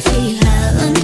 [0.00, 0.10] to
[0.42, 1.01] haven't.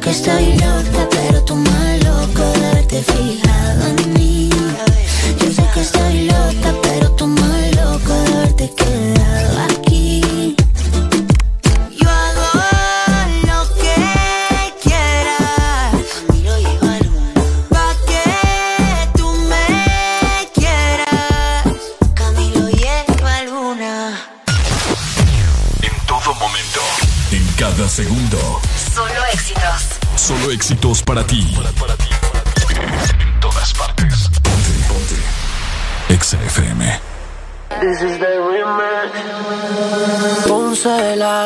[0.00, 2.42] Que estoy loca, pero tú más loco
[2.88, 3.39] de fijado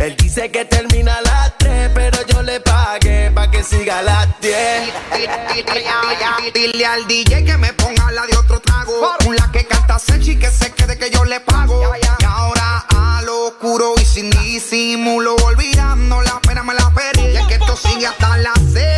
[0.00, 4.02] Él dice que termina a las 3, pero yo le pagué pa' que siga a
[4.02, 4.92] las 10.
[6.54, 9.16] Dile al DJ que me ponga la de otro trago.
[9.36, 11.82] La que canta sexy que se quede que yo le pago.
[11.96, 17.32] Y ahora a lo oscuro y sin disimulo, olvidando la pena me la perdí.
[17.32, 18.97] Y es que esto sigue hasta las 6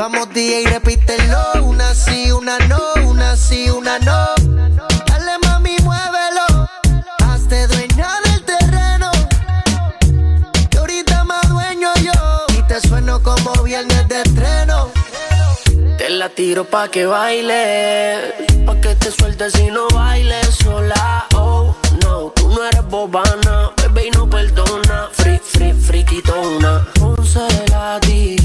[0.00, 1.62] Vamos DJ, repítelo.
[1.62, 4.28] Una sí, una no, una sí, una no.
[5.06, 6.66] Dale mami, muévelo.
[7.22, 9.10] Hazte dueña del terreno.
[10.70, 12.12] Que ahorita más dueño yo.
[12.58, 14.88] Y te sueno como viernes de estreno.
[15.98, 18.32] Te la tiro pa' que baile,
[18.64, 21.26] pa' que te sueltes y no bailes sola.
[21.34, 25.10] Oh, no, tú no eres bobana, bebé y no perdona.
[25.12, 26.88] Free, free, friquitona.
[26.98, 28.39] Ponce la DJ,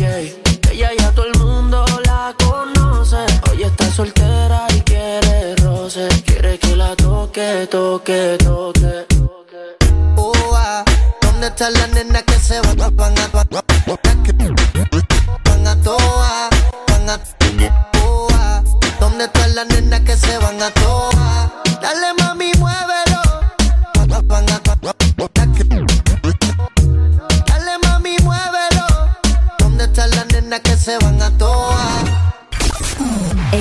[3.95, 9.05] soltera y quiere roce, quiere que la toque, toque, toque.
[10.17, 10.33] Oh,
[11.21, 13.27] ¿Dónde están las nenas que se van, van a
[15.45, 16.49] van a toa,
[16.89, 17.19] van a
[18.03, 18.27] oh,
[18.99, 21.54] ¿Dónde están las nenas que se van a toa?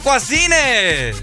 [0.00, 1.16] Tacuacines.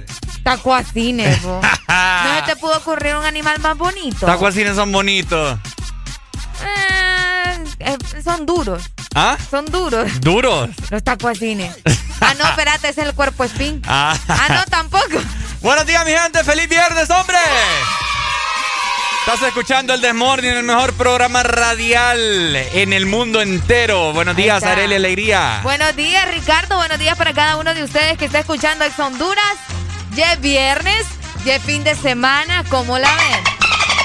[0.44, 4.26] Tacuacines, ¿No se te pudo ocurrir un animal más bonito?
[4.26, 5.58] Tacuacines son bonitos.
[6.64, 8.84] Eh, eh, son duros.
[9.16, 9.36] ¿Ah?
[9.50, 10.22] Son duros.
[10.22, 10.70] ¿Duros?
[10.90, 11.76] Los tacuacines.
[12.22, 13.82] ah, no, espérate, es el cuerpo espín.
[13.88, 14.16] Ah.
[14.28, 15.20] ah, no, tampoco.
[15.62, 16.44] Buenos días, mi gente.
[16.44, 17.38] ¡Feliz viernes, hombre!
[19.30, 24.14] Estás escuchando el Desmorning, el mejor programa radial en el mundo entero.
[24.14, 25.60] Buenos días, Arely Alegría.
[25.64, 26.78] Buenos días, Ricardo.
[26.78, 29.58] Buenos días para cada uno de ustedes que está escuchando Ex Honduras.
[30.16, 31.06] Ya es viernes,
[31.44, 32.64] ya es fin de semana.
[32.70, 33.58] ¿Cómo la ven?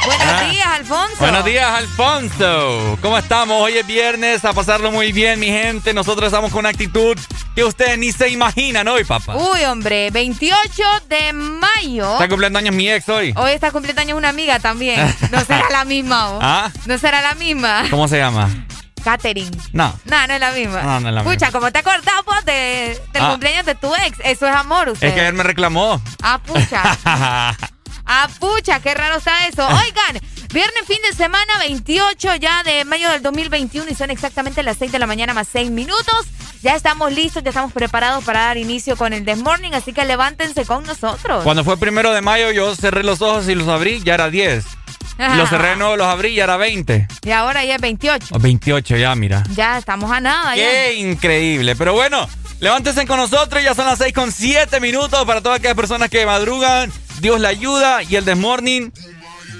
[0.06, 0.50] Buenos ah.
[0.50, 1.16] días, Alfonso.
[1.20, 2.98] Buenos días, Alfonso.
[3.00, 3.62] ¿Cómo estamos?
[3.62, 5.94] Hoy es viernes, a pasarlo muy bien, mi gente.
[5.94, 7.16] Nosotros estamos con una actitud
[7.54, 9.36] que ustedes ni se imaginan hoy, papá.
[9.36, 12.12] Uy, hombre, 28 de mayo.
[12.14, 13.32] Está cumpliendo años mi ex hoy.
[13.36, 15.00] Hoy está cumpliendo años una amiga también.
[15.30, 16.70] No será la misma, ¿Ah?
[16.86, 17.84] No será la misma.
[17.90, 18.48] ¿Cómo se llama?
[19.02, 19.50] Catherine.
[19.72, 19.92] No.
[20.04, 20.82] No, no es la misma.
[20.82, 21.32] No, no es la misma.
[21.32, 23.30] Pucha, como te acordás vos de, del ah.
[23.30, 25.08] cumpleaños de tu ex, eso es amor, usted.
[25.08, 26.00] Es que él me reclamó.
[26.22, 26.82] Ah, pucha.
[28.06, 29.66] ah, pucha, qué raro está eso.
[29.66, 30.22] Oigan,
[30.52, 34.92] Viernes, fin de semana, 28 ya de mayo del 2021 y son exactamente las 6
[34.92, 36.26] de la mañana más 6 minutos.
[36.62, 40.04] Ya estamos listos, ya estamos preparados para dar inicio con el This Morning, así que
[40.04, 41.42] levántense con nosotros.
[41.42, 44.62] Cuando fue primero de mayo yo cerré los ojos y los abrí, ya era 10.
[45.36, 47.08] Los cerré nuevo, los abrí, ya era 20.
[47.22, 48.38] Y ahora ya es 28.
[48.38, 49.44] 28 ya, mira.
[49.54, 50.54] Ya estamos a nada.
[50.54, 51.76] Qué increíble.
[51.76, 52.28] Pero bueno,
[52.60, 56.26] levántense con nosotros, ya son las 6 con 7 minutos para todas aquellas personas que
[56.26, 56.92] madrugan.
[57.20, 58.24] Dios la ayuda y el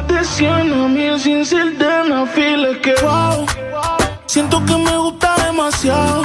[0.00, 2.80] Corazón va de 100 a mil sin fila.
[2.82, 3.46] que wow.
[4.26, 6.22] Siento que me gusta demasiado.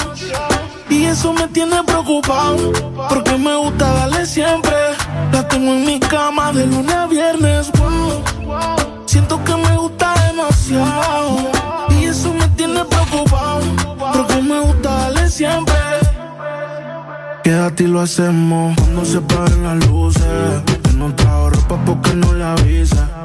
[0.89, 2.71] Y eso me tiene preocupado.
[3.09, 4.73] Porque me gusta darle siempre.
[5.31, 7.71] La tengo en mi cama de lunes a viernes.
[7.77, 9.03] Wow.
[9.05, 11.37] Siento que me gusta demasiado.
[11.99, 13.61] Y eso me tiene preocupado.
[13.97, 15.75] Porque me gusta darle siempre.
[17.43, 20.63] Quédate y lo hacemos cuando se paren las luces.
[20.83, 23.23] Que no trajo ropa porque no le avisa.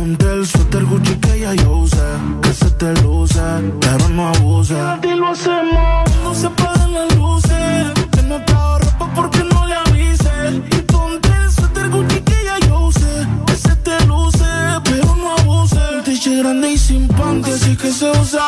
[0.00, 1.98] Ponte el suéter Gucci que ya yo usé.
[2.40, 3.38] Que se te luce,
[3.82, 4.74] pero no abuse.
[5.02, 7.92] Y lo hacemos cuando se paren las luces.
[8.10, 10.32] Que no ropa porque no le avisa.
[10.48, 13.26] Y ponte el suéter Gucci que ya yo usé.
[13.46, 14.46] Que se te luce,
[14.84, 15.76] pero no abuse.
[15.98, 18.46] Un t grande y sin panty, así que se usa.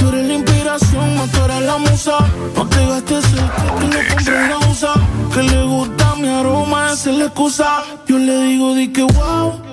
[0.00, 2.16] Tú eres la inspiración, tú eres la musa.
[2.56, 4.94] No te gastes el que no compré una usa.
[5.34, 7.82] Que le gusta mi aroma, esa es la excusa.
[8.06, 9.66] Yo le digo, di que wow.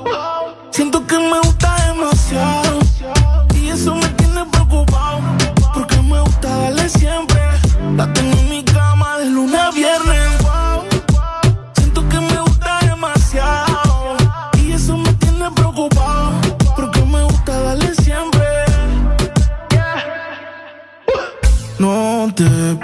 [0.74, 2.80] Siento que me gusta demasiado.
[3.54, 5.20] Y eso me tiene preocupado.
[5.72, 7.33] Porque me gusta darle siempre.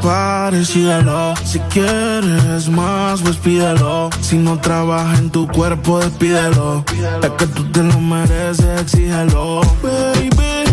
[0.01, 1.33] Pares, síguelo.
[1.43, 4.09] Si quieres más, pues pídelo.
[4.21, 6.83] Si no trabaja en tu cuerpo, despídelo.
[7.21, 9.61] Es que tú te lo mereces, exígelo.
[9.81, 10.63] Baby,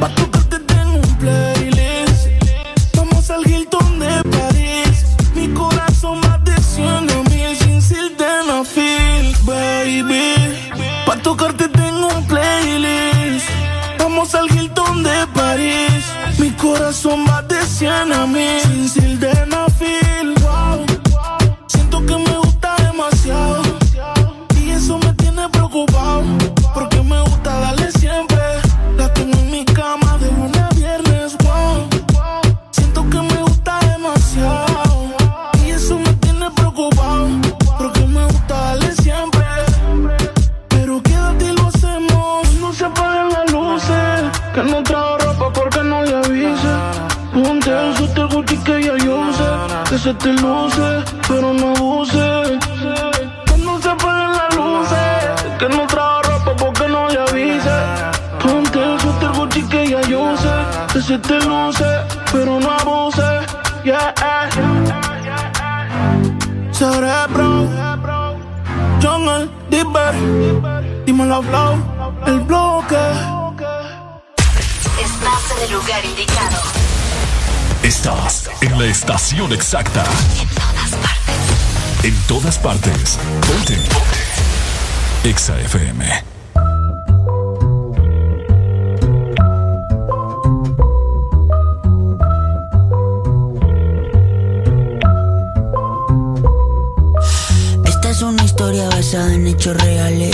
[0.00, 2.28] pa' tocarte tengo un playlist.
[2.96, 5.04] Vamos al Hilton de París.
[5.34, 10.34] Mi corazón va de 100 mil sin sildenafil, baby.
[11.06, 13.48] Pa' tocarte tengo un playlist.
[13.98, 14.63] Vamos al Hilton
[16.74, 19.73] corazón va de 100 a mil sin sildenafil.
[50.04, 52.58] Se te luce, pero no abuse.
[53.46, 55.56] Que no se apaguen las luces.
[55.58, 57.78] Que no trajo ropa porque no le avise.
[58.38, 60.54] Ponte el suéter Gucci que ya yo sé.
[60.92, 61.90] Que se te luce,
[62.30, 63.30] pero no abuse.
[63.84, 64.12] Yeah.
[66.70, 67.66] Cerebro.
[69.02, 70.14] Jungle, Dipper.
[71.06, 71.74] Dímelo, Flow.
[72.26, 73.04] El bloque.
[75.02, 76.60] Estás en el lugar indicado.
[77.82, 80.04] Estás en la estación exacta.
[80.42, 82.04] En todas partes.
[82.04, 83.18] En todas partes.
[83.46, 83.76] Ponte.
[83.76, 85.28] Ponte.
[85.28, 86.04] Exa FM.
[97.84, 100.33] Esta es una historia basada en hechos reales,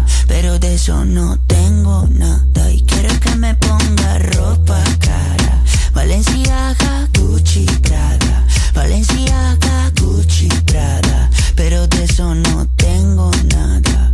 [0.33, 2.71] Pero de eso no tengo nada.
[2.71, 5.61] Y quiere que me ponga ropa cara.
[5.93, 8.47] Valenciaga, Gucci, Prada.
[8.73, 11.29] Valenciaga, Gucci, Prada.
[11.55, 14.13] Pero de eso no tengo nada.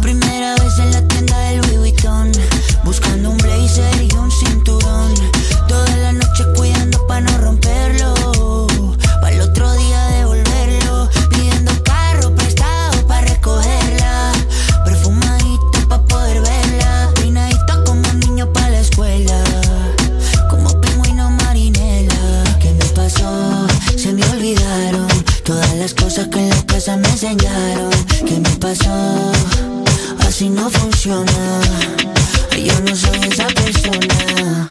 [0.00, 2.30] Primera vez en la tienda del Louis Vuitton
[2.84, 5.12] Buscando un blazer y un cinturón
[5.66, 8.15] Toda la noche cuidando pa' no romperlo
[28.66, 31.32] Así no funciona.
[32.50, 34.68] Yo no soy esa persona.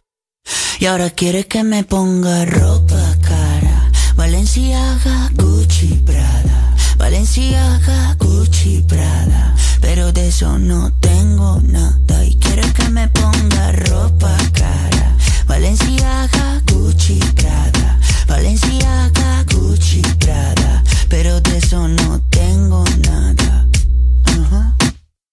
[0.80, 3.90] Y ahora quiere que me ponga ropa cara.
[4.18, 6.76] Valenciaga, Gucci, Prada.
[6.98, 9.56] Valenciaga, Gucci, Prada.
[9.80, 12.26] Pero de eso no tengo nada.
[12.26, 15.16] Y quiere que me ponga ropa cara.
[15.48, 17.98] Valenciaga, Gucci, Prada.
[18.28, 20.84] Valenciaga, Gucci, Prada.
[21.08, 23.66] Pero de eso no tengo nada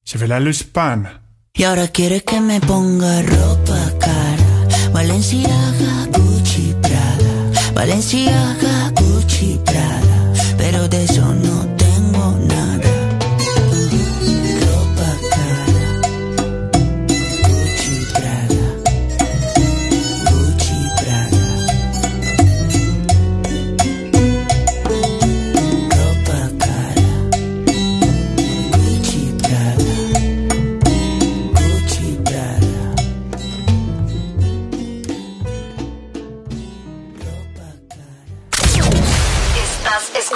[0.05, 1.23] Je vais la loose pan.
[1.55, 4.93] Y ahora quiere que me ponga ropa cara.
[4.93, 7.73] Valenciaga, Gucci, Prada.
[7.75, 10.33] Valenciaga, Gucci, Prada.
[10.59, 11.72] Pero de eso no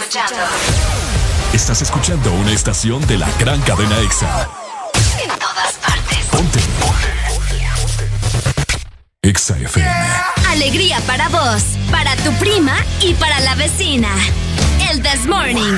[0.07, 0.45] escuchando.
[1.53, 4.49] Estás escuchando una estación de la gran cadena EXA.
[5.21, 6.19] En todas partes.
[6.31, 6.61] Ponte.
[6.81, 7.09] Ponte.
[9.23, 9.91] EXA FM.
[10.51, 14.11] Alegría para vos, para tu prima y para la vecina.
[14.91, 15.77] El This Morning.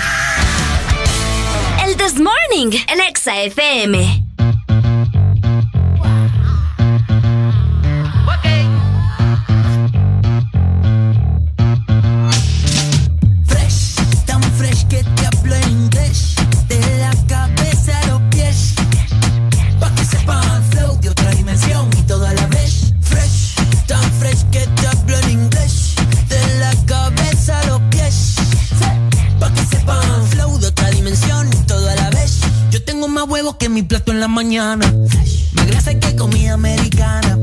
[1.86, 4.27] El This Morning, el Exa FM.
[33.56, 34.92] Que mi plato en la mañana.
[35.52, 37.38] Más grasa que comida americana.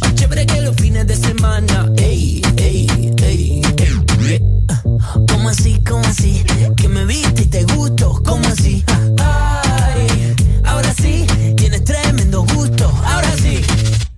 [0.00, 1.90] Más chévere que los fines de semana.
[1.96, 2.86] Ey, ey,
[3.22, 3.62] ey,
[4.28, 4.42] ey.
[5.28, 6.44] ¿Cómo así, cómo así?
[6.76, 8.84] Que me viste y te gusto, ¿cómo así?
[9.22, 10.34] Ay,
[10.64, 13.60] ahora sí, tienes tremendo gusto, ahora sí.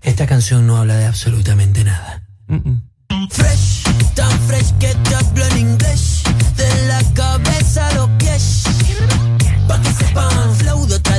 [0.03, 2.23] Esta canción no habla de absolutamente nada.
[3.31, 3.83] Fresh,
[4.15, 6.23] tan fresh que te hablo en inglés.
[6.57, 8.63] De la cabeza a los pies.
[9.69, 11.01] Pa' que sepan, flow de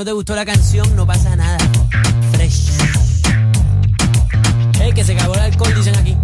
[0.00, 1.58] No te gustó la canción, no pasa nada.
[2.32, 2.70] Fresh.
[4.78, 6.16] Hey, que se acabó el alcohol, dicen aquí.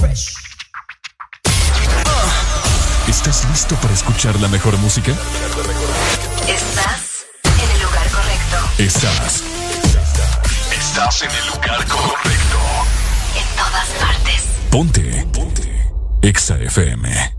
[0.00, 0.34] Fresh.
[3.06, 5.12] ¿Estás listo para escuchar la mejor música?
[6.48, 8.56] Estás en el lugar correcto.
[8.78, 9.44] Estás.
[10.72, 12.58] Estás en el lugar correcto.
[13.36, 14.42] En todas partes.
[14.68, 15.26] Ponte.
[15.32, 15.92] Ponte.
[16.22, 17.31] Exa FM.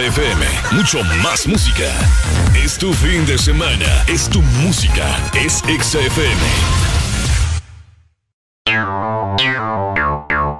[0.00, 0.46] Semana, XFM.
[0.72, 1.84] Mucho más música.
[2.54, 4.04] Es tu fin de semana.
[4.06, 5.04] Es tu música.
[5.34, 6.40] Es XFM.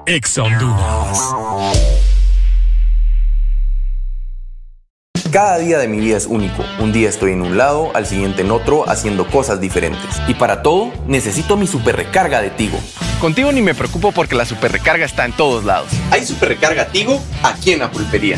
[0.05, 0.39] Ex
[5.31, 6.63] Cada día de mi vida es único.
[6.79, 10.21] Un día estoy en un lado, al siguiente en otro, haciendo cosas diferentes.
[10.27, 12.77] Y para todo, necesito mi super recarga de Tigo.
[13.21, 15.89] Contigo ni me preocupo porque la super recarga está en todos lados.
[16.11, 18.37] Hay super recarga Tigo aquí en la pulpería,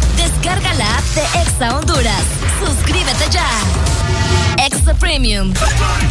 [0.21, 2.23] Descarga la app de Exa Honduras.
[2.63, 3.49] Suscríbete ya.
[4.63, 5.51] Extra Premium.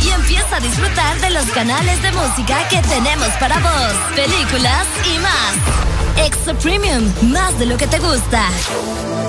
[0.02, 5.18] Y empieza a disfrutar de los canales de música que tenemos para vos, películas y
[5.20, 6.26] más.
[6.26, 8.48] Extra Premium, más de lo que te gusta.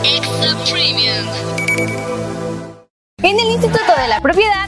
[0.03, 1.27] Extra Premium.
[3.21, 4.67] En el Instituto de la Propiedad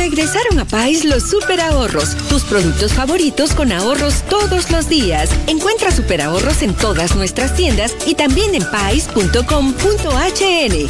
[0.00, 5.28] Regresaron a Pais los super ahorros, tus productos favoritos con ahorros todos los días.
[5.46, 9.36] Encuentra super ahorros en todas nuestras tiendas y también en pais.com.hn.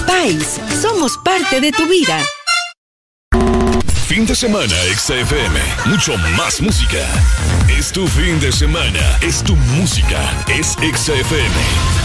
[0.07, 2.25] Pais, somos parte de tu vida.
[4.07, 5.59] Fin de semana, XFM.
[5.87, 7.05] Mucho más música.
[7.69, 9.19] Es tu fin de semana.
[9.23, 10.21] Es tu música.
[10.47, 12.00] Es XFM.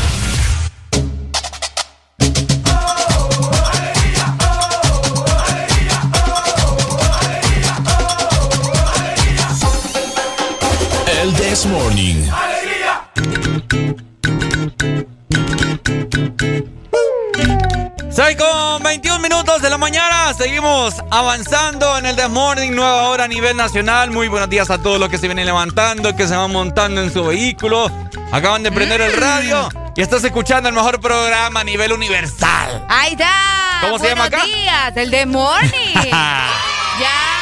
[11.65, 12.29] This Morning.
[18.11, 20.33] Soy con 21 minutos de la mañana.
[20.37, 24.11] Seguimos avanzando en el This Morning, nueva hora a nivel nacional.
[24.11, 27.11] Muy buenos días a todos los que se vienen levantando, que se van montando en
[27.11, 27.89] su vehículo.
[28.31, 32.85] Acaban de prender el radio y estás escuchando el mejor programa a nivel universal.
[32.89, 33.31] ¡Ahí está!
[33.81, 34.43] ¿Cómo se llama acá?
[34.45, 35.93] días, el This Morning.
[36.99, 37.34] ya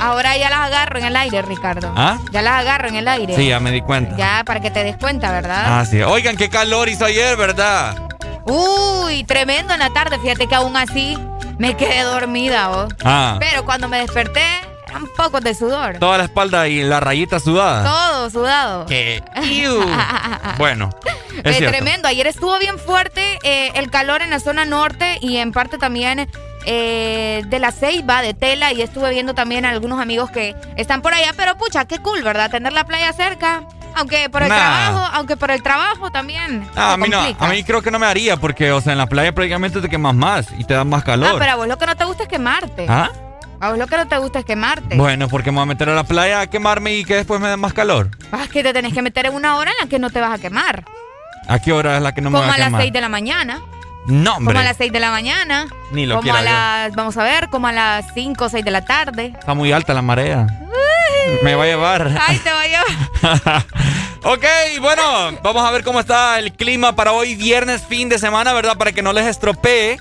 [0.00, 1.92] Ahora ya las agarro en el aire, Ricardo.
[1.96, 2.18] ¿Ah?
[2.30, 3.34] Ya las agarro en el aire.
[3.34, 4.16] Sí, ya me di cuenta.
[4.16, 5.64] Ya, para que te des cuenta, ¿verdad?
[5.66, 6.00] Ah, sí.
[6.02, 7.96] Oigan, qué calor hizo ayer, ¿verdad?
[8.44, 10.18] Uy, tremendo en la tarde.
[10.18, 11.16] Fíjate que aún así
[11.58, 12.88] me quedé dormida, ¿oh?
[13.04, 13.36] Ah.
[13.40, 14.44] Pero cuando me desperté,
[14.88, 15.98] eran pocos de sudor.
[15.98, 17.84] Toda la espalda y la rayita sudada.
[17.84, 18.86] Todo sudado.
[18.86, 19.22] ¿Qué?
[20.58, 20.90] bueno.
[21.44, 22.08] Es eh, tremendo.
[22.08, 26.28] Ayer estuvo bien fuerte eh, el calor en la zona norte y en parte también
[26.70, 31.00] eh, de la Ceiba, de Tela, y estuve viendo también a algunos amigos que están
[31.00, 32.50] por allá, pero pucha, qué cool, ¿verdad?
[32.50, 33.62] Tener la playa cerca.
[33.94, 36.68] Aunque por el trabajo, aunque por el trabajo también.
[36.76, 38.98] Ah, a mí no, a mí creo que no me haría porque, o sea, en
[38.98, 41.30] la playa prácticamente te quemas más y te da más calor.
[41.32, 42.86] Ah, pero a vos lo que no te gusta es quemarte.
[42.86, 43.10] ¿Ah?
[43.60, 44.94] A vos lo que no te gusta es quemarte.
[44.94, 47.48] Bueno, porque me voy a meter a la playa a quemarme y que después me
[47.48, 48.10] dé más calor.
[48.30, 50.20] Ah, es que te tenés que meter en una hora en la que no te
[50.20, 50.84] vas a quemar.
[51.48, 52.58] ¿A qué hora es la que no me va a quemar?
[52.58, 53.62] Como a las 6 de la mañana.
[54.08, 54.54] No, hombre.
[54.54, 55.66] Como a las 6 de la mañana.
[55.90, 58.70] Ni lo Como a las, vamos a ver, como a las 5 o 6 de
[58.70, 59.34] la tarde.
[59.38, 60.46] Está muy alta la marea.
[61.42, 62.18] Me va a llevar.
[62.26, 63.66] Ay, te va a llevar.
[64.24, 64.44] ok,
[64.80, 68.78] bueno, vamos a ver cómo está el clima para hoy, viernes, fin de semana, ¿verdad?
[68.78, 69.98] Para que no les estropee.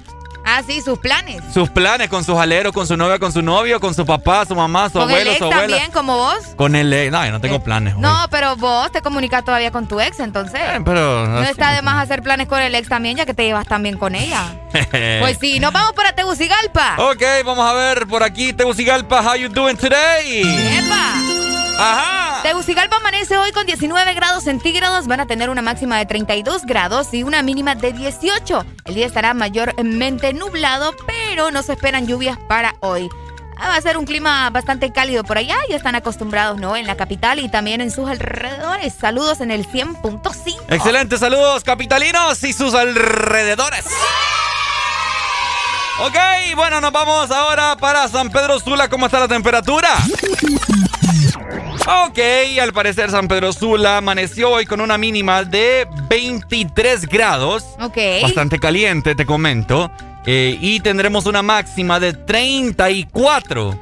[0.49, 1.41] Ah, sí, sus planes.
[1.53, 4.55] Sus planes con sus aleros, con su novia, con su novio, con su papá, su
[4.55, 5.59] mamá, su abuelo, su abuela.
[5.67, 6.37] también, como vos?
[6.55, 7.11] Con el ex.
[7.11, 7.97] No, yo no tengo planes.
[7.97, 10.61] No, pero vos te comunicas todavía con tu ex, entonces.
[10.63, 11.27] Eh, pero.
[11.27, 13.97] No, está de más hacer planes con el ex también, ya que te llevas también
[13.97, 14.55] con ella.
[15.19, 16.95] pues sí, nos vamos para Tegucigalpa.
[16.97, 20.43] Ok, vamos a ver por aquí, Tegucigalpa, how you doing today?
[20.77, 21.56] ¡Epa!
[21.77, 22.41] Ajá.
[22.43, 25.07] Tegucigalpa amanece hoy con 19 grados centígrados.
[25.07, 28.65] Van a tener una máxima de 32 grados y una mínima de 18.
[28.85, 33.09] El día estará mayormente nublado, pero no se esperan lluvias para hoy.
[33.59, 35.57] Ah, va a ser un clima bastante cálido por allá.
[35.69, 36.75] Ya están acostumbrados, ¿no?
[36.75, 38.93] En la capital y también en sus alrededores.
[38.93, 40.57] Saludos en el 100.5.
[40.69, 43.85] Excelente, saludos capitalinos y sus alrededores.
[45.99, 46.15] Ok,
[46.55, 48.87] bueno, nos vamos ahora para San Pedro Sula.
[48.87, 49.89] ¿Cómo está la temperatura?
[51.89, 52.19] Ok,
[52.61, 57.63] al parecer San Pedro Sula amaneció hoy con una mínima de 23 grados.
[57.79, 57.97] Ok.
[58.21, 59.89] Bastante caliente, te comento.
[60.25, 63.79] Eh, y tendremos una máxima de 34.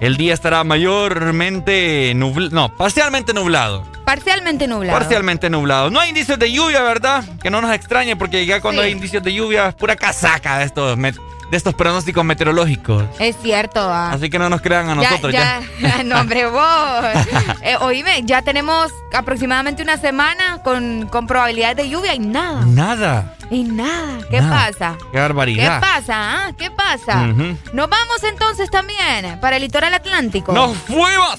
[0.00, 3.84] El día estará mayormente nublado, no, parcialmente nublado.
[4.04, 4.98] Parcialmente nublado.
[4.98, 5.90] Parcialmente nublado.
[5.90, 7.24] No hay indicios de lluvia, ¿verdad?
[7.42, 8.86] Que no nos extrañe porque ya cuando Sí.
[8.88, 10.98] hay indicios de lluvia es pura casaca de estos,
[11.50, 13.04] de estos pronósticos meteorológicos.
[13.18, 14.12] Es cierto, ah.
[14.12, 15.60] Así que no nos crean a nosotros ya.
[15.80, 16.02] ya.
[16.04, 16.62] no, hombre, vos.
[17.62, 22.64] Eh, oíme, ya tenemos aproximadamente una semana con, con probabilidades de lluvia y nada.
[22.64, 23.34] Nada.
[23.50, 24.18] Y nada.
[24.30, 24.66] ¿Qué Nada.
[24.66, 24.96] pasa?
[24.98, 25.80] Qué ¿Qué barbaridad.
[25.80, 26.14] pasa?
[26.46, 26.52] ah?
[26.58, 27.26] ¿Qué pasa?
[27.72, 30.52] Nos vamos entonces también para el litoral atlántico.
[30.52, 31.36] ¡Nos fuimos!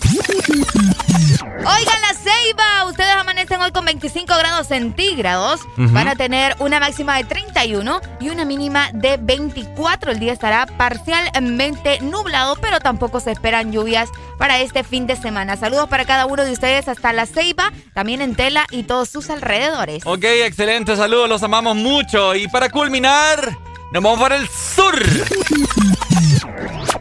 [1.60, 2.86] Oigan, la ceiba.
[2.86, 5.62] Ustedes amanecen hoy con 25 grados centígrados.
[5.76, 10.12] Van a tener una máxima de 31 y una mínima de 24.
[10.12, 15.58] El día estará parcialmente nublado, pero tampoco se esperan lluvias para este fin de semana.
[15.58, 19.30] Saludos para cada uno de ustedes hasta la ceiba, también en Tela y todos sus
[19.30, 20.04] alrededores.
[20.06, 21.96] Ok, excelente, saludos, los amamos mucho.
[21.99, 23.57] Y para culminar,
[23.91, 24.93] nos vamos para el sur.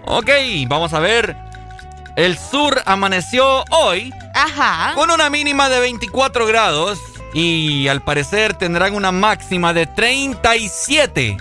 [0.06, 0.30] Ok,
[0.68, 1.37] vamos a ver.
[2.16, 4.94] El sur amaneció hoy Ajá.
[4.94, 6.98] con una mínima de 24 grados
[7.35, 11.37] y al parecer tendrán una máxima de 37.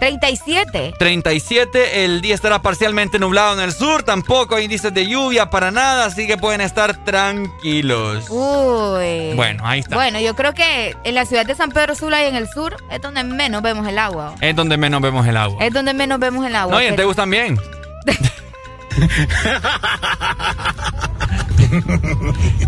[0.00, 0.94] 37.
[0.98, 5.70] 37, el día estará parcialmente nublado en el sur, tampoco hay índices de lluvia para
[5.70, 8.26] nada, así que pueden estar tranquilos.
[8.30, 9.34] Uy.
[9.34, 9.94] Bueno, ahí está.
[9.94, 12.76] Bueno, yo creo que en la ciudad de San Pedro Sula y en el sur
[12.90, 14.34] es donde menos vemos el agua.
[14.40, 15.62] Es donde menos vemos el agua.
[15.64, 16.74] Es donde menos vemos el agua.
[16.74, 17.60] No, y en Tegus también.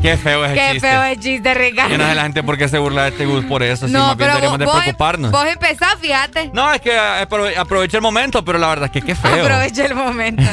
[0.01, 0.89] Qué feo es el Qué chiste.
[0.89, 1.91] feo el chiste, Ricardo.
[1.91, 3.87] Yo no sé la gente por qué se burla de Tegus por eso.
[3.87, 5.31] sí, No, más bien pero deberíamos vos, de vos- preocuparnos.
[5.31, 6.51] vos empezás, fíjate.
[6.53, 9.43] No, es que eh, aprove- aproveché el momento, pero la verdad es que qué feo.
[9.45, 10.43] Aprovecha el momento.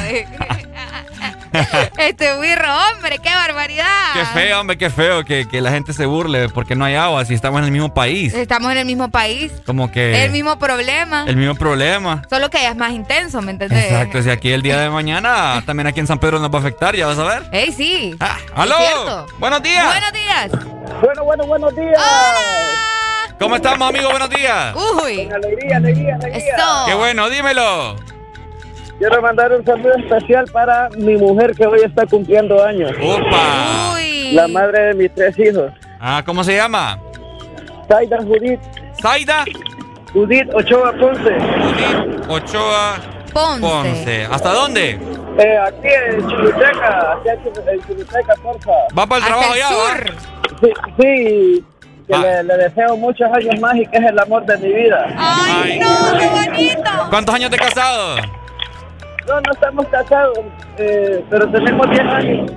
[1.98, 4.12] este birro, hombre, qué barbaridad.
[4.14, 7.24] Qué feo, hombre, qué feo que, que la gente se burle porque no hay agua
[7.24, 8.34] si estamos en el mismo país.
[8.34, 9.52] Estamos en el mismo país.
[9.66, 10.24] Como que...
[10.24, 11.24] el mismo problema.
[11.26, 12.22] el mismo problema.
[12.28, 13.84] Solo que allá es más intenso, ¿me entendés?
[13.84, 16.60] Exacto, si aquí el día de mañana también aquí en San Pedro nos va a
[16.60, 17.42] afectar, ya vas a ver.
[17.52, 18.16] ¡Ey, sí!
[18.54, 18.78] ¡Aló!
[18.78, 19.26] Es cierto.
[19.38, 19.86] ¡Buenos días!
[19.86, 20.50] ¡Buenos días!
[21.02, 22.00] Bueno, bueno, buenos días.
[23.38, 24.10] ¿Cómo estamos, amigos?
[24.10, 24.74] Buenos días.
[24.76, 25.28] ¡Uy!
[25.30, 26.54] Alegría, alegría, alegría.
[26.56, 26.84] Eso.
[26.86, 27.96] Qué bueno, dímelo.
[29.00, 32.92] Quiero mandar un saludo especial para mi mujer que hoy está cumpliendo años.
[33.02, 33.94] ¡Opa!
[33.96, 34.32] Uy.
[34.34, 35.72] La madre de mis tres hijos.
[35.98, 36.98] Ah, ¿cómo se llama?
[37.88, 38.60] Zaida Judith.
[39.02, 39.44] ¿Zaida?
[40.12, 41.32] Judith Ochoa Ponce.
[41.32, 42.96] Judith Ochoa
[43.32, 43.60] Ponce.
[43.60, 44.24] Ponce.
[44.30, 44.90] ¿Hasta dónde?
[45.38, 48.70] Eh, aquí en Chuluteca, aquí en Chulu- en Chuluteca, porfa.
[48.98, 49.70] ¿Va para el trabajo ya?
[49.70, 49.96] va?
[50.60, 51.64] Sí, sí
[52.06, 52.18] que Ah.
[52.20, 55.06] le, le deseo muchos años más y que es el amor de mi vida.
[55.16, 55.78] ¡Ay, Ay.
[55.78, 56.18] no!
[56.18, 56.90] ¡Qué bonito!
[57.08, 58.16] ¿Cuántos años de casado?
[59.30, 60.38] No, no estamos casados,
[60.78, 62.50] eh, pero tenemos 10 años.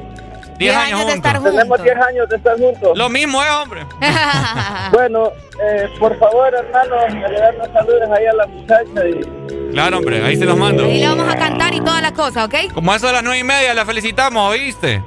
[0.57, 1.15] Diez años de juntos.
[1.15, 1.51] estar juntos.
[1.55, 2.97] Tenemos 10 años de estar juntos.
[2.97, 3.85] Lo mismo, ¿eh, hombre?
[4.91, 5.31] Bueno,
[5.63, 6.95] eh, por favor, hermano,
[7.27, 10.85] le dan los saludos ahí a la muchacha y Claro, hombre, ahí se los mando.
[10.87, 12.73] y le vamos a cantar y todas las cosas, ¿ok?
[12.73, 15.01] Como a eso de las nueve y media, la felicitamos, ¿oíste?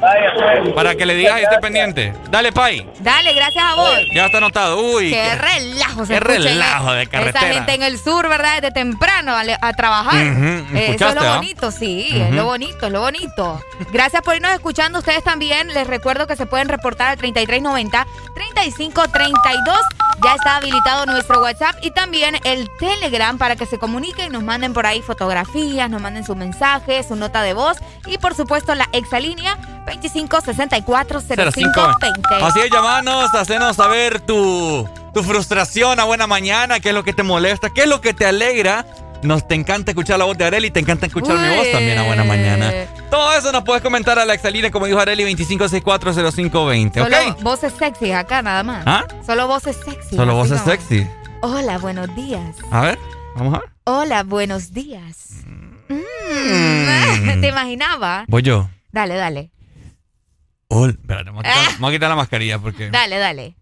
[0.00, 0.74] Vaya, pues.
[0.74, 2.14] Para que le digas y esté pendiente.
[2.30, 2.88] Dale, Pai.
[3.00, 3.98] Dale, gracias a vos.
[4.12, 4.80] Ya está anotado.
[4.80, 5.10] Uy.
[5.10, 7.46] Qué relajo se qué relajo de carretera.
[7.46, 8.56] Esa gente en el sur, ¿verdad?
[8.56, 10.16] Desde temprano a, trabajar.
[10.16, 11.36] Eh, eso es ¿escuchaste, lo ah?
[11.36, 13.60] bonito, sí, es lo bonito, es lo bonito.
[13.92, 15.68] Gracias por irnos escuchando ustedes también.
[15.68, 19.78] Les recuerdo que se pueden reportar al 3390 3532.
[20.22, 24.42] Ya está habilitado nuestro WhatsApp y también el Telegram para que se comuniquen y nos
[24.42, 28.74] manden por ahí fotografías, nos manden su mensaje, su nota de voz y por supuesto
[28.74, 29.56] la exalínea
[29.90, 32.42] 25640520.
[32.42, 37.12] Así es, llamanos, hacenos saber tu, tu frustración a buena mañana, qué es lo que
[37.12, 38.86] te molesta, qué es lo que te alegra.
[39.22, 42.04] Nos te encanta escuchar la voz de Areli, te encanta escuchar mi voz también a
[42.04, 42.72] buena mañana.
[43.10, 47.42] Todo eso nos puedes comentar a la exalínea, como dijo Areli, 25640520, Solo ¿ok?
[47.42, 48.82] voces sexy acá nada más.
[48.86, 49.04] ¿Ah?
[49.26, 50.16] Solo voces sexy.
[50.16, 51.06] Solo voces sexy.
[51.42, 52.56] Hola, buenos días.
[52.70, 52.98] A ver,
[53.36, 53.68] vamos a ver.
[53.84, 55.28] Hola, buenos días.
[55.88, 55.96] Mm.
[55.96, 57.40] Mm.
[57.42, 58.24] ¿Te imaginaba?
[58.28, 58.70] Voy yo.
[58.92, 59.50] Dale, dale.
[60.72, 62.90] Hola, espérate, me voy a quitar, me voy a quitar la mascarilla porque...
[62.90, 63.56] Dale, dale.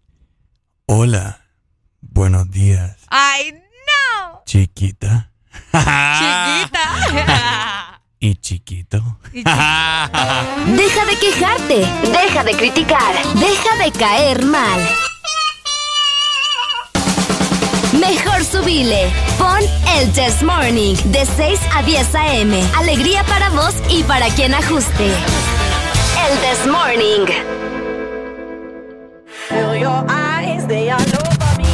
[0.85, 1.41] Hola,
[2.01, 4.43] buenos días, ¡Ay, no!
[4.45, 5.31] chiquita.
[5.71, 6.85] Chiquita.
[8.21, 9.01] Y chiquito.
[9.31, 9.45] Deja
[11.05, 11.87] de quejarte.
[12.11, 13.15] Deja de criticar.
[13.35, 14.81] Deja de caer mal.
[17.93, 19.09] Mejor subile.
[19.37, 19.61] Pon
[19.95, 22.61] el Test Morning de 6 a 10 a.m.
[22.75, 25.15] Alegría para vos y para quien ajuste.
[26.21, 27.25] El This Morning.
[29.47, 31.71] Feel your eyes, they are over me.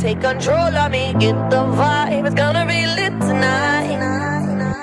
[0.00, 3.98] Take control of me, get the vibe, it's gonna be lit tonight.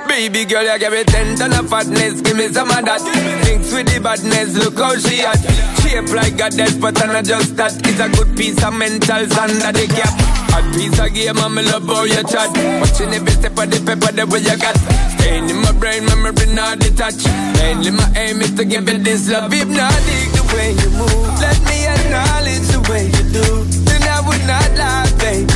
[0.10, 3.02] Baby girl, you give me ten ton of fatness, give me some of that.
[3.46, 5.40] Thinks with the badness, look how she at.
[5.80, 7.74] Shape like a death, but I'm not just that.
[7.88, 10.12] It's a good piece of mental sand that they cap.
[10.56, 12.52] A piece of game, I'm love how you chat.
[12.82, 14.76] Watching every step of the paper, the way you got.
[15.26, 17.26] Pain in my brain, memory not detached.
[17.58, 20.26] Mainly my aim is to give it this love hypnotic.
[20.38, 23.48] The way you move, let me acknowledge the way you do.
[23.90, 25.55] Then I would not lie, baby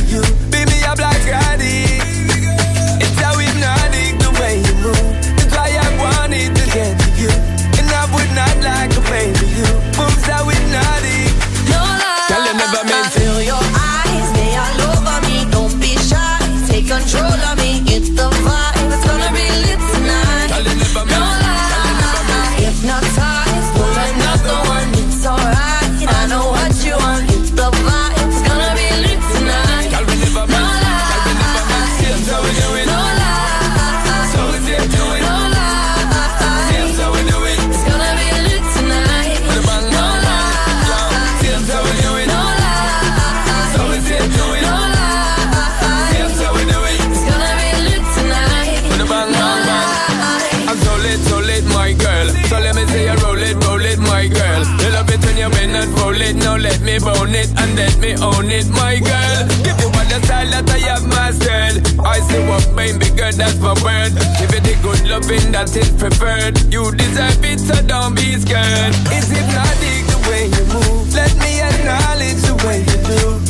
[58.22, 59.40] own it, my girl.
[59.64, 61.82] Give you all the style that I have mastered.
[62.04, 64.12] I see what made me good, that's my word.
[64.38, 66.56] Give you the good loving that is preferred.
[66.72, 68.94] You deserve it, so don't be scared.
[69.12, 71.14] Is it not the way you move?
[71.14, 73.49] Let me acknowledge the way you do.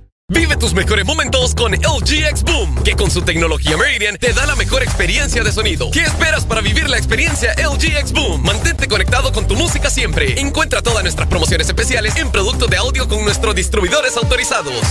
[0.33, 4.45] Vive tus mejores momentos con LG X Boom, que con su tecnología Meridian te da
[4.45, 5.91] la mejor experiencia de sonido.
[5.91, 8.41] ¿Qué esperas para vivir la experiencia LG X Boom?
[8.41, 10.39] Mantente conectado con tu música siempre.
[10.39, 14.81] Encuentra todas nuestras promociones especiales en productos de audio con nuestros distribuidores autorizados.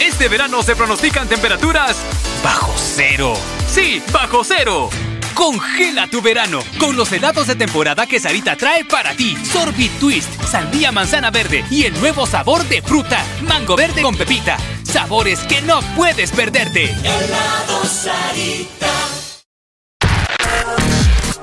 [0.00, 1.96] Este verano se pronostican temperaturas
[2.44, 3.34] bajo cero.
[3.68, 4.90] Sí, bajo cero.
[5.36, 9.36] Congela tu verano con los helados de temporada que Sarita trae para ti.
[9.44, 14.56] Sorbit Twist, sandía manzana verde y el nuevo sabor de fruta, mango verde con pepita.
[14.82, 16.84] Sabores que no puedes perderte.
[16.84, 18.92] Helado Sarita.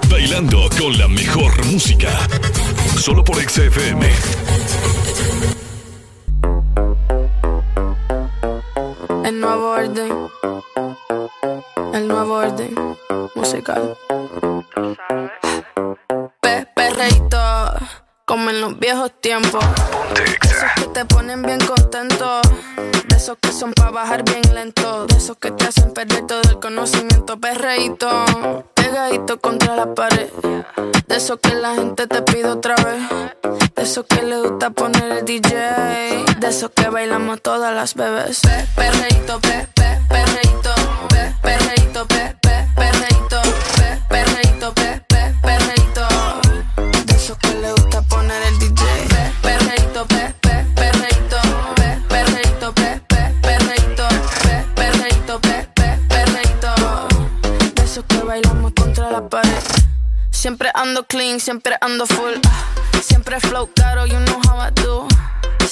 [0.09, 2.09] Bailando con la mejor música.
[2.97, 4.09] Solo por XFM.
[9.23, 10.11] El nuevo orden.
[11.93, 12.73] El nuevo orden
[13.35, 13.95] musical.
[16.41, 17.37] Pe perreíto,
[18.25, 19.63] como en los viejos tiempos.
[20.41, 22.41] Esos que te ponen bien contento.
[23.07, 25.05] De esos que son para bajar bien lento.
[25.05, 27.39] De esos que te hacen perder todo el conocimiento.
[27.39, 28.09] Perreíto,
[28.73, 30.29] pegadito contra la pared.
[31.07, 33.73] De esos que la gente te pide otra vez.
[33.75, 36.25] De esos que le gusta poner el DJ.
[36.39, 38.41] De esos que bailamos todas las bebés.
[38.41, 40.82] Pe perreíto, pe, pe, perreíto, pe,
[41.43, 43.41] perreíto, pe, pe, perreíto,
[43.77, 46.07] pe, perreíto, pe, pe, perreíto.
[47.05, 48.83] De esos que le gusta poner el DJ.
[49.13, 51.37] Pe, perreíto, pe, pe, perreíto,
[51.75, 54.07] pe, perreíto, pe, pe, perreíto,
[54.43, 56.71] pe, perreíto, pe, pe, perreíto.
[57.75, 59.63] De esos que bailamos contra la pared.
[60.31, 62.35] Siempre ando clean, siempre ando full.
[63.01, 65.07] Siempre flow caro, you know how I do.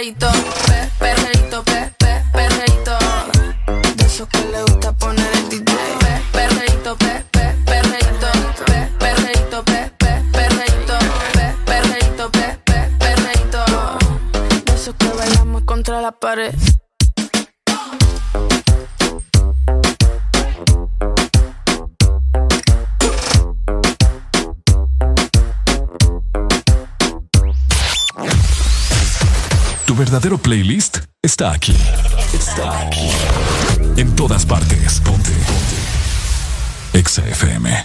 [0.00, 0.30] perreíto,
[0.66, 2.08] pe, perreíto, pe, pe.
[3.96, 5.74] De esos que le gusta poner el DJ.
[6.00, 8.28] Pe, perreíto, pe, pe, perreíto,
[8.64, 10.22] pe, perreíto, pe, pe,
[11.66, 13.14] perreíto, pe, pe, pe.
[14.64, 16.54] De esos que bailamos contra la pared.
[30.00, 31.76] Verdadero playlist está aquí.
[32.32, 33.10] Está aquí.
[33.98, 34.98] En todas partes.
[35.00, 35.30] Ponte.
[35.30, 36.98] Ponte.
[36.98, 37.84] Exa FM.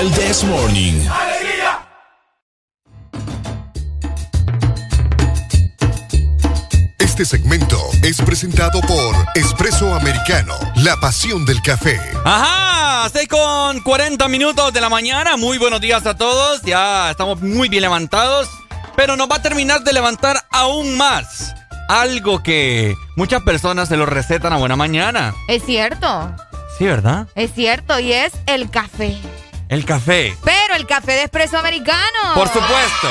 [0.00, 1.23] El This Morning.
[7.14, 12.00] Este segmento es presentado por Espresso Americano, la pasión del café.
[12.24, 15.36] Ajá, 6 con 40 minutos de la mañana.
[15.36, 16.62] Muy buenos días a todos.
[16.62, 18.48] Ya estamos muy bien levantados.
[18.96, 21.54] Pero nos va a terminar de levantar aún más.
[21.88, 25.34] Algo que muchas personas se lo recetan a buena mañana.
[25.46, 26.34] Es cierto,
[26.78, 27.28] Sí, ¿verdad?
[27.36, 29.16] es cierto, y es el café.
[29.68, 30.36] El café.
[30.44, 32.34] Pero el café de espresso americano.
[32.34, 33.08] Por supuesto.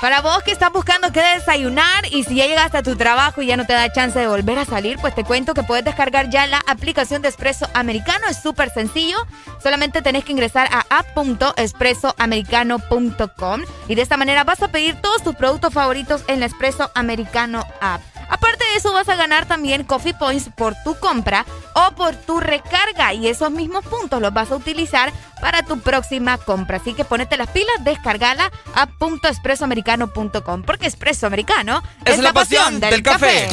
[0.00, 3.46] Para vos que estás buscando qué desayunar y si ya llegaste a tu trabajo y
[3.46, 6.30] ya no te da chance de volver a salir, pues te cuento que puedes descargar
[6.30, 8.26] ya la aplicación de Espresso Americano.
[8.30, 9.18] Es súper sencillo.
[9.62, 15.34] Solamente tenés que ingresar a app.espressoamericano.com y de esta manera vas a pedir todos tus
[15.34, 18.00] productos favoritos en la Espresso Americano app.
[18.30, 22.40] Aparte de eso, vas a ganar también Coffee Points por tu compra o por tu
[22.40, 23.12] recarga.
[23.12, 26.78] Y esos mismos puntos los vas a utilizar para tu próxima compra.
[26.78, 28.88] Así que ponete las pilas, descargala a
[29.28, 33.48] .expresoamericano.com porque Espresso Americano es, la pasión del, café.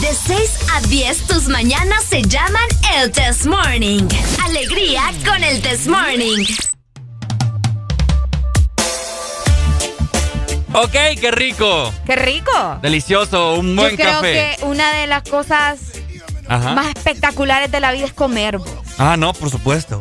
[0.00, 4.08] De 6 a 10, tus mañanas se llaman el Test Morning.
[4.44, 6.44] Alegría con el Test Morning.
[10.74, 11.92] Ok, qué rico.
[12.04, 12.78] ¡Qué rico!
[12.82, 14.56] Delicioso, un buen Yo creo café.
[14.58, 15.80] que una de las cosas
[16.46, 16.74] Ajá.
[16.74, 18.58] más espectaculares de la vida es comer.
[18.98, 19.98] Ah, no, por supuesto.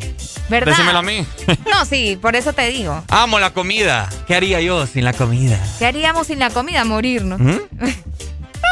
[0.49, 0.71] ¿Verdad?
[0.73, 1.25] Decímelo a mí.
[1.71, 3.03] No, sí, por eso te digo.
[3.09, 4.09] Amo la comida.
[4.27, 5.59] ¿Qué haría yo sin la comida?
[5.79, 6.83] ¿Qué haríamos sin la comida?
[6.85, 7.39] Morirnos.
[7.39, 7.57] ¿Mm?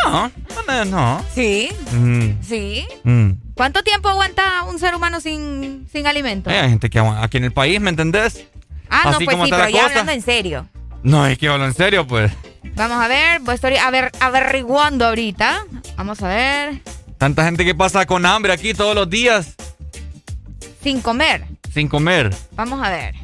[0.05, 0.31] No,
[0.67, 1.25] no, no.
[1.33, 2.85] Sí, Mm, sí.
[3.03, 3.31] mm.
[3.55, 6.51] ¿Cuánto tiempo aguanta un ser humano sin, sin alimento?
[6.51, 8.45] Eh, hay gente que aguanta- aquí en el país, ¿me entendés?
[8.89, 9.85] ah, no, pues como sí, pero ya cosa.
[9.87, 10.67] hablando en serio.
[11.05, 12.31] No, es que hablo en serio, pues.
[12.75, 15.63] Vamos a ver, pues estoy a ver, averiguando ahorita.
[15.95, 16.81] Vamos a ver.
[17.17, 19.55] Tanta gente que pasa con hambre aquí todos los días
[20.83, 21.45] Sin comer.
[21.73, 22.35] sin comer.
[22.53, 23.15] Vamos a ver.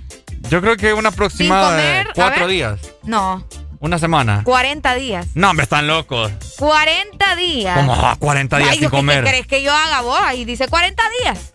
[0.50, 2.80] Yo creo que una aproximada de comer, a cuatro días.
[3.04, 3.46] No,
[3.80, 4.44] Una semana.
[4.44, 5.28] 40 días.
[5.34, 6.32] No, me están locos.
[6.60, 7.76] 40 días.
[7.78, 8.16] ¿Cómo va?
[8.16, 9.24] 40 días Ay, sin ¿yo qué- comer.
[9.24, 10.20] ¿Qué crees que yo haga vos?
[10.24, 11.54] Ahí dice 40 días.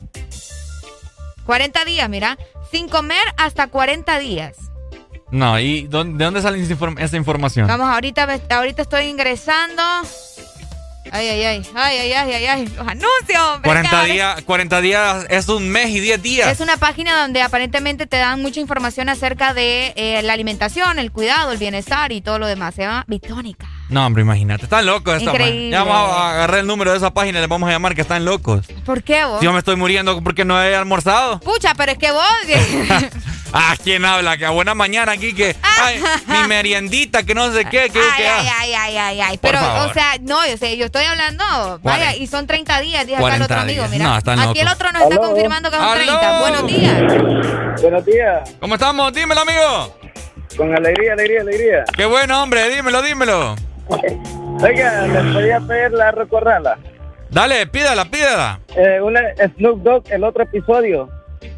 [1.47, 2.37] 40 días, mira.
[2.73, 4.57] Sin comer hasta 40 días.
[5.31, 7.67] No, ¿y dónde- de dónde sale esa inform- esa información?
[7.67, 9.83] Vamos, ahorita, ahorita estoy ingresando.
[11.13, 13.69] Ay, ay, ay, ay, ay, ay, ay, ay, los anuncios, hombre.
[13.69, 16.49] 40 cada vez- días, 40 días es un mes y 10 días.
[16.51, 21.13] Es una página donde aparentemente te dan mucha información acerca de eh, la alimentación, el
[21.13, 22.75] cuidado, el bienestar y todo lo demás.
[22.75, 23.69] Se llama Bitónica.
[23.89, 24.65] No, hombre, imagínate.
[24.65, 25.71] Están locos esta Increíble.
[25.71, 28.01] Ya vamos a agarrar el número de esa página y les vamos a llamar que
[28.01, 28.67] están locos.
[28.85, 29.39] ¿Por qué vos?
[29.39, 31.39] Si yo me estoy muriendo porque no he almorzado.
[31.41, 32.23] Pucha, pero es que vos...
[33.53, 34.37] Ah, ¿quién habla?
[34.37, 35.57] Que a buena mañana aquí que.
[35.63, 37.89] Ay, mi meriendita, que no sé qué.
[37.91, 39.39] Que, ay, que- ay, ay, ay, ay, ay.
[39.41, 39.89] Pero, favor.
[39.89, 43.25] o sea, no, yo sé, yo estoy hablando, vaya, y son 30 días, dice acá
[43.37, 44.05] el 40 otro amigo, mira.
[44.05, 44.75] No, están Aquí el locos.
[44.75, 45.29] otro nos está Aló.
[45.29, 45.95] confirmando que son Aló.
[46.19, 46.41] 30.
[46.41, 47.83] Buenos días.
[47.83, 48.51] Buenos días.
[48.61, 49.13] ¿Cómo estamos?
[49.15, 49.97] Dímelo, amigo.
[50.57, 51.85] Con alegría, alegría, alegría.
[51.97, 52.69] Qué bueno, hombre.
[52.69, 53.55] Dímelo, dímelo.
[53.89, 56.79] Oiga, ¿les podía pedir la recorrala?
[57.31, 58.61] Dale, pídala, pídala.
[58.77, 59.21] Eh, una
[59.57, 61.09] Snoop Dogg, el otro episodio.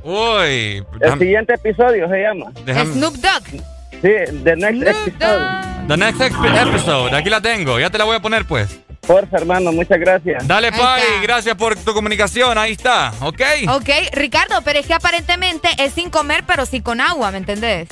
[0.02, 0.84] Uy.
[1.00, 2.46] El siguiente episodio se llama.
[2.64, 3.62] Déjame- Snoop Dogg.
[4.00, 4.12] Sí,
[4.44, 5.68] The Next Episode.
[5.88, 7.16] The next episode.
[7.16, 7.78] Aquí la tengo.
[7.80, 8.78] Ya te la voy a poner, pues.
[9.06, 10.46] Porfa, hermano, muchas gracias.
[10.46, 11.02] Dale, Pai.
[11.22, 12.58] Gracias por tu comunicación.
[12.58, 13.12] Ahí está.
[13.22, 13.40] ¿Ok?
[13.70, 17.88] Ok, Ricardo, pero es que aparentemente es sin comer, pero sí con agua, ¿me entendés?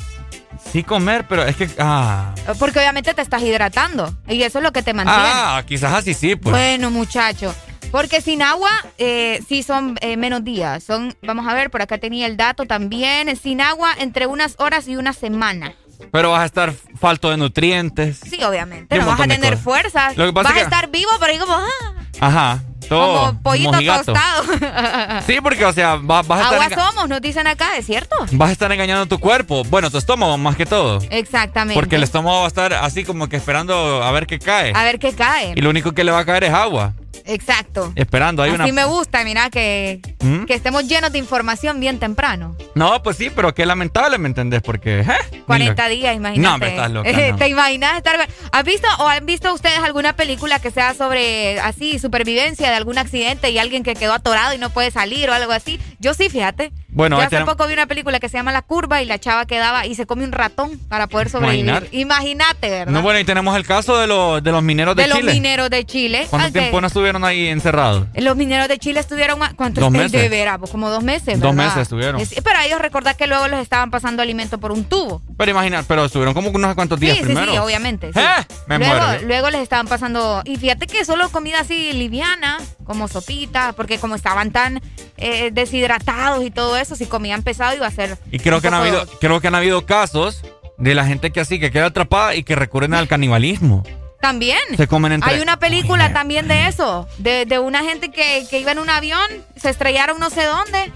[0.73, 1.69] Sí comer, pero es que...
[1.79, 5.21] Ah, Porque obviamente te estás hidratando y eso es lo que te mantiene.
[5.23, 6.53] ah quizás así sí, pues.
[6.53, 7.55] Bueno, muchacho.
[7.91, 10.83] Porque sin agua, eh, sí son eh, menos días.
[10.83, 13.35] Son, vamos a ver, por acá tenía el dato también.
[13.37, 15.75] Sin agua, entre unas horas y una semana.
[16.13, 18.19] Pero vas a estar falto de nutrientes.
[18.19, 18.99] Sí, obviamente.
[18.99, 20.17] No vas a tener fuerzas.
[20.17, 22.61] Lo que pasa Vas a estar vivo, pero ahí como, ah, Ajá.
[22.89, 23.27] Todo.
[23.31, 24.13] como pollito mojigato.
[24.13, 25.23] tostado.
[25.27, 28.15] Sí, porque, o sea, va- vas, a estar Agua somos, nos dicen acá, ¿es cierto?
[28.33, 29.65] vas a estar engañando tu cuerpo.
[29.65, 31.01] Bueno, tu estómago más que todo.
[31.11, 31.75] Exactamente.
[31.75, 34.73] Porque el estómago va a estar así como que esperando a ver qué cae.
[34.75, 35.55] A ver qué cae.
[35.57, 36.93] Y lo único que le va a caer es agua.
[37.27, 37.93] Exacto.
[37.95, 38.43] Esperando.
[38.43, 38.73] Hay Así una...
[38.73, 40.45] me gusta, mira, que, ¿Mm?
[40.45, 42.57] que estemos llenos de información bien temprano.
[42.75, 44.63] No, pues sí, pero qué lamentable, ¿me entendés?
[44.63, 45.01] Porque...
[45.01, 45.07] ¿eh?
[45.47, 46.41] 40 días, imagínate.
[46.49, 47.37] No, hombre, estás loca, no.
[47.37, 48.17] ¿Te imaginas estar...
[48.53, 52.99] ¿Has visto o han visto ustedes alguna película que sea sobre así, supervivencia de algún
[52.99, 55.81] accidente y alguien que quedó atorado y no puede salir o algo así?
[55.99, 56.73] Yo sí, fíjate.
[56.89, 59.19] Bueno, Yo hace tenemos- poco vi una película que se llama La Curva y la
[59.19, 61.89] chava quedaba y se come un ratón para poder sobrevivir.
[61.93, 62.93] Imagínate, ¿verdad?
[62.93, 65.33] No, bueno, y tenemos el caso de, los de los mineros de, de los Chile.
[65.35, 66.27] mineros de Chile.
[66.31, 68.07] ¿Cuánto de- tiempo no estuvieron ahí encerrados?
[68.15, 70.13] Los mineros de Chile estuvieron, ma- ¿cuánto Dos es meses.
[70.21, 70.59] de veras?
[70.59, 71.55] Pues como dos meses, Dos ¿verdad?
[71.55, 72.21] meses estuvieron.
[72.21, 75.23] Es- pero a ellos recordar que luego les estaban pasando alimento por un tubo.
[75.37, 77.47] Pero imagina, pero estuvieron como unos cuantos días sí, primero.
[77.47, 78.13] sí, sí, obviamente.
[78.13, 78.19] sí.
[78.21, 78.47] ¿Eh?
[78.67, 80.43] Me luego, muero luego les estaban pasando.
[80.45, 84.81] Y fíjate que solo comida así liviana, como sopita, porque como estaban tan
[85.19, 88.19] eh, deshidratados y todo eso, si comían pesado iba a ser.
[88.31, 90.43] Y creo que, han habido, creo que han habido casos
[90.79, 93.83] de la gente que así, que queda atrapada y que recurren al canibalismo.
[94.27, 94.59] También.
[94.77, 98.59] Se comen entre- Hay una película también de eso, de, de una gente que, que
[98.59, 99.21] iba en un avión,
[99.57, 100.93] se estrellaron no sé dónde.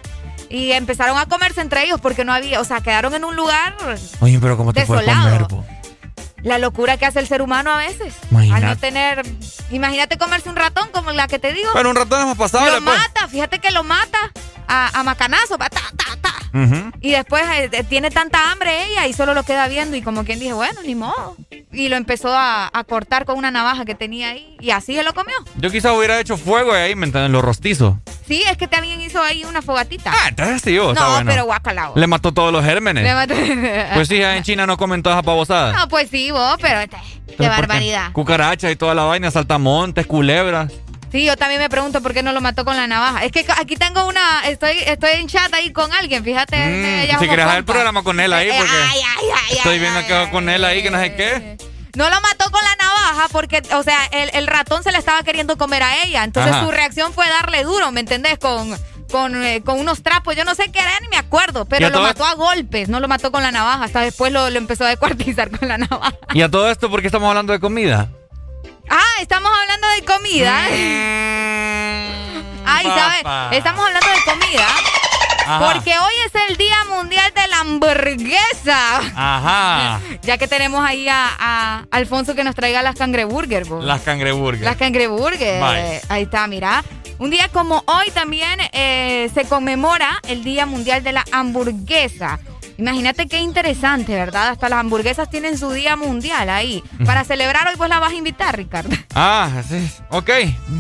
[0.48, 3.76] Y empezaron a comerse entre ellos porque no había, o sea, quedaron en un lugar
[4.18, 5.22] Oye, pero ¿cómo te Desolado.
[5.30, 5.64] comer, po?
[6.42, 8.14] La locura que hace el ser humano a veces.
[8.32, 8.64] Imagínate.
[8.64, 9.22] Al no tener.
[9.70, 11.68] Imagínate comerse un ratón como la que te digo.
[11.72, 12.98] Pero un ratón es más pasable, Lo pues.
[12.98, 14.18] mata, fíjate que lo mata
[14.70, 15.58] a, a macanazo.
[15.58, 16.40] va, ta, ta, ta.
[17.00, 20.40] Y después eh, tiene tanta hambre ella y solo lo queda viendo y como quien
[20.40, 21.36] dice, bueno, ni modo.
[21.72, 25.12] Y lo empezó a, cortar con una navaja que tenía ahí y así se lo
[25.12, 25.34] comió.
[25.56, 27.30] Yo quizá hubiera hecho fuego ahí, ¿me entiendes?
[27.30, 27.94] Los rostizos.
[28.26, 30.12] Sí, es que también hizo ahí una fogatita.
[30.12, 31.92] Ah, entonces sí, oh, No, pero guacalao.
[31.94, 33.06] Le mató todos los gérmenes.
[33.94, 35.76] pues sí, en China no comen todas pavosadas.
[35.76, 36.80] No, pues sí, vos, pero
[37.38, 38.12] qué barbaridad.
[38.12, 40.72] Cucarachas y toda la vaina, saltamontes, culebras.
[41.12, 43.24] Sí, yo también me pregunto por qué no lo mató con la navaja.
[43.24, 46.56] Es que aquí tengo una, estoy, estoy en chat ahí con alguien, fíjate.
[46.56, 49.78] Mm, si quieres hacer el programa con él ahí, eh, porque ay, ay, ay, estoy
[49.78, 51.56] viendo que va con él ahí, que no sé qué.
[51.96, 55.58] No lo mató con la navaja porque, o sea, el, ratón se le estaba queriendo
[55.58, 56.22] comer a ella.
[56.22, 58.38] Entonces su reacción fue darle duro, ¿me entendés?
[58.38, 58.76] Con,
[59.11, 60.36] con, eh, con, unos trapos.
[60.36, 63.08] Yo no sé qué era, ni me acuerdo, pero lo mató a golpes, no lo
[63.08, 63.84] mató con la navaja.
[63.84, 66.14] Hasta después lo, empezó a descuartizar con la navaja.
[66.32, 68.08] ¿Y a todo esto por qué estamos hablando de comida?
[68.91, 70.64] Ah, estamos hablando de comida.
[72.66, 73.22] Ay, ¿sabes?
[73.53, 74.66] Estamos hablando de comida.
[75.61, 78.99] Porque hoy es el Día Mundial de la Hamburguesa.
[79.14, 80.01] Ajá.
[80.22, 83.68] Ya que tenemos ahí a, Alfonso que nos traiga las cangreburger.
[83.68, 84.64] Las cangreburger.
[84.64, 85.62] Las cangreburger.
[86.09, 86.82] Ahí está, mira.
[87.18, 92.41] Un día como hoy también eh, se conmemora el Día Mundial de la Hamburguesa.
[92.80, 94.48] Imagínate qué interesante, ¿verdad?
[94.48, 96.82] Hasta las hamburguesas tienen su día mundial ahí.
[97.04, 98.88] Para celebrar hoy vos la vas a invitar, Ricardo.
[99.14, 99.86] Ah, sí.
[100.08, 100.30] Ok,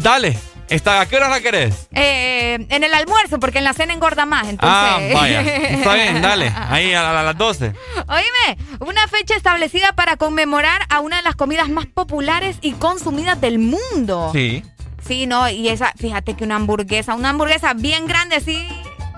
[0.02, 0.34] dale.
[0.70, 1.88] ¿Está, ¿A qué hora la querés?
[1.92, 4.48] Eh, en el almuerzo, porque en la cena engorda más.
[4.48, 4.60] Entonces...
[4.62, 5.42] Ah, vaya.
[5.42, 6.50] Está bien, dale.
[6.70, 7.74] Ahí a, las 12.
[8.08, 13.38] Oíme, una fecha establecida para conmemorar a una de las comidas más populares y consumidas
[13.42, 14.30] del mundo.
[14.32, 14.62] Sí.
[15.06, 18.66] Sí, no, y esa, fíjate que una hamburguesa, una hamburguesa bien grande así,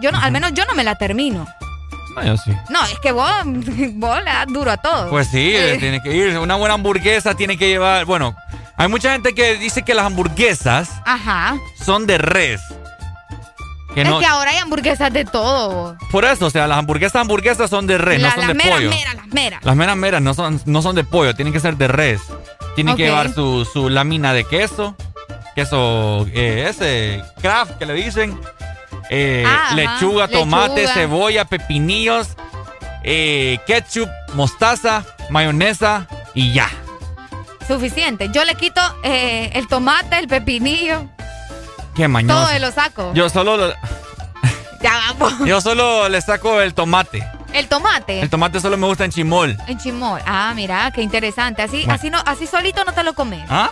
[0.01, 1.47] yo no, al menos yo no me la termino.
[2.17, 2.53] No, yo sí.
[2.69, 5.11] No, es que vos, vos le das duro a todo.
[5.11, 6.39] Pues sí, tiene que ir.
[6.39, 8.05] Una buena hamburguesa tiene que llevar.
[8.05, 8.37] Bueno,
[8.77, 11.57] hay mucha gente que dice que las hamburguesas Ajá.
[11.85, 12.61] son de res.
[13.95, 15.97] es que ahora hay hamburguesas de todo.
[16.11, 18.91] Por eso, o sea, las hamburguesas hamburguesas son de res, no son de pollo.
[18.91, 19.65] Las meras, las meras.
[19.65, 22.21] Las meras meras no son, no son de pollo, tienen que ser de res.
[22.75, 24.97] Tienen que llevar su, su lámina de queso,
[25.55, 28.39] queso eh, ese, craft que le dicen.
[29.15, 32.29] Eh, ah, lechuga, tomate, cebolla, pepinillos,
[33.05, 36.71] eh, ketchup, mostaza, mayonesa y ya.
[37.69, 38.31] Suficiente.
[38.33, 41.11] Yo le quito eh, el tomate, el pepinillo.
[41.95, 42.47] Qué mañoso.
[42.47, 43.13] Todo lo saco.
[43.13, 43.75] Yo solo
[44.83, 45.47] Ya vamos.
[45.47, 47.23] Yo solo le saco el tomate.
[47.53, 48.23] ¿El tomate?
[48.23, 49.59] El tomate solo me gusta en chimol.
[49.67, 50.23] En chimol.
[50.25, 51.61] Ah, mira, qué interesante.
[51.61, 53.45] Así, así no, así solito no te lo comes.
[53.51, 53.71] ¿Ah?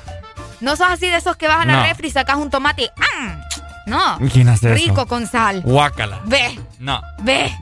[0.60, 2.90] No sos así de esos que vas a la refri y sacas un tomate y
[3.00, 3.48] ¡ah!
[3.86, 4.18] No.
[4.32, 5.62] ¿Quién hace Rico con sal.
[5.62, 6.20] Guácala.
[6.24, 6.58] Ve.
[6.78, 7.00] No.
[7.22, 7.52] Ve.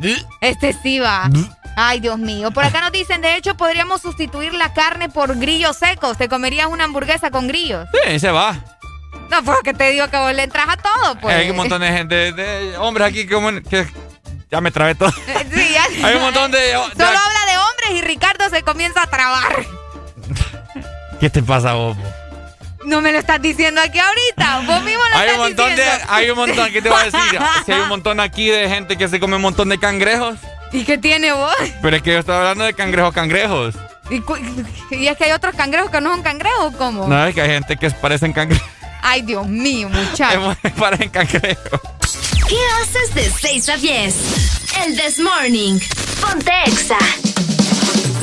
[0.40, 1.30] Este sí va.
[1.76, 2.50] Ay, Dios mío.
[2.50, 6.18] Por acá nos dicen, de hecho, podríamos sustituir la carne por grillos secos.
[6.18, 7.86] ¿Te comerías una hamburguesa con grillos?
[8.04, 8.56] Sí, se va.
[9.30, 11.36] No, porque te digo que vos le entras a todo, pues.
[11.36, 13.86] Hay un montón de gente, de hombres aquí que,
[14.50, 15.10] ya me trabé todo.
[15.54, 15.84] Sí, ya.
[16.06, 16.72] Hay un montón de...
[16.72, 19.66] Solo habla de hombres y Ricardo se comienza a trabar.
[21.20, 21.96] ¿Qué te pasa, vos?
[22.84, 24.60] No me lo estás diciendo aquí ahorita.
[24.66, 25.96] Vos mismo lo hay estás un montón diciendo.
[25.96, 27.20] De, hay un montón, ¿qué te voy a decir?
[27.66, 30.38] Si hay un montón aquí de gente que se come un montón de cangrejos.
[30.72, 31.54] ¿Y qué tiene vos?
[31.82, 33.74] Pero es que yo estaba hablando de cangrejos, cangrejos.
[34.10, 37.06] ¿Y, es que hay otros cangrejos que no son cangrejos, ¿cómo?
[37.06, 38.66] No, es que hay gente que parecen cangrejos.
[39.02, 40.56] Ay, Dios mío, muchachos.
[40.78, 41.80] parecen cangrejos.
[42.48, 44.14] ¿Qué haces de 6 a 10?
[44.86, 45.78] El This Morning.
[46.20, 46.98] Ponte Exa.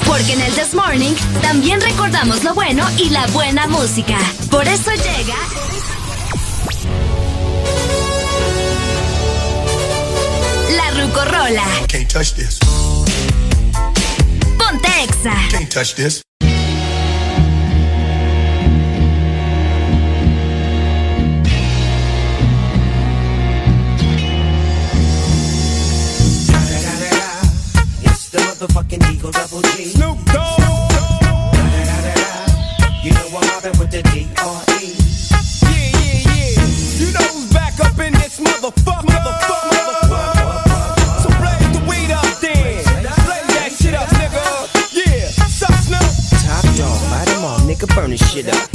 [0.05, 4.17] Porque en el This Morning también recordamos lo bueno y la buena música.
[4.49, 5.35] Por eso llega.
[10.75, 11.65] La Rucorola.
[11.87, 12.59] Can't touch this.
[14.57, 15.33] Ponte Exa.
[15.51, 16.25] Can't touch this.
[29.31, 29.85] Double G.
[29.85, 30.59] Snoop Dogg.
[33.03, 34.95] You know I'm mobbing with the D.R.E.
[35.61, 36.65] Yeah, yeah, yeah.
[36.99, 39.05] You know who's back up in this motherfucker.
[39.05, 39.69] motherfucker,
[40.09, 41.21] motherfucker.
[41.21, 42.83] So blaze the weed up then.
[43.25, 44.45] Blaze that shit up, nigga.
[44.93, 46.09] Yeah, suck Snoop.
[46.45, 48.74] Top dog, light 'em all, nigga, burn this shit up.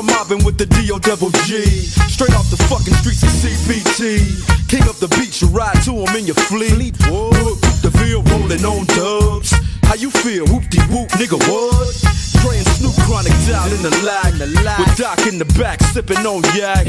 [0.00, 1.60] I'm mobbing with the DO double G.
[2.08, 4.24] Straight off the fucking streets of CBT.
[4.66, 6.96] King up the beach, you ride to him in your fleet.
[7.04, 9.52] Whoop, the field rolling on dubs.
[9.84, 10.48] How you feel?
[10.48, 11.92] Whoop de whoop, nigga, what?
[12.48, 14.32] And Snoop Chronic down in the lag.
[14.80, 16.88] With Doc in the back, sipping on yak.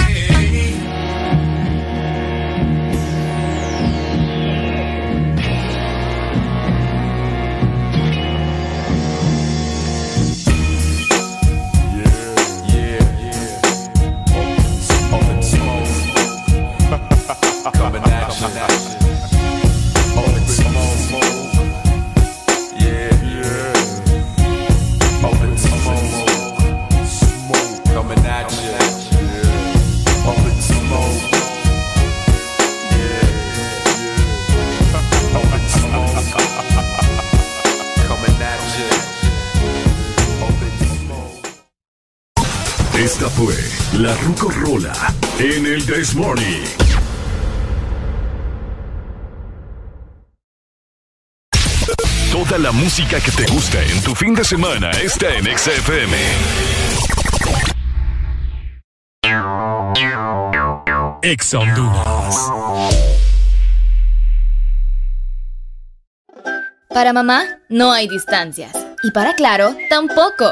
[43.03, 43.55] Esta fue
[43.93, 44.93] la Rucorola
[45.39, 46.80] en el This Morning.
[52.43, 56.17] Toda la música que te gusta en tu fin de semana está en XFM.
[61.21, 62.51] Ex Honduras.
[66.89, 68.71] Para mamá, no hay distancias.
[69.03, 70.51] Y para Claro, tampoco.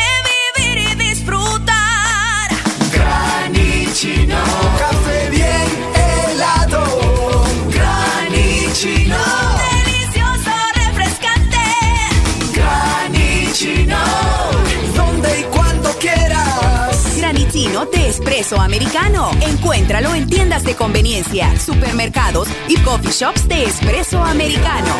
[17.71, 19.31] De espresso americano.
[19.39, 24.93] Encuéntralo en tiendas de conveniencia, supermercados y coffee shops de espresso americano.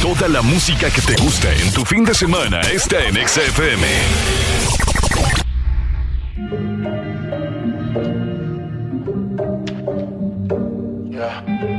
[0.00, 3.86] Toda la música que te gusta en tu fin de semana está en XFM.
[11.12, 11.69] Me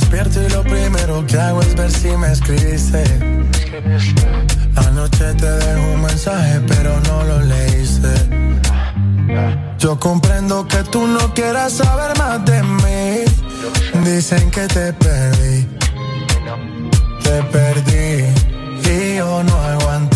[0.00, 3.02] despierto y lo primero que hago es ver si me escribiste.
[4.76, 8.12] Anoche te dejé un mensaje, pero no lo leíste.
[9.78, 13.24] Yo comprendo que tú no quieras saber más de mí.
[14.04, 15.66] Dicen que te perdí.
[17.22, 18.06] Te perdí.
[18.90, 20.15] Y yo no aguanto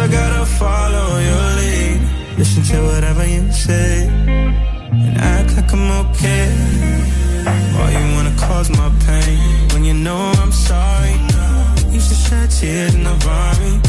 [0.00, 2.00] I gotta follow your lead.
[2.38, 4.06] Listen to whatever you say.
[4.06, 6.46] And act like I'm okay.
[7.74, 9.68] Why you wanna cause my pain?
[9.72, 11.14] When you know I'm sorry.
[11.90, 13.82] Used to shed tears in the vomit.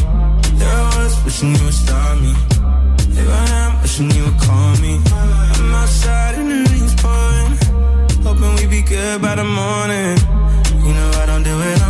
[0.59, 2.33] There I was wishing you would stop me.
[3.13, 4.93] Here I am wishing you would call me.
[5.13, 7.53] I'm outside and the rain's pouring.
[8.25, 10.17] Hoping we be good by the morning.
[10.85, 11.88] You know I don't do it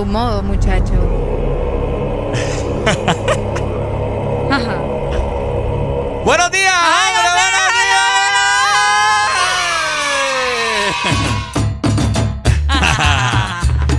[0.00, 0.94] tu modo, muchacho.
[4.50, 4.76] Ajá.
[6.24, 6.72] ¡Buenos días!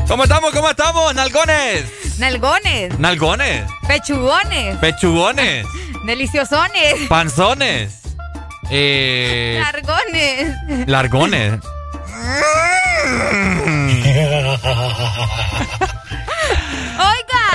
[0.08, 0.52] ¿Cómo estamos?
[0.52, 1.14] ¿Cómo estamos?
[1.14, 1.86] Nalgones.
[2.18, 3.70] Nalgones, Nalgones.
[3.88, 5.68] pechugones, Pechugones.
[6.08, 8.02] deliciosones, Panzones.
[8.72, 10.88] Eh, largones.
[10.88, 11.60] largones.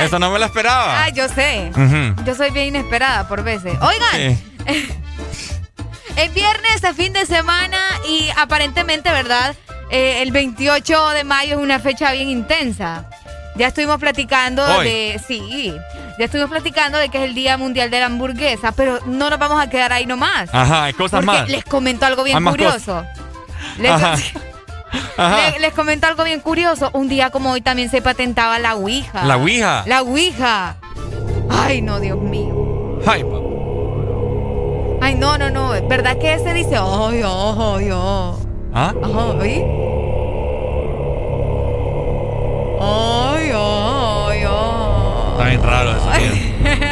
[0.02, 1.04] Eso no me lo esperaba.
[1.04, 1.70] Ah, yo sé.
[2.24, 3.74] Yo soy bien inesperada por veces.
[3.80, 4.38] Oigan, Sí.
[6.16, 7.78] es viernes, es fin de semana
[8.08, 9.54] y aparentemente, ¿verdad?
[9.90, 13.04] Eh, el 28 de mayo es una fecha bien intensa.
[13.56, 14.84] Ya estuvimos platicando Hoy.
[14.84, 15.20] de.
[15.26, 15.72] Sí,
[16.18, 19.38] ya estuvimos platicando de que es el Día Mundial de la Hamburguesa, pero no nos
[19.38, 20.50] vamos a quedar ahí nomás.
[20.52, 21.48] Ajá, hay cosas porque más.
[21.48, 23.04] les comento algo bien curioso.
[23.78, 23.92] Les.
[25.18, 26.90] le- les comento algo bien curioso.
[26.92, 29.24] Un día como hoy también se patentaba la Ouija.
[29.24, 29.82] La Ouija.
[29.86, 30.76] La Ouija.
[31.48, 32.98] Ay, no, Dios mío.
[33.06, 33.40] Ay, pa-
[35.06, 35.70] Ay, no, no, no.
[35.88, 37.90] ¿Verdad que ese dice, ay, ay, ay,
[38.74, 38.92] ¿Ah?
[39.40, 39.64] ay?
[42.80, 45.30] Ay, ay, ay.
[45.32, 46.08] Está bien raro eso.
[46.18, 46.32] tío.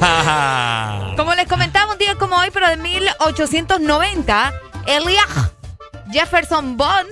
[1.16, 4.52] Como les comentaba un día como hoy, pero de 1890,
[4.86, 5.50] Eliah
[6.12, 7.08] Jefferson Bond,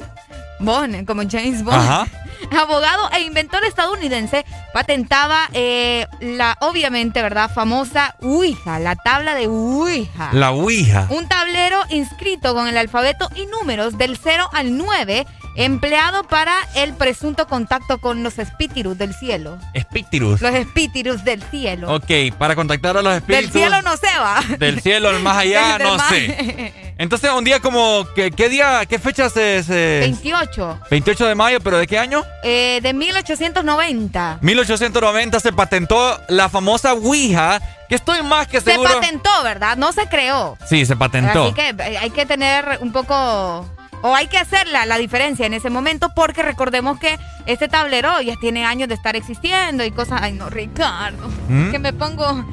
[0.61, 2.07] Bond, como James Bond, Ajá.
[2.61, 10.30] abogado e inventor estadounidense, patentaba eh, la, obviamente, ¿verdad?, famosa Ouija, la tabla de Ouija.
[10.32, 11.07] La Ouija.
[11.11, 15.26] Un tablero inscrito con el alfabeto y números del 0 al 9,
[15.57, 19.59] empleado para el presunto contacto con los espíritus del cielo.
[19.73, 20.41] Espíritus.
[20.41, 21.95] Los espíritus del cielo.
[21.95, 23.53] Ok, para contactar a los Del espíritus.
[23.53, 24.41] cielo no se va.
[24.59, 26.09] Del cielo, el más allá, Del- del no mar.
[26.09, 26.75] sé.
[26.99, 28.07] Entonces, un día como.
[28.15, 32.25] ¿Qué, qué día, qué fecha se, se- 28 28 de mayo, pero ¿de qué año?
[32.43, 34.39] eh, de 1890.
[34.41, 38.95] 1890 se patentó la famosa Ouija, que estoy más que Se seguro.
[38.95, 39.77] patentó, ¿verdad?
[39.77, 40.57] No se creó.
[40.69, 41.45] Sí, se patentó.
[41.45, 43.69] Así que eh, hay que tener un poco...
[44.07, 48.37] O hay que hacer la, diferencia en ese momento porque recordemos que este tablero ya
[48.37, 50.21] tiene años de estar existiendo y cosas...
[50.23, 51.27] Ay, no, Ricardo.
[51.49, 51.71] ¿Mm?
[51.71, 52.45] Que me pongo...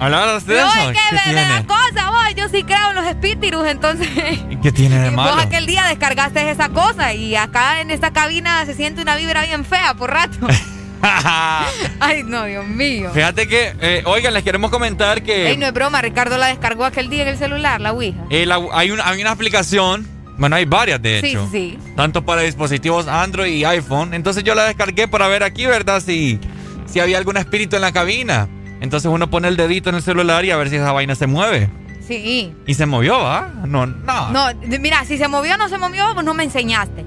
[0.00, 0.90] Hablar de No, eso.
[0.90, 2.34] es que ¿Qué me, da cosa, vos.
[2.34, 4.08] Yo sí creo en los espíritus, entonces...
[4.60, 5.40] ¿Qué tiene de Vos malo?
[5.40, 9.64] aquel día descargaste esa cosa y acá en esta cabina se siente una vibra bien
[9.64, 10.48] fea por rato.
[12.00, 13.10] Ay, no, Dios mío.
[13.12, 16.84] Fíjate que, eh, oigan, les queremos comentar que Ey, no es broma, Ricardo la descargó
[16.84, 18.18] aquel día en el celular, la Ouija.
[18.30, 20.06] eh, la- hay, una, hay una aplicación
[20.38, 21.48] Bueno, hay varias de Sí, hecho.
[21.50, 21.78] sí.
[21.96, 24.12] Tanto para dispositivos Android y iPhone.
[24.12, 26.02] Entonces yo la descargué para ver aquí, ¿verdad?
[26.04, 26.38] Si,
[26.84, 28.46] si había algún espíritu en la cabina.
[28.82, 31.26] Entonces uno pone el dedito en el celular y a ver si esa vaina se
[31.26, 31.70] mueve.
[32.06, 32.54] Sí.
[32.66, 33.50] Y se movió, ¿va?
[33.66, 34.30] No, no.
[34.30, 34.46] No,
[34.80, 37.02] mira, si se movió o no se movió, vos no me enseñaste.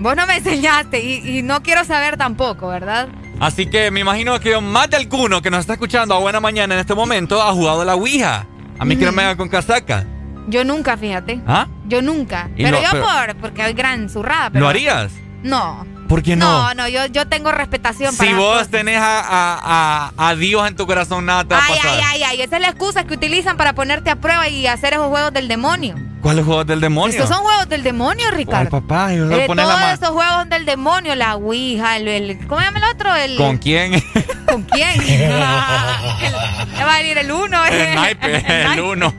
[0.00, 3.08] Vos no me enseñaste y, y no quiero saber tampoco, ¿verdad?
[3.40, 6.74] Así que me imagino que más de alguno que nos está escuchando a buena mañana
[6.74, 8.46] en este momento ha jugado la Ouija.
[8.78, 10.06] A mí que no me haga con casaca.
[10.48, 11.40] Yo nunca, fíjate.
[11.46, 11.66] ¿Ah?
[11.86, 12.48] Yo nunca.
[12.56, 14.50] Pero lo- yo pero- por, porque hay gran zurrada.
[14.50, 15.12] Pero ¿Lo harías?
[15.42, 15.86] No.
[16.08, 16.46] ¿Por qué no?
[16.46, 20.66] No, no, yo, yo tengo respetación para Si vos tenés a, a- a- a Dios
[20.68, 21.90] en tu corazón, nada te va a Ay, pasar.
[21.92, 22.42] ay, ay, ay.
[22.42, 25.48] Esa es la excusa que utilizan para ponerte a prueba y hacer esos juegos del
[25.48, 25.94] demonio.
[26.20, 27.10] ¿Cuáles juegos del demonio?
[27.18, 28.70] Estos son juegos del demonio, Ay, Ricardo.
[28.70, 32.66] papá, yo Eh, poner todos esos juegos del demonio, la Ouija, el, el- ¿cómo se
[32.66, 33.14] llama el otro?
[33.14, 34.02] El, ¿Con quién?
[34.46, 35.00] ¿Con quién?
[35.02, 37.64] El- Le va a venir el uno.
[37.66, 39.12] el naipe, el uno.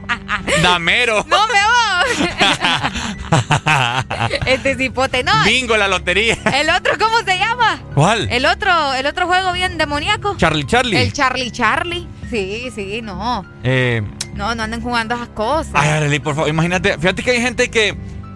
[0.64, 1.24] Damero.
[1.28, 2.30] No me voy.
[4.46, 5.32] Este cipote, no.
[5.46, 6.38] Bingo, la lotería.
[6.54, 7.82] El otro, ¿cómo se llama?
[7.94, 8.28] ¿Cuál?
[8.32, 10.36] El otro, el otro juego bien demoníaco.
[10.38, 10.98] Charlie Charlie.
[10.98, 12.08] El Charlie Charlie.
[12.30, 13.46] Sí, sí, no.
[13.64, 14.02] Eh,
[14.34, 15.74] No, no anden jugando esas cosas.
[15.76, 16.98] ay, Arely, por favor, imagínate.
[16.98, 17.96] Fíjate que hay gente que,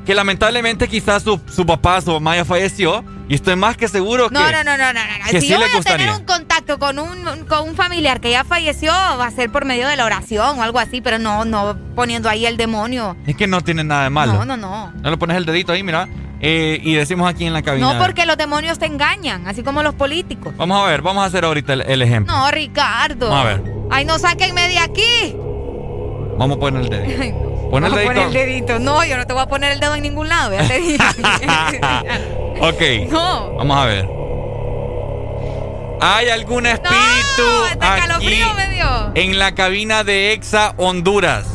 [0.10, 3.06] que lamentablemente quizás su, su papá, su mamá ya falleció.
[3.28, 4.34] Y estoy más que seguro que.
[4.34, 5.00] No, no, no, no, no,
[5.30, 8.44] Si sí yo voy a tener un contacto con un, con un familiar que ya
[8.44, 11.78] falleció, va a ser por medio de la oración o algo así, pero no, no
[11.96, 13.16] poniendo ahí el demonio.
[13.28, 14.34] Es que no tiene nada de malo.
[14.34, 14.92] No, no, no.
[15.00, 16.08] No le pones el dedito ahí, mira.
[16.42, 17.94] eh, y decimos aquí en la cabina.
[17.94, 20.56] No porque los demonios te engañan, así como los políticos.
[20.58, 22.36] Vamos a ver, vamos a hacer ahorita el, el ejemplo.
[22.36, 23.30] No, Ricardo.
[23.30, 23.64] Vamos a ver.
[23.92, 25.36] Ay, no sáquenme de aquí.
[26.40, 27.46] Vamos a poner el dedito.
[27.70, 27.72] No.
[27.72, 28.08] Pon el dedito.
[28.14, 28.80] poner el dedito.
[28.80, 30.98] No, yo no te voy a poner el dedo en ningún lado, ya te dije.
[32.62, 33.10] Ok.
[33.10, 33.54] No.
[33.54, 34.10] Vamos a ver.
[36.02, 36.98] ¿Hay algún espíritu
[37.72, 39.12] hasta aquí calofrío me dio.
[39.16, 41.46] en la cabina de Exa Honduras?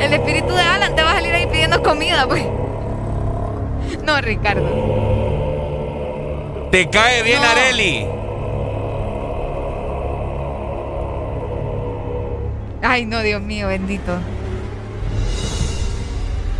[0.00, 2.44] El espíritu de Alan te va a salir ahí pidiendo comida, pues.
[4.04, 4.68] No, Ricardo.
[6.72, 7.48] ¿Te cae bien, No.
[7.48, 8.06] Areli?
[12.82, 14.18] Ay, no, Dios mío, bendito.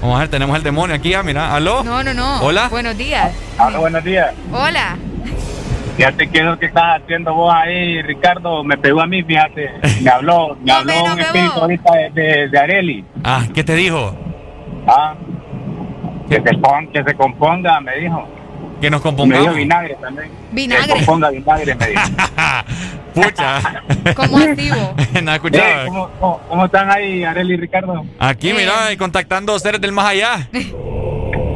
[0.00, 1.54] Vamos a ver, tenemos el demonio aquí, ya, mira.
[1.54, 1.84] ¿Aló?
[1.84, 2.40] No, no, no.
[2.42, 2.68] Hola.
[2.68, 3.32] Buenos días.
[3.58, 4.32] Hola, buenos días.
[4.52, 4.96] Hola.
[5.96, 9.70] Fíjate que lo que estás haciendo vos ahí, Ricardo, me pegó a mí, fíjate.
[10.00, 13.04] Me habló, me habló un espíritu ahorita de, de, de Areli.
[13.22, 14.16] Ah, ¿qué te dijo?
[14.86, 15.14] Ah,
[16.28, 18.26] que se, pon, que se componga, me dijo.
[18.80, 19.54] Que nos Me dio compongamos.
[19.54, 20.28] vinagre también.
[20.28, 20.92] Que Vinagre.
[20.94, 22.02] componga vinagre, me dijo.
[23.14, 23.60] Pucha.
[24.16, 24.94] ¿Cómo activo?
[25.22, 25.40] no Eh.
[25.86, 28.04] ¿cómo, cómo, cómo están ahí, Areli y Ricardo?
[28.18, 28.54] Aquí, Eh.
[28.54, 30.48] mira, y contactando seres del más allá.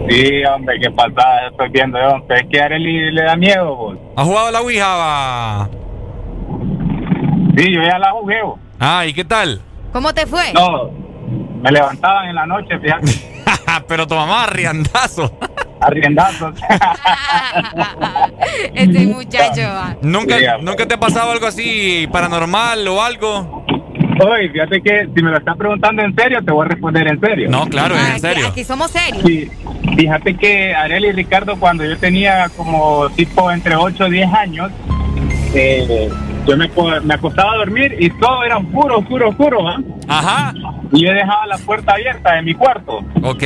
[0.08, 2.36] Sí, hombre, qué pasada, estoy viendo, hombre.
[2.38, 3.98] Es que a Areli le da miedo, vos.
[4.16, 4.94] ¿Has jugado la Ouija?
[4.96, 5.68] va?
[7.56, 8.56] Sí, yo ya la jugué, vos.
[8.78, 9.60] Ah, ¿y qué tal?
[9.92, 10.52] ¿Cómo te fue?
[10.52, 10.90] No,
[11.60, 13.10] me levantaban en la noche, fíjate,
[13.88, 15.36] Pero tu mamá, riandazo.
[15.86, 16.54] Arriendazos.
[18.74, 19.62] Este muchacho.
[19.62, 19.96] va.
[20.02, 20.62] ¿Nunca, Sí, hombre.
[20.64, 23.64] ¿Nunca te ha pasado algo así paranormal o algo?
[24.20, 27.20] Oye, fíjate que si me lo estás preguntando en serio, te voy a responder en
[27.20, 27.48] serio.
[27.50, 28.48] No, claro, es en serio.
[28.48, 29.22] aquí somos serios.
[29.26, 29.50] Sí,
[29.96, 34.70] fíjate que Areli y Ricardo, cuando yo tenía como tipo entre 8 y 10 años,
[35.54, 36.08] eh,
[36.46, 39.78] yo me, co- me acostaba a dormir y todo era oscuro, oscuro, oscuro, ¿ah?
[40.08, 40.54] Ajá.
[40.92, 42.98] Y yo dejaba la puerta abierta de mi cuarto.
[43.22, 43.42] Ok.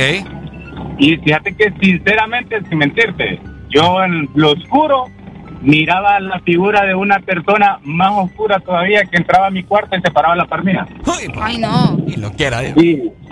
[1.01, 3.39] Y fíjate que sinceramente, sin mentirte,
[3.71, 5.05] yo en lo oscuro
[5.63, 10.01] miraba la figura de una persona más oscura todavía que entraba a mi cuarto y
[10.01, 10.87] se paraba la parmina.
[11.41, 11.97] Ay, no.
[12.05, 12.77] Y lo quiera, Dios.
[12.77, 12.89] Y,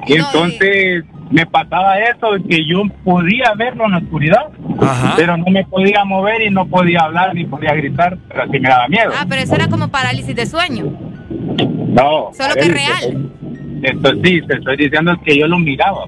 [0.07, 4.47] y No, entonces me pasaba eso, que yo podía verlo en la oscuridad,
[4.81, 5.13] Ajá.
[5.15, 8.67] pero no me podía mover y no podía hablar ni podía gritar, pero así me
[8.67, 9.11] daba miedo.
[9.15, 10.85] Ah, pero eso era como parálisis de sueño.
[11.89, 12.29] No.
[12.33, 13.31] Solo que Arely, real.
[13.83, 16.05] Esto sí, te estoy diciendo que yo lo miraba.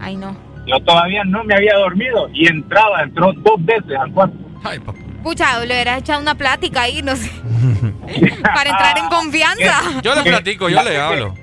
[0.00, 0.49] Ay, no.
[0.66, 4.36] Yo todavía no me había dormido y entraba, entró dos veces al cuarto.
[4.62, 4.98] Ay, papá.
[5.22, 7.30] Pucha, le hubieras echado una plática ahí, no sé.
[8.42, 9.82] Para entrar en confianza.
[10.02, 11.34] Yo le platico, yo le hablo.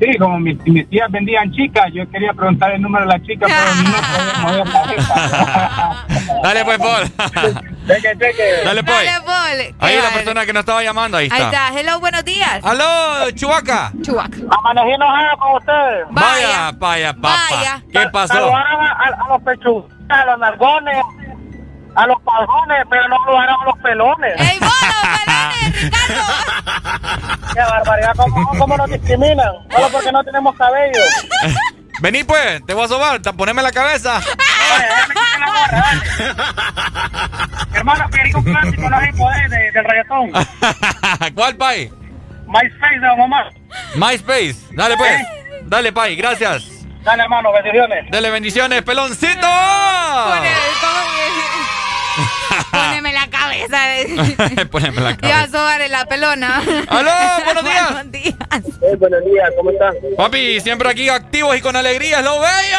[0.00, 3.46] Sí, como mis, mis tías vendían chicas, yo quería preguntar el número de la chica,
[3.46, 6.40] pero no podía mover la jeta.
[6.42, 7.73] Dale, pues, Paul.
[7.86, 8.62] Cheque, cheque.
[8.64, 9.04] Dale, pues.
[9.04, 9.74] Dale, Paul.
[9.80, 11.68] Ahí la persona que nos estaba llamando, ahí Ahí está.
[11.68, 11.78] está.
[11.80, 12.60] Hello, buenos días.
[12.64, 13.92] ¡Aló, Chubaca!
[14.02, 14.32] Chubac.
[14.58, 16.06] Amanecí enojado con ustedes.
[16.10, 17.36] Vaya, vaya, papá.
[17.50, 17.82] Vaya.
[17.92, 18.34] ¿Qué pasó?
[18.34, 21.04] Saludaron a, a- a los pechugas, a los nargones,
[21.94, 24.40] a los pajones, pero no saludaron a los pelones.
[24.40, 27.52] ¡Ey, vos, los pelones, Ricardo!
[27.52, 29.52] Qué barbaridad, ¿cómo, cómo nos discriminan?
[29.70, 31.00] Solo porque no tenemos cabello.
[32.00, 34.20] Vení, pues, te voy a sobar, te- poneme la cabeza.
[37.72, 40.32] Hermano, quería un clásico, no hay poder de- del reggaetón.
[41.34, 41.90] ¿Cuál, pay?
[42.46, 43.48] MySpace de la mamá.
[43.94, 44.56] MySpace.
[44.72, 45.20] Dale, pues.
[45.62, 46.64] Dale, Pai, gracias.
[47.02, 48.10] Dale, hermano, bendiciones.
[48.10, 49.46] Dale, bendiciones, peloncito.
[52.70, 53.78] Póneme la cabeza.
[54.70, 55.46] Poneme la Ya cabeza.
[55.58, 56.62] sobre la pelona.
[56.88, 57.10] ¡Aló!
[57.44, 57.92] ¡Buenos días!
[57.92, 58.34] Buenos días.
[58.82, 59.94] Eh, buenos días, ¿cómo estás?
[60.16, 62.78] Papi, siempre aquí activos y con alegría, es lo bello.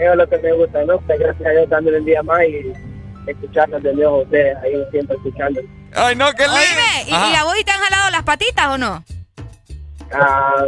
[0.00, 0.98] Eso es lo que me gusta, ¿no?
[1.00, 2.72] Pues gracias a Dios dándole el día más y
[3.28, 5.60] escucharnos de nuevo a ustedes, ahí siempre escuchando.
[5.94, 6.56] Ay, no, qué lindo.
[6.56, 7.30] Oíme, ¿y, Ajá.
[7.32, 9.04] y a vos y te han jalado las patitas o no?
[10.12, 10.64] Ah,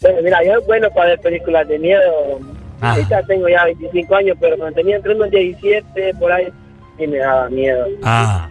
[0.00, 2.40] bueno, mira, yo es bueno para ver películas de miedo.
[2.80, 2.92] Ah.
[2.92, 6.48] Ahorita tengo ya 25 años, pero cuando tenía entre unos 17 por ahí,
[6.98, 7.86] sí me daba miedo.
[8.02, 8.48] Ah.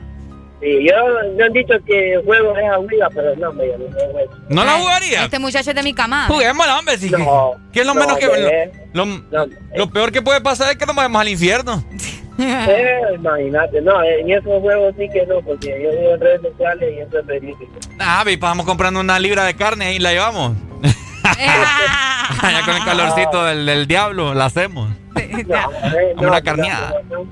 [0.62, 0.94] Sí, yo
[1.38, 4.32] me han dicho que el juego es aburrido, pero no, me no juego.
[4.50, 5.24] ¿No la Ay, jugaría?
[5.24, 6.28] Este muchacho es de mi cama.
[6.28, 6.98] Juguémosla, hombre.
[6.98, 8.28] Si, No, ¿Qué es lo no, menos que...
[8.28, 8.72] bebé.
[8.94, 11.84] Lo, peor que puede pasar es que nos vayamos al infierno.
[12.42, 16.94] Eh, imagínate, no, en esos juegos sí que no, porque yo vivo en redes sociales
[16.96, 17.66] y eso es verídico.
[18.00, 20.54] Ah, y pasamos comprando una libra de carne y la llevamos.
[22.42, 24.90] Allá con el calorcito del, del diablo, la hacemos.
[25.16, 25.46] Eh,
[26.16, 26.94] Como una carneada.
[27.10, 27.26] no.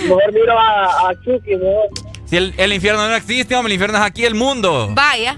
[0.00, 1.88] Mejor, miro a, a Chucky, mejor.
[2.24, 4.88] Si el, el infierno no existe, hombre, el infierno es aquí, el mundo.
[4.92, 5.36] Vaya.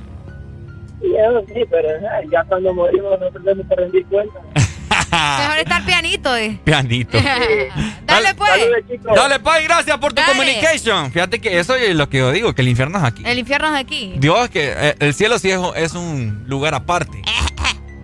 [1.00, 1.88] Sí, eso sí, pero
[2.30, 4.38] ya cuando morimos no tenemos que rendir cuenta.
[5.38, 6.58] Mejor estar pianito, eh.
[6.64, 7.18] Pianito.
[8.06, 8.50] Dale, pues.
[9.14, 10.32] Dale, Pai, gracias por tu Dale.
[10.32, 11.10] communication.
[11.12, 13.22] Fíjate que eso es lo que yo digo, que el infierno es aquí.
[13.26, 14.14] El infierno es aquí.
[14.16, 17.20] Dios, que eh, el cielo sí es, es un lugar aparte.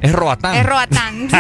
[0.01, 0.55] Es Roatán.
[0.55, 1.29] Es Roatán.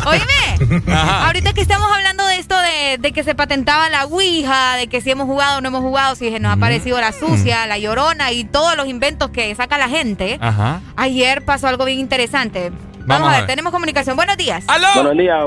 [0.06, 1.26] Oíme, Ajá.
[1.26, 5.00] ahorita que estamos hablando de esto de, de que se patentaba la Ouija, de que
[5.00, 8.32] si hemos jugado o no hemos jugado, si nos ha parecido la sucia, la llorona
[8.32, 10.38] y todos los inventos que saca la gente.
[10.40, 10.80] Ajá.
[10.96, 12.72] Ayer pasó algo bien interesante.
[13.06, 14.16] Vamos, a ver, tenemos comunicación.
[14.16, 14.64] Buenos días.
[14.68, 14.86] ¡Aló!
[14.94, 15.38] Buenos días.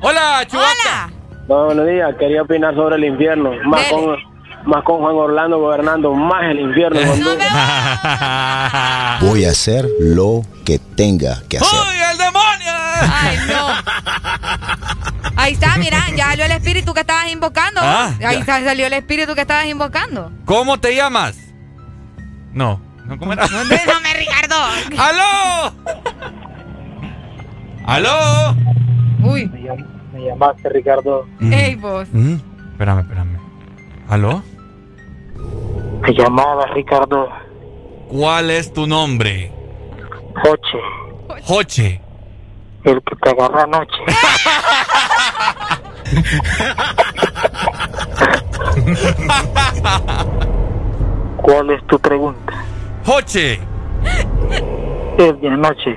[0.00, 1.10] Hola, Hola.
[1.48, 2.14] No, buenos días.
[2.18, 3.50] Quería opinar sobre el infierno.
[3.64, 4.16] Más con,
[4.64, 7.00] más con Juan Orlando gobernando, más el infierno.
[9.20, 11.68] Voy a hacer lo que tenga que hacer.
[11.78, 12.72] ¡Uy, el demonio!
[13.12, 13.66] Ay, no.
[15.36, 17.80] Ahí está, mira, ya salió el espíritu que estabas invocando.
[17.82, 18.32] Ah, Ahí ya.
[18.40, 20.30] está, salió el espíritu que estabas invocando.
[20.44, 21.36] ¿Cómo te llamas?
[22.52, 22.80] No.
[23.06, 23.46] ¿No cómo era?
[23.46, 24.56] Déjame, Ricardo.
[24.98, 25.72] ¡Aló!
[27.86, 28.54] ¿Aló?
[29.22, 29.46] Uy.
[30.12, 31.26] Me llamaste, Ricardo.
[31.40, 32.06] Ey, vos.
[32.12, 32.34] Mm,
[32.72, 33.38] espérame, espérame.
[34.08, 34.42] ¿Aló?
[36.02, 37.28] Me llamaba Ricardo
[38.10, 39.52] ¿Cuál es tu nombre?
[40.42, 40.80] Joche,
[41.44, 42.00] Joche.
[42.82, 43.96] el que te agarró anoche.
[51.36, 52.64] ¿Cuál es tu pregunta?
[53.06, 53.60] Joche.
[55.18, 55.96] El de anoche.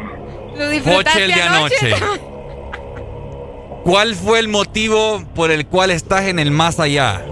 [0.85, 1.95] Joche el de anoche.
[3.83, 7.25] ¿Cuál fue el motivo por el cual estás en el más allá?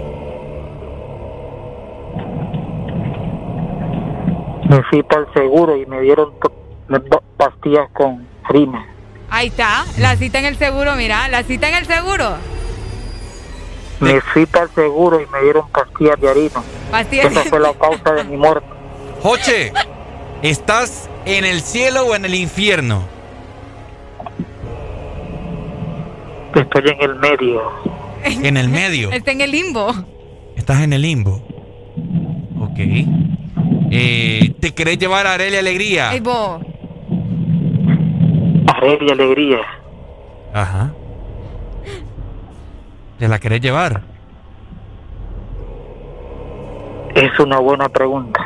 [4.72, 6.32] Me fui para el seguro y me dieron
[7.36, 8.86] pastillas con harina.
[9.28, 12.36] Ahí está, la cita en el seguro, mira, la cita en el seguro.
[14.00, 16.62] Me fui para el seguro y me dieron pastillas de harina.
[16.90, 18.66] Pastillas Esa fue la causa de mi muerte.
[19.22, 19.74] Joche,
[20.40, 23.02] ¿estás en el cielo o en el infierno?
[26.54, 27.62] Estoy en el medio.
[28.24, 29.10] En el medio.
[29.10, 29.92] Está en el limbo.
[30.56, 31.42] Estás en el limbo.
[32.58, 32.78] Ok.
[33.90, 36.12] Eh, ¿Te querés llevar a Arelia Alegría?
[36.12, 36.62] Ey, vos.
[38.66, 39.58] Arreglo y alegría.
[40.52, 40.92] Ajá.
[43.18, 44.02] ¿Te la querés llevar?
[47.14, 48.40] Es una buena pregunta.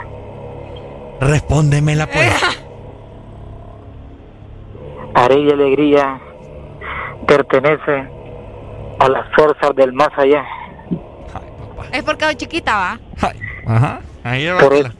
[1.20, 2.32] Respóndemela pues.
[5.14, 6.20] Arreglo y alegría
[7.26, 8.08] pertenece
[8.98, 10.44] a las fuerzas del más allá.
[11.92, 13.00] Es porque soy chiquita, va.
[13.66, 14.00] Ajá.
[14.24, 14.92] Ahí Por,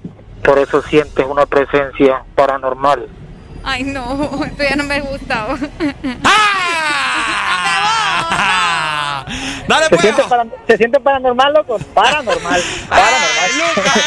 [0.47, 3.09] por eso sientes una presencia paranormal.
[3.65, 5.47] Ay, no, esto ya no me gusta.
[9.69, 11.79] Dale, ¿Se, siente para- ¿Se siente paranormal, loco?
[11.93, 12.63] Paranormal.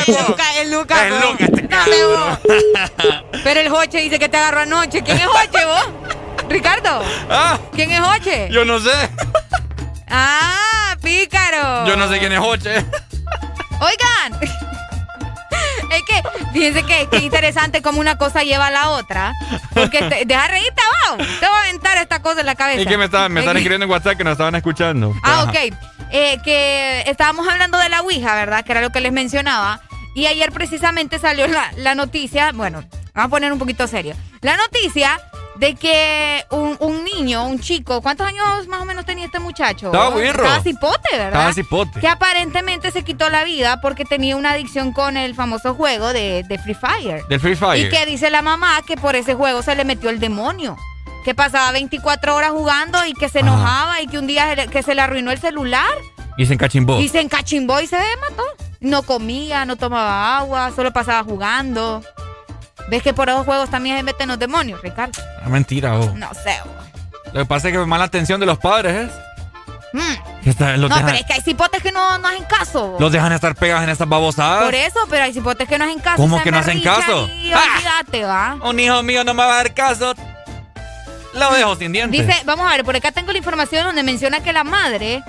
[0.10, 0.95] El Luca, el Luca.
[1.10, 1.70] vos.
[1.70, 2.40] Dame vos.
[3.44, 5.02] Pero el Joche dice que te agarró anoche.
[5.03, 5.88] ¿Quién es Joche, vos?
[6.49, 7.02] Ricardo.
[7.74, 8.49] ¿Quién es Joche?
[8.52, 8.91] Yo no sé.
[10.10, 11.86] Ah, pícaro.
[11.86, 12.86] Yo no sé quién es Joche.
[13.80, 14.40] Oigan.
[15.91, 16.22] Es que,
[16.53, 19.34] fíjense que, que interesante cómo una cosa lleva a la otra.
[19.74, 21.18] Porque te, deja reírte, wow.
[21.18, 22.82] Te voy a aventar esta cosa en la cabeza.
[22.82, 25.14] Y que me estaban, me Es están que- escribiendo en WhatsApp que nos estaban escuchando.
[25.24, 25.52] Ah, Ajá.
[25.52, 25.57] ok.
[26.11, 28.64] Eh, que estábamos hablando de la Ouija, ¿verdad?
[28.66, 29.82] Que era lo que les mencionaba.
[30.16, 32.84] Y ayer precisamente salió la, la noticia, bueno,
[33.14, 34.16] vamos a poner un poquito serio.
[34.41, 35.20] La noticia
[35.60, 39.88] de que un, un niño, un chico, ¿cuántos años más o menos tenía este muchacho?
[39.88, 40.44] Estaba birro.
[40.44, 41.27] Estaba cipote, ¿verdad?
[41.27, 41.99] Estaba cipote.
[41.99, 46.44] Que aparentemente se quitó la vida porque tenía una adicción con el famoso juego de,
[46.48, 47.23] de Free Fire.
[47.27, 47.86] Del Free Fire.
[47.86, 50.77] Y que dice la mamá que por ese juego se le metió el demonio.
[51.26, 54.68] Que pasaba 24 horas jugando y que se enojaba y que un día se le-
[54.69, 55.90] que se le arruinó el celular
[56.38, 57.02] Y se encachimbó.
[57.02, 58.44] y se encachimbó y se mató.
[58.80, 62.02] No comía, no tomaba agua, solo pasaba jugando.
[62.90, 65.22] ¿Ves que por esos juegos también se meten los demonios, Ricardo?
[65.44, 66.14] Ah, mentira, oh.
[66.16, 66.56] No sé.
[66.66, 67.30] oh.
[67.34, 69.11] Lo que pasa es que mala atención de los padres es.
[69.91, 70.48] Mm.
[70.49, 72.95] está- No, dejan, pero es que hay cipotes que no, no hacen caso.
[72.99, 74.64] los dejan estar pegados en estas babosadas.
[74.66, 76.18] Por eso, pero hay cipotes que no hacen caso.
[76.18, 77.28] ¿Cómo que no hacen caso?
[77.28, 77.61] Y ¡Ah!
[77.76, 78.57] olvídate, va.
[78.64, 80.14] Un hijo mío no me va a dar caso.
[81.34, 82.26] Lo dejo sin dientes.
[82.26, 85.24] Dice, vamos a ver, por acá tengo la información donde menciona que la madre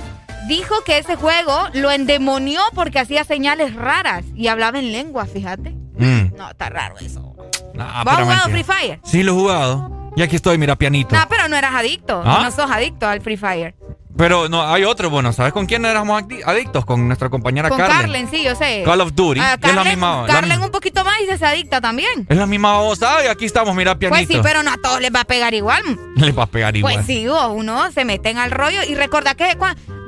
[0.49, 5.71] dijo que ese juego lo endemonió porque hacía señales raras y hablaba en lengua, fíjate.
[5.97, 6.35] Mm.
[6.37, 7.30] No, está raro eso.
[7.75, 8.49] Nah, ¿Vos has jugado.
[8.51, 9.01] Free Fire?
[9.05, 10.11] Sí, lo he jugado.
[10.17, 11.15] Y aquí estoy, mira, pianito.
[11.15, 12.23] No, pero no eras adicto.
[12.25, 12.41] ¿Ah?
[12.43, 13.75] No sos adicto al Free Fire.
[14.17, 16.85] Pero no, hay otro, bueno, ¿sabes con quién éramos adictos?
[16.85, 17.97] Con nuestra compañera Con Carlen.
[18.01, 18.83] Carlen, sí, yo sé.
[18.85, 19.41] Call of Duty.
[19.41, 20.23] Ah, y es la Carlen, misma.
[20.27, 22.27] la Carlen mi- un poquito más y se, se adicta también.
[22.29, 24.19] es la misma babosada y aquí estamos, mira, pianito.
[24.19, 25.83] Pues sí, pero no a todos les va a pegar igual.
[26.17, 26.95] Le va a pegar igual.
[26.95, 29.57] Pues sí, vos, uno se meten al rollo y recuerda que,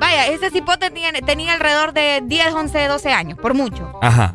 [0.01, 3.99] vaya, ese cipote tenía, tenía alrededor de 10, 11, 12 años, por mucho.
[4.03, 4.35] Ajá.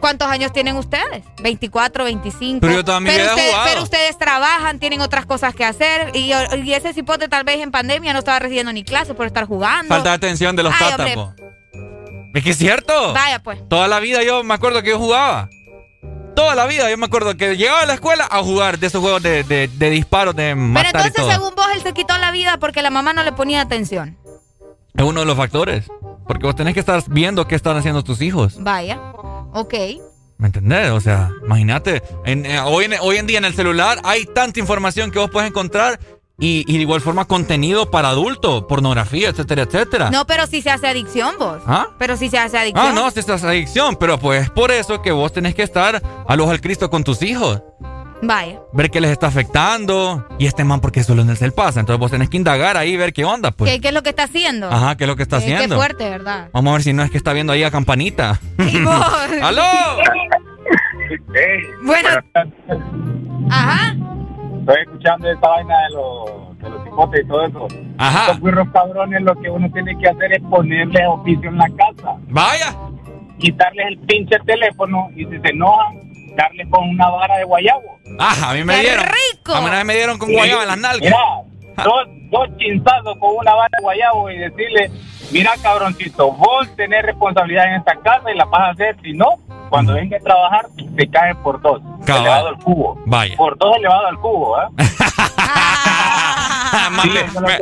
[0.00, 1.24] ¿Cuántos años tienen ustedes?
[1.42, 2.60] 24, 25.
[2.60, 3.64] Pero yo ustedes, jugado.
[3.68, 7.70] pero ustedes trabajan, tienen otras cosas que hacer y, y ese cipote tal vez en
[7.70, 9.88] pandemia no estaba recibiendo ni clases por estar jugando.
[9.88, 11.14] Falta de atención de los Ay, tatas, hombre.
[11.14, 11.34] po.
[12.34, 13.12] Es que es cierto.
[13.12, 13.68] Vaya, pues.
[13.68, 15.48] Toda la vida yo me acuerdo que yo jugaba.
[16.36, 19.00] Toda la vida yo me acuerdo que llegaba a la escuela a jugar de esos
[19.00, 21.30] juegos de, de, de disparos, de Pero matar y entonces, todo.
[21.32, 24.16] según vos, él se quitó la vida porque la mamá no le ponía atención.
[24.94, 25.86] Es uno de los factores.
[26.28, 28.62] Porque vos tenés que estar viendo qué están haciendo tus hijos.
[28.62, 29.00] Vaya.
[29.52, 29.74] Ok.
[30.38, 30.90] ¿Me entendés?
[30.90, 32.02] O sea, imagínate.
[32.24, 35.30] en- eh, hoy, en, hoy en día en el celular hay tanta información que vos
[35.30, 35.98] puedes encontrar
[36.38, 40.10] y, y de igual forma contenido para adultos, pornografía, etcétera, etcétera.
[40.10, 41.60] No, pero si se hace adicción, vos.
[41.66, 41.88] ¿Ah?
[41.98, 42.86] Pero si se hace adicción.
[42.86, 46.00] Ah, no, si estás adicción, pero pues es por eso que vos tenés que estar
[46.28, 47.60] a los al Cristo con tus hijos.
[48.22, 48.58] Vaya.
[48.72, 50.26] Ver qué les está afectando.
[50.38, 51.80] Y este man, porque solo en el cel pasa.
[51.80, 53.70] Entonces vos tenés que indagar ahí, ver qué onda, pues.
[53.70, 54.68] ¿Qué, qué es lo que está haciendo?
[54.70, 55.76] Ajá, qué es lo que está Eh, Qué- haciendo.
[55.76, 56.48] Qué fuerte, ¿verdad?
[56.52, 58.40] Vamos a ver si no es que está viendo ahí a Campanita.
[59.42, 59.62] ¡Aló!
[61.84, 62.08] Bueno.
[63.50, 63.94] Ajá.
[64.60, 67.68] Estoy escuchando esta vaina de los, de los cipotes y todo eso.
[67.98, 68.20] Ajá.
[68.26, 72.16] Estos burros cabrones lo que uno tiene que hacer es ponerles oficio en la casa.
[72.28, 72.76] Vaya.
[73.38, 75.96] Quitarles el pinche teléfono y si se enojan,
[76.38, 77.98] darles con una vara de guayabo.
[78.18, 79.04] Ah, a mí me ¡Qué dieron.
[79.06, 79.52] rico!
[79.54, 81.02] A mí una vez me dieron con guayaba en las nalgas.
[81.02, 84.90] Mira, dos, dos chinzazos con una vara de guayabo y decirle,
[85.32, 89.34] mira cabroncito, vos tenés responsabilidad en esta casa y la vas a hacer, si no,
[89.68, 90.66] cuando venga a trabajar,
[90.96, 91.82] te cae por dos.
[92.06, 92.22] Cabal.
[92.22, 93.02] Elevado al cubo.
[93.06, 93.36] Vaya.
[93.36, 94.66] Por dos elevado al cubo, ¿eh?
[97.04, 97.58] Me- me-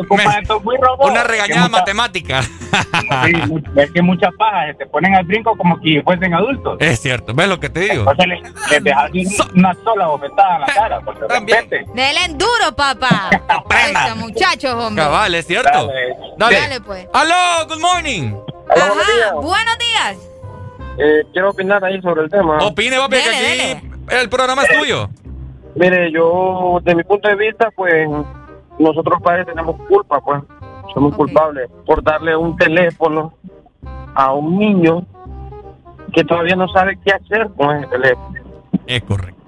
[1.01, 2.43] una regañada matemática.
[2.43, 3.33] Sí,
[3.77, 6.77] es que muchas pajas se te ponen al brinco como que fuesen adultos.
[6.81, 8.11] Es cierto, ¿ves lo que te digo?
[8.11, 9.11] Entonces les, les dejas
[9.55, 11.01] una sola bofetada en la cara.
[11.01, 13.31] Porque de repente, Dele en duro, papá.
[13.31, 15.05] Este muchachos, hombre.
[15.05, 15.71] Cabal, es cierto.
[15.87, 16.17] Dale.
[16.37, 16.61] Dale.
[16.61, 17.07] Dale, pues.
[17.13, 17.67] ¡Aló!
[17.69, 18.33] ¡Good morning!
[18.69, 20.17] Ajá, buenos días.
[20.99, 22.59] Eh, quiero opinar ahí sobre el tema.
[22.59, 25.09] Opine, papi, que aquí el programa es tuyo.
[25.75, 28.09] Mire, yo, de mi punto de vista, pues,
[28.79, 30.43] nosotros padres tenemos culpa, pues.
[30.95, 33.35] Somos culpables por darle un teléfono
[34.15, 35.05] a un niño
[36.13, 38.35] que todavía no sabe qué hacer con ese teléfono.
[38.87, 39.43] Es correcto.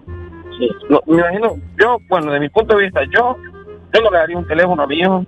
[0.58, 0.68] Sí.
[0.90, 3.36] No, me imagino, yo, bueno, de mi punto de vista, yo,
[3.94, 5.24] yo no le daría un teléfono a mi hijo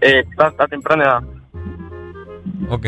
[0.00, 1.22] eh, a, a temprana edad.
[2.70, 2.86] Ok.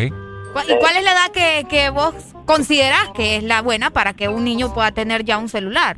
[0.53, 2.15] ¿Cu- ¿Y cuál es la edad que, que vos
[2.47, 5.97] considerás que es la buena para que un niño pueda tener ya un celular?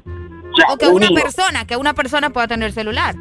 [0.68, 3.14] O que un una persona, que una persona pueda tener celular.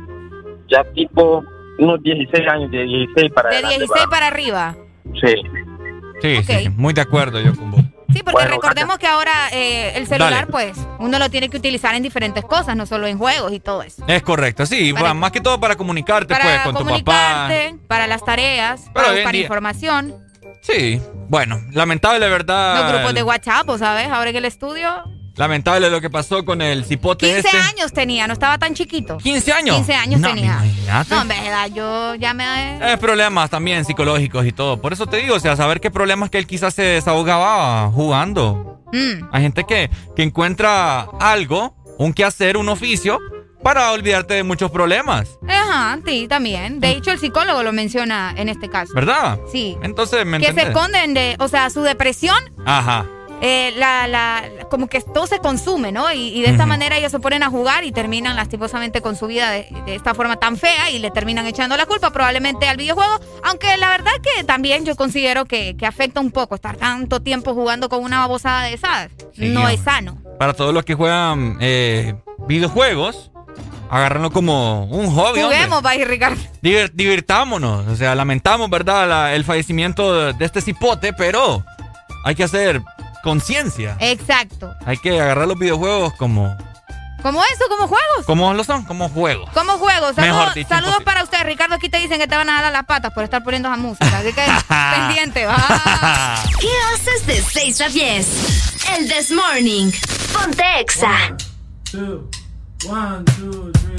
[0.70, 1.44] Ya tipo
[1.80, 4.10] unos 16 años, de 16 para De adelante, 16 va.
[4.10, 4.76] para arriba.
[5.22, 5.34] Sí.
[6.22, 7.82] Sí, sí, muy de acuerdo yo con vos.
[8.14, 10.48] Sí, porque Bueno, recordemos que ahora eh, el celular, Dale.
[10.52, 13.82] pues, uno lo tiene que utilizar en diferentes cosas, no solo en juegos y todo
[13.84, 14.04] eso.
[14.08, 17.50] Es correcto, sí, Para- más que todo para comunicarte pues con tu papá.
[17.88, 20.14] para las tareas, Pero para buscar día- información.
[20.62, 22.84] Sí, bueno, lamentable verdad.
[22.84, 24.10] Los grupos de WhatsApp, ¿vos ¿sabes?
[24.10, 25.04] Ahora en el estudio.
[25.36, 27.58] Lamentable lo que pasó con el cipote 15 este.
[27.58, 29.18] años tenía, no estaba tan chiquito.
[29.18, 29.76] 15 años.
[29.78, 30.62] 15 años No, tenía.
[31.10, 32.94] No, en verdad, yo ya me...
[32.94, 34.82] Es problemas también psicológicos y todo.
[34.82, 38.82] Por eso te digo, o sea, saber qué problemas que él quizás se desahogaba jugando.
[38.92, 39.30] Mm.
[39.32, 43.20] Hay gente que, que encuentra algo, un quehacer, un oficio,
[43.64, 45.38] para olvidarte de muchos problemas.
[45.48, 46.80] Ajá, sí, también.
[46.80, 48.94] De hecho, el psicólogo lo menciona en este caso.
[48.94, 49.40] ¿Verdad?
[49.52, 49.78] Sí.
[49.84, 53.06] Entonces, ¿me Que se esconden de, o sea, su depresión Ajá.
[53.44, 56.14] Eh, la, la, como que todo se consume, ¿no?
[56.14, 59.50] Y, de esta manera ellos se ponen a jugar y terminan lastimosamente con su vida
[59.50, 63.20] de, esta forma tan fea y le terminan echando la culpa probablemente al videojuego.
[63.44, 67.90] Aunque la verdad que también yo considero que, afecta un poco estar tanto tiempo jugando
[67.90, 69.10] con una babosada de esas.
[69.38, 70.22] no es sano.
[70.38, 72.14] Para todos los que juegan eh,
[72.48, 73.32] videojuegos,
[73.90, 75.42] agárrenlo como un hobby.
[75.42, 76.40] Juguemos, y Ricardo.
[76.62, 77.88] divirtámonos.
[77.88, 79.34] O sea, lamentamos, ¿verdad?
[79.34, 81.66] el fallecimiento de este cipote, pero
[82.24, 82.82] hay que hacer
[83.22, 83.96] conciencia.
[84.00, 84.74] Exacto.
[84.86, 86.56] Hay que agarrar los videojuegos como...
[87.22, 87.66] ¿Como eso?
[87.70, 88.26] ¿Como juegos?
[88.26, 88.84] ¿Cómo lo son?
[88.84, 89.48] Como juegos.
[89.54, 90.16] Como juegos.
[90.16, 91.76] Saludos, saludos para usted, Ricardo.
[91.76, 94.18] Aquí te dicen que te van a dar las patas por estar poniendo esa música.
[94.18, 94.44] Así que
[94.96, 95.46] pendiente.
[95.46, 95.56] Va.
[96.60, 98.88] ¿Qué haces de 6 a 10?
[98.98, 99.92] El This Morning.
[100.34, 101.38] Ponte Exa.
[102.90, 103.91] One, two, three.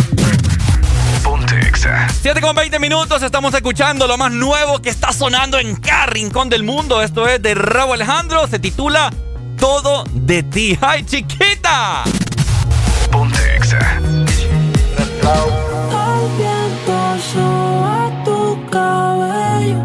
[1.52, 2.06] Ponte Exa.
[2.22, 3.22] 7 con 20 minutos.
[3.22, 7.02] Estamos escuchando lo más nuevo que está sonando en cada rincón del mundo.
[7.02, 8.46] Esto es de Raúl Alejandro.
[8.46, 9.12] Se titula
[9.58, 10.78] Todo de ti.
[10.80, 12.04] ¡Ay, chiquita!
[13.10, 13.98] Ponte Exa.
[13.98, 14.32] El
[16.38, 19.78] viento sube tu cabello.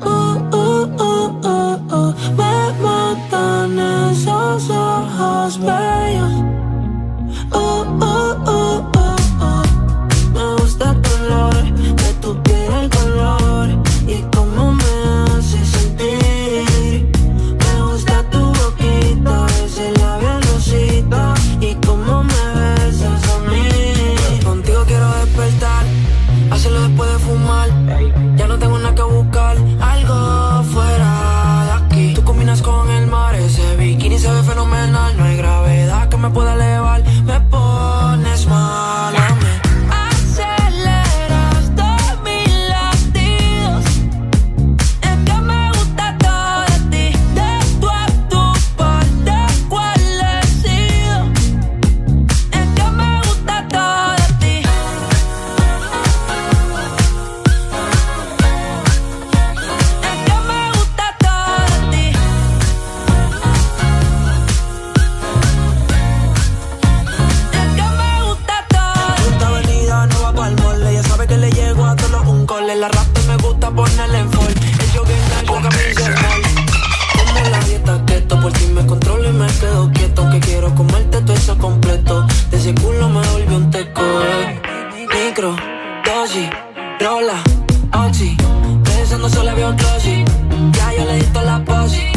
[0.00, 0.88] Uh, uh,
[1.92, 2.14] uh.
[2.36, 3.78] Me matan
[4.12, 6.47] esos ojos bellos.
[78.48, 80.30] Por ti me controlo y me quedo quieto.
[80.30, 82.26] Que quiero comerte todo eso completo.
[82.50, 84.02] De ese culo me volvió un teco.
[85.14, 85.56] Micro,
[86.04, 86.48] dosis,
[87.00, 87.38] rola,
[88.06, 88.36] oxi.
[88.84, 89.76] Pensando solo había un
[90.72, 92.07] Ya yo le di toda la posi.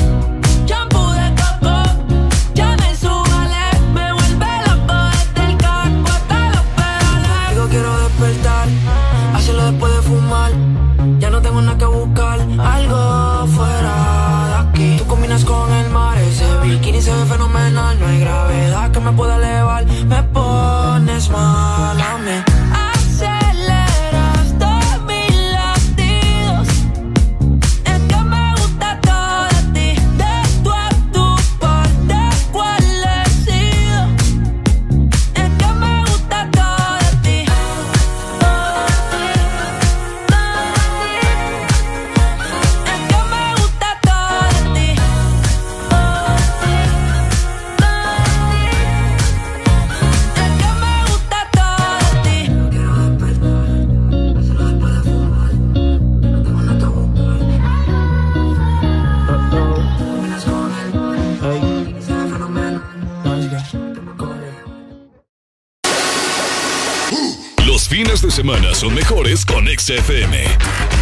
[68.32, 70.46] Fines de semana son mejores con XFM.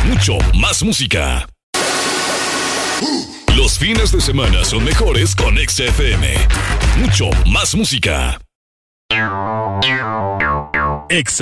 [0.08, 1.48] Mucho más música.
[3.56, 6.34] Los fines de semana son mejores con XFM.
[6.98, 8.40] Mucho más música.
[11.10, 11.42] Ex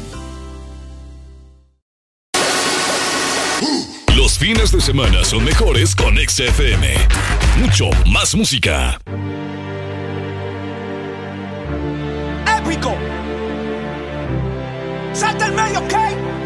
[4.31, 6.87] Los fines de semana son mejores con XFM.
[7.59, 8.97] Mucho más música.
[12.57, 12.95] Épico.
[15.11, 15.91] Salta el medio, ¿ok?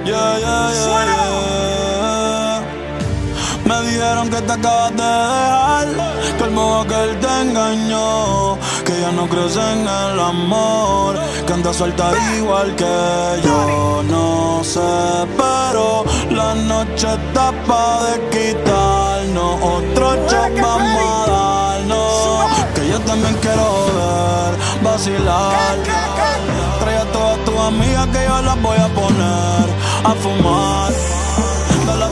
[0.04, 1.65] Yeah, yeah, yeah, yeah.
[3.66, 5.88] Me dijeron que te acabas de dejar,
[6.38, 11.18] que el modo que él te engañó, que ya no crees en el amor,
[11.48, 14.04] que andas suelta igual que yo.
[14.04, 14.80] No sé,
[15.36, 23.36] pero la noche está pa' de quitarnos, otro shot vamos a darnos, que yo también
[23.42, 23.68] quiero
[23.98, 25.78] ver, vacilar.
[26.80, 29.66] Trae a todas tus amigas que yo las voy a poner
[30.04, 31.05] a fumar.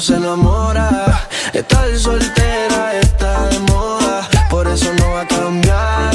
[0.00, 1.28] se enamora.
[1.52, 6.14] Estar soltera está de moda, por eso no va a cambiar.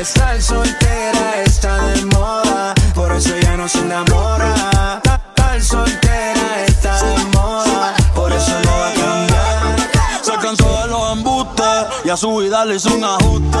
[0.00, 5.00] Estar soltera está de moda, por eso ya no se enamora.
[5.04, 9.76] Estar soltera está de moda, por eso no va a cambiar.
[10.22, 13.58] Se cansó de los embustes y a su vida le hizo un ajuste.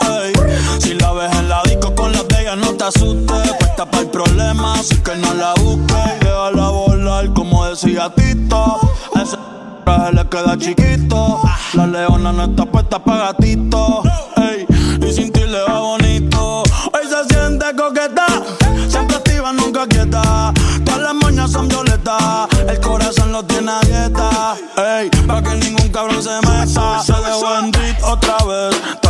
[0.00, 0.32] Ey,
[0.80, 3.52] si la ves en la disco con las de ella, no te asustes.
[3.60, 6.20] Puesta para el problema, así que no la busques.
[6.20, 8.95] Déjala volar, como decía Tito.
[9.86, 11.40] Traje le queda chiquito.
[11.74, 14.02] La leona no está puesta para gatito.
[14.36, 14.66] Ey,
[15.00, 16.64] y sin ti le va bonito.
[16.92, 18.26] Hoy se siente coqueta,
[18.88, 20.52] siempre activa, nunca quieta.
[20.84, 24.56] Todas las moñas son violetas, el corazón lo tiene dieta.
[24.76, 27.00] Ey, pa' que ningún cabrón se meta.
[27.04, 29.05] Se dejó otra vez.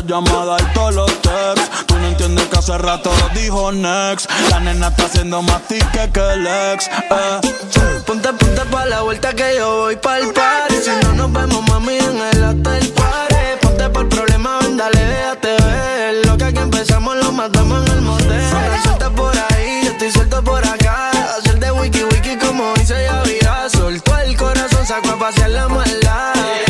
[0.00, 1.86] Las llamadas y todos los texts.
[1.86, 4.30] Tú no entiendes que hace rato dijo next.
[4.50, 6.88] La nena está haciendo más tique que el ex.
[6.88, 7.40] Eh.
[8.06, 11.96] Ponte, ponte pa' la vuelta que yo voy pa'l party Si no nos vemos, mami,
[11.96, 17.16] en el hotel party Ponte por problema, ven, dale, déjate ver Lo que aquí empezamos
[17.16, 18.42] lo matamos en el motel
[18.82, 23.68] Suelta por ahí, yo estoy suelto por acá Hacer de wiki wiki como dice Yavira
[23.70, 26.69] Soltó el corazón, sacó a pasear la maldad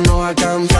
[0.00, 0.71] no va a.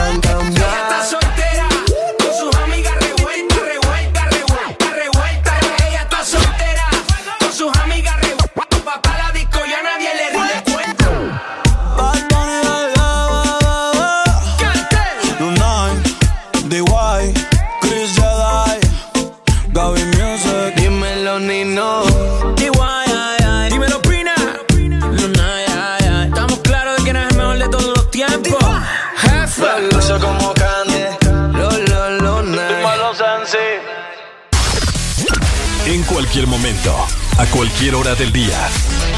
[36.33, 36.95] cualquier momento,
[37.37, 38.57] a cualquier hora del día,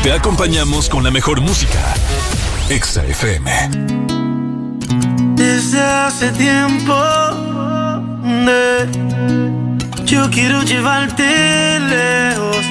[0.03, 1.79] te acompañamos con la mejor música.
[2.67, 3.49] Exa FM.
[5.35, 6.93] Desde hace tiempo,
[10.03, 12.65] yo quiero llevarte lejos.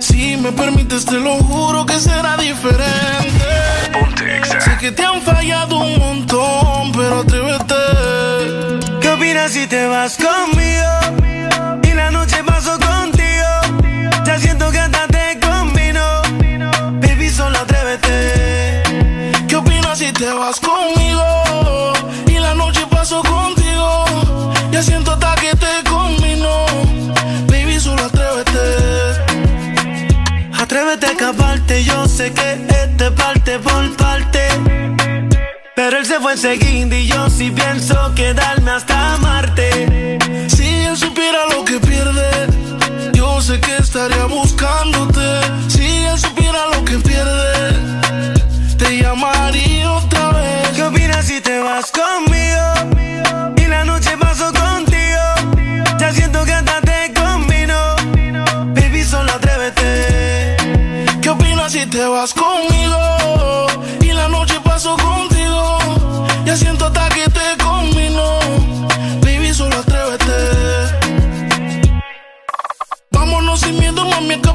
[0.00, 3.46] Si me permites, te lo juro que será diferente.
[4.58, 7.74] Sé que te han fallado un montón, pero atrévete.
[9.00, 11.78] ¿Qué opinas si te vas conmigo?
[11.84, 13.11] Y la noche paso contigo.
[14.32, 16.22] Ya siento que hasta te combino.
[17.02, 18.82] Baby, solo atrévete.
[19.46, 21.92] ¿Qué opinas si te vas conmigo?
[22.26, 24.06] Y la noche paso contigo.
[24.70, 26.64] Ya siento hasta que te combino.
[27.46, 28.58] Baby, solo atrévete.
[30.58, 34.48] Atrévete a escaparte, yo sé que este parte por parte.
[35.76, 40.18] Pero él se fue enseguida y yo sí pienso quedarme hasta Marte.
[40.48, 41.71] Si él supiera lo que
[43.92, 45.11] estaría buscándote.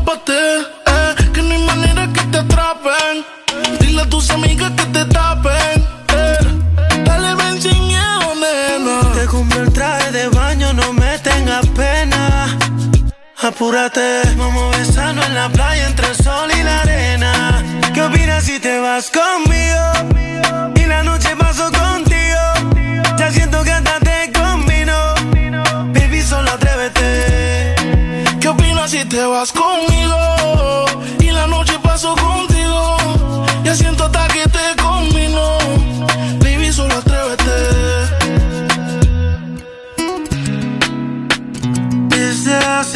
[0.07, 0.59] Escápate.
[0.85, 3.25] Eh, que no hay manera que te atrapen.
[3.79, 5.85] Dile a tus amigas que te tapen.
[6.13, 7.03] eh.
[7.03, 9.11] Dale, ven sin miedo, nena.
[9.13, 12.57] Te compré el traje de baño, no me tengas pena.
[13.41, 17.63] Apúrate, vamos a besarnos en la playa entre el sol y la arena.
[17.93, 20.73] ¿Qué opinas si te vas conmigo?
[20.75, 22.75] Y la noche paso contigo.
[23.17, 24.97] Ya siento que hasta te combino.
[25.93, 27.75] Baby, solo atrévete.
[28.41, 29.76] ¿Qué opinas si te vas conmigo?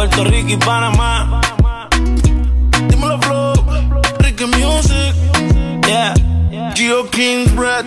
[0.00, 1.42] Puerto Rico y Panamá.
[2.88, 3.52] Dímelo, Flow.
[4.20, 5.14] Ricky Music.
[5.86, 6.14] Yeah.
[6.74, 7.84] Geo King Bread.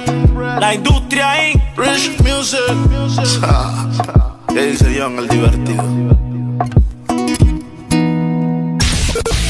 [0.59, 1.59] La industria Inc.
[1.75, 2.59] Rich Music.
[4.53, 5.83] ¿Qué dice John, el divertido?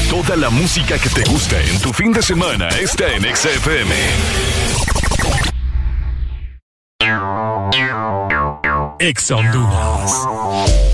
[0.08, 3.94] Toda la música que te gusta en tu fin de semana está en Exa FM.
[9.00, 10.93] Exa Honduras.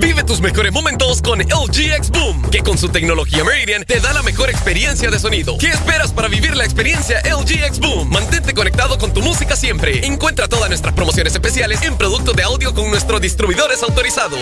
[0.00, 4.14] Vive tus mejores momentos con LG X Boom, que con su tecnología Meridian te da
[4.14, 5.58] la mejor experiencia de sonido.
[5.58, 8.08] ¿Qué esperas para vivir la experiencia LG X Boom?
[8.08, 10.06] Mantente conectado con tu música siempre.
[10.06, 14.40] Encuentra todas nuestras promociones especiales en productos de audio con nuestros distribuidores autorizados.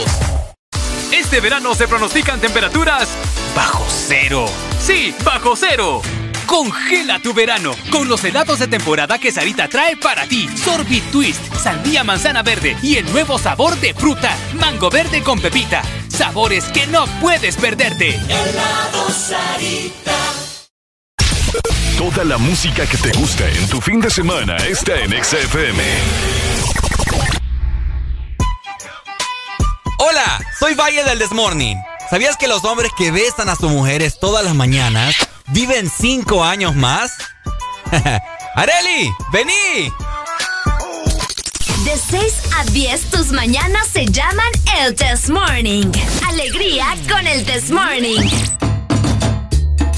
[1.13, 3.09] Este verano se pronostican temperaturas
[3.57, 4.47] bajo cero.
[4.81, 6.03] Sí, bajo cero.
[6.49, 10.49] Congela tu verano con los helados de temporada que Sarita trae para ti.
[10.57, 15.83] Sorbit Twist, sandía manzana verde y el nuevo sabor de fruta, mango verde con pepita.
[16.09, 18.15] Sabores que no puedes perderte.
[18.15, 20.17] Helado Sarita.
[21.99, 25.83] Toda la música que te gusta en tu fin de semana está en XFM.
[29.99, 31.77] Hola, soy Valle del Desmorning.
[32.09, 35.15] ¿Sabías que los hombres que besan a sus mujeres todas las mañanas
[35.51, 37.13] viven cinco años más?
[38.55, 39.11] ¡Areli!
[39.33, 39.93] ¡Vení!
[41.85, 45.91] De 6 a 10, tus mañanas se llaman el Test Morning.
[46.27, 48.29] Alegría con el Test Morning.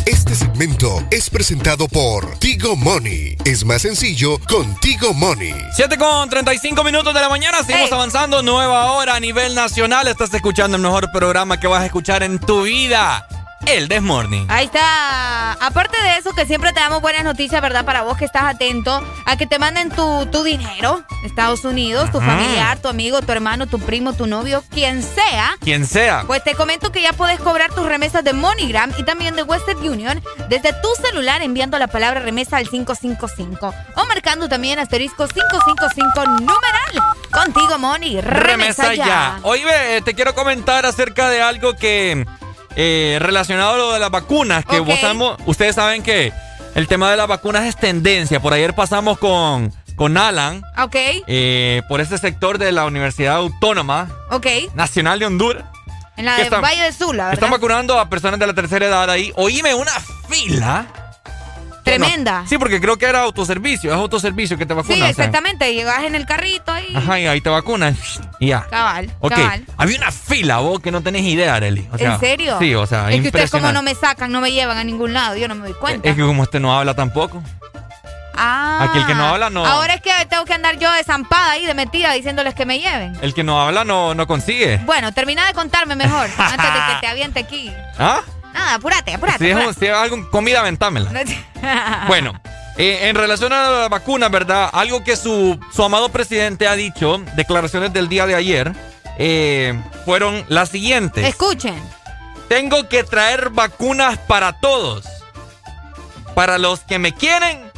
[0.06, 3.36] Este segmento es presentado por Tigo Money.
[3.44, 5.55] Es más sencillo con Tigo Money.
[5.74, 10.06] 7 con 35 minutos de la mañana, seguimos avanzando, nueva hora a nivel nacional.
[10.06, 13.27] Estás escuchando el mejor programa que vas a escuchar en tu vida.
[13.66, 14.47] El This Morning.
[14.49, 15.53] Ahí está.
[15.53, 17.85] Aparte de eso, que siempre te damos buenas noticias, ¿verdad?
[17.85, 22.20] Para vos que estás atento a que te manden tu, tu dinero, Estados Unidos, tu
[22.20, 25.57] familiar, tu amigo, tu hermano, tu primo, tu novio, quien sea.
[25.61, 26.24] Quien sea.
[26.27, 29.78] Pues te comento que ya puedes cobrar tus remesas de MoneyGram y también de Western
[29.78, 36.27] Union desde tu celular enviando la palabra remesa al 555 o marcando también asterisco 555
[36.41, 37.16] numeral.
[37.31, 38.20] Contigo, Money.
[38.20, 39.39] Remesa, ya.
[39.43, 42.27] Oye, ve, eh, te quiero comentar acerca de algo que
[42.76, 44.86] eh, relacionado a lo de las vacunas, que Ok.
[44.86, 46.32] vos sabemos- ustedes saben que
[46.74, 48.40] el tema de las vacunas es tendencia.
[48.40, 54.09] Por ayer pasamos con, con Alan, Ok, eh, por este sector de la Universidad Autónoma
[54.30, 54.47] ok.
[54.74, 55.64] Nacional de Honduras.
[56.16, 56.62] En la ¿Qué de están?
[56.62, 57.32] Valle de Sula, ¿verdad?
[57.34, 59.32] Están vacunando a personas de la tercera edad ahí.
[59.36, 59.92] Oíme, una
[60.28, 60.86] fila.
[61.98, 62.44] No- Tremenda.
[62.46, 63.90] sí, porque creo que era autoservicio.
[63.90, 64.96] Es autoservicio que te vacunan.
[64.96, 65.10] Sí, o sea.
[65.10, 65.72] exactamente.
[65.74, 66.92] Llegas en el carrito ahí.
[66.94, 67.96] Ajá, y ahí te vacunan.
[68.38, 68.66] Y ya.
[68.70, 69.64] Cabal, Ok, cabal.
[69.76, 71.88] había una fila, vos, que no tenés idea, Arely.
[71.92, 72.56] O sea, ¿En serio?
[72.58, 75.12] Sí, o sea, Es que ustedes como no me sacan, no me llevan a ningún
[75.12, 76.08] lado, yo no me doy cuenta.
[76.08, 77.42] Es que como usted no habla tampoco.
[78.36, 78.86] ah.
[78.88, 81.50] aquí el que no habla no- Ahora es que tengo que andar yo de zampada
[81.52, 83.12] ahí, de metida, diciéndoles que me lleven.
[83.20, 84.78] El que no habla no, no consigue.
[84.86, 87.70] Bueno, termina de contarme mejor, antes de que te aviente aquí.
[87.98, 88.20] ¿Ah?
[88.52, 89.39] Nada, apúrate, apúrate.
[89.39, 89.81] Si es, apúrate.
[89.81, 91.10] si es algo, comida, aventámela.
[92.09, 92.40] Bueno,
[92.78, 94.70] eh, en relación a la vacuna, ¿verdad?
[94.72, 98.72] Algo que su, su amado presidente ha dicho, declaraciones del día de ayer,
[99.18, 101.27] eh, fueron las siguientes.
[101.27, 101.81] Escuchen.
[102.48, 105.06] Tengo que traer vacunas para todos.
[106.35, 107.70] Para los que me quieren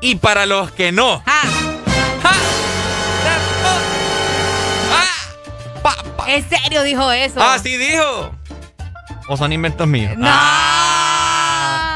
[0.00, 1.22] y para los que no.
[6.26, 7.40] ¿En serio dijo eso?
[7.40, 8.34] Ah, sí dijo.
[9.32, 10.12] ¿O son inventos míos?
[10.18, 10.28] No.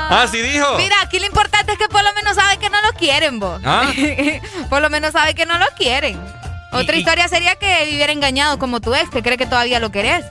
[0.09, 0.77] Ah, sí dijo.
[0.79, 3.61] Mira, aquí lo importante es que por lo menos sabe que no lo quieren, vos.
[3.63, 3.93] Ah.
[4.71, 6.19] por lo menos sabe que no lo quieren.
[6.73, 9.91] Otra y- historia sería que viviera engañado como tu ex, que cree que todavía lo
[9.93, 10.25] querés.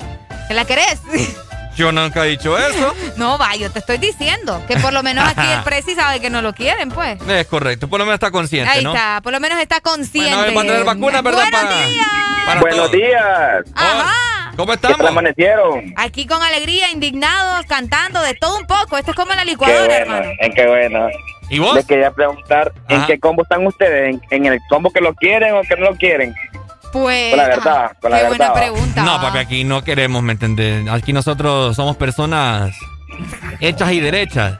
[0.47, 0.99] ¿Que la querés?
[1.77, 2.95] Yo nunca he dicho eso.
[3.17, 6.29] no, va, yo te estoy diciendo que por lo menos aquí el Prezi sabe que
[6.31, 7.21] no lo quieren, pues.
[7.27, 8.95] Es correcto, por lo menos está consciente, Ahí ¿no?
[8.95, 10.33] está, por lo menos está consciente.
[10.35, 11.41] Bueno, va a tener vacunas, ¿verdad?
[11.51, 12.07] Buenos Para- días.
[12.47, 12.91] para Buenos todos.
[12.93, 13.65] días.
[13.75, 14.13] Ajá.
[14.55, 15.07] ¿Cómo ¿Qué estamos?
[15.07, 15.93] amanecieron?
[15.97, 18.97] Aquí con alegría, indignados, cantando, de todo un poco.
[18.97, 20.31] Esto es como en la Qué licuadora, bueno, hermano.
[20.39, 21.07] en qué bueno.
[21.49, 21.75] ¿Y vos?
[21.75, 23.07] Les quería preguntar, ¿en Ajá.
[23.07, 24.15] qué combo están ustedes?
[24.15, 26.33] ¿En, en el combo que lo quieren o que no lo quieren?
[26.91, 27.29] Pues.
[27.31, 28.37] Con la verdad, con la Qué verdad.
[28.37, 29.03] buena pregunta.
[29.03, 30.87] No, papi, aquí no queremos, ¿me entendés?
[30.89, 32.75] Aquí nosotros somos personas
[33.59, 34.57] hechas y derechas.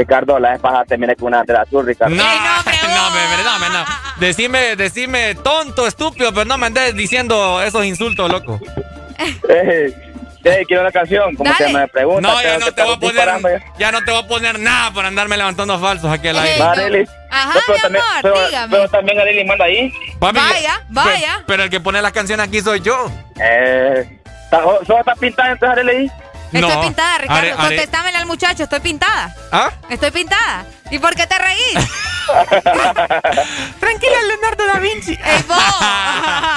[0.00, 2.14] Ricardo, la vez pasada terminé con una de la azul, Ricardo.
[2.14, 3.84] No, no, me, verdad, me, no.
[4.18, 8.58] Decime, decime tonto, estúpido, pero no me andes diciendo esos insultos, loco.
[9.50, 9.92] Eh,
[10.44, 11.80] eh, quiero una canción, ¿cómo se llama?
[11.80, 12.22] Me pregunta.
[12.26, 14.90] No, ya no que te voy a poner, ya no te voy a poner nada
[14.92, 16.58] por andarme levantando falsos aquí al aire.
[16.58, 16.64] no.
[16.64, 17.06] Marely.
[17.30, 18.70] Ajá, No, pero mi también, amor, pero, dígame.
[18.76, 19.92] pero también Arely manda ahí.
[20.18, 21.32] Papi, Vaya, vaya.
[21.34, 23.12] Pero, pero el que pone las canciones aquí soy yo.
[23.38, 26.10] Eh, ¿está- ¿Solo está pintada entonces Arely?
[26.52, 26.80] Estoy No.
[26.80, 27.40] pintada, Ricardo.
[27.40, 29.34] Are- are- Contéstamele al muchacho, estoy pintada.
[29.52, 29.70] ¿Ah?
[29.88, 30.64] Estoy pintada.
[30.90, 31.74] ¿Y por qué te reís?
[33.80, 35.12] Tranquila, Leonardo da Vinci.
[35.12, 35.58] ¡Ey, vos!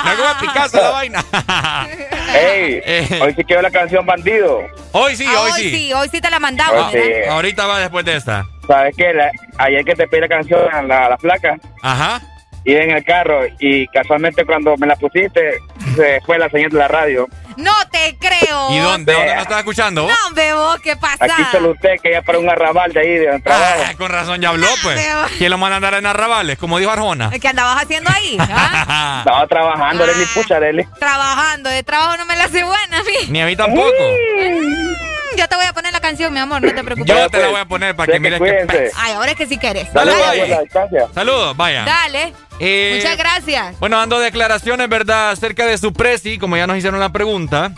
[0.05, 1.23] No como Picasso la vaina.
[2.33, 3.19] Ey, Eh.
[3.21, 4.61] hoy sí quiero la canción Bandido.
[4.91, 5.93] Hoy sí, Ah, hoy sí.
[5.93, 7.01] hoy sí te la mandamos, Hoy.
[7.29, 8.45] Ahorita va después de esta.
[8.67, 9.13] ¿Sabes qué?
[9.13, 12.21] La- ayer que te pedí la canción a la, la flaca, Ajá.
[12.65, 15.57] iba en el carro y casualmente cuando me la pusiste,
[15.95, 17.27] se fue la señal de la radio.
[17.57, 18.71] No te creo.
[18.71, 19.13] ¿Y dónde?
[19.13, 20.07] ¿Dónde nos estás escuchando?
[20.07, 21.25] No, vos, ¿qué pasa?
[21.25, 23.81] Aquí solo usted que ya para un arrabal de ahí de trabajo.
[23.87, 24.95] Ah, con razón ya habló, pues.
[24.95, 25.17] Veo.
[25.37, 26.57] ¿Quién lo manda a andar en arrabales?
[26.57, 27.29] Como dijo Arjona.
[27.39, 28.37] ¿Qué andabas haciendo ahí?
[28.39, 29.17] ¿Ah?
[29.19, 30.85] Estaba trabajando, Arely, pucha, Arely.
[30.99, 31.69] Trabajando.
[31.69, 33.13] De trabajo no me la hace buena, a mí.
[33.29, 33.89] Ni a mí tampoco.
[33.89, 37.07] Mm, Yo te voy a poner la canción, mi amor, no te preocupes.
[37.15, 39.57] Yo te la voy a poner para que mires que Ay, ahora es que sí
[39.57, 39.87] quieres.
[39.91, 40.41] Saludos, Dale.
[40.55, 40.67] ahí.
[41.13, 41.83] Saludos, vaya.
[41.85, 42.33] Dale.
[42.65, 43.79] Eh, Muchas gracias.
[43.79, 45.31] Bueno, dando declaraciones, ¿verdad?
[45.31, 47.71] Acerca de su presi, como ya nos hicieron la pregunta.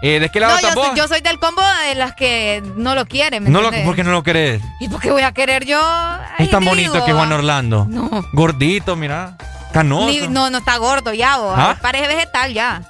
[0.00, 0.86] Eh, ¿De qué lado No, yo vos?
[0.86, 3.72] soy, yo soy del combo de las que no lo quieren, ¿me no lo?
[3.84, 4.62] ¿Por qué no lo querés?
[4.78, 5.80] ¿Y por qué voy a querer yo?
[5.84, 6.70] Ay, es tan digo.
[6.70, 7.84] bonito que Juan Orlando.
[7.88, 8.08] No.
[8.32, 9.36] Gordito, mira.
[9.72, 10.06] Canoso.
[10.06, 11.52] Ni- no, no está gordo ya, vos.
[11.56, 11.76] ¿Ah?
[11.82, 12.82] Parece vegetal ya.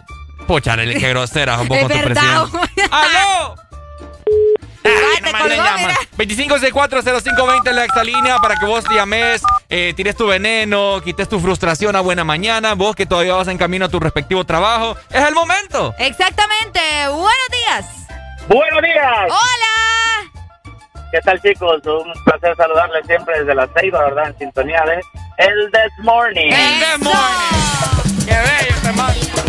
[0.46, 2.44] Pocha, Arely, qué grosera vos Es con verdad.
[2.90, 3.54] ¡Aló!
[4.84, 5.98] Ay, nomás le llamas.
[6.16, 11.96] 25640520 es la exalínea para que vos llames, eh, tires tu veneno, quites tu frustración
[11.96, 12.74] a buena mañana.
[12.74, 14.96] Vos que todavía vas en camino a tu respectivo trabajo.
[15.10, 15.94] ¡Es el momento!
[15.98, 16.80] Exactamente.
[17.08, 17.86] Buenos días.
[18.48, 19.26] Buenos días.
[19.26, 19.78] Hola.
[21.10, 21.80] ¿Qué tal, chicos?
[21.86, 24.28] Un placer saludarles siempre desde la Ceiba, ¿verdad?
[24.28, 25.00] En sintonía de
[25.38, 26.52] El This Morning.
[26.52, 28.26] El This Morning.
[28.26, 29.47] ¡Qué bello este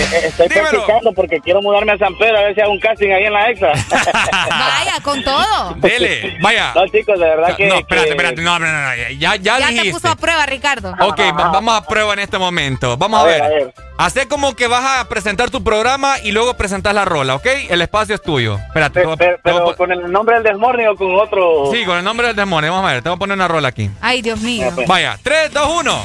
[0.00, 3.10] Eh, Estoy practicando porque quiero mudarme a San Pedro a ver si hago un casting
[3.10, 3.68] ahí en la EXA.
[4.48, 5.74] Vaya, con todo.
[5.76, 6.72] Dele, vaya.
[6.74, 7.66] No, chicos, de verdad que...
[7.68, 8.42] No, espérate, que- espérate.
[8.42, 9.92] No, no, no, no, Ya, ya, Ya te dijiste.
[9.92, 10.94] puso a prueba, Ricardo.
[11.00, 12.96] Ok, va- vamos a prueba en este momento.
[12.96, 13.42] Vamos a, A ver.
[13.42, 13.74] ver, a ver.
[13.98, 17.46] Hacé como que vas a presentar tu programa y luego presentas la rola, ¿ok?
[17.68, 18.56] El espacio es tuyo.
[18.68, 19.02] Espérate.
[19.02, 21.70] te Pero, te con el nombre del This Morning o con otro...
[21.72, 22.72] Sí, con el nombre del demonio.
[22.72, 23.90] Vamos a ver, te voy a poner una rola aquí.
[24.00, 24.70] Ay, Dios mío.
[24.86, 26.02] Vaya, 3, 2, 1.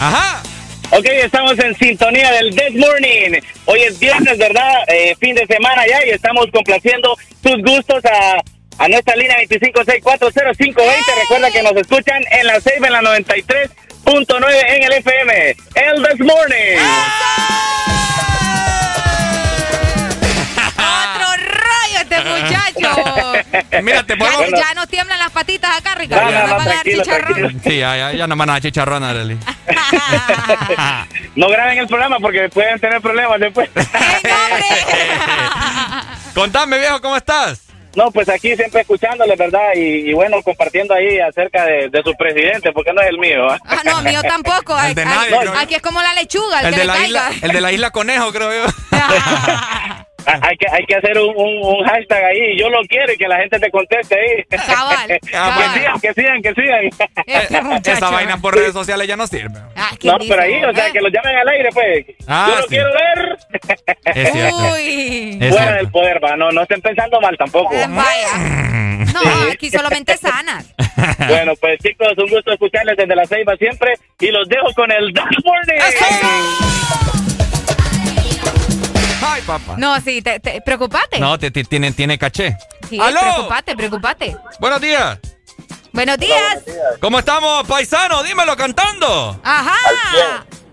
[0.00, 0.42] Ajá.
[0.96, 3.40] Ok, estamos en sintonía del This Morning.
[3.64, 4.84] Hoy es viernes, ¿verdad?
[4.86, 8.40] Eh, fin de semana ya y estamos complaciendo sus gustos a,
[8.78, 11.20] a nuestra línea 25640520.
[11.20, 15.56] Recuerda que nos escuchan en la 6 en la 93.9 en el FM.
[15.74, 16.78] El This Morning.
[22.16, 23.32] Este muchacho.
[23.82, 24.60] Mira, te Ya, podemos...
[24.60, 26.24] ya nos tiemblan las patitas acá, Ricardo.
[26.24, 27.60] No, no, nos no, van a dar tranquilo, chicharrón.
[27.64, 29.38] Sí, ya, ya, ya no van a dar chicharrón, Arely.
[31.36, 33.68] No graben el programa porque pueden tener problemas después.
[36.34, 37.60] Contame, viejo, ¿cómo estás?
[37.96, 39.68] No, pues aquí siempre escuchándole, ¿verdad?
[39.76, 43.48] Y, y bueno, compartiendo ahí acerca de, de su presidente, porque no es el mío.
[43.48, 43.56] ¿ah?
[43.64, 44.76] Ah, no, mío tampoco.
[44.80, 46.92] El de Ay, nadie, aquí es como la lechuga, el, El que de, le la
[46.94, 47.30] caiga.
[47.30, 48.64] isla, el de la isla Conejo, creo yo.
[50.26, 53.16] Ah, Hay que, hay que hacer un, un- un hashtag ahí, yo lo quiero y
[53.16, 54.44] que la gente te conteste ahí.
[54.66, 55.06] Cabal,
[56.00, 57.80] que sigan, que sigan, que sigan.
[57.84, 59.58] Esa vaina por redes sociales ya no sirve.
[60.02, 62.06] No, pero ahí, o sea, que lo llamen al aire, pues.
[62.26, 62.68] Ah, yo lo sí.
[62.68, 63.36] quiero ver.
[64.14, 64.56] Es cierto.
[64.74, 65.38] Uy.
[65.40, 65.76] Es Fuera cierto.
[65.76, 66.36] del poder, va.
[66.36, 67.74] No, no estén pensando mal tampoco.
[67.74, 68.28] Vaya.
[69.12, 69.20] No,
[69.52, 70.72] aquí solamente sanas.
[71.28, 75.12] Bueno, pues chicos, un gusto escucharles desde la Ceiba siempre y los dejo con el
[75.12, 75.80] This Morning.
[79.26, 79.74] Ay, papá.
[79.78, 81.18] No, sí, te, te- preocupate.
[81.20, 82.56] No, te, te- tiene, tiene caché.
[82.88, 83.20] Sí, ¡Aló!
[83.20, 84.36] preocupate, preocupate.
[84.60, 85.18] Buenos días.
[85.92, 86.62] Buenos días.
[87.00, 88.22] ¿Cómo estamos, paisano?
[88.24, 89.38] Dímelo cantando.
[89.44, 89.76] Ajá.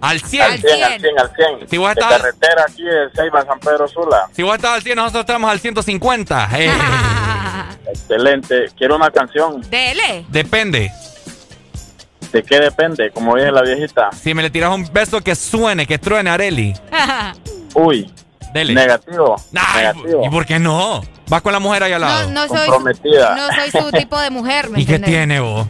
[0.02, 0.44] Al 100.
[0.44, 1.70] Al 100, al 100, al 100.
[1.70, 4.28] Si vos De estás, carretera aquí de Ceiba, San Pedro Sula.
[4.36, 6.50] si vos estás al 100, nosotros estamos al 150.
[6.58, 6.72] Eh,
[7.94, 8.66] Excelente.
[8.78, 9.62] Quiero una canción.
[9.70, 10.26] Dele.
[10.30, 10.92] depende.
[12.32, 13.12] ¿De qué depende?
[13.12, 14.10] Como dice la viejita.
[14.14, 16.74] Si me le tiras un beso que suene, que truene, Areli.
[17.76, 18.12] Uy.
[18.54, 18.74] Dele.
[18.74, 19.36] Negativo.
[19.56, 20.26] Ay, negativo.
[20.26, 21.02] ¿Y por qué no?
[21.28, 22.30] Vas con la mujer ahí al lado.
[22.30, 23.36] No, no soy, Comprometida.
[23.36, 25.68] no soy su tipo de mujer, ¿me ¿Y qué tiene vos?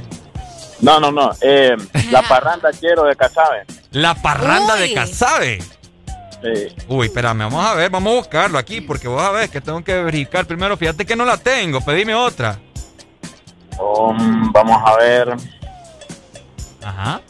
[0.79, 1.31] No, no, no.
[1.41, 1.75] Eh,
[2.09, 3.65] la parranda quiero de Casabe.
[3.91, 4.79] La parranda Uy.
[4.81, 5.59] de Casabe.
[6.41, 6.75] Sí.
[6.87, 9.83] Uy, espérame, vamos a ver, vamos a buscarlo aquí, porque vos a ver que tengo
[9.83, 10.75] que verificar primero.
[10.75, 12.57] Fíjate que no la tengo, pedime otra.
[13.79, 15.35] Um, vamos a ver.
[16.83, 17.21] Ajá.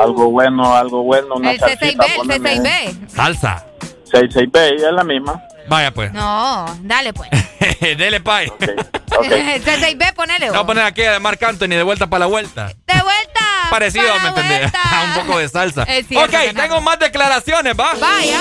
[0.00, 1.36] Algo bueno, algo bueno.
[1.36, 2.56] Una El salsita, C6B, el poneme.
[2.56, 3.08] C6B.
[3.08, 3.64] Salsa.
[4.12, 5.42] 66B, es la misma.
[5.68, 6.12] Vaya pues.
[6.12, 7.30] No, dale pues.
[7.80, 8.50] Dele, pay.
[8.60, 10.50] El C6B, ponele.
[10.50, 12.68] Voy a poner aquí de Marc Anthony de vuelta para la vuelta.
[12.68, 13.40] De vuelta.
[13.70, 14.72] Parecido, pa' la ¿me entendés?
[15.16, 15.84] Un poco de salsa.
[15.84, 17.94] Cierto, ok, tengo más declaraciones, ¿va?
[18.00, 18.40] Vaya.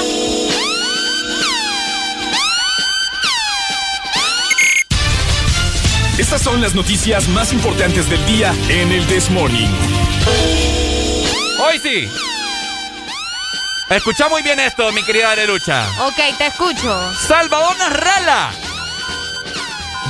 [6.18, 9.68] Estas son las noticias más importantes del día en el This Morning.
[11.60, 12.10] Hoy sí.
[13.90, 15.88] Escucha muy bien esto, mi querida Arelucha.
[16.02, 17.14] Ok, te escucho.
[17.28, 18.52] Salvador Narrala.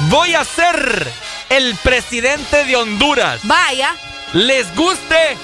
[0.10, 1.12] Voy a ser
[1.50, 3.40] el presidente de Honduras.
[3.44, 3.96] Vaya.
[4.34, 5.38] Les guste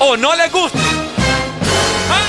[0.00, 0.78] o no les guste.
[2.10, 2.22] ¿Ah?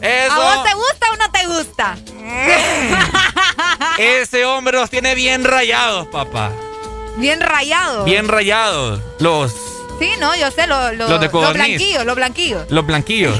[0.00, 0.32] Eso.
[0.32, 1.98] ¿A vos te gusta o no te gusta?
[3.98, 6.50] Ese hombre los tiene bien rayados, papá.
[7.16, 8.04] Bien rayado.
[8.04, 9.00] Bien rayados.
[9.18, 9.52] Los
[9.98, 12.70] Sí, no, yo sé, lo, lo, Los de los blanquillos, los blanquillos.
[12.70, 13.38] Los blanquillos.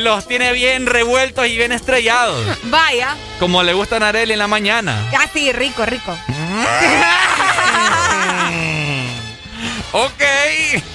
[0.00, 2.42] Los tiene bien revueltos y bien estrellados.
[2.64, 3.14] Vaya.
[3.38, 4.96] Como le gustan a Arely en la mañana.
[5.18, 6.16] Ah, sí, rico, rico.
[9.96, 10.22] Ok.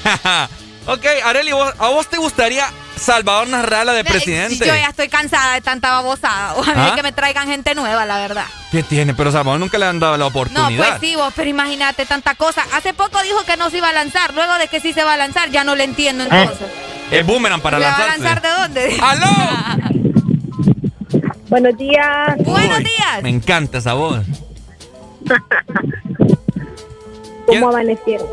[0.87, 2.69] ok, Arely, ¿vos- ¿a vos te gustaría
[2.99, 4.57] Salvador Narrala de presidente?
[4.59, 6.53] Yo ya estoy cansada de tanta babosada.
[6.55, 6.93] O a mí ¿Ah?
[6.95, 8.45] que me traigan gente nueva, la verdad.
[8.71, 9.13] ¿Qué tiene?
[9.13, 10.87] Pero Salvador nunca le han dado la No, oportunidad.
[10.89, 12.63] pues sí, vos, pero imagínate tanta cosa.
[12.73, 14.33] Hace poco dijo que no se iba a lanzar.
[14.33, 16.67] Luego de que sí se va a lanzar, ya no le entiendo entonces.
[17.11, 18.23] El boomerang para ¿Le va a lanzarse.
[18.23, 18.97] lanzar de dónde?
[19.01, 19.27] ¡Aló!
[21.49, 22.37] Buenos días.
[22.43, 23.23] Buenos días.
[23.23, 24.23] Me encanta esa voz.
[27.47, 28.27] ¿Cómo amanecieron?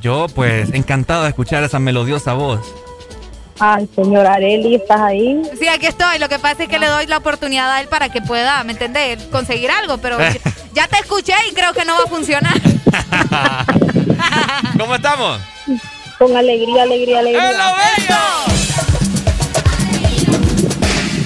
[0.00, 2.60] Yo, pues, encantado de escuchar esa melodiosa voz.
[3.58, 5.40] Ay, señor Areli, ¿estás ahí?
[5.58, 6.18] Sí, aquí estoy.
[6.18, 8.72] Lo que pasa es que le doy la oportunidad a él para que pueda, ¿me
[8.72, 9.22] entendés?
[9.24, 10.18] Conseguir algo, pero
[10.72, 12.54] ya, te escuché y creo que no va a funcionar.
[14.78, 15.40] ¿Cómo estamos?
[16.18, 17.50] Con alegría, alegría, alegría.
[17.50, 17.64] ¡Es lo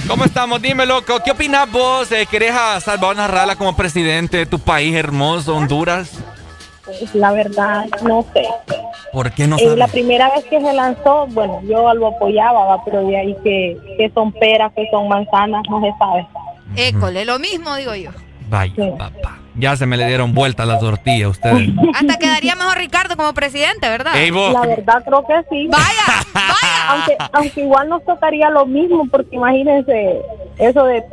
[0.07, 0.61] ¿Cómo estamos?
[0.61, 1.19] Dime, loco.
[1.23, 2.11] ¿Qué opinas vos?
[2.11, 6.09] Eh, ¿Querés a Salvador Narrala como presidente de tu país hermoso, Honduras?
[6.99, 8.45] Pues, la verdad, no sé.
[9.11, 12.83] ¿Por qué no Eh, la primera vez que se lanzó, bueno, yo lo apoyaba, ¿va?
[12.83, 16.27] pero de ahí que, que son peras, que son manzanas, no se sabe.
[16.75, 18.11] École, lo mismo digo yo.
[18.49, 19.39] Vaya, papá.
[19.55, 21.69] Ya se me le dieron vuelta la tortilla a ustedes.
[21.93, 24.15] Hasta quedaría mejor Ricardo como presidente, ¿verdad?
[24.15, 24.53] Ey, vos.
[24.53, 25.67] La verdad creo que sí.
[25.67, 26.89] Vaya, vaya.
[26.89, 30.21] Aunque, aunque igual nos tocaría lo mismo, porque imagínense
[30.57, 31.03] eso de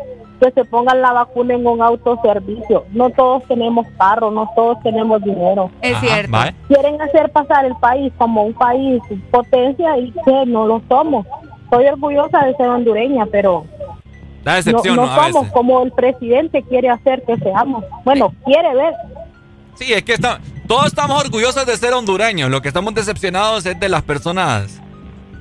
[0.40, 2.84] que se pongan la vacuna en un autoservicio.
[2.92, 5.70] No todos tenemos carro, no todos tenemos dinero.
[5.82, 6.36] Es cierto.
[6.68, 11.26] Quieren hacer pasar el país como un país potencia y que no lo somos.
[11.70, 13.64] Soy orgullosa de ser hondureña, pero
[14.44, 15.52] Da no, no somos veces.
[15.52, 17.84] como el presidente quiere hacer que seamos.
[18.04, 18.94] Bueno, quiere ver.
[19.74, 22.50] Sí, es que está- todos estamos orgullosos de ser hondureños.
[22.50, 24.80] Lo que estamos decepcionados es de las personas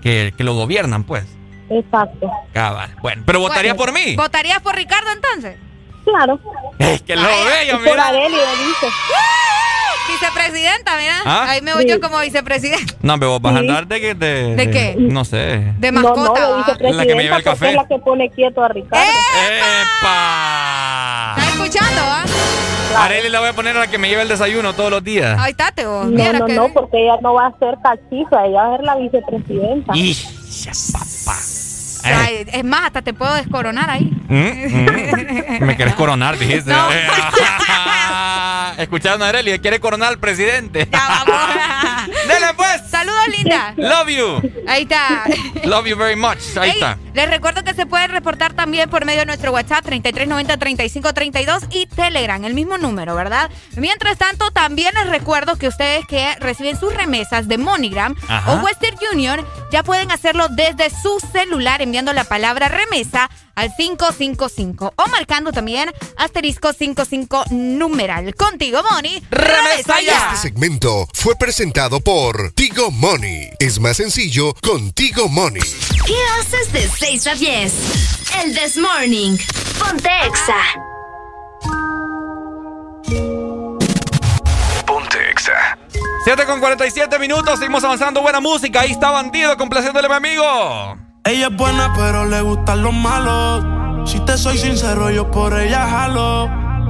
[0.01, 1.25] que, que lo gobiernan, pues.
[1.69, 2.29] Exacto.
[2.53, 2.95] Cabal.
[3.01, 4.15] Bueno, pero votaría por mí.
[4.15, 5.57] ¿Votarías por Ricardo entonces?
[6.05, 6.39] Claro.
[6.79, 8.11] Es que lo veo, Por mira.
[8.11, 8.87] Lo dice.
[10.07, 11.15] Vicepresidenta, mira.
[11.25, 11.45] ¿Ah?
[11.49, 12.93] Ahí me voy yo como vicepresidenta.
[13.01, 13.67] No, pero vos vas a Sí.
[13.67, 14.95] andar de, que- de, ¿De qué?
[14.97, 15.73] No sé.
[15.79, 16.39] De mascota.
[16.79, 17.69] no, La que me lleva el café.
[17.69, 19.03] es la que pone quieto a Ricardo.
[19.99, 21.35] ¡Epa!
[21.37, 22.23] ¿Estás escuchando, ah?
[23.03, 25.37] Arely la voy a poner a la que me lleva el desayuno todos los días.
[25.39, 26.05] Ahí está, te vos.
[26.05, 28.77] No, Mira no, que- no, porque ella no va a ser cachiza, ella va a
[28.77, 29.91] ser la vicepresidenta.
[29.97, 31.35] Y ya, papá.
[32.05, 34.11] Ay, es más, hasta te puedo descoronar ahí.
[34.27, 35.59] Mm, mm.
[35.65, 36.71] Me querés coronar, dijiste.
[36.71, 36.87] No.
[38.77, 40.85] Escuchando a Arely, quiere coronar al presidente.
[42.27, 42.89] Dale pues.
[42.89, 43.73] Saludos, linda.
[43.77, 44.51] Love you.
[44.67, 45.23] Ahí está.
[45.63, 46.39] Love you very much.
[46.57, 46.97] Ahí Ey, está.
[47.13, 52.43] Les recuerdo que se pueden reportar también por medio de nuestro WhatsApp 3390-3532 y Telegram,
[52.43, 53.49] el mismo número, ¿verdad?
[53.77, 58.53] Mientras tanto, también les recuerdo que ustedes que reciben sus remesas de MoneyGram Ajá.
[58.53, 64.93] o Western Union ya pueden hacerlo desde su celular enviando la palabra remesa al 555
[64.95, 68.35] o marcando también asterisco 55 numeral.
[68.65, 69.23] Contigo, Moni.
[69.29, 70.31] Remesa ya.
[70.33, 73.51] Este segmento fue presentado por Tigo Money.
[73.59, 75.61] Es más sencillo contigo Money.
[76.03, 77.73] ¿Qué haces de 6 a 10?
[78.43, 79.37] El This Morning.
[79.77, 80.55] Ponte Exa.
[84.87, 85.77] Ponte Exa.
[86.23, 88.23] 7 con 47 minutos, seguimos avanzando.
[88.23, 88.81] Buena música.
[88.81, 90.97] Ahí está Bandido, complaciéndole a mi amigo.
[91.23, 94.09] Ella es buena, pero le gustan los malos.
[94.09, 96.64] Si te soy sincero, yo por ella jalo.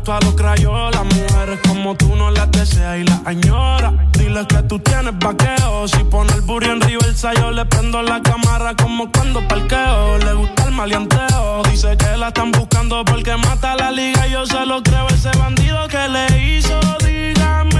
[0.00, 1.04] vuelto a los crayolas.
[1.04, 3.92] Mujeres como tú no las deseas y las añoras.
[4.12, 5.88] Dile que tú tienes vaqueo.
[5.88, 7.00] Si pone el burro en el
[7.38, 10.18] yo le prendo la cámara como cuando parqueo.
[10.18, 11.62] Le gusta el maleanteo.
[11.70, 14.26] Dice que la están buscando porque mata la liga.
[14.26, 16.78] Yo se lo creo ese bandido que le hizo.
[17.04, 17.79] Dígame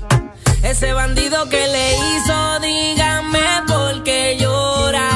[0.63, 5.09] Ese bandido que le hizo, dígame por qué llora.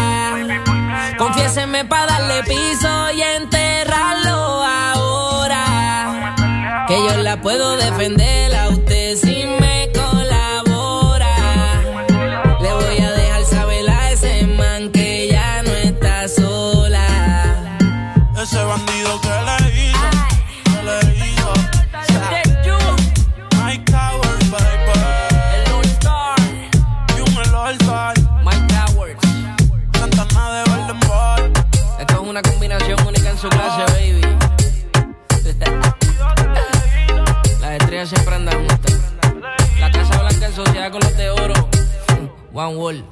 [1.17, 6.35] Confiéseme pa' darle piso y enterrarlo ahora.
[6.87, 8.44] Que yo la puedo defender
[40.89, 41.69] Blanca en sociedad con los de oro.
[42.53, 43.05] One Wall.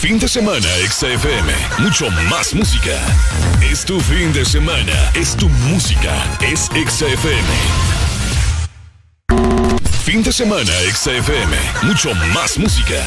[0.00, 1.52] Fin de semana, XFM.
[1.78, 2.98] Mucho más música.
[3.70, 5.10] Es tu fin de semana.
[5.14, 6.12] Es tu música.
[6.40, 7.48] Es XFM.
[10.04, 11.56] Fin de semana, XFM.
[11.82, 13.02] Mucho más música.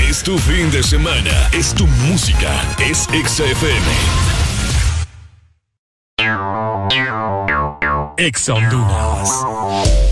[0.00, 1.48] Es tu fin de semana.
[1.52, 2.50] Es tu música.
[2.78, 3.86] Es XFM.
[8.18, 10.11] Ex Honduras.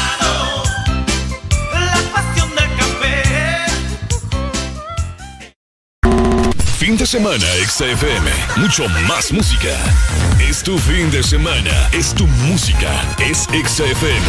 [6.81, 8.27] Fin de semana, XFM.
[8.57, 9.69] Mucho más música.
[10.39, 11.89] Es tu fin de semana.
[11.91, 12.89] Es tu música.
[13.19, 14.25] Es XFM.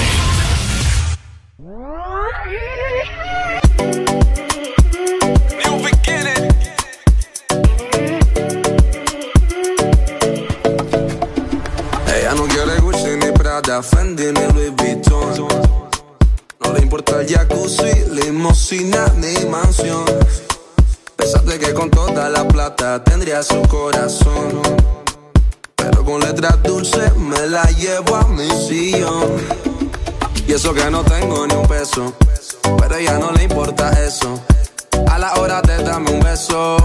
[12.14, 15.48] Ella no quiere Gucci ni Prada, Fendi ni Louis Vuitton.
[16.62, 20.04] No le importa el jacuzzi, limosina ni mansión.
[21.16, 24.62] Pensaste que con toda la plata tendría su corazón.
[25.76, 29.30] Pero con letras dulces me la llevo a mi sillón.
[30.46, 32.12] Y eso que no tengo ni un peso,
[32.78, 34.40] pero a ella no le importa eso.
[35.08, 36.76] A la hora de darme un beso,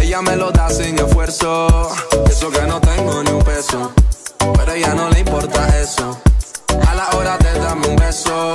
[0.00, 1.90] ella me lo da sin esfuerzo.
[2.26, 3.92] Y eso que no tengo ni un peso,
[4.38, 6.18] pero a ella no le importa eso.
[6.88, 8.52] A la hora de darme un beso,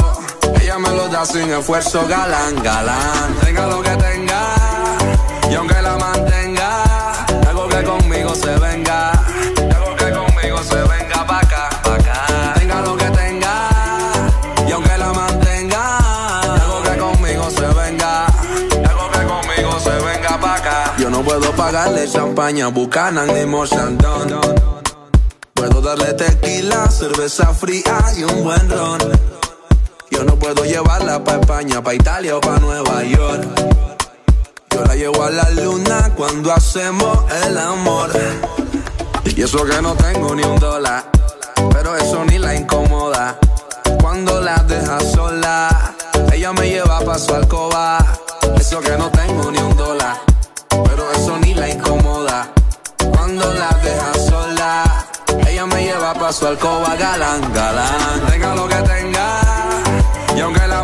[0.62, 2.06] ella me lo da sin esfuerzo.
[2.08, 4.56] Galán, galán, tenga lo que tenga,
[5.49, 6.84] y aunque la mantenga,
[7.47, 9.11] algo que conmigo se venga.
[9.11, 12.53] Algo que conmigo se venga pa' acá, pa' acá.
[12.55, 13.69] Tenga lo que tenga,
[14.67, 15.97] y aunque la mantenga,
[16.61, 18.26] algo que conmigo se venga.
[18.26, 20.93] Algo que conmigo se venga pa' acá.
[20.97, 24.80] Yo no puedo pagarle champaña, Buchanan ni Mochandon.
[25.53, 28.99] Puedo darle tequila, cerveza fría y un buen ron.
[30.11, 33.98] Yo no puedo llevarla pa' España, pa' Italia o pa' Nueva York.
[34.80, 38.11] Yo la llevo a la luna cuando hacemos el amor.
[39.26, 41.03] Y eso que no tengo ni un dólar,
[41.73, 43.38] pero eso ni la incomoda.
[43.99, 45.93] Cuando la deja sola,
[46.31, 47.97] ella me lleva pa' su alcoba.
[48.57, 50.15] Eso que no tengo ni un dólar,
[50.69, 52.47] pero eso ni la incomoda.
[53.11, 55.06] Cuando la deja sola,
[55.45, 58.26] ella me lleva pa' su alcoba, galán, galán.
[58.30, 59.41] Tenga lo que tenga,
[60.38, 60.84] y aunque la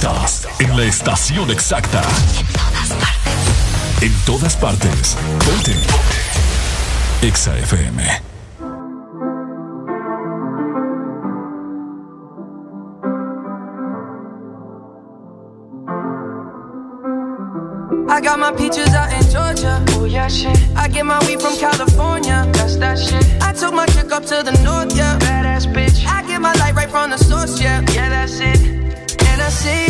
[0.00, 2.00] Estás en la estación exacta.
[4.00, 5.14] En todas partes.
[5.44, 5.76] Ponte.
[7.20, 8.02] Exa FM.
[18.08, 19.84] I got my peaches out in Georgia.
[19.90, 20.56] Oh yeah, shit.
[20.74, 22.48] I get my weed from California.
[22.54, 23.22] That's that shit.
[23.42, 25.18] I took my chick up to the north, yeah.
[25.18, 26.06] Badass bitch.
[26.06, 27.82] I get my light right from the source, yeah.
[27.92, 28.58] Yeah, that's it.
[29.28, 29.89] And I see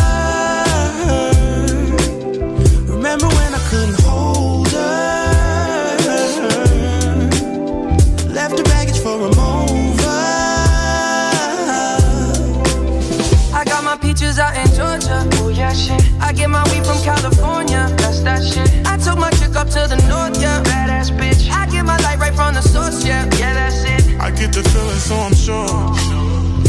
[17.03, 17.89] California.
[17.97, 18.69] That's that shit.
[18.85, 20.61] I took my chick up to the north, yeah.
[20.63, 21.49] Badass bitch.
[21.49, 23.25] I get my light right from the source, yeah.
[23.37, 24.19] Yeah, that's it.
[24.19, 25.67] I get the feeling, so I'm sure.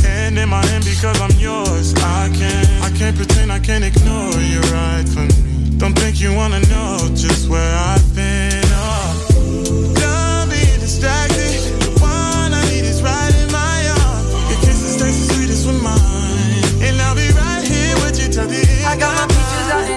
[0.02, 1.94] Hand in my hand because I'm yours.
[1.96, 5.78] I can't, I can't pretend I can't ignore you right from me.
[5.78, 8.62] Don't think you wanna know just where I've been.
[8.72, 11.51] Oh, done being distracted.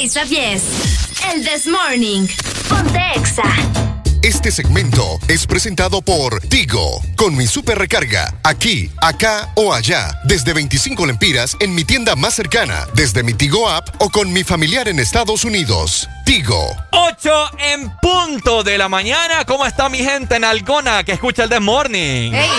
[0.00, 0.62] 6 a 10?
[1.34, 2.28] El This Morning.
[2.68, 3.42] Ponte Exa.
[4.22, 10.52] Este segmento es presentado por Tigo, con mi super recarga, aquí, acá o allá, desde
[10.52, 14.86] 25 lempiras en mi tienda más cercana, desde mi Tigo app o con mi familiar
[14.88, 16.08] en Estados Unidos.
[16.24, 16.76] Tigo.
[16.92, 19.44] 8 en punto de la mañana.
[19.46, 22.32] ¿Cómo está mi gente en Algona que escucha el The Morning?
[22.34, 22.50] Ey.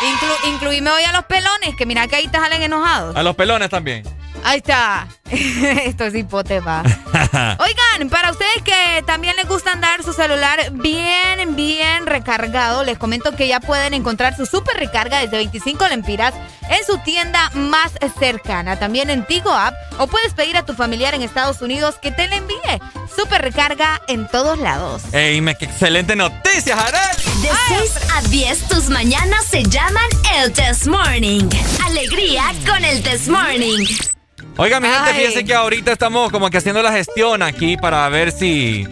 [0.00, 3.14] Inclu- incluíme hoy a los pelones, que mira que ahí te salen enojados.
[3.16, 4.02] A los pelones también.
[4.44, 5.06] Ahí está.
[5.30, 6.82] Esto es hipótema.
[7.58, 13.36] Oigan, para ustedes que también les gusta andar su celular bien, bien recargado, les comento
[13.36, 16.34] que ya pueden encontrar su super recarga desde 25 lempiras
[16.68, 21.14] en su tienda más cercana, también en Tigo App, o puedes pedir a tu familiar
[21.14, 22.80] en Estados Unidos que te la envíe.
[23.14, 25.02] Super recarga en todos lados.
[25.12, 27.16] ¡Ey, me, qué excelente noticia, Jared!
[27.42, 31.48] De 6 a 10, tus mañanas se llaman el This Morning.
[31.84, 33.84] Alegría con el This Morning.
[34.60, 38.30] Oiga, mi gente, fíjense que ahorita estamos como que haciendo la gestión aquí para ver
[38.30, 38.86] si...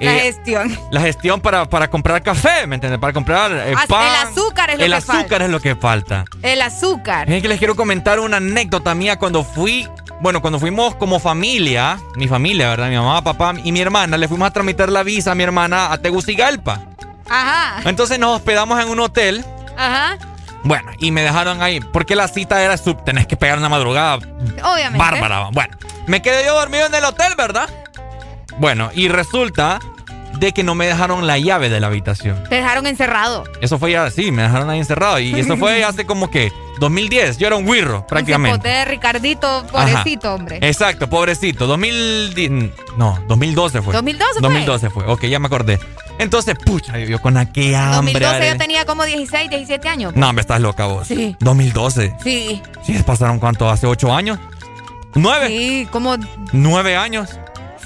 [0.00, 0.78] La eh, gestión.
[0.90, 3.00] la gestión para, para comprar café, ¿me entiendes?
[3.00, 4.06] Para comprar eh, Ah, pan.
[4.06, 5.44] el azúcar es lo El que azúcar falta.
[5.46, 6.24] es lo que falta.
[6.42, 7.30] El azúcar.
[7.32, 9.88] Es que les quiero comentar una anécdota mía cuando fui,
[10.20, 12.90] bueno, cuando fuimos como familia, mi familia, ¿verdad?
[12.90, 15.90] Mi mamá, papá y mi hermana, le fuimos a tramitar la visa a mi hermana
[15.90, 16.82] a Tegucigalpa.
[17.30, 17.80] Ajá.
[17.88, 19.42] Entonces nos hospedamos en un hotel.
[19.74, 20.18] Ajá.
[20.64, 24.16] Bueno, y me dejaron ahí, porque la cita era sub, tenés que pegar una madrugada
[24.16, 24.98] Obviamente.
[24.98, 25.48] bárbara.
[25.52, 25.76] Bueno,
[26.06, 27.68] me quedé yo dormido en el hotel, ¿verdad?
[28.58, 29.78] Bueno, y resulta
[30.38, 32.42] de que no me dejaron la llave de la habitación.
[32.48, 33.44] Te dejaron encerrado.
[33.60, 35.18] Eso fue ya, sí, me dejaron ahí encerrado.
[35.18, 37.38] Y eso fue hace como que 2010.
[37.38, 38.68] Yo era un wirro, prácticamente.
[38.68, 40.58] De Ricardito, pobrecito, hombre.
[40.62, 41.66] Exacto, pobrecito.
[41.66, 42.50] 2010,
[42.96, 43.92] no, 2012 fue.
[43.94, 44.40] 2012 fue.
[44.48, 45.04] 2012 fue.
[45.06, 45.78] Ok, ya me acordé.
[46.18, 48.12] Entonces, pucha, yo con aquella hambre.
[48.14, 50.14] 2012 Are- yo tenía como 16, 17 años.
[50.16, 51.06] No, me estás loca vos.
[51.06, 51.36] Sí.
[51.40, 52.14] 2012.
[52.22, 52.62] Sí.
[52.84, 54.38] Sí, pasaron cuánto, hace 8 años.
[55.14, 55.48] ¿Nueve?
[55.48, 56.16] Sí, como.
[56.52, 57.30] ¿Nueve años?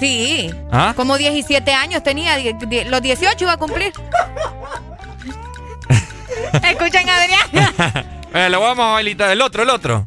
[0.02, 0.52] Sí.
[0.72, 0.94] ¿Ah?
[0.96, 2.34] Como 17 años tenía.
[2.36, 3.92] die- die- los 18 iba a cumplir.
[6.68, 8.08] Escuchen, Adrián.
[8.34, 10.06] Eh, le vamos a bailar el otro, el otro.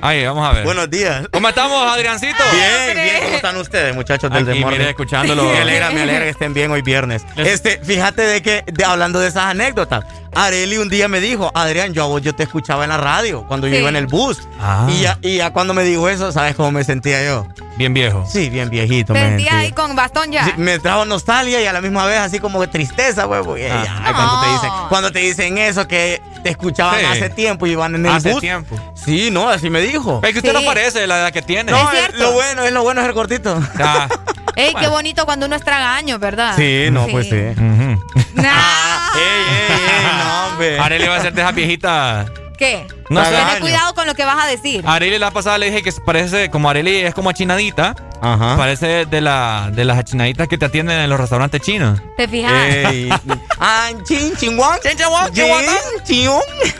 [0.00, 0.64] Ahí, vamos a ver.
[0.64, 1.28] Buenos días.
[1.32, 2.42] ¿Cómo estamos, Adriancito?
[2.52, 3.22] Bien, bien.
[3.22, 5.44] ¿Cómo están ustedes, muchachos del Aquí, mire, escuchándolo.
[5.44, 7.24] Me alegra, me alegra que estén bien hoy viernes.
[7.36, 10.04] Este, fíjate de que, de, hablando de esas anécdotas,
[10.34, 13.46] Areli un día me dijo, Adrián, yo a vos yo te escuchaba en la radio
[13.46, 14.40] cuando yo iba en el bus.
[14.60, 14.88] Ah.
[14.90, 17.46] Y, ya, y ya cuando me dijo eso, ¿sabes cómo me sentía yo?
[17.76, 18.24] Bien viejo.
[18.28, 19.14] Sí, bien viejito.
[19.14, 19.58] sentía.
[19.58, 20.44] ahí con bastón ya.
[20.44, 23.42] Sí, me trajo nostalgia y a la misma vez así como que tristeza, güey.
[23.42, 24.12] porque Ah.
[24.14, 27.06] cuando, te dicen, cuando te dicen eso, que te escuchaban Sí.
[27.06, 28.40] hace tiempo y iban en el Hace bus.
[28.40, 28.76] tiempo.
[28.94, 30.20] Sí, no, así me dijo.
[30.22, 30.60] Es que usted Sí.
[30.60, 31.72] no parece de la edad que tiene.
[31.72, 33.60] No, Es lo bueno, es lo bueno es el cortito.
[33.82, 34.06] Ah,
[34.56, 36.54] Ey, qué bonito cuando uno es tragaño, ¿verdad?
[36.56, 37.36] Sí, no, pues sí.
[37.36, 38.04] ujú.
[38.34, 38.52] Nah.
[39.16, 40.78] Ey, ey, ey, no, hombre.
[40.78, 42.26] Arely va a ser de esa viejita.
[42.58, 42.86] ¿Qué?
[43.10, 43.30] No sé.
[43.52, 44.82] Ten cuidado con lo que vas a decir.
[44.86, 48.56] Arely la pasada le dije que parece, como Arely es como achinadita, Ajá.
[48.56, 52.00] parece de, la, de las achinaditas que te atienden en los restaurantes chinos.
[52.16, 52.52] ¿Te fijas?
[52.52, 53.10] Ey.
[53.64, 54.18] Ah, chin.
[54.18, 54.96] Chin, chinguán, Chin.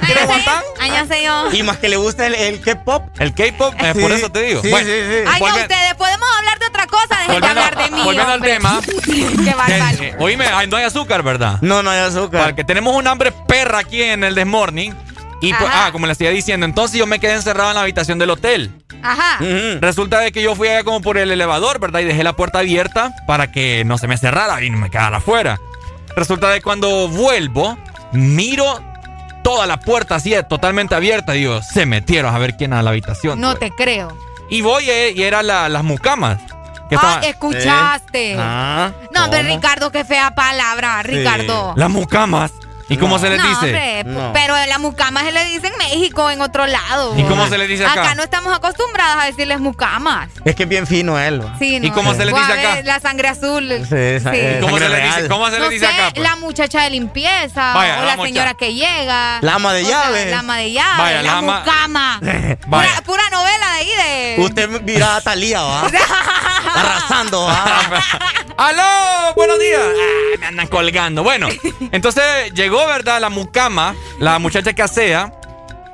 [0.04, 0.62] ¿Quieres guantán?
[0.80, 1.48] Añase yo.
[1.52, 3.04] Y más que le gusta el, el K-pop.
[3.20, 4.62] El K-pop, eh, Sí, por eso te digo.
[4.62, 5.24] sí, bueno, sí, sí.
[5.32, 8.02] Ay, no, ustedes, podemos hablar de otra cosa, dejen de hablar de mí.
[8.02, 8.80] volviendo al tema.
[9.04, 10.02] Qué bárbaro.
[10.02, 11.58] eh, oíme, ay, no hay azúcar, ¿verdad?
[11.60, 12.44] No, no hay azúcar.
[12.46, 14.94] Porque tenemos un hambre perra aquí en el Desmorning.
[15.42, 18.18] Y pues, ah, como les iba diciendo, entonces yo me quedé encerrado en la habitación
[18.18, 18.70] del hotel.
[19.02, 19.38] Ajá.
[19.80, 22.00] Resulta de que yo fui allá como por el elevador, ¿verdad?
[22.00, 25.16] Y dejé la puerta abierta para que no se me cerrara y no me quedara
[25.18, 25.58] afuera.
[26.16, 27.76] Resulta de cuando vuelvo,
[28.12, 28.80] miro
[29.42, 31.32] toda la puerta así totalmente abierta.
[31.32, 33.40] Digo, se metieron a ver quién a la habitación.
[33.40, 33.60] No pues.
[33.60, 34.16] te creo.
[34.48, 36.38] Y voy eh, y era la- las mucamas.
[36.88, 38.36] Que Ah, escuchaste.
[38.38, 39.54] Ah, no, hombre, ¿cómo?
[39.56, 41.72] Ricardo, qué fea palabra, Ricardo.
[41.74, 42.52] Las mucamas.
[42.92, 43.66] ¿Y cómo se les no, dice?
[43.66, 44.32] Hombre, No.
[44.32, 47.14] Pero la mucama se le dice en México, en otro lado.
[47.18, 48.02] ¿Y cómo se le dice acá?
[48.02, 50.28] Acá no estamos acostumbradas a decirles mucamas.
[50.44, 51.42] Es que es bien fino él.
[51.58, 51.94] Sí, ¿Y no.
[51.94, 52.82] cómo se le O a dice acá?
[52.82, 53.68] La sangre azul.
[53.88, 54.38] Sí, esa- Sí.
[54.40, 56.10] eh, ¿Cómo se sangre le dice, cómo se le no dice sé, acá?
[56.14, 56.22] pues?
[56.22, 57.74] la muchacha de limpieza.
[57.74, 59.38] Vaya, o la señora que llega.
[59.40, 60.30] La ama de llaves.
[60.30, 60.98] La ama de llaves.
[60.98, 62.20] Vaya, la, la ama- mucama.
[62.66, 62.88] Vaya.
[63.02, 63.88] Pura, pura novela de ahí
[64.36, 64.42] de.
[64.42, 65.82] Usted mira a Talía, ¿va?
[66.74, 67.64] Arrasando, ¿va?
[68.56, 69.34] ¡Aló!
[69.34, 69.80] ¡Buenos días!
[69.82, 71.22] Ah, me andan colgando.
[71.22, 71.48] Bueno,
[71.90, 73.20] entonces llegó, ¿verdad?
[73.20, 75.32] La mucama, la muchacha que asea.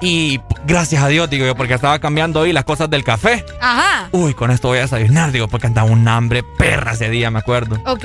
[0.01, 3.45] Y gracias a Dios, digo yo, porque estaba cambiando hoy las cosas del café.
[3.61, 4.09] Ajá.
[4.13, 7.41] Uy, con esto voy a desayunar, digo, porque andaba un hambre perra ese día, me
[7.41, 7.83] acuerdo.
[7.85, 8.05] Ok.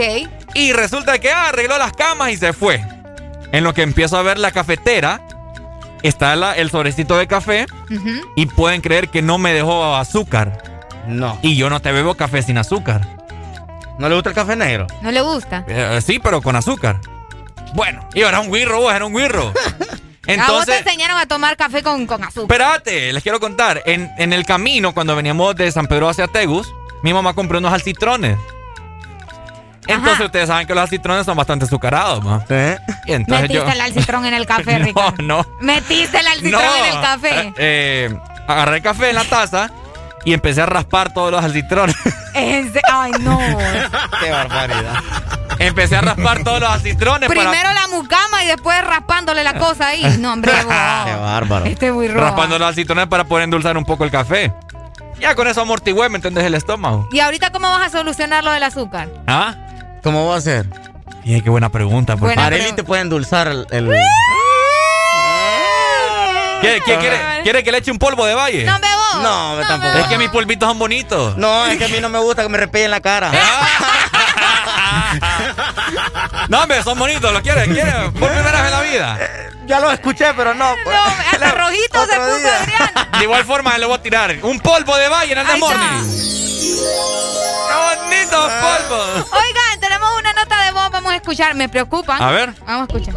[0.56, 2.84] Y resulta que ah, arregló las camas y se fue.
[3.52, 5.22] En lo que empiezo a ver la cafetera,
[6.02, 7.68] está la- el sobrecito de café
[8.36, 10.82] y pueden creer que no me dejó azúcar.
[11.08, 11.38] No.
[11.44, 13.08] Y yo no te bebo café sin azúcar.
[14.00, 14.88] ¿No le gusta el café negro?
[15.04, 15.64] No le gusta.
[15.68, 17.00] Eh, sí, pero con azúcar.
[17.74, 19.48] Bueno, y era un guirro, vos, era un guirro.
[19.48, 19.54] a vos
[20.26, 22.44] te Entonces, enseñaron a tomar café con, con azúcar.
[22.44, 23.82] espérate, les quiero contar.
[23.86, 26.72] En, en el camino, cuando veníamos de San Pedro hacia Tegus,
[27.02, 28.38] mi mamá compró unos alcitrones.
[29.86, 32.42] Entonces, ustedes saben que los alcitrones son bastante azucarados, ¿no?
[33.06, 33.70] Y entonces Metiste yo...
[33.70, 35.16] el alcitrón en el café, no, Ricardo.
[35.24, 35.46] no.
[35.60, 36.76] Metiste el alcitrón No.
[36.78, 37.54] en el café.
[37.58, 38.16] Eh,
[38.48, 39.70] agarré el café en la taza
[40.26, 41.96] y empecé a raspar todos los alcitrones.
[42.34, 43.38] Ay, no.
[44.20, 44.96] Qué barbaridad.
[45.60, 47.74] empecé a raspar todos los alcitrones Primero para...
[47.74, 50.04] la mucama y después raspándole la cosa ahí.
[50.20, 50.74] No, hombre, vos.
[51.06, 51.66] Qué bárbaro.
[51.66, 52.26] Este es muy rojo.
[52.26, 54.54] Raspando los alcitrones para poder endulzar un poco el café.
[55.20, 56.44] Ya con eso amortigué, ¿me entendés?
[56.44, 57.08] El estómago.
[57.12, 59.10] ¿Y ahorita cómo vas a solucionar lo del azúcar?
[59.28, 59.56] ¿Ah?
[60.04, 60.66] ¿Cómo va a ser?
[61.24, 62.18] Y qué buena pregunta.
[62.18, 63.66] Por Buena te puede endulzar el...
[63.72, 63.90] el-
[66.60, 68.64] ¿Quiere, quiere, quiere, quiere que le eche un polvo de valle?
[68.64, 69.03] No, bebo.
[69.22, 69.98] No, tampoco.
[69.98, 71.38] Es que mis polvitos son bonitos.
[71.38, 73.32] No, es que a mí no me gusta que me repellen la cara.
[76.50, 77.32] No, hombre, son bonitos.
[77.32, 77.68] ¿Lo quieres?
[77.68, 77.94] ¿Quieres?
[78.20, 79.20] Por primera vez en la vida.
[79.66, 80.76] Ya lo escuché, pero no.
[80.84, 80.96] pues.
[80.96, 82.92] No, hasta rojito se puso Adrián.
[83.18, 85.46] De igual forma, le voy a tirar un polvo de valle en el.
[85.46, 85.62] ¡Qué
[88.00, 89.28] bonitos polvos!
[89.32, 91.56] Oigan, tenemos una nota de voz, vamos a escuchar.
[91.56, 92.22] Me preocupan.
[92.22, 92.54] A ver.
[92.66, 93.14] Vamos a escuchar.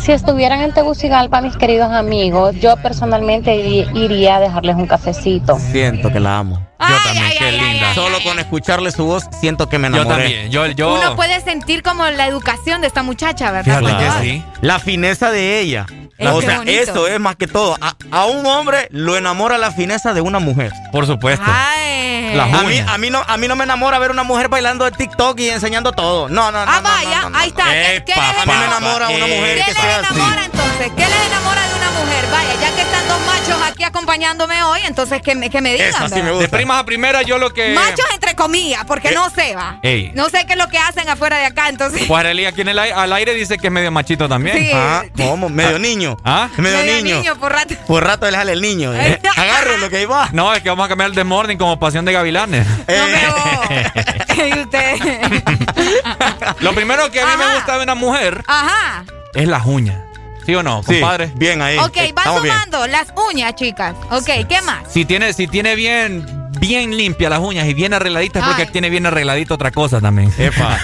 [0.00, 5.58] Si estuvieran en Tegucigalpa, mis queridos amigos, yo personalmente iría a dejarles un cafecito.
[5.58, 6.66] Siento que la amo.
[6.78, 7.94] Yo también, qué linda.
[7.94, 10.22] Solo con escucharle su voz, siento que me Yo enamoré.
[10.22, 10.50] también.
[10.50, 10.94] Yo, yo.
[10.94, 13.80] Uno puede sentir como la educación de esta muchacha, ¿verdad?
[13.80, 14.44] Cuando que sí.
[14.60, 15.86] La fineza de ella.
[16.18, 16.82] Es o sea, bonito.
[16.82, 17.76] eso es más que todo.
[17.80, 20.72] A, a un hombre lo enamora la fineza de una mujer.
[20.92, 21.44] Por supuesto.
[21.46, 22.38] Ay.
[22.38, 22.88] A mí, uñas.
[22.88, 25.48] a, mí no, a mí no me enamora ver una mujer bailando de TikTok y
[25.50, 26.28] enseñando todo.
[26.28, 26.70] No, no, no.
[26.72, 27.38] Ah, no, vaya, no, no, no.
[27.38, 27.64] ahí está.
[27.64, 29.06] ¿Qué, qué les a mí me enamora?
[29.06, 30.14] enamora una mujer ¿Qué que les sea así.
[30.14, 30.92] enamora entonces?
[30.96, 32.26] ¿Qué les enamora de una mujer?
[32.30, 35.88] Vaya, ya que están dos machos aquí acompañándome hoy, entonces que me, que me digan.
[35.88, 36.30] Esa sí me.
[36.32, 37.72] De primas a primera, yo lo que.
[37.74, 39.78] Machos entre comillas, porque no sé, va.
[39.82, 40.12] Ey.
[40.14, 42.04] No sé qué es lo que hacen afuera de acá, entonces.
[42.06, 44.58] Pues Arely aquí en el, al aire dice que es medio machito también.
[44.58, 44.70] Sí.
[44.74, 45.48] Ah, ¿cómo?
[45.48, 46.05] Medio niño.
[46.24, 46.48] ¿Ah?
[46.56, 47.16] Medio, Medio niño.
[47.18, 47.74] niño por rato.
[47.86, 48.94] Por rato le jale el niño.
[48.94, 49.20] ¿eh?
[49.36, 50.28] Agarre lo que ahí va.
[50.32, 52.66] No, es que vamos a cambiar el de morning como pasión de gavilanes.
[54.36, 55.42] Y usted.
[56.60, 59.04] Lo primero que a mí me gusta de una mujer Ajá.
[59.34, 59.96] es las uñas.
[60.44, 61.32] ¿Sí o no, Sí, compadre?
[61.34, 61.76] bien ahí.
[61.78, 62.54] Ok, van Estamos bien.
[62.54, 63.94] sumando las uñas, chicas.
[64.10, 64.84] Ok, ¿qué más?
[64.88, 66.24] Si tiene, si tiene bien,
[66.60, 70.32] bien limpia las uñas y bien arregladitas, es porque tiene bien arregladito otra cosa también.
[70.38, 70.78] Epa.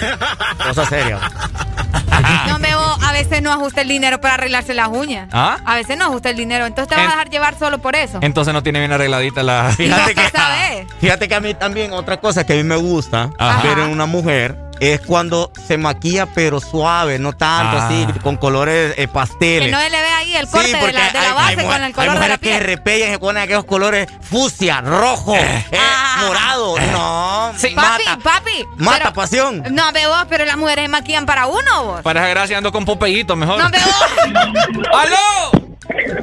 [0.66, 1.20] Cosa seria.
[2.48, 5.28] No me voy- a veces no ajusta el dinero para arreglarse las uñas.
[5.32, 5.58] ¿Ah?
[5.64, 6.66] A veces no ajusta el dinero.
[6.66, 8.18] Entonces te vas En- a dejar llevar solo por eso.
[8.22, 9.72] Entonces no tiene bien arregladita la.
[9.76, 10.86] Fíjate ¿Qué que, sabes?
[11.00, 13.62] fíjate que a mí también otra cosa que a mí me gusta Ajá.
[13.62, 17.86] ver en una mujer es cuando se maquilla pero suave, no tanto Ah.
[17.86, 19.66] así, con colores eh, pasteles.
[19.66, 21.66] Que no se le ve ahí el corte de la, de la hay- base hay
[21.66, 22.56] con el hay color de mujeres la que piel.
[22.58, 25.64] se repellan y se ponen aquellos colores fucsia, rojo, eh,
[26.26, 26.74] morado.
[26.92, 28.66] No, Papi, mata, papi.
[28.76, 29.62] mata pero- pasión.
[29.70, 32.02] No, ve vos, pero las mujeres se maquillan para uno, vos.
[32.02, 33.58] Para esa gracia ando con Popeyito mejor.
[33.58, 33.64] No.
[34.98, 35.62] ¡Aló!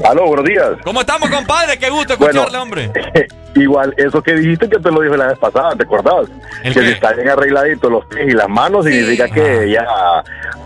[0.09, 0.69] Aló, buenos días.
[0.83, 1.77] ¿Cómo estamos, compadre?
[1.77, 2.39] Qué gusto Bueno.
[2.41, 2.91] escucharle, hombre.
[3.55, 6.27] Igual, eso que dijiste que te lo dije la vez pasada, ¿te acordabas?
[6.63, 6.85] ¿El Que qué?
[6.85, 9.83] si está bien arregladito los pies y las manos, significa que ya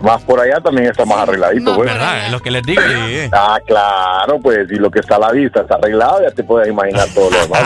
[0.02, 1.90] más por allá también está más arregladito, pues.
[1.90, 2.26] ¿Verdad?
[2.26, 2.82] Es lo que les digo.
[3.32, 6.68] Ah, claro, pues, y lo que está a la vista está arreglado, ya te puedes
[6.68, 7.62] imaginar todo lo demás.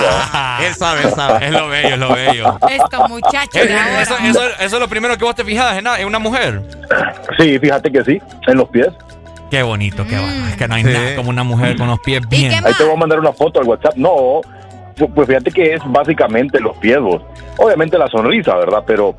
[0.65, 1.47] Él sabe, él sabe.
[1.47, 2.59] Es lo bello, es lo bello.
[2.71, 3.77] Estos muchachos Eh.
[4.01, 6.63] Eso, eso, eso es lo primero que vos te fijas en, en una mujer.
[7.39, 8.89] Sí, fíjate que sí, en los pies.
[9.51, 10.47] Qué bonito, qué bonito.
[10.49, 10.91] Es que no hay Sí.
[10.93, 12.53] nada como una mujer con los pies bien.
[12.67, 13.95] Ahí te voy a mandar una foto al WhatsApp.
[13.97, 14.43] No,
[14.97, 17.23] pu- pues fíjate que es básicamente los pies, vos.
[17.57, 18.83] Obviamente la sonrisa, ¿verdad?
[18.87, 19.17] Pero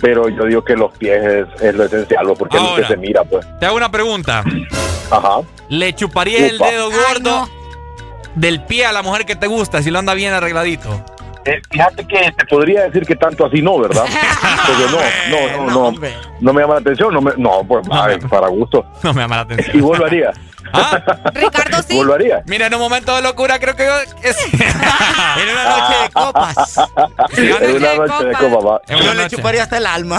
[0.00, 2.82] pero yo digo que los pies es, es lo esencial, vos, porque es lo Ahora.
[2.86, 3.44] que se mira, pues.
[3.58, 4.44] Te hago una pregunta.
[5.10, 5.40] Ajá.
[5.68, 6.70] ¿Le chuparías el Upa.
[6.70, 7.48] dedo gordo
[8.36, 11.04] del pie a la mujer que te gusta si lo anda bien arregladito?
[11.48, 14.04] Eh, fíjate que te podría decir que tanto así no, ¿verdad?
[14.66, 16.00] Porque no, no, no, no,
[16.40, 18.84] no me llama la atención, no, me, no pues ay, para gusto.
[19.02, 19.76] No me llama la atención.
[19.76, 20.32] Y vuelvo haría.
[21.34, 21.94] Ricardo sí.
[21.96, 22.42] Vuelvo haría.
[22.46, 23.94] Mira, en un momento de locura creo que yo...
[24.22, 24.36] Es...
[24.52, 26.80] en una noche de copas.
[27.36, 28.80] En una noche de copas, va.
[28.88, 30.18] Yo le chuparía hasta el alma.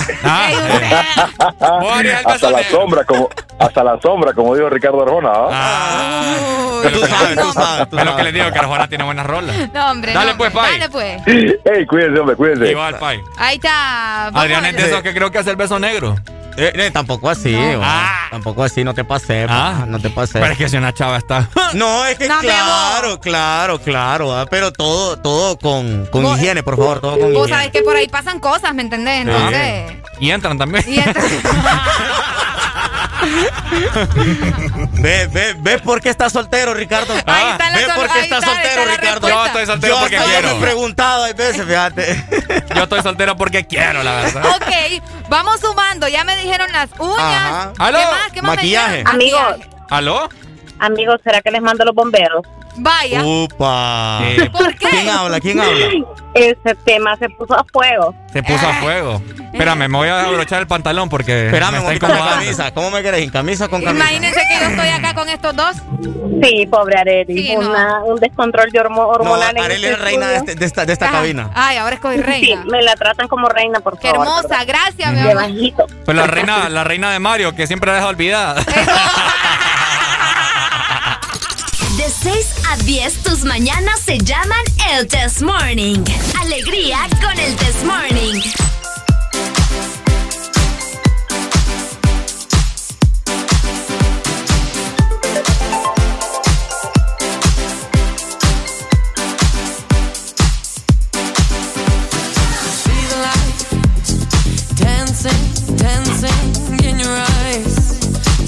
[2.26, 5.32] hasta la sombra, como hasta la sombra, como dijo Ricardo Arjona.
[5.34, 6.36] ¿ah?
[6.82, 7.88] Tú sabes, tú sabes.
[7.92, 9.56] Es lo que les digo, que Arjona tiene buenas rolas.
[9.74, 10.14] No, hombre.
[10.14, 10.80] Dale no, pues, Pai.
[10.80, 11.28] Dale pues.
[11.28, 12.72] Ey, cuídense, hombre, cuídense.
[12.72, 13.22] Igual, Pai.
[13.38, 14.30] Ahí está.
[14.32, 16.16] Vamos Adrián es de esos que creo que hace el beso negro.
[16.58, 17.80] Eh, eh, tampoco así, No.
[17.80, 18.12] va.
[18.32, 19.86] tampoco así, no te pasé, Ah.
[19.88, 20.40] no te pasé.
[20.40, 21.48] Pero es que si una chava está...
[21.74, 26.62] No, es que No, claro, claro, claro, va, pero todo, todo con, con Vos- higiene,
[26.64, 27.50] por favor, todo con Vos higiene.
[27.50, 29.22] sabés que por ahí pasan cosas, ¿me entendés?
[29.28, 29.94] Entonces.
[30.20, 30.84] Y entran también.
[30.88, 31.42] Y entonces-
[35.02, 37.14] Ve, ve, ve por qué estás soltero, Ricardo.
[37.26, 39.28] Ahí está la ve por qué estás está- soltero, está Ricardo.
[39.28, 39.30] respuesta.
[39.30, 40.48] Yo estoy soltero Yo porque hasta quiero.
[40.50, 42.26] me he preguntado hay veces, fíjate.
[42.76, 44.46] Yo estoy soltero porque quiero, la verdad.
[44.46, 46.08] ok, vamos sumando.
[46.08, 47.20] Ya me dijeron las uñas.
[47.20, 47.74] Ajá.
[47.78, 48.00] ¿Qué ¿Aló?
[48.00, 48.32] más?
[48.34, 49.04] ¿Qué más me Maquillaje.
[49.06, 49.56] Amigos.
[49.90, 50.30] ¿Aló?
[50.80, 52.42] Amigos, ¿será que les mando los bomberos?
[52.82, 53.24] Vaya.
[53.26, 54.20] Upa.
[54.24, 54.88] Eh, ¿Por qué?
[54.90, 55.40] ¿Quién habla?
[55.42, 55.88] ¿Quién habla?
[56.34, 58.16] Ese tema se puso a fuego.
[58.32, 59.22] se puso a fuego.
[59.52, 62.72] Espérame, me voy a abrochar el pantalón porque Espérame, me con camisa.
[62.72, 63.22] ¿Cómo me querés?
[63.24, 64.06] ¿En camisa o con camisa?
[64.06, 65.76] Imagínense que yo estoy acá con estos dos.
[66.44, 67.48] Sí, pobre Areli.
[67.48, 67.70] Sí, no.
[67.70, 69.58] Una- Un descontrol de hormo- No, hormonal.
[69.58, 71.50] en Arely este es reina de, este- esta, de esta cabina.
[71.56, 72.64] Ay, ahora Sí, reina.
[72.66, 74.26] me la tratan como reina, por Qué favor.
[74.28, 74.68] hermosa, ¿verdad?
[74.68, 75.88] gracias, mi amor.
[76.06, 78.64] Pues la reina, la reina de Mario, que siempre la deja olvidada.
[82.24, 86.04] De 6 a 10, tus mañanas se llaman el Test Morning.
[86.42, 88.42] Alegría con el Test Morning.
[104.76, 108.00] Dancing, dancing in your eyes.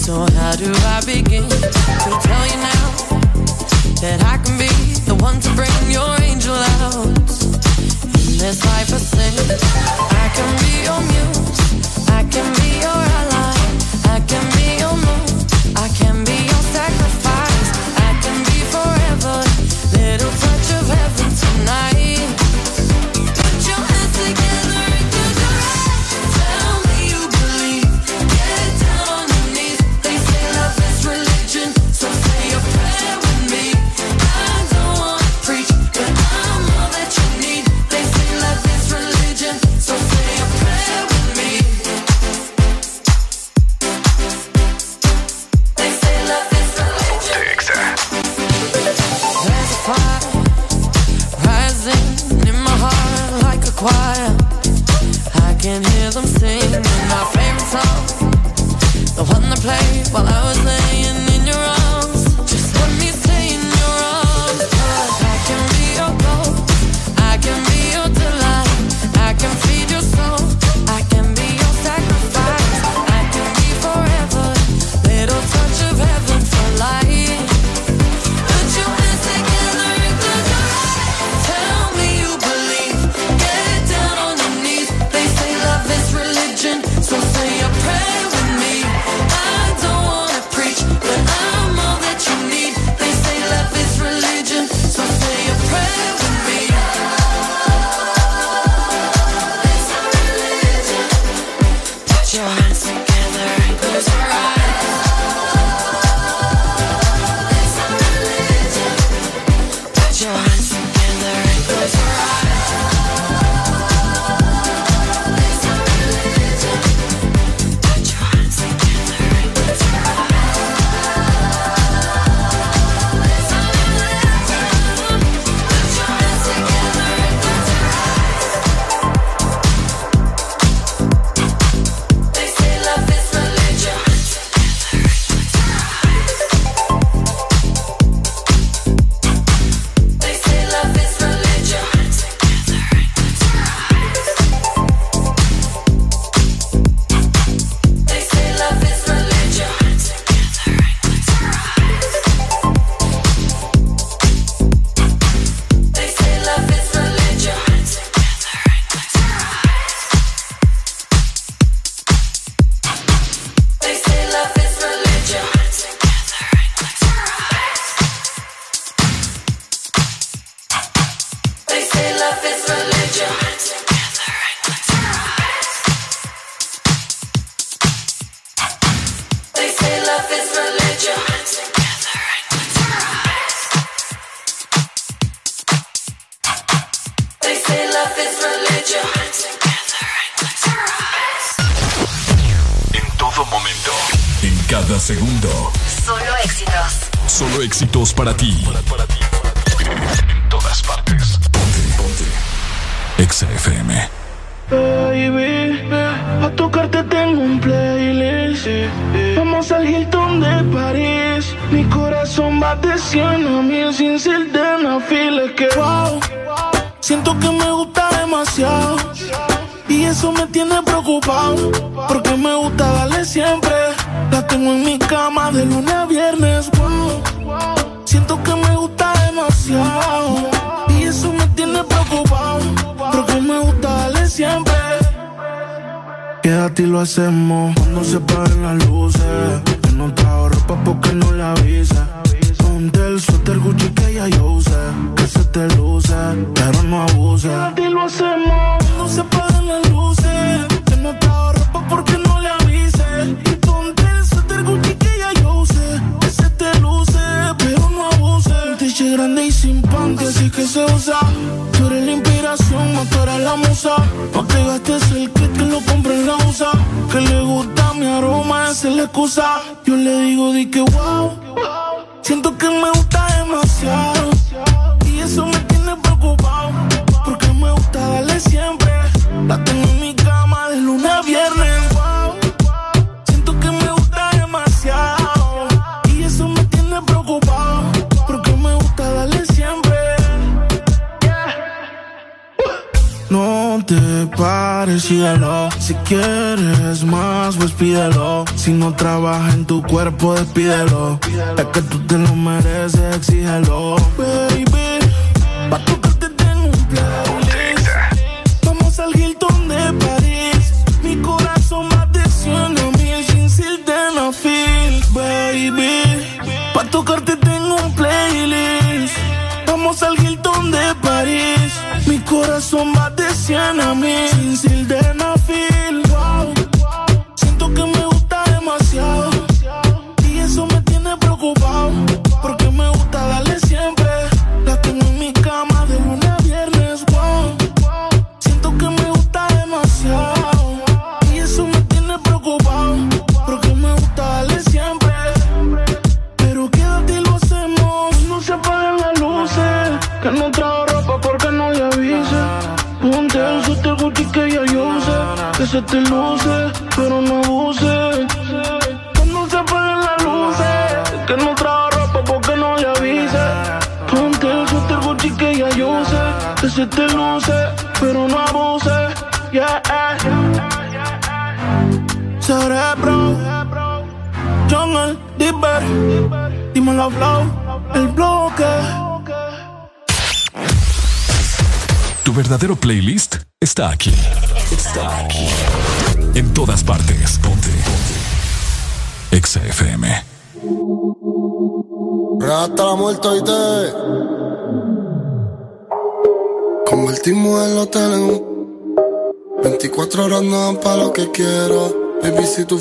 [0.03, 1.80] So how do I begin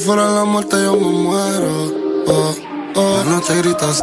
[0.00, 1.92] fuera la muerte yo me muero.
[2.26, 2.54] Oh,
[2.96, 3.24] oh.
[3.28, 4.02] No te gritas.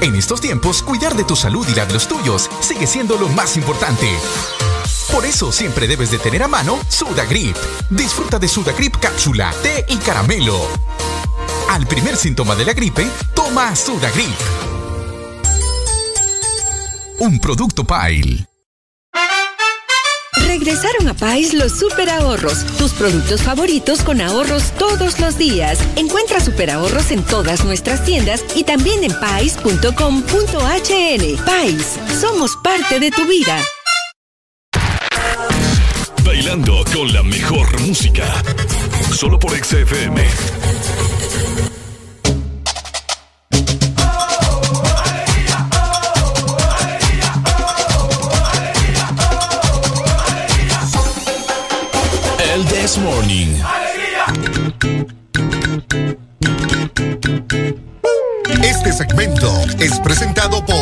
[0.00, 3.28] En estos tiempos, cuidar de tu salud y la de los tuyos sigue siendo lo
[3.28, 4.08] más importante.
[5.10, 7.56] Por eso siempre debes de tener a mano Sudagrip.
[7.90, 10.58] Disfruta de Sudagrip cápsula, té y caramelo.
[11.70, 14.38] Al primer síntoma de la gripe, toma Sudagrip.
[17.18, 18.46] Un producto Pile.
[20.46, 25.78] Regresaron a Pais los super ahorros, tus productos favoritos con ahorros todos los días.
[25.96, 30.22] Encuentra super ahorros en todas nuestras tiendas y también en pais.com.hn.
[31.44, 33.60] Pais, somos parte de tu vida.
[36.24, 38.24] Bailando con la mejor música.
[39.12, 40.24] Solo por XFM.
[52.96, 53.60] This Morning.
[58.62, 60.74] Este segmento es presentado por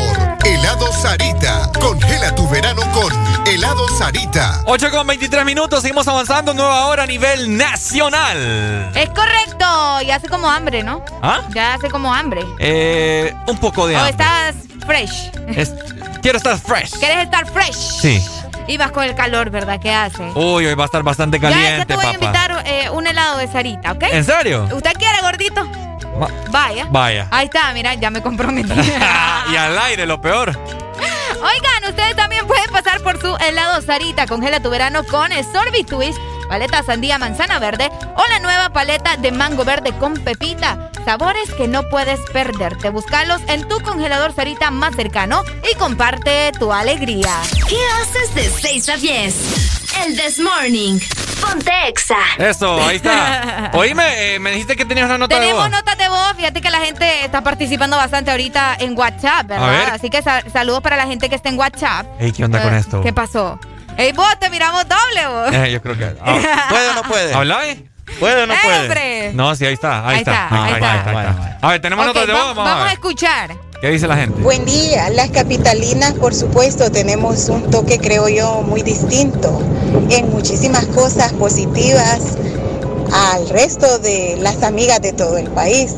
[0.46, 1.72] Helado Sarita.
[1.80, 3.12] Congela tu verano con
[3.48, 4.62] Helado Sarita.
[4.66, 8.92] 8 con 23 minutos, seguimos avanzando, nueva hora a nivel nacional.
[8.94, 10.00] Es correcto.
[10.06, 11.04] Y hace como hambre, ¿no?
[11.20, 11.42] ¿Ah?
[11.52, 12.44] Ya hace como hambre.
[12.60, 14.12] Eh, un poco de O hambre.
[14.12, 14.54] estás
[14.86, 15.30] fresh.
[15.48, 15.72] Es-
[16.22, 16.92] quiero estar fresh.
[16.98, 17.74] ¿Quieres estar fresh?
[18.00, 18.24] Sí.
[18.66, 19.78] Y vas con el calor, ¿verdad?
[19.80, 20.22] ¿Qué hace?
[20.34, 23.06] Uy, hoy va a estar bastante ya, ya caliente, te voy a invitar eh, un
[23.06, 24.04] helado de Sarita, ¿ok?
[24.12, 24.68] ¿En serio?
[24.74, 25.68] ¿Usted quiere, gordito?
[26.20, 26.86] Va- Vaya.
[26.90, 27.28] Vaya.
[27.30, 28.72] Ahí está, mira, ya me comprometí.
[29.52, 30.58] y al aire, lo peor.
[31.42, 34.26] Oigan, ustedes también pueden pasar por su helado Sarita.
[34.26, 39.16] Congela tu verano con el Sorbit Twist paleta sandía manzana verde o la nueva paleta
[39.16, 40.90] de mango verde con pepita.
[41.04, 42.88] Sabores que no puedes perderte.
[42.90, 47.40] Búscalos en tu congelador Sarita más cercano y comparte tu alegría.
[47.68, 49.34] ¿Qué haces de 6 a 10?
[50.06, 50.98] El This Morning.
[51.40, 52.16] Ponte Exa.
[52.38, 53.70] Eso, ahí está.
[53.74, 55.70] Oíme, eh, me dijiste que tenías una nota de Tenemos voz.
[55.70, 56.32] notas de voz.
[56.36, 59.70] Fíjate que la gente está participando bastante ahorita en WhatsApp, A ver.
[59.78, 59.94] ¿verdad?
[59.94, 62.06] Así que sa- saludos para la gente que está en WhatsApp.
[62.18, 63.02] Ey, ¿qué onda con Eh, esto?
[63.02, 63.58] ¿Qué pasó?
[63.96, 65.52] Ey, vos, te miramos doble, vos.
[65.54, 66.04] Eh, yo creo que.
[66.20, 67.34] ah, ¿Puede o no puede?
[67.34, 67.88] ¿Habla ahí?
[68.18, 68.80] ¿Puede o no ¡Eh, puede?
[68.80, 69.32] hombre!
[69.34, 70.06] No, sí, ahí está.
[70.06, 70.44] Ahí, Ahí está.
[70.44, 71.58] está, ahí está.
[71.62, 72.40] A ver, tenemos Ok, notas de voz.
[72.42, 73.56] Vamos, vamos a a escuchar.
[73.80, 74.40] ¿Qué dice la gente?
[74.40, 79.60] Buen día, las capitalinas por supuesto tenemos un toque creo yo muy distinto
[80.10, 82.20] en muchísimas cosas positivas
[83.12, 85.94] al resto de las amigas de todo el país.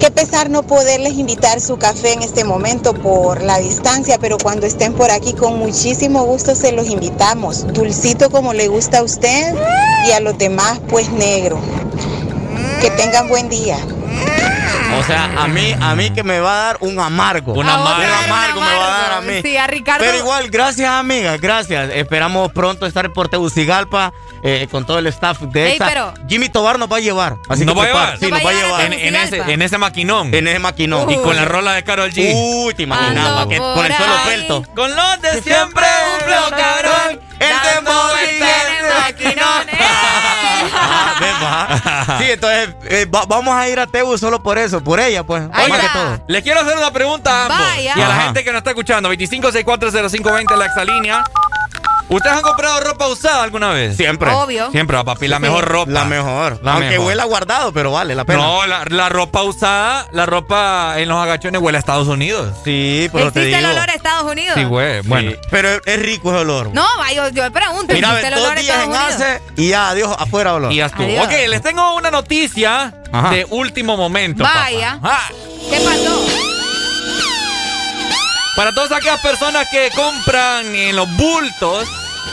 [0.00, 4.66] Qué pesar no poderles invitar su café en este momento por la distancia, pero cuando
[4.66, 7.66] estén por aquí con muchísimo gusto se los invitamos.
[7.74, 9.54] Dulcito como le gusta a usted
[10.06, 11.58] y a los demás pues negro.
[12.80, 13.76] Que tengan buen día.
[14.98, 17.52] O sea, a mí, a mí que me va a dar un amargo.
[17.54, 18.02] Un amargo.
[18.02, 19.40] Un amargo me va a dar a mí.
[19.42, 20.04] Sí, a Ricardo.
[20.04, 21.90] Pero igual, gracias amiga, gracias.
[21.94, 24.12] Esperamos pronto estar por Tegucigalpa
[24.42, 27.36] eh, con todo el staff de pero- Jimmy Tobar nos va a llevar.
[27.48, 28.18] Así ¿Nos que va a prepara- llevar?
[28.18, 28.80] Sí, ¿Nos nos va a llevar.
[28.84, 30.34] En, en ese, en ese maquinón.
[30.34, 31.10] En ese maquinón.
[31.10, 32.32] Y con la rola de Carol G.
[32.34, 33.98] Uy, te imaginabas que con el ahí.
[34.26, 34.64] pelto.
[34.74, 37.20] Con los de siempre, un flow cabrón.
[37.40, 39.66] El y en el maquinón.
[42.18, 45.48] Sí, entonces eh, va- vamos a ir a Tebu solo por eso, por ella, pues.
[45.48, 46.20] Más que todo.
[46.28, 47.58] Les quiero hacer una pregunta a ambos.
[47.58, 47.94] Vaya.
[47.96, 48.22] Y a la Ajá.
[48.24, 49.08] gente que nos está escuchando.
[49.12, 51.24] 25640520 la exalínea.
[52.10, 53.96] ¿Ustedes han comprado ropa usada alguna vez?
[53.96, 54.30] Siempre.
[54.32, 54.70] Obvio.
[54.72, 55.28] Siempre, va, papi.
[55.28, 55.90] La mejor ropa.
[55.92, 56.58] La mejor.
[56.62, 57.06] La Aunque mejor.
[57.06, 58.38] huela guardado, pero vale la pena.
[58.42, 62.52] No, la, la ropa usada, la ropa en los agachones huele a Estados Unidos.
[62.64, 63.70] Sí, pero te ¿Existe digo.
[63.70, 64.54] el olor a Estados Unidos?
[64.56, 65.00] Sí, güey.
[65.02, 65.30] Bueno.
[65.30, 66.70] Sí, Pero es rico ese olor.
[66.74, 67.94] No, yo, yo pregunto.
[67.94, 69.42] Mira, ¿existe el olor a días Estados en Unidos?
[69.56, 70.72] Y ya, adiós, afuera olor.
[70.72, 71.04] Y ya estuvo.
[71.06, 71.26] Adiós.
[71.26, 73.30] Ok, les tengo una noticia Ajá.
[73.30, 74.42] de último momento.
[74.42, 74.98] Vaya.
[75.00, 75.20] papá.
[75.28, 75.32] Ah,
[75.70, 76.26] ¿Qué pasó?
[78.56, 81.88] para todas aquellas personas que compran en los bultos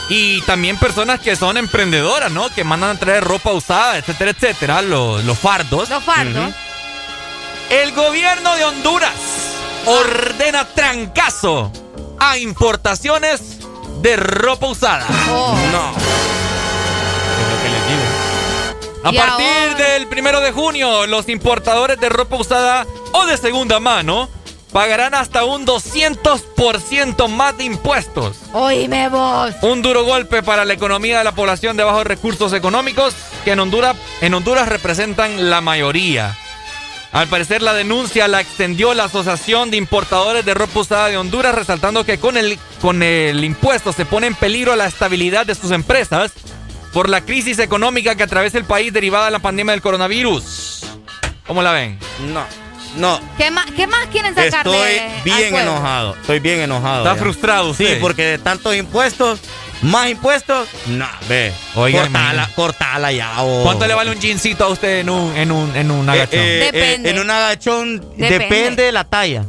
[0.08, 2.48] y también personas que son emprendedoras, ¿no?
[2.50, 5.88] Que mandan a traer ropa usada, etcétera, etcétera, los, los fardos.
[5.90, 6.54] Los fardos.
[7.70, 9.12] El gobierno de Honduras
[9.86, 11.70] ordena trancazo
[12.18, 13.58] a importaciones
[14.00, 15.06] de ropa usada.
[15.30, 15.54] Oh.
[15.72, 15.90] No.
[17.40, 19.04] Es lo que les digo.
[19.04, 23.36] A Y partir ahora- del primero de junio, los importadores de ropa usada o de
[23.36, 24.28] segunda mano
[24.72, 28.36] pagarán hasta un 200% más de impuestos.
[28.52, 29.54] Oíme vos.
[29.62, 33.14] Un duro golpe para la economía de la población de bajos recursos económicos
[33.44, 36.36] que en Honduras, en Honduras representan la mayoría.
[37.10, 41.54] Al parecer la denuncia la extendió la Asociación de Importadores de Ropa Usada de Honduras,
[41.54, 45.70] resaltando que con el, con el impuesto se pone en peligro la estabilidad de sus
[45.70, 46.32] empresas
[46.92, 50.84] por la crisis económica que atraviesa el país derivada de la pandemia del coronavirus.
[51.46, 51.98] ¿Cómo la ven?
[52.32, 52.67] No.
[52.96, 53.20] No.
[53.36, 56.14] ¿Qué más, qué más quieren sacar Estoy al bien enojado.
[56.20, 57.04] Estoy bien enojado.
[57.04, 57.20] ¿Está ya.
[57.20, 57.94] frustrado usted?
[57.94, 59.40] Sí, porque de tantos impuestos,
[59.82, 61.52] más impuestos, no, ve.
[61.76, 63.30] Oiga, cortala, cortala ya.
[63.42, 63.62] oh.
[63.62, 66.38] ¿Cuánto le vale un jeansito a usted en un, en un, en un Eh, agachón?
[66.40, 67.10] eh, eh, Depende.
[67.10, 68.38] en un agachón Depende.
[68.38, 68.82] depende.
[68.84, 69.44] de la talla.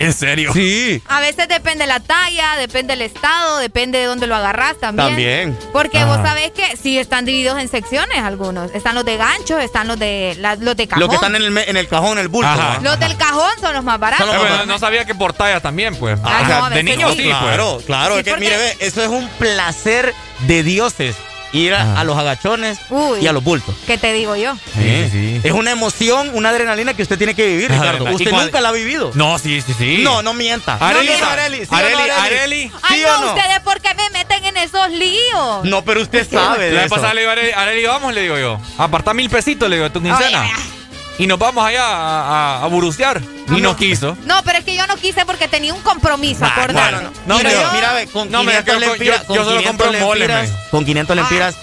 [0.00, 0.52] ¿En serio?
[0.52, 1.02] Sí.
[1.08, 5.08] A veces depende la talla, depende el estado, depende de dónde lo agarras también.
[5.08, 5.58] También.
[5.72, 6.06] Porque Ajá.
[6.16, 8.72] vos sabés que sí están divididos en secciones algunos.
[8.74, 11.00] Están los de gancho, están los de la- los de cajón.
[11.00, 12.48] Los que están en el, en el cajón, en el bulto.
[12.82, 14.26] Los del cajón son los más baratos.
[14.66, 16.18] No sabía que por talla también, pues.
[16.22, 17.16] Ah, O sea, no, a de veces niño sí.
[17.18, 17.36] sí, pues.
[17.38, 18.14] Claro, claro.
[18.14, 20.14] Sí, es que, porque- mire, ve, eso es un placer
[20.46, 21.16] de dioses.
[21.52, 22.00] Ir a, Ajá.
[22.00, 23.20] a los agachones Uy.
[23.20, 23.74] y a los bultos.
[23.86, 24.54] ¿Qué te digo yo?
[24.74, 25.40] Sí, sí.
[25.42, 28.04] Es una emoción, una adrenalina que usted tiene que vivir, Ricardo.
[28.04, 28.10] ¿verdad?
[28.12, 29.10] ¿Y Usted cuál- nunca la ha vivido.
[29.14, 30.00] No, sí, sí, sí.
[30.02, 30.74] No, no mienta.
[30.74, 32.72] Areli, no, Areli, Areli, ¿sí no, Areli, Areli?
[32.82, 33.34] Ay, ¿Sí no, no?
[33.34, 35.64] ustedes por qué me meten en esos líos.
[35.64, 38.22] No, pero usted sabe de La vez pasada le digo a Areli, Areli, vamos, le
[38.22, 38.60] digo yo.
[38.76, 40.42] Aparta mil pesitos, le digo, tu quincena.
[40.42, 40.50] Oye,
[41.18, 43.20] Y nos vamos allá a, a, a burucear.
[43.48, 44.16] Ni nos quiso.
[44.24, 46.94] No, pero es que yo no quise porque tenía un compromiso, Ah, acordate.
[46.96, 47.10] bueno, no.
[47.26, 49.36] No, mira, pero yo- mira, ve, con No, mira, 500 yo- yo- lempiras, yo con
[49.36, 50.70] solo 500 compro mole, lempiras, me.
[50.70, 51.54] con 500 lempiras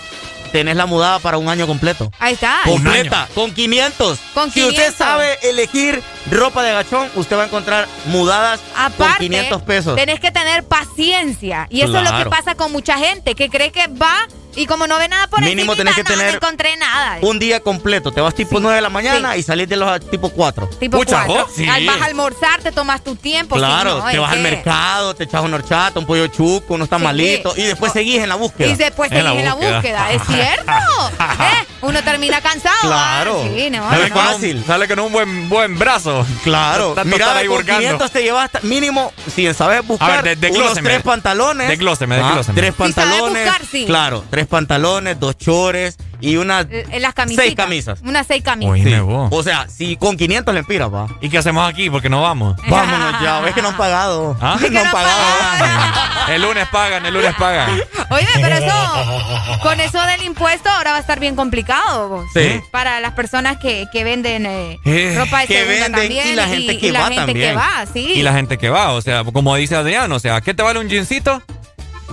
[0.52, 2.12] tenés la mudada para un año completo.
[2.20, 2.62] Ahí está.
[2.64, 4.20] Completa, con 500.
[4.34, 4.98] Con Si usted 500.
[4.98, 6.02] sabe elegir
[6.32, 9.96] ropa de agachón, usted va a encontrar mudadas Aparte, con 500 pesos.
[9.96, 11.68] tenés que tener paciencia.
[11.70, 14.16] Y eso es lo que pasa con mucha gente, que cree que va
[14.56, 17.18] y como no ve nada por Mínimo tenés que no, tener no encontré nada.
[17.22, 18.12] Un día completo.
[18.12, 20.68] Te vas tipo 9 de la mañana y salís de los tipo 4.
[20.80, 21.46] Tipo Pucha, cuatro.
[21.46, 21.68] vos, sí.
[21.68, 23.56] Al- Vas a almorzar, te tomas tu tiempo.
[23.56, 26.90] Claro, sí, no, te vas al mercado, te echas una horchata, un pollo chuco, unos
[26.90, 28.68] tamalitos y después seguís en la búsqueda.
[28.70, 30.12] Y después En la seguís en la búsqueda.
[30.12, 30.72] es cierto.
[31.20, 31.66] ¿Eh?
[31.82, 32.76] Uno termina cansado.
[32.82, 33.44] Claro.
[33.46, 33.50] ¿ah?
[33.56, 34.16] Sí, no, Sale no.
[34.16, 36.26] con un- sale con un buen, buen brazo.
[36.44, 37.82] Claro, mira, con hurgando.
[37.82, 41.68] 500 te llevas mínimo, si sabes buscar, A ver, de- unos tres pantalones.
[41.68, 42.56] Desglóseme, Ah, desglóseme.
[42.62, 43.44] Tres Si sabes pantalones.
[43.46, 43.86] buscar, sí.
[43.86, 47.46] Claro, tres pantalones, dos chores y unas En las camisetas.
[47.46, 48.00] seis camisas.
[48.04, 49.02] Unas seis camisas.
[49.32, 51.08] O sea, si con 500 le empiras, va.
[51.22, 51.90] ¿Y qué hacemos aquí?
[51.90, 52.56] Porque no vamos.
[52.68, 54.38] Vámonos ya, ves que no han pagado.
[54.42, 54.58] ¿Ah?
[54.72, 56.34] No han pagado.
[56.34, 57.70] El lunes pagan, el lunes pagan.
[58.10, 62.10] Oye, pero eso, con eso del impuesto ahora va a estar bien complicado.
[62.10, 62.26] vos.
[62.34, 62.62] Sí.
[62.72, 66.28] Para las personas que, que venden eh, Eh, ropa de que segunda venden también.
[66.30, 67.58] y la gente que y la va que también.
[67.58, 68.14] va, sí.
[68.16, 70.80] Y la gente que va, o sea, como dice Adrián, o sea, ¿qué te vale
[70.80, 71.42] un jeansito?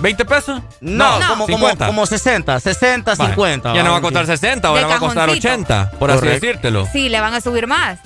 [0.03, 0.61] ¿20 pesos?
[0.81, 1.85] No, como, como, 50.
[1.87, 3.29] como 60, 60, Vale.
[3.31, 3.73] 50.
[3.73, 4.37] Ya no va a costar jean.
[4.37, 5.47] 60, ahora va a costar cajoncito.
[5.49, 6.45] 80, por así Correcto.
[6.45, 6.87] decírtelo.
[6.91, 7.99] Sí, le van a subir más.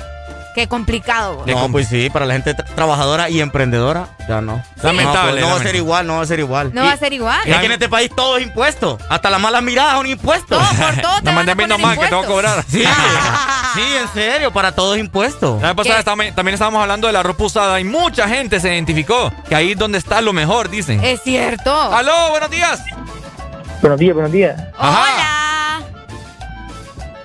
[0.55, 1.35] Qué complicado.
[1.35, 1.45] vos.
[1.45, 4.63] No, pues sí, para la gente tra- trabajadora y emprendedora, ya no.
[4.81, 6.71] Lamentable, No, pues, no va a ser igual, no va a ser igual.
[6.73, 7.39] No Y- va a ser igual.
[7.45, 8.97] Es que en este país todo es impuesto.
[9.07, 10.57] Hasta las malas miradas son impuestos.
[10.57, 12.65] Todo, por todo te No van mandes a viendo más que te voy a cobrar.
[12.67, 12.83] Sí,
[13.77, 15.57] sí, en serio, para todo es impuesto.
[15.61, 19.31] La vez pasada también estábamos hablando de la ropa usada y mucha gente se identificó
[19.47, 21.03] que ahí es donde está lo mejor, dicen.
[21.03, 21.73] Es cierto.
[21.93, 22.83] ¡Aló, buenos días!
[23.81, 24.59] Buenos días, buenos días.
[24.77, 25.81] Hola.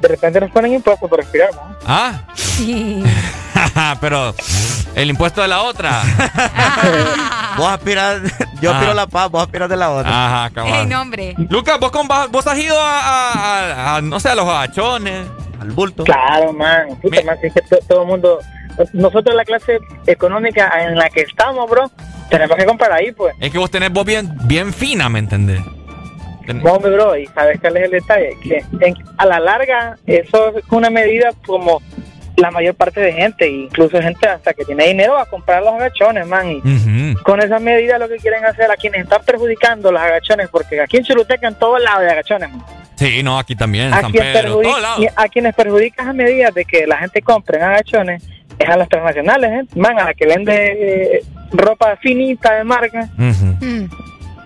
[0.01, 1.77] De repente nos ponen impuestos por respirar, ¿no?
[1.87, 3.03] Ah, Sí.
[4.01, 4.35] pero
[4.95, 6.03] el impuesto de la otra.
[7.57, 8.21] Vos aspiras,
[8.61, 8.75] yo Ah.
[8.75, 10.27] aspiro a la paz, vos aspiras de la otra.
[10.27, 10.89] Ajá, Ey, cabal.
[10.89, 11.35] no, hombre.
[11.49, 13.33] Lucas, ¿vos, con- vos has ido a, a-
[13.93, 15.27] a- a, no sé, a los agachones,
[15.63, 16.05] al bulto.
[16.05, 16.89] Claro, man.
[17.01, 18.39] Puta, Me- man, si es que to- todo el mundo...
[18.95, 21.91] Nosotros la clase económica en la que estamos, bro,
[22.31, 23.35] tenemos que comprar ahí, pues.
[23.39, 25.61] Es que vos tenés vos bien, bien fina, ¿me entendés?
[26.47, 29.97] Ten- No, hombre, bro, y sabes cuál es el detalle, que en- a la larga
[30.07, 31.83] eso es una medida como
[32.37, 36.27] la mayor parte de gente, incluso gente hasta que tiene dinero a comprar los agachones,
[36.27, 40.49] man, y con esa medida lo que quieren hacer a quienes están perjudicando los agachones,
[40.49, 42.65] porque aquí en Choluteca en todos lados de agachones, man.
[42.97, 44.99] Sí, no, aquí también, a, San quien Pedro, perjudica- todos lados.
[45.01, 48.23] y a quienes perjudican a medida de que la gente compre en agachones
[48.59, 49.67] es a las transnacionales, ¿eh?
[49.79, 53.09] man, a la que vende eh, ropa finita de marca.
[53.17, 53.85] Mm.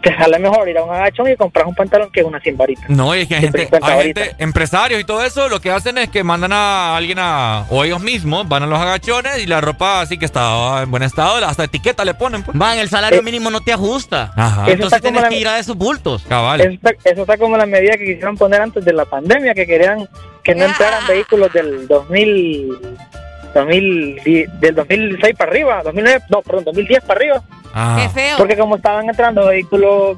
[0.08, 2.88] Te sale mejor ir a un agachón y comprar un pantalón que una 100 varitas.
[2.90, 5.70] No, y es que hay gente, 50 hay gente, empresarios y todo eso, lo que
[5.70, 9.46] hacen es que mandan a alguien a, o ellos mismos, van a los agachones y
[9.46, 12.56] la ropa así que está en buen estado, hasta etiqueta le ponen, pues.
[12.56, 14.32] Van, el salario Eh, mínimo no te ajusta.
[14.36, 14.64] Ajá.
[14.68, 16.24] Entonces tienes la- que ir a esos bultos.
[16.28, 16.60] Cabal.
[16.60, 19.66] Eso está, eso está como la medida que quisieron poner antes de la pandemia, que
[19.66, 20.08] querían
[20.44, 22.78] que no entraran vehículos del 2000,
[23.60, 24.20] 2000
[24.60, 27.42] del 2006 para arriba, 2009, no, perdón, 2010 para arriba,
[27.74, 27.98] Ah.
[28.00, 28.36] Qué feo.
[28.38, 30.16] porque como estaban entrando vehículos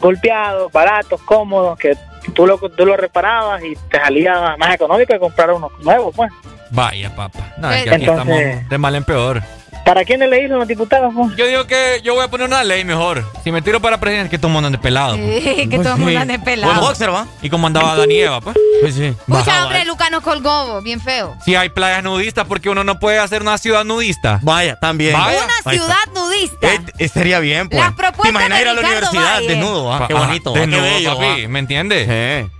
[0.00, 1.94] golpeados, baratos, cómodos, que
[2.34, 6.30] tú lo, tú lo reparabas y te salía más económico que comprar unos nuevos, pues.
[6.70, 7.54] Vaya, papá.
[7.58, 9.42] No, es que Entonces- estamos de mal en peor.
[9.86, 11.14] ¿Para quiénes le dicen los diputados?
[11.14, 11.36] pues?
[11.36, 13.24] Yo digo que yo voy a poner una ley mejor.
[13.44, 15.16] Si me tiro para presidente, que todo el mundo ande pelado.
[15.16, 15.44] pues.
[15.44, 16.80] Sí, que todo el mundo ande pelado.
[16.80, 17.28] Boxer, ¿va?
[17.40, 18.56] Y como andaba Dani Eva, pues.
[18.80, 19.14] Pues sí.
[19.28, 21.36] Mucha hombre, Luca nos colgó, bien feo.
[21.44, 24.40] Si hay playas nudistas, porque uno no puede hacer una ciudad nudista.
[24.42, 25.12] Vaya, también.
[25.12, 25.44] Vaya.
[25.44, 26.74] Una ciudad nudista.
[26.74, 27.80] Eh, eh, sería bien, pues.
[27.80, 29.48] Las propuestas ¿Te imaginas de ir a la Ricardo universidad Valle.
[29.48, 29.94] desnudo?
[29.94, 30.04] ah?
[30.08, 31.14] Qué bonito, ah, desnudo, qué bello.
[31.16, 31.48] papi, ah.
[31.48, 32.08] ¿me entiendes?
[32.08, 32.50] Sí.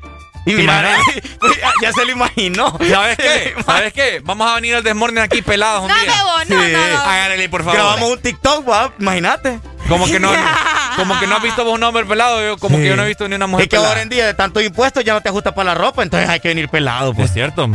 [0.47, 1.25] Y ¿Te mira, imaginas?
[1.83, 2.79] ya se lo imaginó.
[2.89, 3.55] ¿Sabes qué?
[3.67, 4.21] ¿Sabes qué?
[4.25, 6.13] Vamos a venir al desmorning aquí pelados un No, día.
[6.13, 6.73] Bebo, no, Sí.
[6.73, 7.01] no, no.
[7.01, 7.75] Háganle, por favor.
[7.75, 8.65] Grabamos un TikTok,
[9.01, 9.59] imagínate.
[9.89, 10.31] Como que no,
[10.97, 13.07] como que no has visto vos un hombre pelado, yo, como que yo no he
[13.09, 13.89] visto ni una mujer Es que pelada.
[13.91, 16.41] ahora en día de tantos impuestos ya no te ajusta para la ropa, entonces hay
[16.41, 17.29] que venir pelado, pues.
[17.29, 17.69] Es cierto.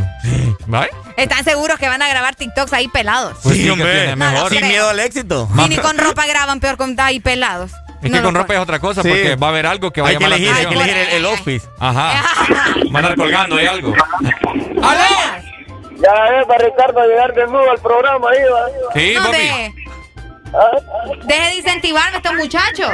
[0.68, 0.90] ¿Vale?
[1.18, 3.38] Están seguros que van a grabar TikToks ahí pelados.
[3.44, 4.16] Pues sí, hombre.
[4.16, 4.50] mejor.
[4.50, 5.50] Sin miedo al éxito.
[5.66, 7.72] Y ni con ropa graban peor con ahí pelados.
[8.02, 8.60] Es No que con ropa puedo.
[8.60, 9.10] es otra cosa, Sí.
[9.10, 10.74] porque va a haber algo que va a Hay que llamar elegir, la hay que
[10.74, 10.98] atención.
[10.98, 11.70] elegir el, el office.
[11.80, 12.24] Ajá.
[12.92, 13.94] Van a andar colgando ahí algo.
[14.82, 15.42] ¡Aló!
[16.04, 18.92] Ya es para Ricardo llegar desnudo al programa ahí, va.
[18.94, 19.38] Sí, No, papi.
[19.38, 19.74] de-
[21.26, 22.92] Deje de incentivarme a estos muchachos.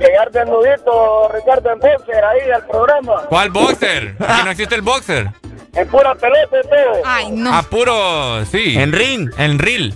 [0.00, 3.22] Llegar desnudito, Ricardo, en boxer ahí al programa.
[3.28, 4.16] ¿Cuál boxer?
[4.18, 5.30] Aquí no existe el boxer.
[5.74, 7.02] En pura pelota todo.
[7.04, 7.54] Ay, no.
[7.54, 8.76] A puro, sí.
[8.76, 9.30] En ring.
[9.38, 9.94] En reel.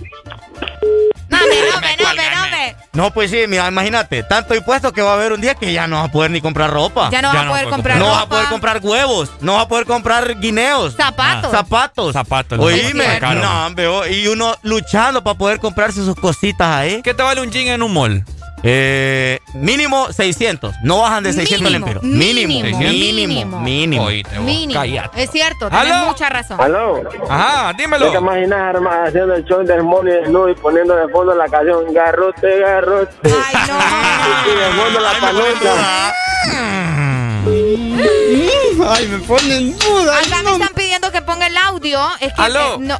[2.93, 5.87] No, pues sí, mira, imagínate, tanto impuesto que va a haber un día que ya
[5.87, 7.09] no vas a poder ni comprar ropa.
[7.09, 8.29] Ya no vas a poder comprar No vas a ropa.
[8.29, 10.95] poder comprar huevos, no vas a poder comprar guineos.
[10.95, 11.51] Zapatos.
[11.51, 12.13] Zapatos.
[12.13, 12.59] Zapatos.
[12.59, 17.01] Oíme, no, hombre, oh, y uno luchando para poder comprarse sus cositas ahí.
[17.01, 18.25] ¿Qué te vale un jean en un mall?
[18.63, 22.03] Eh, mínimo 600, no bajan de 600 Mínimo, lempiros.
[22.03, 23.27] mínimo, Mínimo, mínimo.
[23.27, 24.03] mínimo, mínimo.
[24.03, 24.79] Oíste, vos, Mínimo.
[24.79, 25.23] cállate.
[25.23, 26.05] Es cierto, tienes ¿Aló?
[26.05, 26.61] mucha razón.
[26.61, 27.01] Aló.
[27.27, 28.11] Ajá, dímelo.
[28.11, 31.91] ¿Te imaginas hermano, haciendo el show del Molly desnudo y poniendo de fondo la canción
[31.93, 33.15] Garrote, Garrote?
[33.23, 33.79] Ay, no.
[34.51, 36.13] Y de fondo la palota.
[38.93, 40.17] Ay, me ponen duda.
[40.19, 41.99] Acá me están pidiendo que ponga el audio.
[42.19, 42.75] Es que Aló.
[42.75, 42.99] eh, no.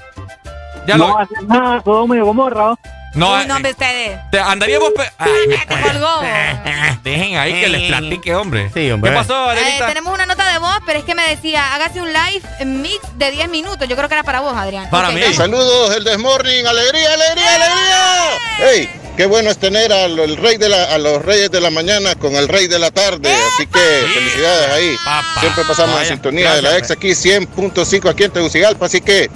[0.87, 2.69] Ya no lo, hace nada, todo medio gomorra.
[2.69, 2.77] No,
[3.13, 4.19] Uy, eh, no, hombre, ustedes.
[4.31, 4.91] te- andaríamos.
[5.17, 5.29] Ay,
[5.91, 6.21] colgó.
[7.03, 8.71] Dejen ahí que les platique, hombre.
[8.73, 9.11] Sí, hombre.
[9.11, 9.87] ¿Qué pasó, Eh, Adelita?
[9.87, 13.31] tenemos una nota de voz, pero es que me decía, hágase un live mix de
[13.31, 13.87] 10 minutos.
[13.87, 14.89] Yo creo que era para vos, Adrián.
[14.89, 15.15] Para Ok.
[15.15, 15.33] mí.
[15.33, 18.29] Saludos, el Desmorning, alegría, alegría, alegría.
[18.59, 21.69] Hey, qué bueno es tener al el rey de la, a los reyes de la
[21.71, 23.33] mañana con el rey de la tarde.
[23.33, 23.79] Así que
[24.13, 24.95] felicidades ahí.
[25.39, 28.85] Siempre pasamos Vaya, en sintonía de la ex gracias, aquí 100.5 aquí en Tegucigalpa.
[28.85, 29.29] Así que,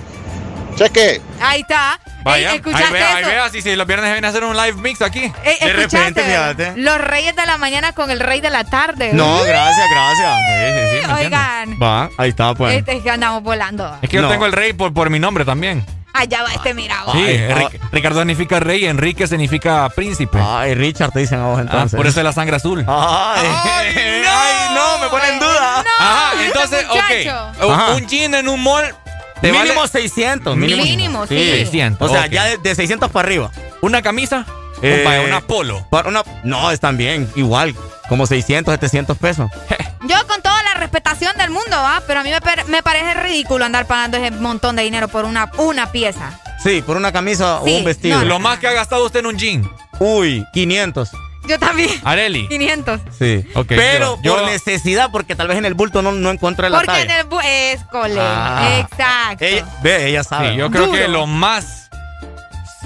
[0.76, 1.22] cheque.
[1.42, 2.00] Ahí está.
[2.24, 3.50] Vaya, Ey, ahí ¿escuchaste vea, ahí vea.
[3.50, 5.32] Si, si los viernes vienen a hacer un live mix aquí.
[5.44, 6.74] Ey, De repente, fíjate.
[6.78, 9.12] Los reyes de la mañana con el rey de la tarde.
[9.14, 10.38] No, Uy, gracias, gracias.
[10.48, 11.26] Sí, sí, sí, ¿me entiendes?
[11.26, 11.80] Oigan.
[11.82, 12.76] Va, ahí está, pues.
[12.78, 13.96] Este es que andamos volando.
[14.02, 14.30] Es que yo No.
[14.30, 15.86] tengo el rey por, por mi nombre también.
[16.18, 17.12] Allá va este mirado.
[17.12, 20.40] Sí, Ay, Enrique- Ricardo significa rey, Enrique significa príncipe.
[20.42, 21.98] Ay, Richard, te dicen a vos Ah, entonces.
[21.98, 22.86] por eso es la sangre azul.
[22.88, 25.84] Ay, ay, no, me pone en duda.
[26.00, 27.70] Ajá, este entonces, ok.
[27.70, 27.92] Ajá.
[27.96, 28.96] Un jean en un mall.
[29.42, 30.58] Te Mínimo vale 600.
[30.58, 31.36] Mínimo, sí.
[31.36, 32.10] 600.
[32.10, 33.52] O sea, ya de, de 600 para arriba.
[33.82, 34.46] ¿Una camisa?
[34.82, 35.86] Eh, Compa, una polo.
[35.90, 37.76] Para una, no, están bien, igual.
[38.10, 39.50] Como 600, 700 pesos.
[40.08, 42.04] Yo con toda la respetación del mundo, ¿ah?
[42.06, 42.30] Pero a mí
[42.68, 46.40] me, parece ridículo andar pagando ese montón de dinero por una, una pieza.
[46.64, 48.20] Sí, por una camisa Sí, o un vestido.
[48.20, 49.72] no, Lo más que ha gastado usted en un jean.
[50.00, 51.12] Uy, 500.
[51.48, 51.90] Yo también.
[52.04, 52.48] Areli.
[52.48, 53.02] 500.
[53.18, 53.46] Sí.
[53.56, 56.68] Ok, Pero yo- por yo- necesidad, porque tal vez en el bulto no, no encuentro
[56.70, 57.20] la Porque en talla.
[57.22, 58.20] el bu- es cole.
[58.20, 58.80] Ah.
[58.80, 59.46] Exacto.
[59.46, 60.52] Ella, ve, ella sabe.
[60.52, 60.98] Sí, yo creo Duro.
[60.98, 61.90] que lo más.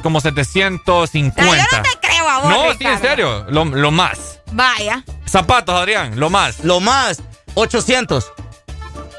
[0.04, 1.44] Como O sea, 750.
[1.44, 3.00] yo no te creo a vos, No, sí, en Ricardo.
[3.02, 3.46] serio.
[3.50, 4.40] Lo, lo más.
[4.52, 5.04] Vaya.
[5.26, 6.64] Zapatos, Adrián, lo más.
[6.64, 7.22] Lo más,
[7.56, 8.32] 800.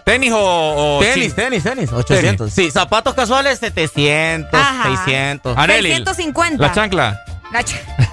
[0.04, 2.50] ¿Tenis o, o Tenis, tenis, tenis, 800.
[2.52, 4.82] Sí, zapatos casuales, 700, Ajá.
[5.04, 5.56] 600.
[5.56, 6.60] Areli, 650.
[6.66, 7.20] La chancla.
[7.52, 8.06] La ch- No,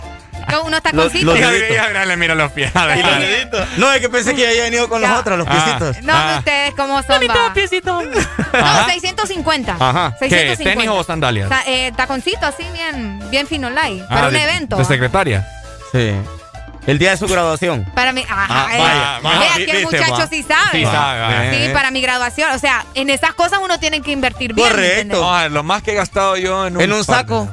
[0.55, 1.39] unos Los- taconcitos.
[1.39, 2.71] los ya, le mira los pies.
[2.73, 3.77] Los.
[3.77, 5.19] No, es que pensé que ya había venido con los Ya.
[5.19, 5.51] otros, los Ah.
[5.51, 6.03] piecitos.
[6.03, 6.35] No, Ah.
[6.39, 7.53] ustedes cómo son, va.
[7.83, 8.01] No,
[8.53, 8.85] Ajá.
[8.89, 9.75] 650.
[9.79, 10.15] Ajá.
[10.19, 10.29] ¿Qué?
[10.29, 10.81] 650.
[10.81, 11.49] ¿Tenis o sandalias?
[11.49, 14.03] Ta- eh, taconcito así bien, bien fino light.
[14.09, 14.77] Ah, para un evento.
[14.77, 15.47] De secretaria.
[15.91, 16.11] Sí.
[16.85, 17.83] El día de su graduación.
[17.93, 18.23] Para mí.
[18.29, 18.79] Ajá, Ah, eh.
[18.79, 20.27] vaya, vaya, Vea que el muchacho va.
[20.27, 20.71] sí sabe.
[20.71, 21.29] Sí, sabe, va.
[21.51, 21.69] Sí, Eh.
[21.73, 22.51] para mi graduación.
[22.51, 24.69] O sea, en esas cosas uno tiene que invertir bien.
[24.69, 25.19] Correcto.
[25.21, 26.81] No, lo más que he gastado yo en un.
[26.81, 27.49] En un par- saco.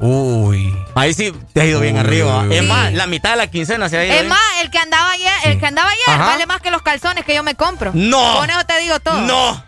[0.00, 0.74] Uy.
[0.94, 2.42] Ahí sí te has ido bien arriba.
[2.42, 4.14] uy, Es más, la mitad de la quincena se ha ido.
[4.14, 6.26] Es más, el que andaba ayer, el que andaba ayer Ajá.
[6.26, 7.90] vale más que los calzones que yo me compro.
[7.94, 8.36] No.
[8.38, 9.20] Con eso te digo todo.
[9.22, 9.64] No.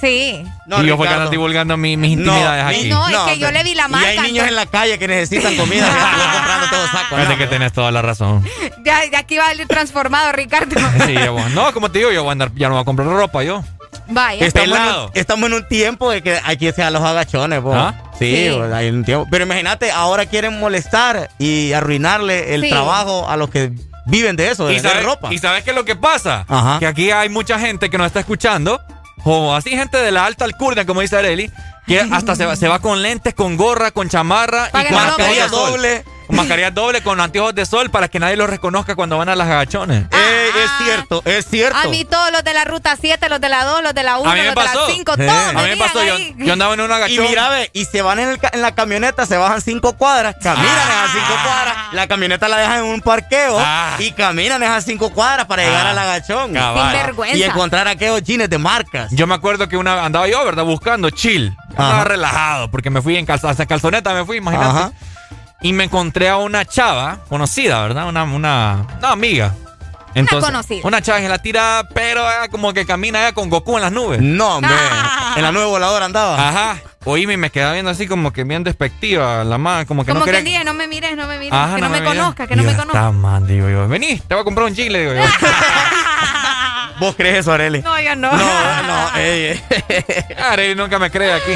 [0.00, 0.42] Sí.
[0.66, 1.20] No, y yo fue que Ricardo.
[1.24, 2.88] ando divulgando mi- mis No, intimidades ni- aquí.
[2.88, 5.06] No, es que yo le vi la Y hay marca, niños en la calle que
[5.08, 5.84] necesitan comida.
[5.84, 7.16] que están comprando todo saco.
[7.16, 8.42] Fíjate no, que tenés toda la razón.
[8.82, 10.74] Ya, ya aquí va a salir transformado, Ricardo.
[11.06, 12.84] Sí, yo voy- no, como te digo, yo voy a andar, ya no voy a
[12.86, 13.62] comprar ropa yo.
[14.08, 14.46] Vaya.
[14.46, 17.60] Estamos en, un, estamos en un tiempo de que hay que ser a los agachones,
[17.60, 17.74] po.
[17.74, 17.94] ¿Ah?
[18.26, 19.26] Sí, hay un tiempo.
[19.30, 22.70] Pero imagínate, ahora quieren molestar y arruinarle el Sí.
[22.70, 23.72] trabajo a los que
[24.06, 25.32] viven de eso, de ¿Y vender sabes, ropa.
[25.32, 26.44] ¿Y sabes qué es lo que pasa?
[26.48, 26.78] Ajá.
[26.78, 28.80] Que aquí hay mucha gente que nos está escuchando,
[29.24, 31.50] o así gente de la alta alcurnia, como dice Areli,
[31.86, 35.48] que hasta se va, se va con lentes, con gorra, con chamarra y con mascarilla
[35.48, 36.04] doble.
[36.30, 39.34] Con mascarilla doble, con anteojos de sol para que nadie los reconozca cuando van a
[39.34, 40.04] las agachones.
[40.12, 41.76] Eh, es cierto, es cierto.
[41.76, 44.18] A mí todos los de la ruta 7, los de la 2, los de la
[44.18, 45.26] 1, A mí me los de la 5, Sí.
[45.26, 47.24] todos A mí me pasó, yo, yo andaba en un Y agachón.
[47.28, 50.66] mira, ve, y se van en, el en la camioneta, se bajan cinco cuadras, caminan
[50.68, 53.96] esas cinco cuadras, la camioneta la dejan en un parqueo Ah.
[53.98, 55.90] y caminan esas cinco cuadras para llegar Ah.
[55.90, 56.54] al agachón.
[56.54, 56.92] Cabal.
[56.94, 57.36] Sin vergüenza.
[57.36, 59.10] Y encontrar aquellos jeans de marcas.
[59.10, 60.64] Yo me acuerdo que una andaba yo, ¿verdad?
[60.64, 61.56] Buscando chill.
[61.76, 62.04] Ajá.
[62.04, 64.68] relajado porque me fui en calza, hasta calzoneta, me fui, imagínate.
[64.70, 64.92] Ajá.
[65.62, 68.08] Y me encontré a una chava conocida, ¿verdad?
[68.08, 69.54] Una, una, una amiga.
[70.14, 70.80] Entonces, conocida.
[70.86, 74.20] Una chava que la tira, pero eh, como que camina con Goku en las nubes.
[74.20, 74.72] No, hombre.
[74.74, 75.34] Ah.
[75.36, 76.48] En la nueva voladora andaba.
[76.48, 76.78] Ajá.
[77.04, 80.20] Oíme, y me quedaba viendo así como que bien despectiva la man, como que Como
[80.20, 80.50] no que quería...
[80.50, 82.10] dije, no me mires, no me mires, Ajá, que no, me, mira.
[82.12, 82.98] conozca, que no me yo, conozca.
[82.98, 83.88] Está man, digo yo.
[83.88, 85.22] Vení, te voy a comprar un jean, le digo yo.
[87.00, 87.80] ¿Vos crees eso, Areli?
[87.80, 88.30] No, yo no.
[88.30, 90.34] No, no, ey, ey.
[90.50, 91.52] Ari nunca me cree aquí.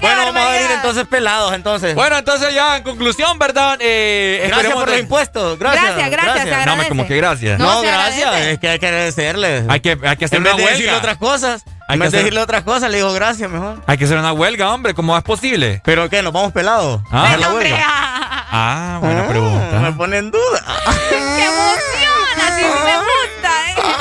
[0.00, 1.94] Bueno, vamos a venir entonces pelados, entonces.
[1.94, 3.78] Bueno, entonces ya en conclusión, ¿verdad?
[3.80, 5.58] Eh, gracias esperemos por los impuestos.
[5.58, 5.84] Gracias.
[5.84, 7.58] Gracias, gracias, se No, me como que gracias.
[7.58, 8.26] No, No, gracias.
[8.26, 8.52] agradece.
[8.52, 9.64] Es que hay que agradecerle.
[9.68, 10.76] Hay que, hay que hacer en una vez de huelga.
[10.78, 13.50] decirle otras cosas, Hay en que vez de hacer- decirle otras cosas, le digo gracias
[13.50, 13.82] mejor.
[13.86, 14.94] Hay que hacer una huelga, hombre.
[14.94, 15.80] ¿Cómo es posible?
[15.84, 16.22] ¿Pero qué?
[16.22, 17.00] ¿Nos vamos pelados?
[17.10, 17.22] Ah.
[17.22, 17.76] ¿A hacer la huelga?
[17.86, 19.78] ah, Ah, buena Ah, pregunta.
[19.80, 20.62] Me pone en duda.
[21.08, 22.46] ¡Qué emoción!
[22.46, 22.92] Así me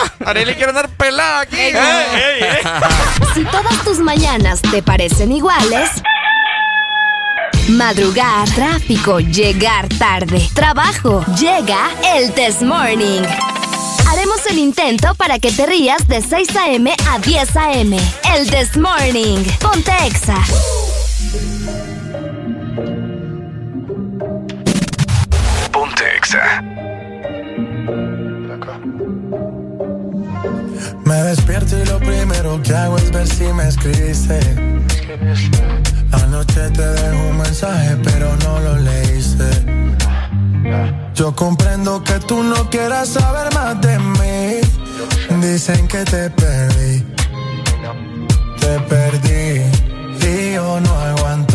[0.25, 1.58] Arely quiere andar pelada aquí.
[1.59, 1.74] Ey,
[3.34, 5.90] Si todas tus mañanas te parecen iguales,
[7.69, 13.24] madrugar, tráfico, llegar tarde, trabajo, llega el Test Morning.
[14.08, 16.95] Haremos el intento para que te rías de 6 a.m.
[17.09, 17.98] a 10 a.m.
[18.35, 19.43] El Test Morning.
[19.59, 20.38] Ponte Exa.
[25.72, 26.74] Ponte Exa.
[31.06, 34.40] Me despierto y lo primero que hago es ver si me escribiste.
[36.11, 39.45] Anoche te dejo un mensaje, pero no lo leíste.
[41.14, 45.42] Yo comprendo que tú no quieras saber más de mí.
[45.42, 47.06] Dicen que te perdí.
[48.59, 49.61] Te perdí.
[50.27, 51.55] Y yo no aguanto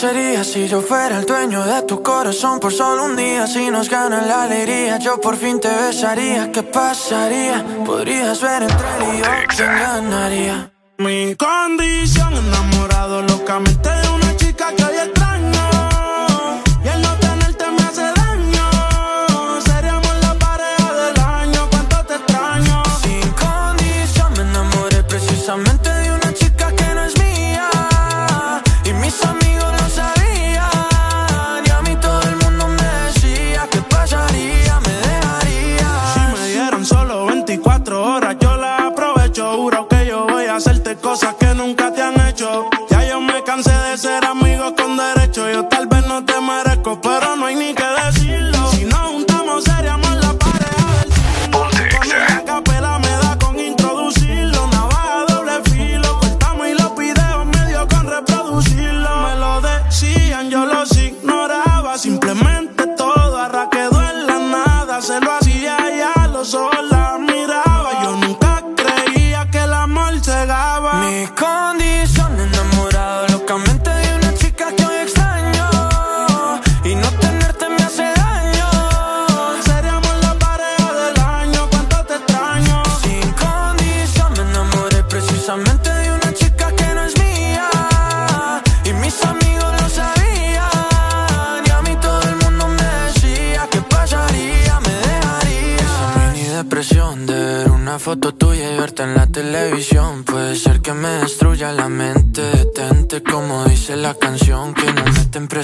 [0.00, 3.46] Sería si yo fuera el dueño de tu corazón por solo un día?
[3.46, 6.50] Si nos gana la alegría, yo por fin te besaría.
[6.50, 7.62] ¿Qué pasaría?
[7.84, 10.72] Podrías ver entre él y yo quién ganaría.
[10.96, 14.96] Mi condición, enamorado locamente de una chica que hoy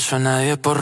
[0.06, 0.75] preso a nadie por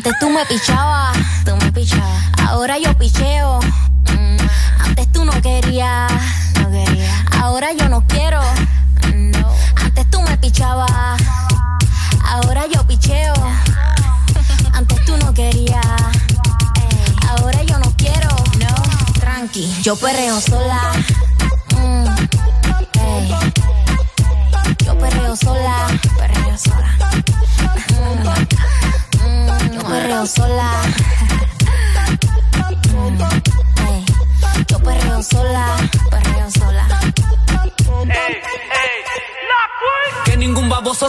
[0.00, 1.09] Antes tú me pichabas,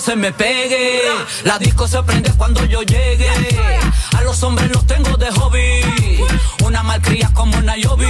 [0.01, 1.01] se me pegue.
[1.43, 3.29] La disco se prende cuando yo llegue.
[4.17, 6.23] A los hombres los tengo de hobby.
[6.65, 8.07] Una malcria como Nayobi.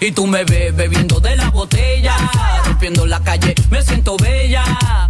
[0.00, 2.14] Y tú me ves bebiendo de la botella.
[2.64, 4.62] Rompiendo la calle, me siento bella.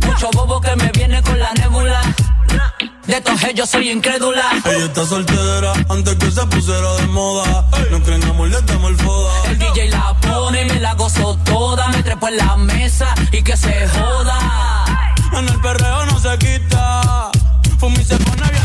[0.07, 2.01] Mucho bobo que me viene con la nébula.
[3.07, 4.45] De estos yo soy incrédula.
[4.65, 7.69] Ella está soltera antes que se pusiera de moda.
[7.91, 9.51] No creen amor, le damos el foda.
[9.51, 11.89] El DJ la pone y me la gozo toda.
[11.89, 14.72] Me trepo en la mesa y que se joda.
[15.39, 17.31] En el perreo no se quita.
[17.79, 18.62] Fumi se pone bien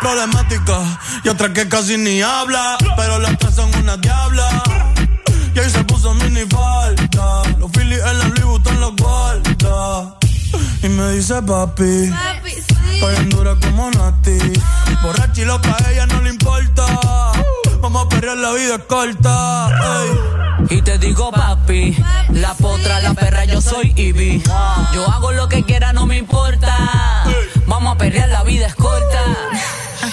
[0.00, 0.80] problemática
[1.24, 2.76] y otra que casi ni habla.
[2.96, 4.62] Pero las tres son una diabla.
[5.54, 7.42] Y ahí se puso mini falta.
[7.58, 10.18] Los Phillies en la Louis Vuitton los guarda.
[10.82, 12.12] Y me dice papi.
[12.92, 14.38] Estoy en dura como Nati.
[15.02, 16.86] Borracha y loca, a ella no le importa.
[17.80, 19.68] Vamos a perrear, la vida es corta.
[20.02, 20.38] ey.
[20.70, 21.96] Y te digo papi,
[22.30, 24.42] la potra, la perra, yo soy Ivy.
[24.92, 26.76] Yo hago lo que quiera, no me importa.
[27.66, 29.22] Vamos a perrear, la vida es corta.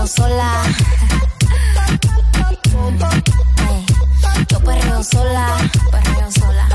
[0.00, 0.62] perreo sola.
[3.68, 3.86] Ey.
[4.48, 5.58] Yo perreo sola.
[5.90, 6.68] Perreo sola.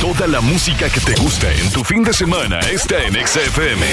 [0.00, 3.86] Toda la música que te gusta en tu fin de semana está en XFM.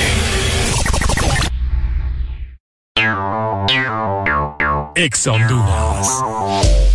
[4.96, 6.95] Ex Honduras.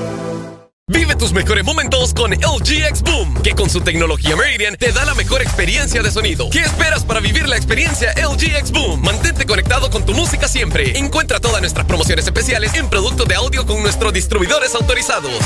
[0.91, 5.05] Vive tus mejores momentos con LG X Boom, que con su tecnología Meridian te da
[5.05, 6.49] la mejor experiencia de sonido.
[6.49, 9.01] ¿Qué esperas para vivir la experiencia LG X Boom?
[9.01, 10.97] Mantente conectado con tu música siempre.
[10.99, 15.39] Encuentra todas nuestras promociones especiales en productos de audio con nuestros distribuidores autorizados.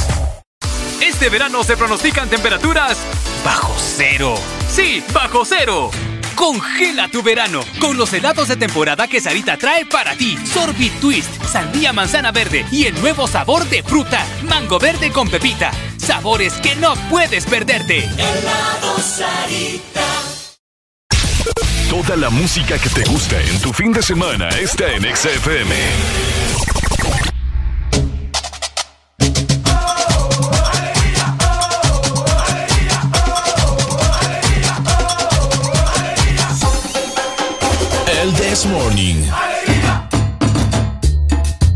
[1.00, 2.98] Este verano se pronostican temperaturas
[3.44, 4.34] bajo cero.
[4.74, 5.92] Sí, bajo cero.
[6.36, 10.38] Congela tu verano con los helados de temporada que Sarita trae para ti.
[10.46, 15.72] Sorbit Twist, sandía manzana verde y el nuevo sabor de fruta, mango verde con pepita.
[15.98, 18.00] Sabores que no puedes perderte.
[18.00, 20.06] Helado Sarita.
[21.90, 25.76] Toda la música que te gusta en tu fin de semana está en XFM.
[38.56, 39.45] This Morning.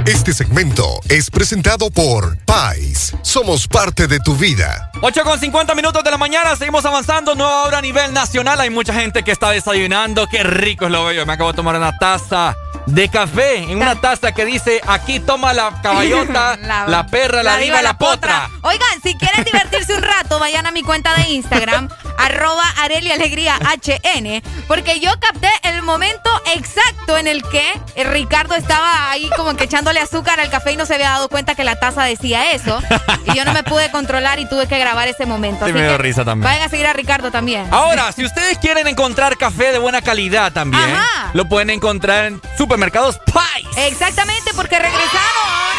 [0.06, 3.14] Este segmento es presentado por Pais.
[3.22, 4.92] Somos parte de tu vida.
[5.02, 8.60] 8 con 50 minutos de la mañana, seguimos avanzando, nueva hora a nivel nacional.
[8.60, 11.26] Hay mucha gente que está desayunando, qué rico es lo bello.
[11.26, 12.56] Me acabo de tomar una taza
[12.86, 17.82] de café en una taza que dice aquí toma la caballota, la, perra, la, diva,
[17.82, 18.50] la potra.
[18.62, 23.58] Oigan, si quieren divertirse un rato, vayan a mi cuenta de Instagram, arroba Areli Alegría
[23.60, 27.64] HN, porque yo capté el momento exacto en el que
[28.04, 31.56] Ricardo estaba ahí como que echándole azúcar al café y no se había dado cuenta
[31.56, 32.80] que la taza decía eso.
[33.26, 35.66] Y yo no me pude controlar y tuve que grabar ese momento.
[35.66, 36.44] Sí, Así me dio que risa también.
[36.44, 37.68] Vayan a seguir a Ricardo también.
[37.72, 41.32] Ahora, si ustedes quieren encontrar café de buena calidad también, Ajá.
[41.34, 43.68] lo pueden encontrar en supermercados Pais.
[43.78, 45.79] Exactamente, porque regresaron a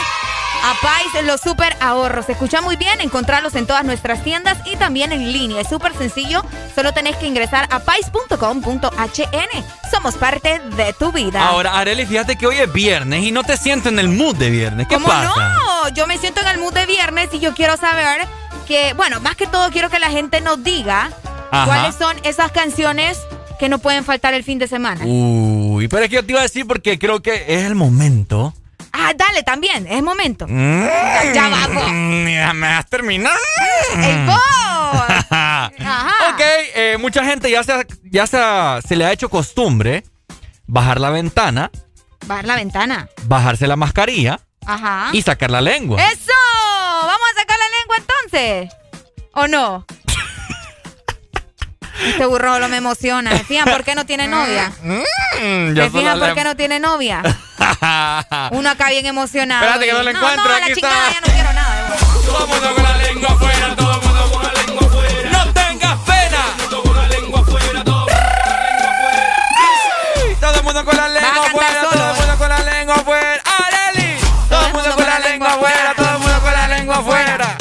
[0.82, 2.26] Pais los super ahorros.
[2.26, 5.60] Se escucha muy bien, encontrarlos en todas nuestras tiendas y también en línea.
[5.60, 6.42] Es súper sencillo,
[6.74, 9.64] solo tenés que ingresar a pais.com.hn.
[9.90, 11.46] Somos parte de tu vida.
[11.46, 14.50] Ahora, Areli, fíjate que hoy es viernes y no te siento en el mood de
[14.50, 14.86] viernes.
[14.88, 15.54] ¿Qué ¿Cómo pasa?
[15.54, 15.88] no?
[15.90, 18.26] Yo me siento en el mood de viernes y yo quiero saber
[18.66, 21.10] que, bueno, más que todo quiero que la gente nos diga
[21.50, 21.66] Ajá.
[21.66, 23.18] cuáles son esas canciones
[23.58, 25.04] que no pueden faltar el fin de semana.
[25.04, 28.54] Uy, pero es que yo te iba a decir porque creo que es el momento.
[28.92, 30.46] Ah, dale, también, es momento.
[30.48, 30.84] Mm,
[31.34, 31.90] Ya vamos.
[31.92, 33.36] Me has terminado.
[33.96, 34.36] ¡El vos!
[35.30, 36.10] Ajá.
[36.32, 36.40] Ok,
[36.74, 38.38] eh, mucha gente ya, se, ya se,
[38.86, 40.04] se le ha hecho costumbre
[40.66, 41.70] bajar la ventana,
[42.26, 43.08] Bajar la ventana.
[43.24, 45.10] bajarse la mascarilla Ajá.
[45.12, 46.00] y sacar la lengua.
[46.02, 46.32] ¡Eso!
[47.02, 48.76] ¿Vamos a sacar la lengua entonces?
[49.34, 49.86] ¿O no?
[52.06, 53.36] Este burro lo me emociona.
[53.36, 54.72] ¿Se fijan por qué no tiene novia?
[54.82, 57.22] Mm, ¿Se fijan por qué no tiene novia?
[58.52, 59.64] Uno acá bien emocionado.
[59.66, 61.12] Espérate que no lo encuentro, No, no, aquí la chingada, está.
[61.12, 61.96] ya no quiero nada.
[62.26, 65.30] Todo el mundo con la lengua afuera, todo el mundo con la lengua afuera.
[65.30, 66.38] ¡No tengas pena!
[66.70, 68.06] Todo el mundo con la lengua afuera, todo
[70.40, 73.42] Todo el mundo con la lengua afuera, todo el mundo con la lengua afuera.
[73.66, 74.16] ¡Areli!
[74.48, 77.56] Todo el mundo con la lengua afuera, todo el mundo con la lengua afuera.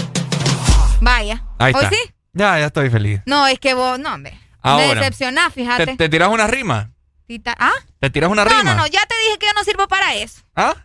[1.02, 1.44] Vaya.
[1.60, 1.96] Ahí ¿Hoy está.
[1.96, 2.02] sí?
[2.34, 3.22] Ya, ya estoy feliz.
[3.26, 4.32] No, es que vos, no, hombre.
[4.64, 5.02] Me Ahora.
[5.02, 5.86] decepcionás, fíjate.
[5.86, 6.92] ¿Te, te tiras una rima?
[7.28, 7.72] Tita- ¿Ah?
[8.00, 8.64] ¿Te tiras una No, rima?
[8.64, 10.42] no, no, ya te dije que yo no sirvo para eso.
[10.56, 10.76] ¿Ah?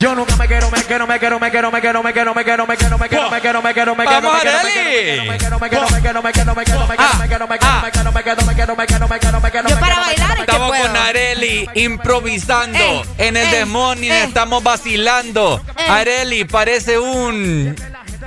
[0.00, 2.44] Yo nunca me quiero, me quiero, me quiero, me quiero, me quiero, me quiero, me
[2.44, 5.28] quiero, me quiero, me quiero, me quiero, me quiero, me quiero, ¡Vamos, me quiero, Areli!
[5.28, 7.58] me quiero, me quiero, me quiero, me quiero, me quiero, me quiero, me quiero, me
[7.58, 10.00] quiero, me quiero, me quiero, me quiero, me quiero, me quiero, me quiero, Yo para
[10.00, 10.82] bailar es que Estamos puedo.
[10.88, 14.22] con Areli improvisando Ey, en el ey, Demonic, ey.
[14.22, 15.62] estamos vacilando.
[15.76, 15.86] Ey.
[15.88, 17.76] Areli parece un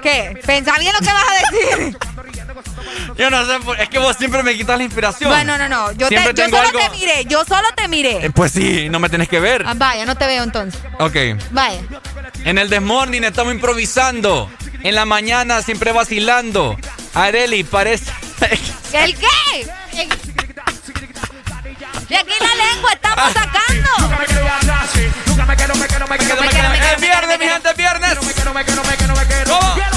[0.01, 0.39] ¿Qué?
[0.45, 1.97] Pensá bien lo que vas a decir.
[3.17, 5.29] Yo no sé, es que vos siempre me quitas la inspiración.
[5.29, 5.91] Bueno, no, no.
[5.93, 7.25] Yo, te, yo solo algo- te miré.
[7.25, 8.25] Yo solo te miré.
[8.25, 9.63] Eh, Pues sí, no me tenés que ver.
[9.65, 10.79] Ah, vaya, no te veo entonces.
[10.99, 11.15] Ok.
[11.51, 11.79] Vaya.
[12.45, 14.49] En el Desmorning estamos improvisando.
[14.83, 16.77] En la mañana siempre vacilando.
[17.13, 18.11] Areli parece.
[18.93, 19.27] ¿El qué?
[22.07, 23.89] De aquí la lengua estamos sacando.
[26.93, 28.17] Es viernes, mi gente, es viernes.
[29.45, 29.96] ¿Cómo?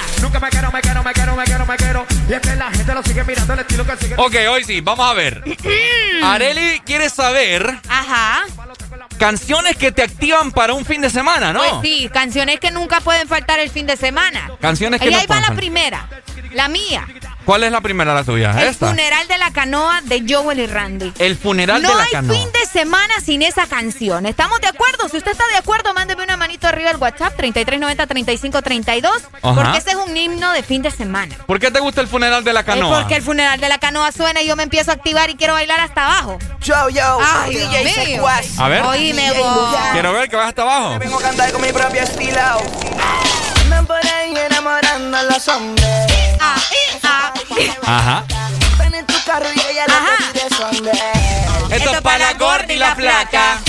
[0.31, 2.05] nunca me quiero, me quiero, me quiero, me quiero, me quiero.
[2.29, 4.15] Y es que la gente lo sigue mirando el estilo que sigue.
[4.17, 5.43] Ok, hoy sí, vamos a ver.
[6.23, 7.79] Areli quiere saber.
[7.89, 8.43] Ajá.
[9.17, 11.59] Canciones que te activan para un fin de semana, ¿no?
[11.59, 14.51] Pues sí, canciones que nunca pueden faltar el fin de semana.
[14.61, 16.07] Canciones que y no ahí va la primera,
[16.53, 17.05] la mía.
[17.45, 18.51] ¿Cuál es la primera, la tuya?
[18.61, 18.87] El Esta.
[18.89, 21.11] funeral de la canoa de Joel y Randy.
[21.19, 22.35] El funeral no de la hay canoa.
[22.37, 24.25] fin de semana sin esa canción.
[24.25, 25.09] ¿Estamos de acuerdo?
[25.09, 29.09] Si usted está de acuerdo, mándeme una manito arriba al WhatsApp 3390-3532.
[29.41, 29.55] Ajá.
[29.55, 31.35] Porque ese es un himno de fin de semana.
[31.45, 32.99] ¿Por qué te gusta el funeral de la Es canoa?
[32.99, 35.53] porque el funeral de la canoa suena y yo me empiezo a activar y quiero
[35.53, 36.37] bailar hasta abajo.
[36.61, 38.19] Yo, yo, Ay, DJ.
[38.57, 38.83] A ver.
[38.83, 39.31] Oíme.
[39.93, 40.99] Quiero ver que vas hasta abajo.
[40.99, 42.39] Vengo a cantar con mi propio estilo.
[43.71, 45.87] Andan por ahí enamorando a los hombres.
[47.85, 48.23] Ajá.
[48.77, 50.11] Ven en tu carro y ella Ajá.
[50.19, 51.75] lo que pide son de.
[51.77, 53.59] Esto es para la gorda y la flaca.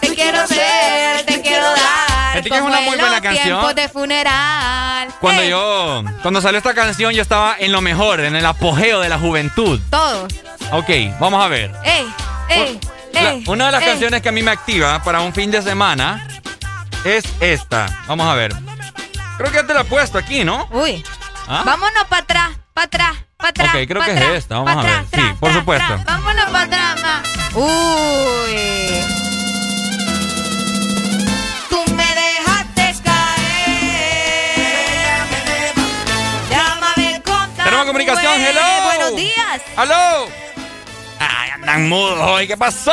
[0.00, 2.42] Te quiero ser, te quiero dar.
[2.42, 3.44] Que es una muy buena canción.
[3.44, 5.08] tiempos de funeral.
[5.20, 9.00] Cuando Eh, yo, cuando salió esta canción, yo estaba en lo mejor, en el apogeo
[9.00, 9.78] de la juventud.
[9.90, 10.32] Todos.
[10.72, 11.70] Ok, vamos a ver.
[11.84, 12.06] Ey,
[12.48, 12.80] ey,
[13.12, 13.44] La- ey.
[13.46, 13.88] una de las ey.
[13.88, 16.26] canciones que a mí me activa para un fin de semana
[17.04, 17.86] es esta.
[18.06, 18.54] Vamos a ver.
[19.40, 20.68] Creo que ya te la he puesto aquí, ¿no?
[20.70, 21.02] Uy.
[21.48, 21.62] ¿Ah?
[21.64, 23.68] Vámonos para atrás, para atrás, para atrás.
[23.74, 24.90] Ok, creo que es esta, vamos a ver.
[24.90, 25.98] atrás, Sí, atrás, por supuesto.
[26.04, 27.00] Vámonos para atrás.
[27.00, 27.22] ma.
[27.54, 29.00] Uy.
[31.70, 33.24] Tú me dejaste caer.
[36.50, 38.82] Llámame con Tenemos comunicación, hello.
[38.84, 39.62] Buenos días.
[39.74, 40.28] ¡Aló!
[41.18, 42.92] Ay, andan mudos hoy, ¿qué pasó?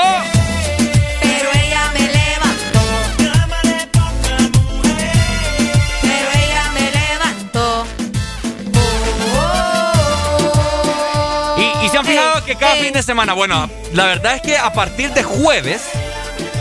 [12.48, 15.82] Que cada fin de semana, bueno, la verdad es que a partir de jueves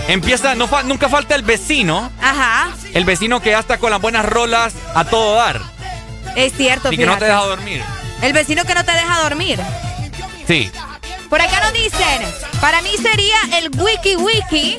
[0.08, 2.70] empieza, no fa- nunca falta el vecino, Ajá.
[2.92, 5.60] el vecino que ya está con las buenas rolas a todo dar
[6.34, 7.82] Es cierto, y que no te deja dormir.
[8.22, 9.60] El vecino que no te deja dormir.
[10.46, 10.70] Sí.
[11.30, 12.22] Por acá nos dicen,
[12.60, 14.78] para mí sería el Wiki Wiki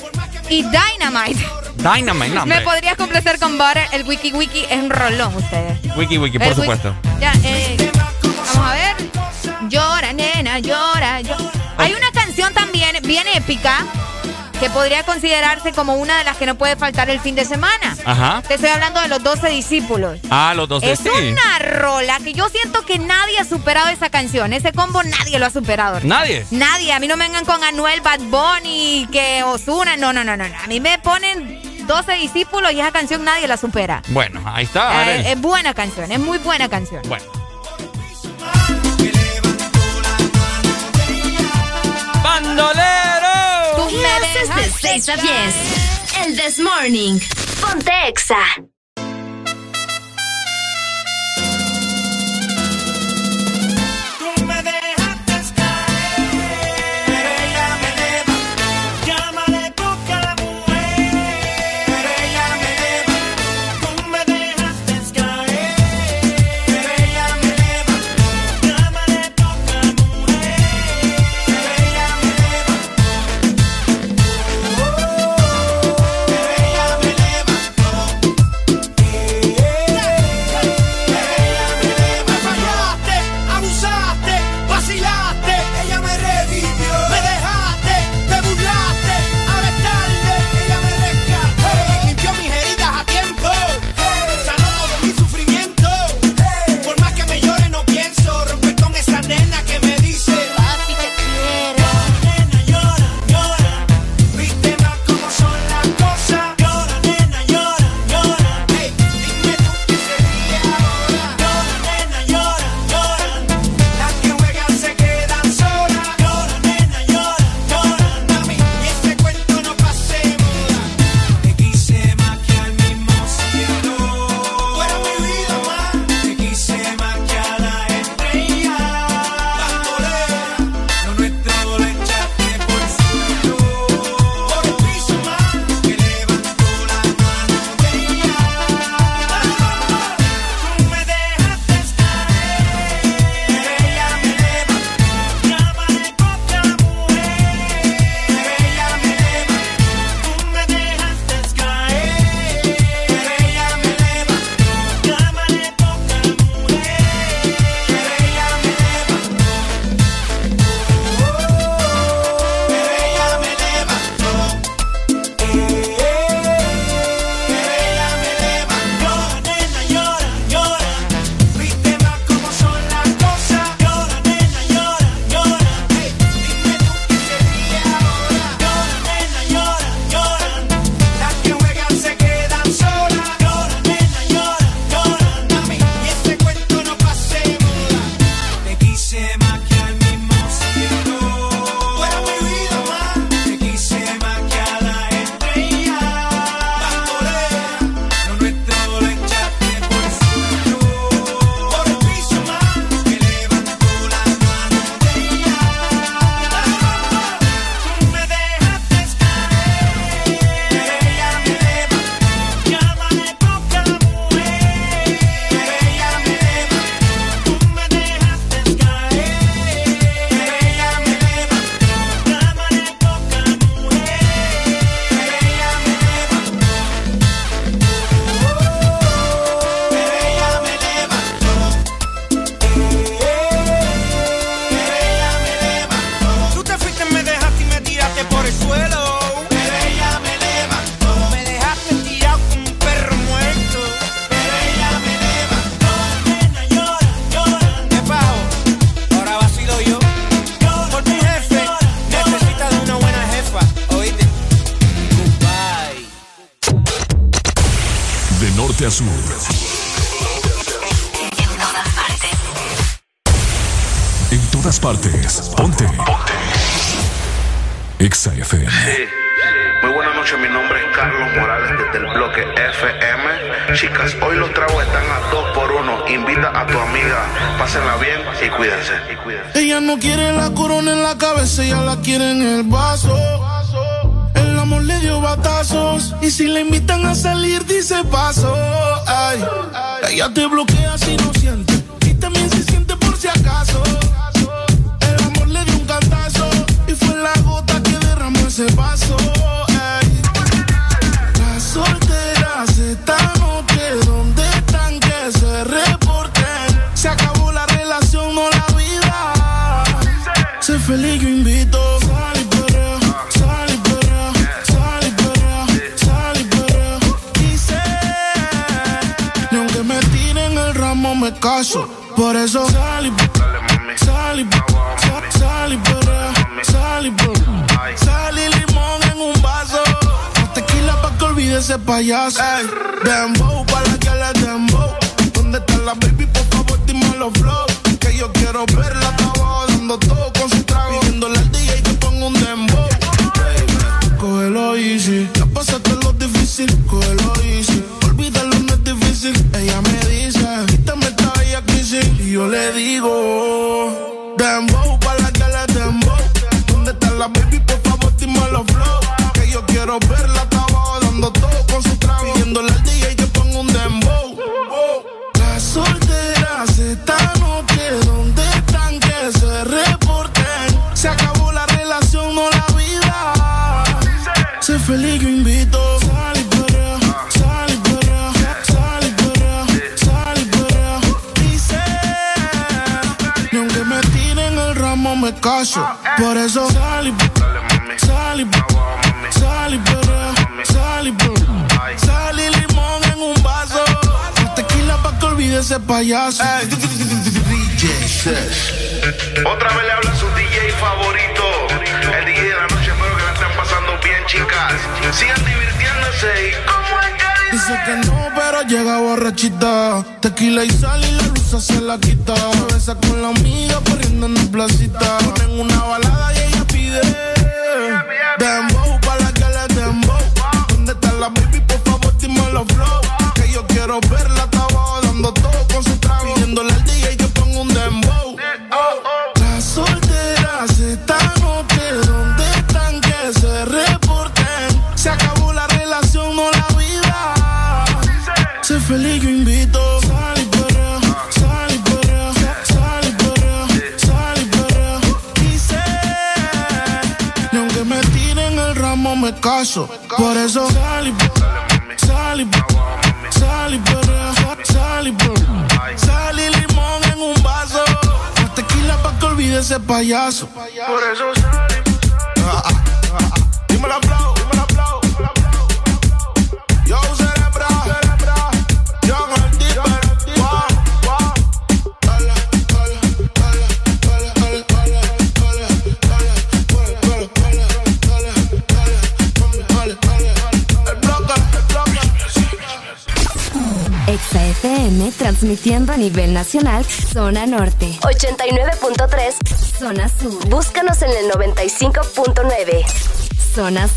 [0.50, 1.45] y Dynamite.
[1.76, 3.86] Dynamite, no, Me podrías complacer con Butter.
[3.92, 5.77] El Wiki Wiki es un rolón, ustedes.
[5.95, 6.95] Wiki Wiki, El por wiki- supuesto.
[7.19, 7.92] Ya, eh,
[8.56, 8.95] vamos a ver.
[9.70, 11.22] Llora, nena, llora.
[11.22, 11.36] yo-
[11.78, 13.86] Hay una canción también bien épica
[14.60, 17.96] que podría considerarse como una de las que no puede faltar el fin de semana.
[18.06, 18.42] Ajá.
[18.48, 20.20] Te estoy hablando de los 12 discípulos.
[20.32, 21.10] Ah, los dos Es sí.
[21.10, 24.54] una rola que yo siento que nadie ha superado esa canción.
[24.54, 26.00] Ese combo nadie lo ha superado.
[26.02, 26.44] Nadie.
[26.50, 26.92] Nadie.
[26.94, 29.96] A mí no me vengan con Anuel, Bad Bunny, que Osuna.
[29.98, 30.46] No, no, no, no.
[30.46, 34.02] A mí me ponen 12 discípulos y esa canción nadie la supera.
[34.08, 35.08] Bueno, ahí está.
[35.18, 37.04] Eh, es buena canción, es muy buena canción.
[37.08, 37.26] Bueno.
[42.28, 43.78] ¡Bandolero!
[43.78, 46.26] Tú me Clases de dejaste 6 a 10.
[46.26, 47.20] El This Morning.
[47.62, 48.44] Ponte Exa.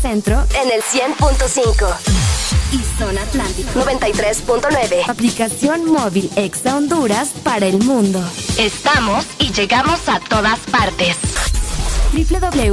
[0.01, 1.95] Centro en el 100.5
[2.71, 5.07] y Zona Atlántico 93.9.
[5.07, 8.19] Aplicación móvil Exa Honduras para el mundo.
[8.57, 11.17] Estamos y llegamos a todas partes.
[12.13, 12.65] www.exafm.hn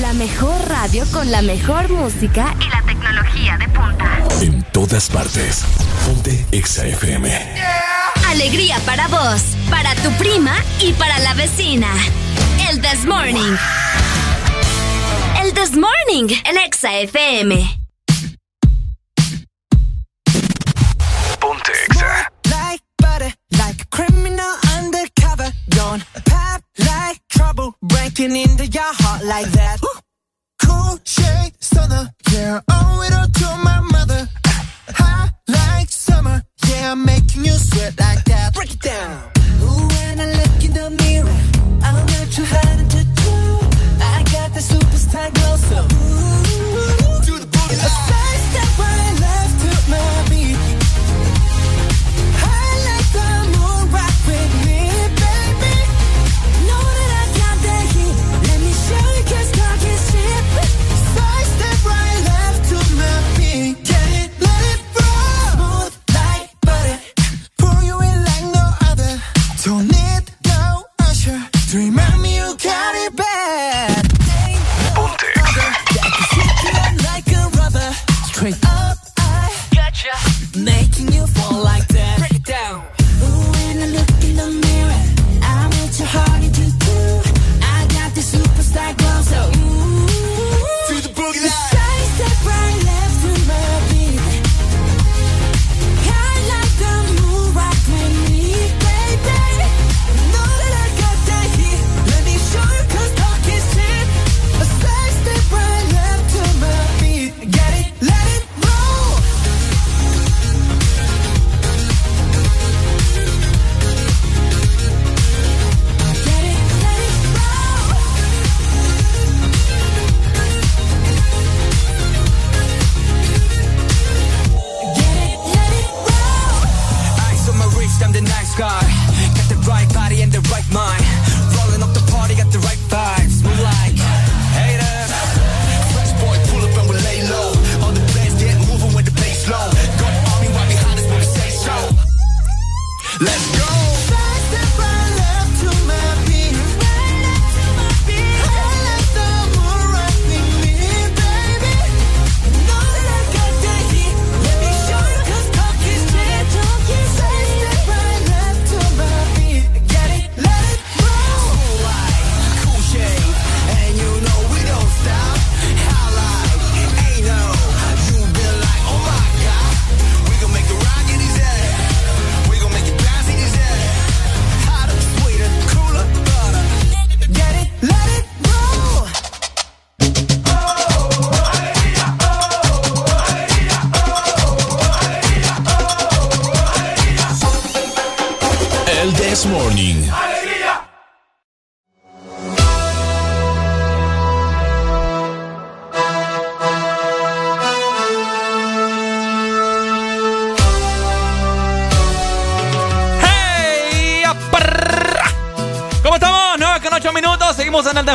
[0.00, 4.18] La mejor radio con la mejor música y la tecnología de punta.
[4.40, 5.64] En todas partes.
[6.06, 7.30] Ponte Exa FM.
[8.28, 11.88] Alegría para vos, para tu prima y para la vecina.
[12.76, 13.56] El This Morning.
[15.40, 17.75] El This Morning, el Exa FM.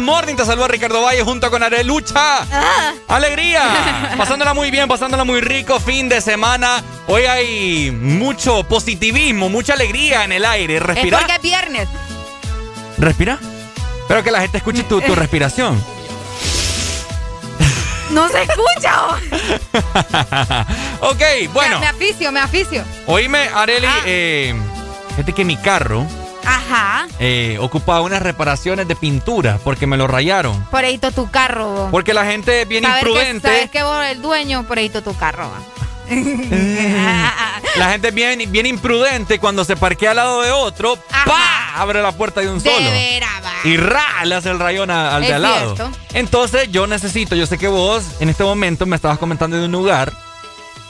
[0.02, 0.36] Desmorning.
[0.36, 2.40] Te saluda Ricardo Valle junto con Arelucha.
[2.52, 2.94] Ah.
[3.08, 4.14] ¡Alegría!
[4.18, 5.80] Pasándola muy bien, pasándola muy rico.
[5.80, 6.82] Fin de semana.
[7.08, 10.80] Hoy hay mucho positivismo, mucha alegría en el aire.
[10.80, 11.18] Respira.
[11.20, 11.88] Es porque es viernes.
[12.98, 13.38] Respira.
[14.02, 15.84] Espero que la gente escuche tu, tu respiración.
[18.10, 19.06] No se escucha.
[21.02, 21.22] ok,
[21.54, 21.76] bueno.
[21.76, 22.84] Me, me aficio, me aficio.
[23.06, 24.02] Oíme, Areli, Ah.
[24.08, 24.56] eh,
[25.12, 26.08] fíjate que mi carro
[26.45, 27.08] Ajá.
[27.20, 30.64] eh, ocupa unas reparaciones de pintura porque me lo rayaron.
[30.66, 31.68] Por ahí tu carro.
[31.74, 31.92] vos.
[31.92, 33.48] Porque la gente es bien que- imprudente.
[33.48, 35.50] sabes que vos, el dueño, por ahí tu carro.
[37.78, 40.98] La gente es bien, bien imprudente cuando se parquea al lado de otro.
[41.26, 41.74] ¡pa!
[41.76, 42.92] Abre la puerta de un De solo.
[42.92, 43.53] veras, va.
[43.70, 45.76] Y ra, le hace el rayón a- al de Es al lado.
[45.76, 45.98] cierto.
[46.14, 49.72] Entonces yo necesito, yo sé que vos en este momento me estabas comentando de un
[49.72, 50.11] lugar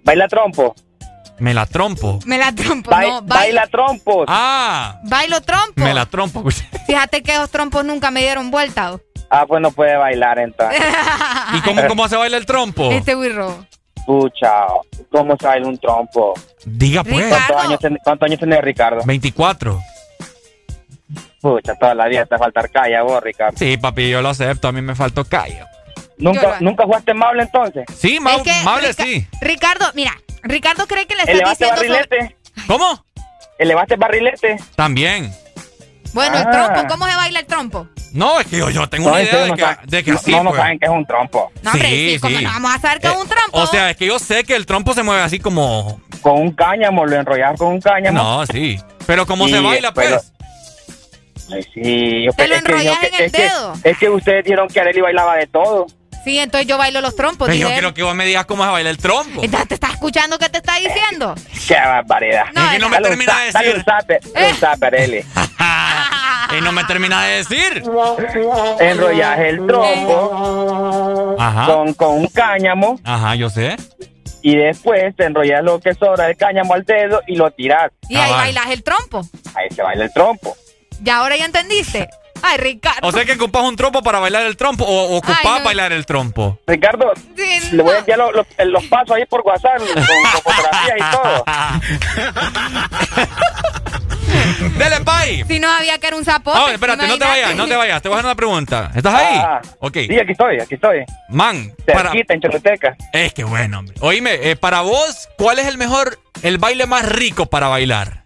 [0.04, 0.74] baila trompo.
[1.38, 2.18] Me la trompo.
[2.26, 2.90] Me la trompo.
[2.90, 4.24] No, bailo, baila trompos.
[4.28, 5.72] Ah, bailo trompo.
[5.76, 6.44] me la trompo.
[6.86, 8.98] Fíjate que esos trompos nunca me dieron vuelta.
[9.30, 10.80] Ah, pues no puede bailar entonces.
[11.54, 12.90] ¿Y cómo, cómo se baila el trompo?
[12.90, 13.64] Este wirro.
[14.06, 14.64] Pucha,
[15.12, 16.32] ¿cómo se baila un trompo?
[16.64, 17.28] Diga pues.
[17.28, 19.02] ¿Cuántos años, tiene- cuántos años tiene Ricardo?
[19.04, 19.80] 24.
[21.40, 23.56] Pucha, toda la vida te faltar calla vos, Ricardo.
[23.56, 24.66] Sí, papi, yo lo acepto.
[24.68, 25.66] A mí me faltó callo.
[26.16, 27.84] ¿Nunca, ¿Nunca jugaste Mable entonces?
[27.96, 29.26] Sí, ma Es que Mable Rica- sí.
[29.40, 32.36] Ricardo, mira, Ricardo cree que le estás ¿Elevaste diciendo sobre- barrilete?
[32.66, 33.04] ¿Cómo?
[33.58, 34.56] ¿Elevaste barrilete?
[34.76, 35.32] También.
[36.14, 36.50] Bueno, el Ah.
[36.50, 37.88] trompo, ¿cómo se baila el trompo?
[38.14, 40.10] No, es que yo, yo tengo No, una idea de no que, saben- de que
[40.12, 40.62] no- sí, no, no pues.
[40.62, 41.52] saben que es un trompo.
[41.62, 42.44] No, hombre, Sí, sí, ¿cómo sí.
[42.44, 43.58] no vamos a saber que es Eh, un trompo?
[43.58, 46.00] O sea, es que yo sé que el trompo se mueve así como...
[46.22, 48.16] Con un cáñamo, lo enrollas con un cáñamo.
[48.18, 48.78] No, sí.
[49.06, 50.08] Pero ¿cómo Sí, se baila, pues?
[50.08, 50.22] pero-
[51.50, 53.74] Ay, sí, yo Te lo es que, enrollas en el es que- dedo.
[53.84, 55.86] es que ustedes dijeron que Areli bailaba de todo.
[56.28, 57.48] Sí, entonces yo bailo los trompos.
[57.48, 59.42] Pero yo quiero que vos me digas cómo se baila el trompo.
[59.42, 61.34] Entonces, ¿te estás escuchando qué te está diciendo?
[61.66, 62.44] Qué barbaridad.
[62.54, 63.76] No, es que no me un termina de decir.
[63.76, 65.24] un zape, un zape, Areli.
[66.58, 67.82] y no me termina de decir.
[68.78, 71.64] Enrollas el trompo Ajá.
[71.64, 73.76] con, con un cáñamo Ajá, yo sé.
[74.42, 77.90] y después te enrollas lo que sobra del cáñamo al dedo y lo tiras.
[78.10, 79.22] Y ahí bailas el trompo.
[79.54, 80.54] Ahí se baila el trompo.
[81.02, 82.06] ¿Y ahora ya entendiste?
[82.42, 83.06] Ay, Ricardo.
[83.08, 85.64] O sea que ocupas un trompo para bailar el trompo o ocupás Ay, no.
[85.64, 86.58] bailar el trompo.
[86.66, 87.98] Ricardo, Sí, le voy a no.
[88.00, 90.04] enviar los, los- los pasos ahí por WhatsApp con, con
[90.42, 91.44] fotografías y todo.
[94.78, 95.44] Dele, pay.
[95.48, 96.58] Si no había que era un zapote.
[96.60, 98.00] Ah, espérate, no te vayas, no te vayas.
[98.02, 98.90] Te voy a hacer una pregunta.
[98.94, 99.36] ¿Estás ahí?
[99.38, 99.94] Ah, ok.
[100.08, 101.04] Sí, aquí estoy, aquí estoy.
[101.28, 102.10] Man, para...
[102.10, 102.96] Cerquita, en Choluteca.
[103.12, 103.94] Es que bueno, hombre.
[104.00, 108.22] Oíme, eh, para vos, ¿cuál es el mejor, el baile más rico para bailar?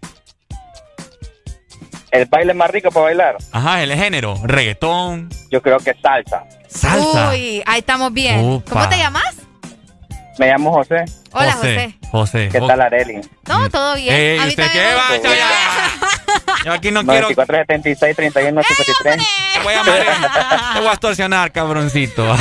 [2.13, 4.39] El baile más rico para bailar, Ajá, el género.
[4.43, 6.43] Reggaetón, yo creo que es salsa.
[6.67, 7.31] salsa.
[7.31, 8.61] Uy, ahí estamos bien.
[8.69, 9.35] ¿Cómo te llamas?
[10.37, 11.05] Me llamo José.
[11.31, 11.97] Hola, José.
[12.11, 12.49] José.
[12.51, 13.19] ¿Qué tal, Areli?
[13.47, 14.13] No, todo bien.
[14.13, 14.85] Ey, A mí ¿usted también
[15.23, 16.11] qué va?
[16.63, 17.29] Yo aquí no quiero...
[17.29, 19.15] 94, 76, 31, 53.
[19.21, 20.73] Eh, Te voy a marear.
[20.73, 22.25] Te voy a extorsionar, cabroncito.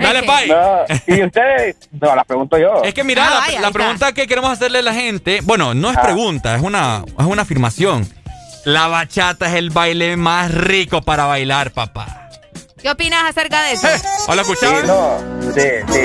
[0.00, 0.48] Dale, pay.
[0.48, 2.82] No, y ustedes, no, la pregunto yo.
[2.84, 5.40] Es que mira, Ah, la, vaya, la ahí pregunta que queremos hacerle a la gente,
[5.42, 6.02] bueno, no es Ah.
[6.02, 8.06] pregunta, es una, es una afirmación.
[8.64, 12.28] La bachata es el baile más rico para bailar, papá.
[12.82, 13.88] ¿Qué opinas acerca de eso?
[14.28, 14.52] ¿O lo Sí,
[14.86, 15.18] no,
[15.54, 16.00] sí, sí.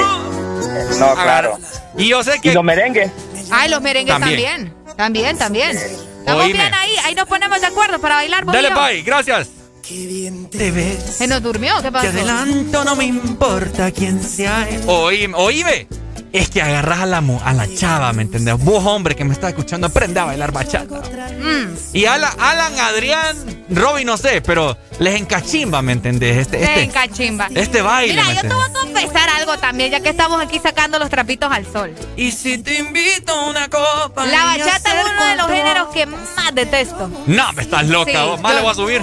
[1.00, 1.58] No, claro.
[1.98, 2.54] Y yo sé ¿Y que...
[2.54, 3.12] los merengues?
[3.52, 4.52] Ay, los merengues También.
[4.72, 4.83] también.
[4.96, 5.78] También, también.
[5.78, 6.60] Estamos Oíme.
[6.60, 6.96] bien ahí.
[7.04, 8.46] Ahí nos ponemos de acuerdo para bailar.
[8.46, 9.50] Dale, pay, gracias.
[9.88, 11.04] Qué bien te ves.
[11.18, 11.74] ¿Se nos durmió?
[11.82, 12.10] ¿Qué pasó?
[12.10, 14.68] Te adelanto, no me importa quién sea.
[14.88, 15.88] Oíme, oíme.
[16.34, 18.58] Es que agarras a la, a la chava, ¿me entendés?
[18.58, 20.96] Vos, hombre, que me estás escuchando, aprende a bailar bachata.
[21.40, 21.76] Mm.
[21.94, 26.38] Y Alan, Alan, Adrián, Robin, no sé, pero les encachimba, ¿me entendés?
[26.38, 27.50] Este, Les este, encachimba.
[27.54, 30.60] este baile, Mira, ¿me yo te voy a confesar algo también, ya que estamos aquí
[30.60, 31.94] sacando los trapitos al sol.
[32.18, 34.26] Y si te invito a una copa.
[34.26, 37.12] La bachata es uno de los géneros que más detesto.
[37.28, 38.42] No, me estás loca, Sí, vos.
[38.42, 39.02] Más yo- le voy a subir.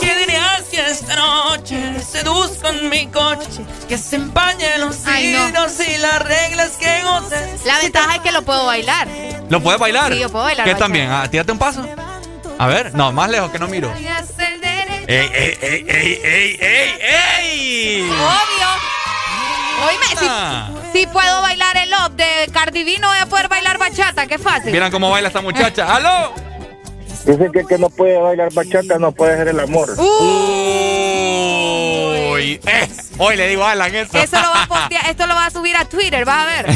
[0.00, 3.64] ¿Qué dirías si esta noche seduzco en mi coche?
[3.88, 5.18] Que se empañen los no.
[5.18, 5.52] hilos
[5.96, 7.64] y las reglas que goces.
[7.64, 9.08] La ventaja es que lo puedo bailar.
[9.48, 10.12] ¿Lo puedes bailar?
[10.12, 10.84] Sí, yo puedo bailar ¿Qué bachata.
[10.84, 11.10] también?
[11.10, 11.86] Ah, tírate un paso.
[12.58, 13.92] A ver, no, más lejos que no miro.
[13.94, 14.10] ¡Ey,
[15.08, 18.10] ey, ey, ey, ey, ey, ey!
[18.10, 18.66] Obvio.
[19.86, 20.68] Oíme, Ah.
[20.92, 24.26] si, si puedo bailar el up de Cardi B, no voy a poder bailar bachata.
[24.26, 24.72] Qué fácil.
[24.72, 25.94] Miran cómo baila esta muchacha.
[25.94, 26.32] ¡Aló!
[27.26, 29.90] Dicen que el que no puede bailar bachata no puede hacer el amor.
[32.32, 32.88] Uy, eh,
[33.18, 34.16] hoy le digo a Alan eso.
[34.18, 36.66] Eso lo va a postear, esto lo va a subir a Twitter, vas a ver.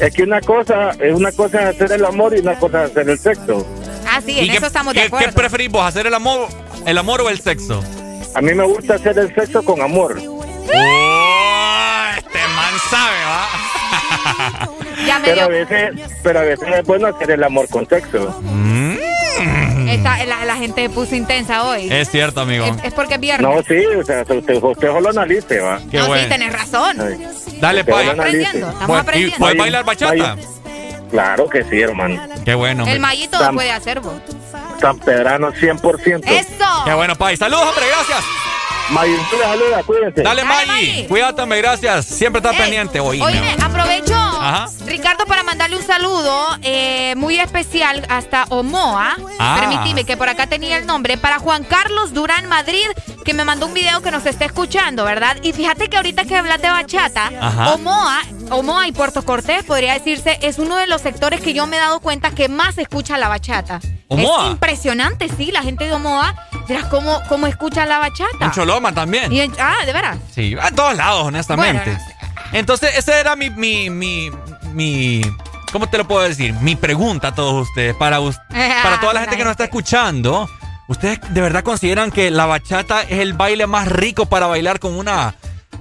[0.00, 2.90] Es que una cosa es una cosa es hacer el amor y una cosa es
[2.92, 3.66] hacer el sexo.
[4.08, 5.26] Ah, sí, en ¿Y qué- eso estamos de acuerdo.
[5.26, 6.48] ¿Qué preferís vos, hacer el amor,
[6.86, 7.82] el amor o el sexo?
[8.34, 10.16] A mí me gusta hacer el sexo con amor.
[10.18, 13.46] Oh, este man sabe, ¿va?
[15.06, 15.66] Ya me Pero a dio.
[15.66, 15.90] veces,
[16.22, 18.34] pero a veces es bueno hacer el amor con sexo.
[19.94, 21.88] Esta- la, la gente puso intensa hoy.
[21.92, 22.64] Es cierto, amigo.
[22.66, 23.48] Es, es porque es viernes.
[23.50, 25.80] No, sí, o sea, usted, usted solo analice, va.
[25.90, 26.22] Qué no, bueno.
[26.24, 26.96] sí, tenés razón.
[27.60, 28.06] Dale, Usted Pai.
[28.06, 28.46] solo analice.
[28.46, 29.38] aprendiendo, estamos Bueno, ¿Y aprendiendo.
[29.38, 30.36] puedes bailar bachata?
[31.10, 32.22] Claro que sí, hermano.
[32.44, 32.86] Qué bueno.
[32.86, 34.14] El mallito lo puede hacer vos.
[34.80, 36.22] San Pedrano 100%.
[36.26, 36.84] ¡Eso!
[36.84, 37.36] Qué bueno, Pai.
[37.36, 38.24] Saludos, hombre, gracias.
[38.90, 40.22] Maggie, tú le saluda, cuídense.
[40.22, 41.08] Dale, Dale, Maggie.
[41.08, 41.62] Maggie.
[41.62, 42.06] Gracias.
[42.06, 43.00] Siempre estás Ey, pendiente.
[43.00, 43.24] Oíme.
[43.24, 44.66] Oíme, aprovecho, Ajá.
[44.86, 49.16] Ricardo, para mandarle un saludo eh, muy especial hasta Omoa.
[49.38, 49.56] Ah.
[49.60, 51.16] Permitime que por acá tenía el nombre.
[51.16, 52.86] Para Juan Carlos Durán Madrid,
[53.24, 55.36] que me mandó un video que nos está escuchando, ¿verdad?
[55.42, 57.74] Y fíjate que ahorita que hablas de bachata, Ajá.
[57.74, 58.20] Omoa,
[58.54, 61.80] Omoa y Puerto Cortés, podría decirse, es uno de los sectores que yo me he
[61.80, 63.80] dado cuenta que más escucha la bachata.
[64.08, 64.44] Omoa.
[64.46, 66.34] Es impresionante, sí, la gente de Omoa,
[66.68, 68.44] verás cómo, cómo escucha la bachata.
[68.44, 69.32] En Choloma también.
[69.32, 70.18] Y en- ah, de veras.
[70.34, 71.90] Sí, a todos lados, honestamente.
[71.92, 72.00] Bueno,
[72.52, 74.30] Entonces, esa era mi, mi, mi,
[74.72, 75.22] mi,
[75.72, 76.52] ¿cómo te lo puedo decir?
[76.54, 78.36] Mi pregunta a todos ustedes, para, us-
[78.82, 80.48] para toda la gente que nos está escuchando.
[80.88, 84.94] ¿Ustedes de verdad consideran que la bachata es el baile más rico para bailar con
[84.94, 85.34] una,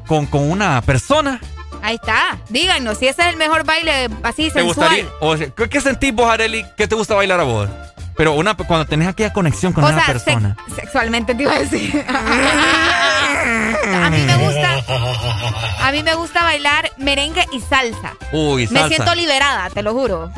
[0.07, 1.41] con, con una persona?
[1.81, 2.37] Ahí está.
[2.49, 4.65] Díganos si ese es el mejor baile así ¿Te sensual.
[4.89, 5.05] gustaría?
[5.19, 6.65] O sea, ¿qué, qué sentís vos, Areli?
[6.77, 7.69] ¿Qué te gusta bailar a vos?
[8.15, 10.55] Pero una, cuando tenés aquella conexión con O una sea, persona.
[10.67, 12.05] sex- sexualmente te iba a decir.
[13.93, 14.83] a mí me gusta,
[15.79, 18.13] a mí me gusta bailar merengue y salsa.
[18.31, 18.83] Uy, salsa.
[18.83, 20.31] Me siento liberada, te lo juro.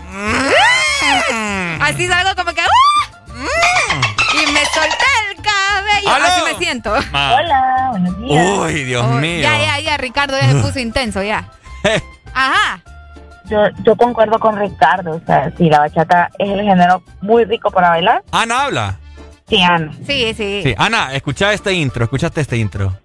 [1.82, 4.38] Así salgo como que ¡uh!
[4.42, 5.06] y me solté
[5.44, 6.10] el cabello.
[6.10, 6.26] ¡Aló!
[6.26, 6.94] Así me siento.
[7.12, 7.36] Ma.
[7.36, 8.58] Hola, buenos días.
[8.60, 9.42] Uy, Dios Oh, mío.
[9.42, 11.50] Ya, ya, ya, Ricardo ya se puso intenso ya.
[12.34, 12.82] Ajá.
[13.46, 17.70] Yo, yo concuerdo con Ricardo, o sea, sí, la bachata es el género muy rico
[17.72, 18.24] para bailar.
[18.32, 19.00] Ana habla.
[19.50, 19.92] Sí, Ana.
[20.08, 20.62] Sí, sí.
[20.64, 22.98] Sí, Ana, escucha este intro, escuchaste este intro.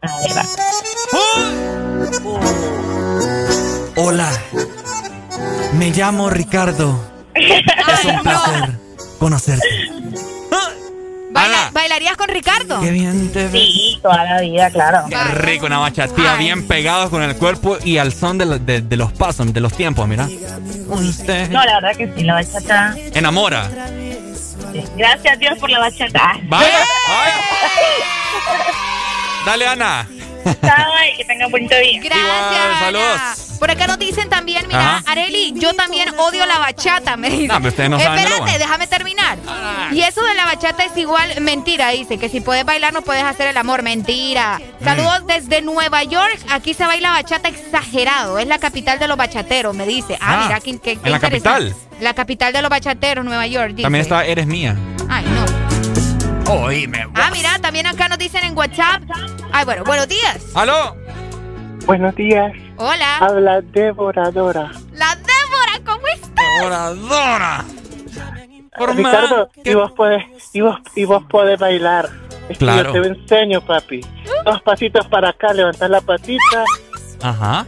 [3.97, 4.31] Hola,
[5.75, 7.05] me llamo Ricardo.
[7.35, 8.79] Es un placer
[9.19, 9.67] conocerte.
[11.31, 12.81] Baila- ¿Bailarías con Ricardo?
[12.81, 13.53] Qué bien te ves.
[13.53, 15.05] Sí, toda la vida, claro.
[15.09, 18.81] Qué rico, una bachatía bien pegados con el cuerpo y al son de, lo- de-
[18.81, 20.29] de los pasos, de los tiempos, mira.
[20.89, 22.95] Usted No, la verdad que sí, la bachata.
[23.15, 23.69] enamora.
[24.97, 26.33] Gracias a Dios por la bachata.
[26.45, 26.69] Vaya,
[27.09, 27.35] vaya.
[29.47, 30.09] Dale, Ana.
[30.45, 32.01] Ay, que tengan bonito día.
[32.03, 32.25] Gracias.
[32.27, 33.45] Igual, saludos.
[33.59, 35.11] Por acá nos dicen también, mira, Ajá.
[35.11, 37.49] Areli, yo también odio la bachata, me dicen.
[37.49, 38.59] No, pero ustedes no saben de lo Espérate, bueno.
[38.65, 39.39] déjame terminar.
[39.93, 43.25] Y eso de la bachata es igual mentira, dice, que si puedes bailar no puedes
[43.25, 44.61] hacer el amor, mentira.
[44.81, 44.85] Mm.
[44.85, 49.75] Saludos desde Nueva York, aquí se baila bachata exagerado, es la capital de los bachateros,
[49.75, 50.17] me dice.
[50.21, 51.71] Ah, Ah, mira, qué, qué- ¿en la interesante.
[51.71, 51.75] capital?
[52.01, 53.83] La capital de los bachateros, Nueva York, dice.
[53.83, 54.77] También está Eres Mía.
[56.49, 57.07] Oíme.
[57.15, 59.03] Ah, mira, también acá nos dicen en WhatsApp.
[59.53, 60.39] Ay, bueno, buenos días.
[60.55, 60.97] ¿Aló?
[61.87, 62.53] Buenos días.
[62.77, 63.19] Hola.
[63.19, 64.71] Habla Devoradora.
[64.93, 66.45] La Débora, ¿cómo estás?
[66.59, 67.65] Devoradora.
[68.77, 72.09] Por Ricardo, y vos podés, y vos, y vos podés bailar.
[72.49, 72.95] Es que Claro.
[72.95, 74.01] Yo te enseño, papi.
[74.45, 76.65] Dos pasitos para acá, levantar la patita,
[77.23, 77.67] Ajá.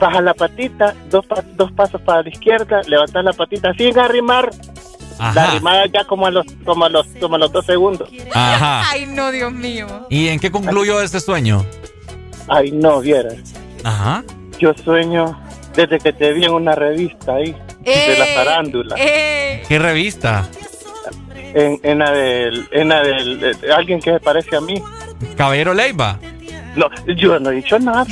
[0.00, 4.50] baja la patita, dos, pa- dos pasos para la izquierda, levantar la patita sin arrimar.
[5.34, 8.08] La arrimada ya como a los, como a los, como a los dos segundos.
[8.32, 8.84] Ajá.
[8.90, 9.86] Ay, no, Dios mío.
[10.08, 11.64] ¿Y en qué concluyó este sueño?
[12.48, 13.36] Ay, no, vieras.
[13.84, 14.24] Ajá.
[14.58, 15.38] Yo sueño
[15.74, 18.96] desde que te vi en una revista ahí, de la farándula.
[18.98, 19.62] Eh.
[19.68, 20.48] ¿Qué revista?
[21.54, 24.82] En, en la del, en la del, eh, alguien que se parece a mí.
[25.36, 26.18] Caballero Leiva.
[26.76, 28.06] No, yo no he dicho nada.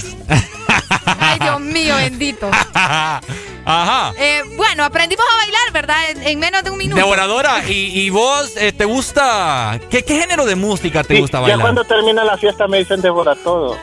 [1.20, 2.50] Ay, Dios mío, bendito.
[3.70, 4.14] Ajá.
[4.18, 5.96] Eh, bueno, aprendimos a bailar, ¿verdad?
[6.10, 6.96] En, en menos de un minuto.
[6.96, 9.78] Devoradora, ¿y, y vos eh, te gusta?
[9.90, 11.60] ¿qué, ¿Qué género de música te Sí, gusta ya bailar?
[11.60, 13.76] cuando termina la fiesta me dicen devora todo.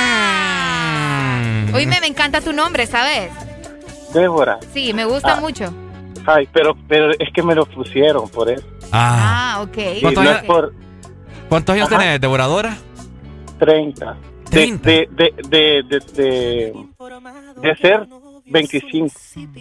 [0.00, 1.66] Ah.
[1.74, 3.30] Oíme, me encanta tu nombre, ¿sabes?
[4.14, 4.58] Débora.
[4.72, 5.40] Sí, me gusta Ah.
[5.40, 5.72] mucho.
[6.26, 8.66] Ay, pero, pero es que me lo pusieron por eso.
[8.92, 9.54] Ah.
[9.56, 9.76] Ah, ok.
[9.96, 10.72] Y ¿Cuántos no años- por
[11.50, 11.98] ¿Cuántos años Ajá.
[11.98, 12.76] tenés, Devoradora?
[13.58, 14.12] 30.
[14.14, 14.88] De, 30.
[14.88, 16.72] de, de, de, de, de,
[17.60, 18.06] de ser
[18.50, 19.08] 25.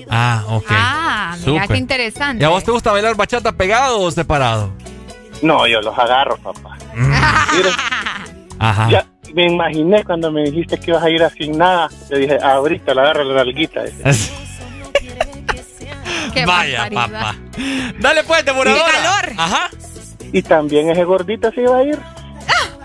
[0.09, 0.65] Ah, ok.
[0.69, 1.67] Ah, mira Súper.
[1.67, 2.43] qué interesante.
[2.43, 4.71] ¿Y a vos te gusta bailar bachata pegado o separado?
[5.41, 6.77] No, yo los agarro, papá.
[6.95, 7.69] Mira,
[8.59, 8.89] Ajá.
[8.89, 11.89] ya me imaginé cuando me dijiste que ibas a ir así sin nada.
[12.09, 13.81] Yo dije, ahorita le agarro la nalguita.
[16.45, 17.35] Vaya, papá.
[17.99, 18.85] Dale pues, Devoradora.
[18.85, 19.33] ¡Qué calor!
[19.37, 19.69] Ajá.
[20.31, 21.99] Y también ese gordito se iba a ir.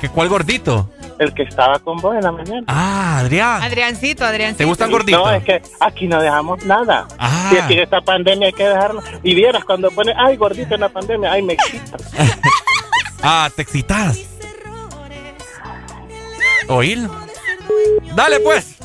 [0.00, 0.90] ¿Qué, ¿Cuál gordito?
[1.22, 2.64] El que estaba con vos en la mañana.
[2.66, 3.62] Ah, Adrián.
[3.62, 4.58] Adriancito, Adriancito.
[4.58, 5.24] ¿Te gustan gorditos?
[5.24, 7.06] No, es que aquí no dejamos nada.
[7.18, 7.48] Ah.
[7.48, 9.02] Si aquí en esta pandemia hay que dejarlo.
[9.22, 11.96] Y vieras cuando pone, ay, gordito en la pandemia, ay, me excita.
[13.24, 14.18] Ah, te excitas.
[16.66, 17.08] ¿Oír?
[18.16, 18.78] Dale pues.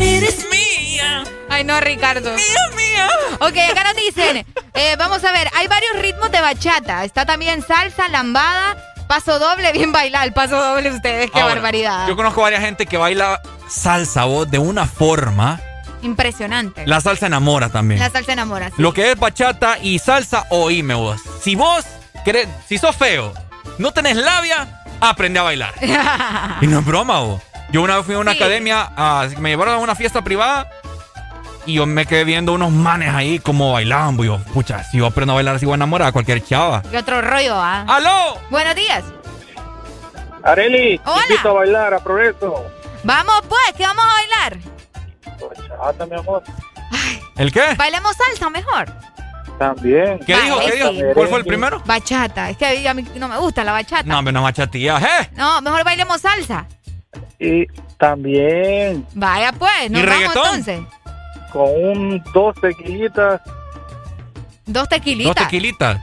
[0.00, 1.22] Eres mía.
[1.48, 2.34] Ay, no, Ricardo.
[2.34, 3.08] Mía, mía.
[3.38, 4.44] Ok, acá nos dicen,
[4.74, 7.04] eh, vamos a ver, hay varios ritmos de bachata.
[7.04, 8.76] Está también salsa, lambada,
[9.12, 12.08] paso doble, bien bailar, paso doble ustedes, qué Ahora, barbaridad.
[12.08, 15.60] Yo conozco varias gente que baila salsa vos de una forma.
[16.00, 16.86] Impresionante.
[16.86, 18.00] La salsa enamora también.
[18.00, 18.68] La salsa enamora.
[18.68, 18.76] sí.
[18.78, 21.20] Lo que es bachata y salsa, oíme vos.
[21.42, 21.84] Si vos
[22.24, 23.34] querés, si sos feo,
[23.76, 25.74] no tenés labia, aprende a bailar.
[26.62, 27.42] y no es broma, vos.
[27.70, 28.38] Yo una vez fui a una Sí.
[28.38, 30.70] academia, a- me llevaron a una fiesta privada
[31.66, 34.16] y yo me quedé viendo unos manes ahí como bailaban.
[34.16, 36.82] pues Yo, pucha, si yo aprendo a bailar así voy a enamorar a cualquier chava.
[36.92, 37.84] Y otro rollo, ¿ah?
[37.88, 38.38] ¡Aló!
[38.50, 39.04] Buenos días.
[40.42, 41.22] Areli, Hola.
[41.28, 42.64] invito a bailar, aprovecho.
[43.04, 44.58] Vamos pues, ¿qué vamos a bailar?
[45.78, 46.42] Bachata, mi amor.
[47.36, 47.74] ¿El qué?
[47.76, 48.86] Bailemos salsa mejor.
[49.58, 50.18] También.
[50.26, 50.58] ¿Qué dijo?
[50.60, 50.90] ¿Qué dijo?
[51.14, 51.80] ¿Cuál fue el primero?
[51.86, 52.50] Bachata.
[52.50, 54.02] Es que a mí no me gusta la bachata.
[54.04, 54.98] No, hombre, no machatía.
[54.98, 55.30] ¿eh?
[55.36, 56.66] No, mejor bailemos salsa.
[57.38, 57.66] Y
[57.98, 60.44] también Vaya pues, nos ¿Y vamos reggaetón?
[60.46, 60.80] entonces.
[61.52, 63.40] Con un dos tequilitas,
[64.64, 65.34] Dos tequilitas.
[65.34, 66.00] Dos tequilitas.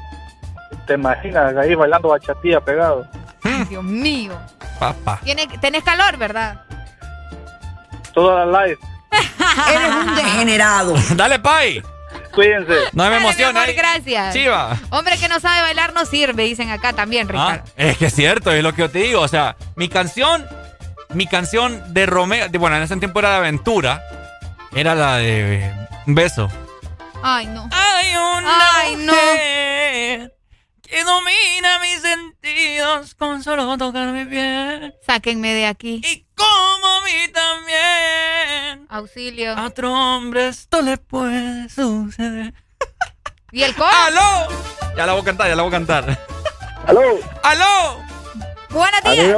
[0.86, 3.08] te imaginas ahí bailando bachatilla pegado.
[3.44, 4.34] Ay, Dios mío.
[4.80, 5.19] Papá.
[5.61, 6.61] Tenés calor, ¿verdad?
[8.14, 8.78] Toda la live.
[9.74, 10.94] Eres un degenerado.
[11.16, 11.82] Dale, Pai.
[12.34, 12.74] Cuídense.
[12.94, 13.60] No me Dale, emociona.
[13.61, 13.74] amor, eh.
[13.74, 14.34] gracias.
[14.34, 14.78] Chiva.
[14.90, 17.72] Hombre que no sabe bailar no sirve, dicen acá también, Ah, Ricardo.
[17.78, 19.22] es que es cierto, es lo que yo te digo.
[19.22, 20.45] O sea, mi canción,
[21.14, 24.02] mi canción de Romeo, de- bueno, en ese tiempo era de aventura,
[24.73, 25.72] era la de
[26.07, 26.49] Un beso.
[27.22, 27.69] Ay, no.
[27.72, 29.14] Hay una Ay, no.
[29.14, 30.33] mujer
[30.81, 34.95] que domina mis sentidos con solo tocar mi piel.
[35.06, 36.01] Sáquenme de aquí.
[36.03, 38.88] Y como a mí también.
[38.89, 39.53] Auxilio.
[39.56, 42.53] A otro hombre esto le puede suceder.
[43.51, 43.89] ¿Y el coro?
[44.07, 44.48] ¡Aló!
[44.95, 46.17] Ya la voy a cantar, ya la voy a cantar.
[46.88, 47.01] ¿Aló?
[47.43, 48.03] ¡Aló!
[48.69, 49.38] Buenos A mí, me, días.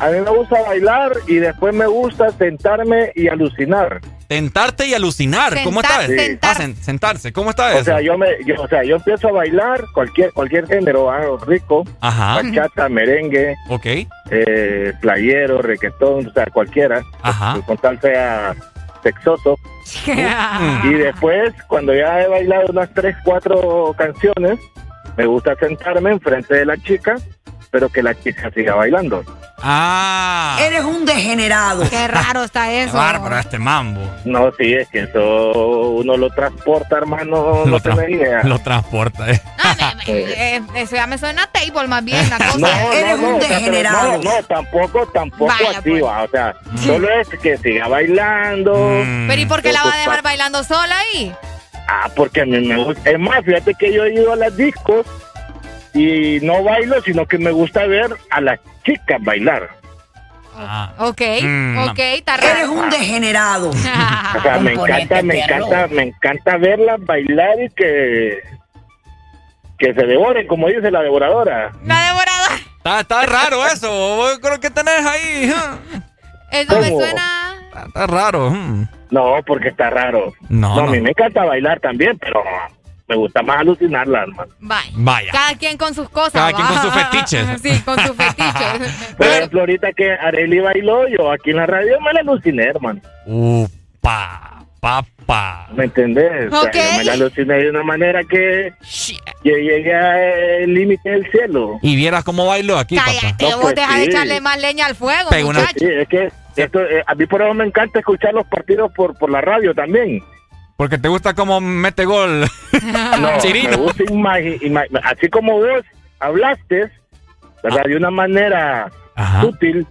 [0.00, 4.00] a mí me gusta bailar y después me gusta sentarme y alucinar.
[4.32, 5.54] Tentarte y alucinar.
[5.64, 6.22] ¿Cómo Sentar- está?
[6.24, 6.56] sentar.
[6.56, 7.32] Ah, sen- sentarse.
[7.32, 7.84] ¿Cómo está O eso?
[7.84, 11.84] sea, yo me, yo, o sea, yo empiezo a bailar cualquier cualquier género, ah, rico,
[12.00, 12.40] Ajá.
[12.42, 13.86] bachata, merengue, Ok.
[14.30, 17.60] eh, playero, reggaetón, o sea, cualquiera, Ajá.
[17.66, 18.54] con tal sea
[19.02, 19.56] sexoso.
[20.06, 20.86] Mm.
[20.90, 24.58] Y después, cuando ya he bailado unas tres, cuatro canciones,
[25.16, 27.16] me gusta sentarme enfrente de la chica,
[27.72, 29.24] pero que la chica siga bailando.
[29.64, 30.58] Ah.
[30.60, 31.88] Eres un degenerado.
[31.88, 32.96] Qué raro está Qué eso.
[32.96, 34.00] bárbaro este mambo.
[34.24, 35.52] No, sí, es que eso
[35.90, 38.42] uno lo transporta, hermano, no Lo, tenés tra- idea.
[38.44, 39.30] lo transporta.
[39.30, 39.40] eh.
[40.06, 42.58] Eh, eso ya me suena a table más bien la cosa.
[42.58, 46.04] No, no, no, o sea, pero no, no, tampoco, tampoco Vaya, así, pues.
[46.04, 48.74] va, o sea, solo es que siga bailando.
[49.04, 49.28] Mm.
[49.28, 51.32] Pero ¿y por qué la va a dejar bailando sola ahí?
[51.88, 53.10] Ah, porque a mí me gusta.
[53.10, 55.06] Es más, fíjate que yo he ido a las discos
[55.94, 59.68] y no bailo, sino que me gusta ver a las chicas bailar.
[60.56, 60.92] Ah.
[60.98, 61.78] Ok, Mm.
[61.88, 62.48] ok, está raro.
[62.58, 63.70] Eres un degenerado.
[64.36, 68.38] O sea, me encanta, me encanta, me encanta verlas bailar y que
[69.78, 71.72] que se devoren, como dice la devoradora.
[71.84, 72.54] La devoradora.
[72.78, 74.38] Está, está raro eso.
[74.40, 75.50] Creo que tenés ahí.
[75.52, 75.98] huh.
[76.52, 77.00] Eso me ¿Cómo?
[77.00, 77.54] suena.
[77.66, 78.50] Está, está raro.
[78.50, 78.86] hmm.
[79.10, 80.32] No, porque está raro.
[80.48, 80.90] No, a no.
[80.92, 82.42] mí me encanta bailar también, pero
[83.08, 84.52] me gusta más alucinarla, hermano.
[84.60, 84.90] Vaya.
[84.94, 85.32] Vaya.
[85.32, 86.32] Cada quien con sus cosas.
[86.32, 87.46] Cada quien con sus fetiches.
[87.62, 89.14] Sí, con sus fetiches.
[89.18, 93.00] Por ejemplo, ahorita que Areli bailó, yo aquí en la radio me la aluciné, hermano.
[93.26, 95.68] Upa, papá.
[95.74, 96.52] ¿Me entendés?
[96.52, 98.72] O sea, yo me la aluciné de una manera que
[99.44, 101.78] yo llegué al límite del cielo.
[101.82, 103.56] Y vieras cómo bailó aquí, Cállate, papá.
[103.56, 104.10] vos pues dejas de sí.
[104.10, 105.66] echarle más leña al fuego, una-.
[105.76, 109.16] Sí, es que esto, eh, a mí por eso me encanta escuchar los partidos por,
[109.16, 110.22] por la radio también.
[110.82, 112.40] Porque te gusta cómo mete gol
[113.20, 113.70] No, Chirino.
[113.70, 114.02] me gusta
[115.04, 115.84] así como vos
[116.18, 116.90] hablaste,
[117.62, 117.82] ¿verdad?
[117.86, 118.90] De una manera
[119.46, 119.86] útil.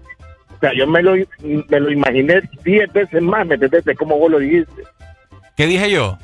[0.53, 3.85] O sea, yo me lo, me lo imaginé diez veces más, ¿me entendés?
[3.85, 4.83] De cómo vos lo dijiste.
[5.55, 6.17] ¿Qué dije yo?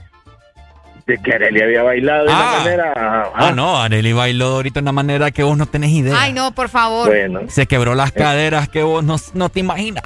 [1.06, 2.36] De que Arely había bailado de Ah.
[2.36, 3.32] una manera...
[3.36, 6.14] Ah, no, Arely bailó ahorita de una manera que vos no tenés idea.
[6.20, 7.08] Ay, no, por favor.
[7.08, 10.04] Bueno, Se quebró las caderas que vos no, no te imaginas.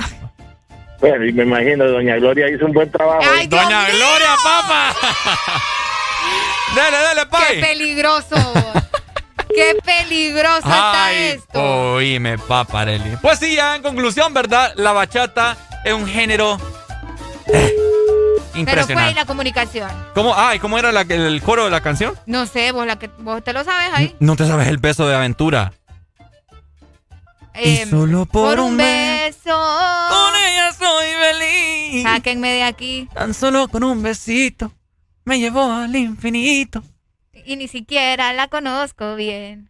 [1.02, 3.22] Bueno, y me imagino, doña Gloria hizo un buen trabajo.
[3.36, 3.96] Ay, Dios Doña mío.
[3.98, 4.96] Gloria, papá.
[6.76, 7.62] dale, dale, Qué pay.
[7.62, 8.36] peligroso.
[9.54, 11.94] Qué peligroso está esto.
[11.96, 13.18] oíme, papá, Arely.
[13.22, 14.72] Pues sí, ya en conclusión, ¿verdad?
[14.76, 16.58] La bachata es un género
[17.48, 19.14] eh, Pero fue ahí impresionante.
[19.16, 19.90] la comunicación.
[20.14, 22.14] ¿Cómo, ay, ¿Cómo era la- el coro de la canción?
[22.28, 24.16] No sé, vos, la que, vos te lo sabes ahí.
[24.20, 25.74] No te sabes el beso de aventura.
[27.54, 29.50] Em, solo por un beso.
[30.10, 30.34] Con
[30.92, 32.04] soy feliz.
[32.04, 33.08] Sáquenme de aquí.
[33.14, 34.72] Tan solo con un besito
[35.26, 36.84] me llevó al infinito.
[37.46, 39.70] Y ni siquiera la conozco bien.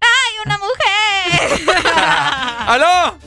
[0.00, 1.76] ¡Ay, una mujer!
[2.66, 3.18] ¡Aló!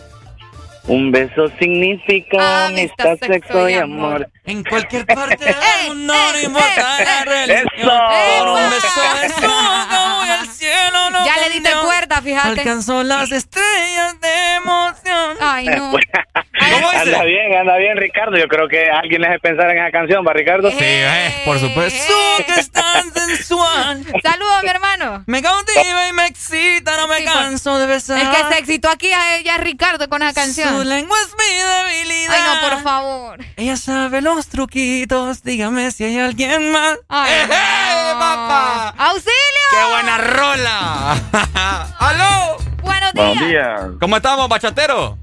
[0.88, 4.30] Un beso significa amistad, sexo y amor.
[4.46, 5.56] En cualquier parte del
[5.90, 7.68] mundo, no importa la religión.
[7.68, 7.92] Eso.
[8.40, 11.10] Por un beso de voy al cielo.
[11.12, 11.90] No Ya le diste conmigo.
[12.22, 12.48] Fíjate.
[12.60, 15.38] Alcanzó las estrellas de emoción.
[15.42, 15.92] Ay, no.
[16.72, 16.98] ¿Cómo dice?
[17.16, 18.38] Anda bien, anda bien, Ricardo.
[18.38, 20.70] Yo creo que alguien les pensar en esa canción, ¿va, Ricardo?
[20.72, 22.14] Sí, eh, por supuesto.
[22.46, 24.04] que es tan sensual.
[24.24, 25.24] Saludos, mi hermano.
[25.28, 27.36] Me cautiva y me excita, no me Sí, pues.
[27.36, 28.18] canso de besar.
[28.20, 30.70] Es que se excitó aquí a ella Ricardo con esa canción.
[30.78, 32.34] Su lengua es mi debilidad.
[32.36, 33.40] Ay, no, por favor.
[33.56, 36.98] Ella sabe los truquitos, dígame si hay alguien más.
[37.08, 38.94] Ay, ¡Eh, eh, papá!
[38.98, 39.32] ¡Auxilio!
[39.72, 41.16] ¡Qué buena rola!
[42.00, 42.58] ¡Aló!
[42.82, 43.26] Buenos días.
[43.28, 43.82] Buenos días.
[44.00, 45.18] ¿Cómo estamos, bachatero?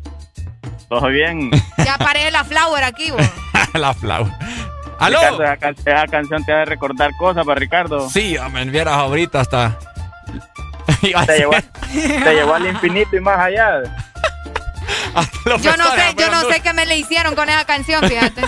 [0.89, 1.51] ¿Todo bien?
[1.85, 3.23] Ya paré la flower aquí, vos.
[3.75, 4.39] La flauta.
[5.01, 5.19] ¿Aló?
[5.19, 8.09] Ricardo, esa, can- esa canción te ha de recordar cosas para Ricardo.
[8.09, 9.77] Sí, me vieras ahorita hasta...
[11.01, 11.53] Te llevó,
[11.93, 13.83] te llevó al infinito y más allá.
[15.61, 18.43] Yo no sé, yo no sé qué me le hicieron con esa canción, fíjate.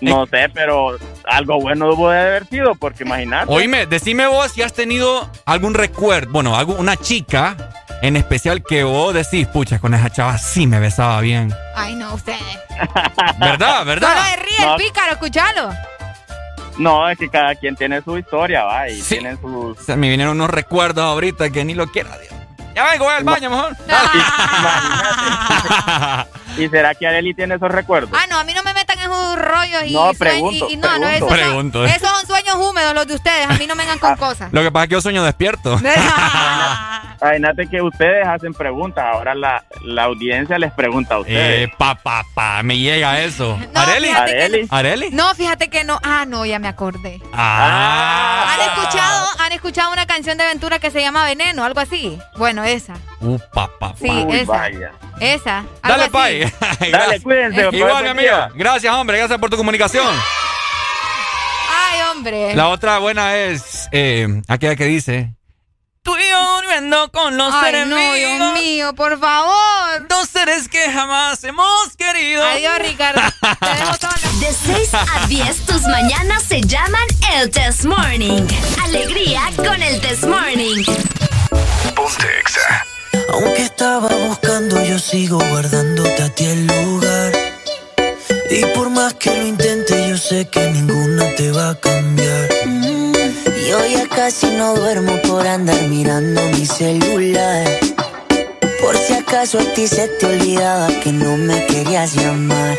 [0.00, 3.52] No sé, pero algo bueno debo de haber sido, porque imagínate.
[3.52, 7.56] Oíme, decime vos si has tenido algún recuerdo, bueno, algo, una chica
[8.00, 11.52] en especial que vos decís, pucha, con esa chava sí me besaba bien.
[11.74, 12.38] Ay, no, ustedes.
[13.40, 13.84] ¿Verdad?
[13.84, 14.08] ¿Verdad?
[14.16, 14.76] Solo se ríe No.
[14.76, 15.70] el pícaro, escúchalo.
[16.78, 19.16] No, es que cada quien tiene su historia, va, y Sí.
[19.16, 19.76] tienen sus...
[19.78, 22.32] O sea, me vinieron unos recuerdos ahorita que ni lo quiera, Dios.
[22.74, 23.76] Ya vengo, voy al baño mejor.
[26.56, 28.10] ¿Y será que Areli tiene esos recuerdos?
[28.20, 30.76] Ah, no, a mí no me metan en esos rollos y No, pregunto, y, y
[30.76, 31.84] no, no, pregunto.
[31.84, 33.48] esos, son- esos son sueños húmedos los de ustedes.
[33.48, 34.52] A mí no me vengan con cosas.
[34.52, 35.78] Lo que pasa es que yo sueño despierto.
[37.20, 41.68] Imagínate que ustedes hacen preguntas, ahora la, la audiencia les pregunta a ustedes.
[41.68, 43.58] Eh, pa, pa, pa, me llega eso.
[43.74, 44.08] No, ¿Areli?
[44.10, 44.66] Areli.
[44.70, 45.10] ¿Areli?
[45.10, 45.98] No, fíjate que no.
[46.04, 47.20] Ah, no, ya me acordé.
[47.32, 48.54] Ah.
[48.54, 51.64] ¿Han escuchado, ¿Han escuchado una canción de aventura que se llama Veneno?
[51.64, 52.16] Algo así.
[52.36, 52.94] Bueno, esa.
[53.20, 53.94] Uh, pa, pa.
[54.00, 54.44] Sí, esa.
[54.52, 54.92] vaya.
[55.20, 55.64] Esa.
[55.82, 56.10] Dale.
[56.10, 56.52] Pai.
[56.90, 57.68] Dale, cuídense.
[57.72, 58.36] Igual, mi amigo.
[58.54, 59.18] Gracias, hombre.
[59.18, 60.06] Gracias por tu comunicación.
[61.70, 62.54] Ay, hombre.
[62.54, 65.34] La otra buena es eh, aquella que dice:
[66.02, 68.38] Tú y yo durmiendo con los Ay, no, enemigos.
[68.38, 70.08] Dios mío, por favor.
[70.08, 72.44] Dos seres que jamás hemos querido.
[72.44, 73.20] Adiós, Ricardo.
[73.60, 74.14] Te dejo sola.
[74.40, 77.02] De 6 a 10, tus mañanas se llaman
[77.34, 78.46] el Test Morning.
[78.84, 80.84] Alegría con el Test Morning.
[81.98, 82.86] Ponte Exa.
[83.32, 87.32] Aunque estaba buscando, yo sigo guardándote a ti el lugar.
[88.50, 92.48] Y por más que lo intente, yo sé que ninguna te va a cambiar.
[92.66, 93.12] Mm,
[93.68, 97.66] Yo ya casi no duermo por andar mirando mi celular.
[98.80, 102.78] Por si acaso a ti se te olvidaba que no me querías llamar.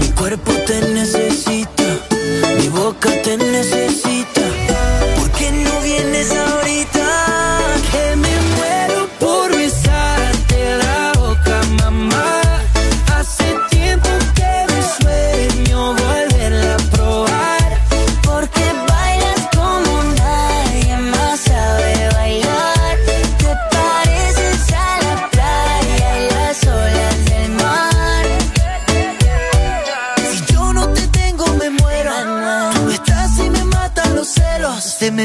[0.00, 1.88] Mi cuerpo te necesita,
[2.58, 4.41] mi boca te necesita.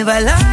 [0.07, 0.46] bailar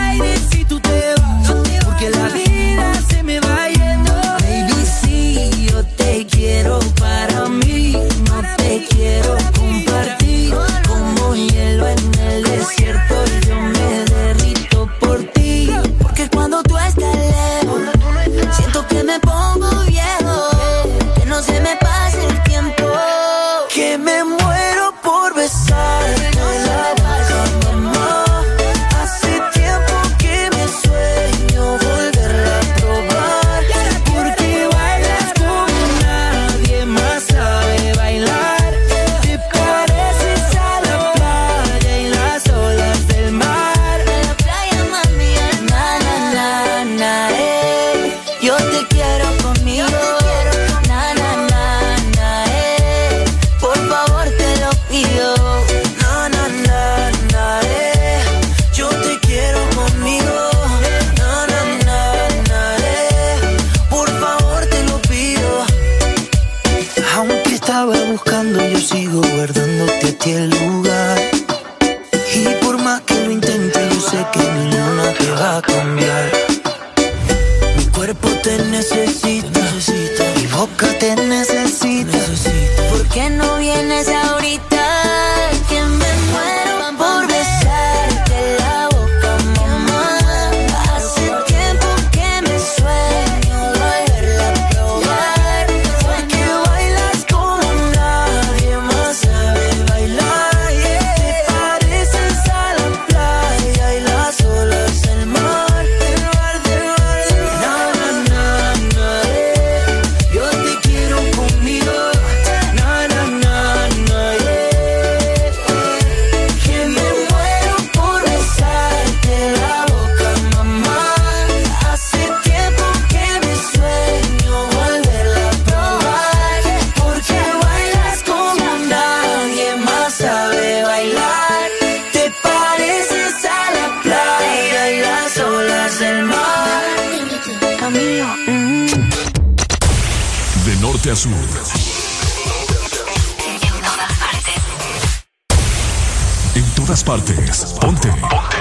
[147.04, 147.76] partes.
[147.80, 148.08] Ponte.
[148.08, 148.58] Ponte.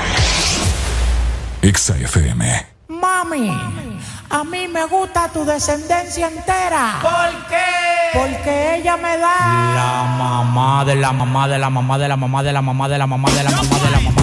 [1.62, 2.44] Exa FM.
[2.90, 3.50] Mami,
[4.30, 7.00] a mí me gusta tu descendencia entera.
[7.02, 8.20] ¿Por qué?
[8.20, 9.36] Porque ella me da.
[9.76, 12.98] La mamá de la mamá de la mamá de la mamá de la mamá de
[12.98, 13.80] la mamá de la mamá de la mamá.
[13.80, 14.23] De la mamá.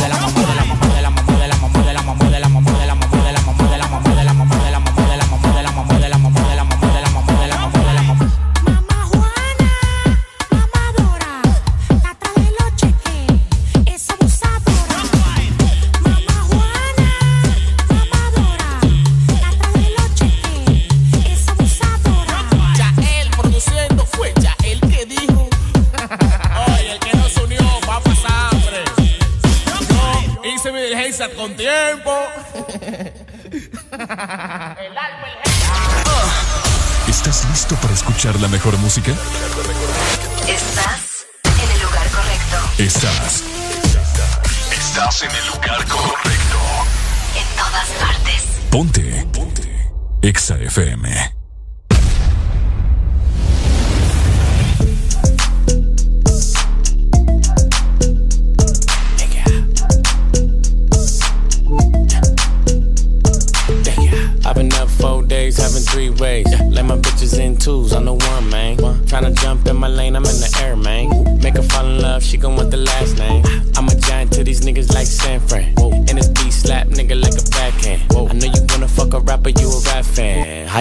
[50.71, 51.30] FM.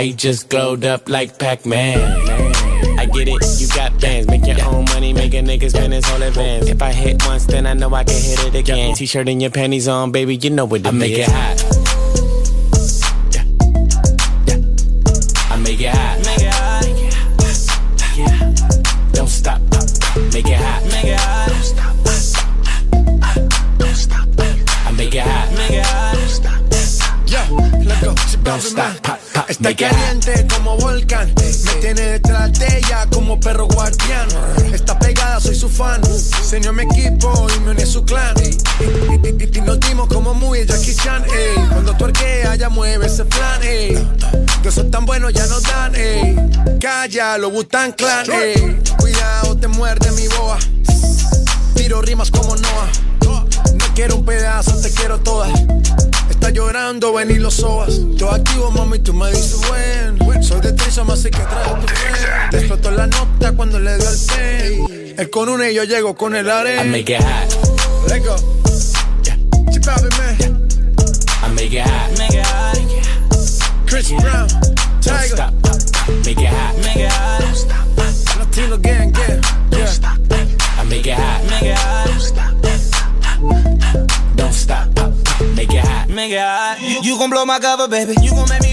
[0.01, 1.99] You just glowed up like Pac-Man?
[2.99, 4.29] I get it, you got bands.
[4.29, 6.69] Make your own money, make a nigga spend his whole advance.
[6.69, 8.95] If I hit once, then I know I can hit it again.
[8.95, 11.70] T-shirt and your panties on, baby, you know what it I make it hot.
[47.31, 48.27] Calla, lo Butan Clan.
[48.33, 48.77] ey.
[48.99, 50.59] Cuidado, te muerde mi boa.
[51.77, 52.91] Tiro rimas como Noah.
[53.23, 55.49] No quiero un pedazo, te quiero toda.
[56.29, 58.01] Está llorando, ven y lo sobas.
[58.17, 60.43] Yo activo, mami, tú me dices buen.
[60.43, 62.55] Soy de Trisoma, así que trae tu friend.
[62.55, 65.15] Explotó la nota cuando le dio el pen.
[65.17, 66.85] Él con una y yo llego con el I arena.
[66.85, 68.09] make it hot.
[68.09, 68.35] Let's go.
[69.71, 70.69] Chip out, man.
[71.45, 72.19] I make it hot.
[72.19, 73.87] Make it hot.
[73.87, 74.50] Chris Brown.
[87.61, 88.15] Cover, baby.
[88.23, 88.70] You gon' make me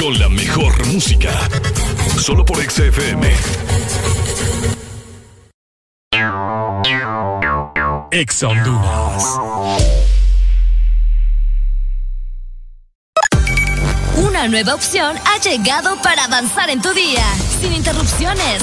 [0.00, 1.30] Con la mejor música.
[2.18, 3.32] Solo por XFM.
[8.10, 9.24] Ex Honduras.
[14.16, 17.24] Una nueva opción ha llegado para avanzar en tu día,
[17.60, 18.62] sin interrupciones.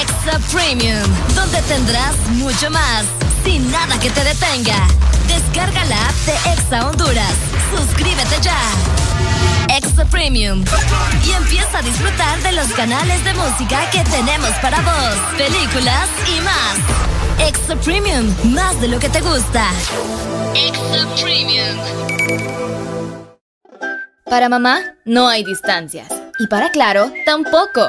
[0.00, 1.02] Extra Premium,
[1.34, 3.04] donde tendrás mucho más,
[3.44, 4.86] sin nada que te detenga.
[5.26, 7.34] Descarga la app de Exa Honduras.
[7.76, 9.03] Suscríbete ya.
[9.68, 10.64] Extra Premium.
[11.24, 16.40] Y empieza a disfrutar de los canales de música que tenemos para vos, películas y
[16.40, 17.48] más.
[17.48, 19.70] Extra Premium, más de lo que te gusta.
[20.54, 21.78] Extra Premium.
[24.24, 26.08] Para mamá, no hay distancias.
[26.38, 27.88] Y para Claro, tampoco.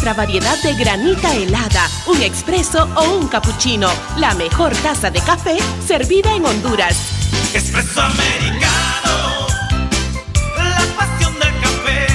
[0.00, 3.90] Nuestra variedad de granita helada, un expreso o un cappuccino.
[4.16, 6.96] La mejor taza de café servida en Honduras.
[7.52, 9.46] Espresso americano,
[10.56, 12.06] la pasión del café.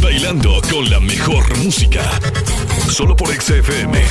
[0.00, 2.08] Bailando con la mejor música.
[2.88, 4.04] Solo por XFM.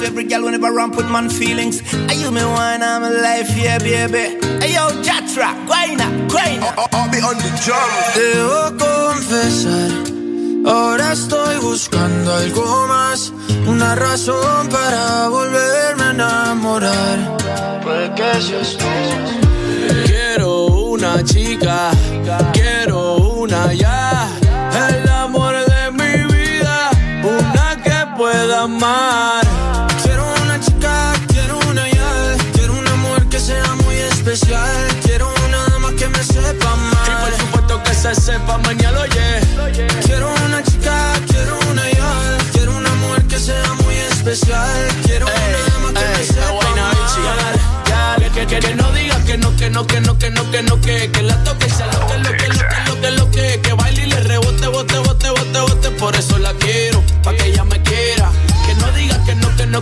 [0.00, 1.82] To every girl whenever ramp with man feelings.
[2.08, 4.40] I use me wine, I'm alive, yeah, baby.
[4.60, 6.72] Hey yo, Jatra, Guayna, Guayna.
[6.90, 7.90] I'll, be on the drum.
[8.16, 9.90] Debo confesar,
[10.64, 13.30] ahora estoy buscando algo más.
[13.66, 17.36] Una razón para volverme a enamorar.
[17.82, 18.86] Puede que seas tú.
[20.06, 21.90] Quiero una chica,
[22.54, 24.28] quiero una ya.
[24.88, 26.90] El amor de mi vida,
[27.22, 29.39] una que pueda amar.
[38.14, 39.40] Se sepa mañana, oye.
[40.04, 42.38] Quiero una chica, quiero una ya.
[42.52, 44.88] Quiero una mujer que sea muy especial.
[45.04, 46.70] Quiero una dama que me sepa.
[48.34, 50.80] Que, que, que, no digas que no, que no, que no, que no, que no,
[50.80, 53.60] que, que la toque sea lo que, lo que, lo que, lo que, lo que,
[53.60, 57.48] que baile y le rebote, bote, bote, bote, bote, por eso la quiero, pa' que
[57.48, 57.82] ella me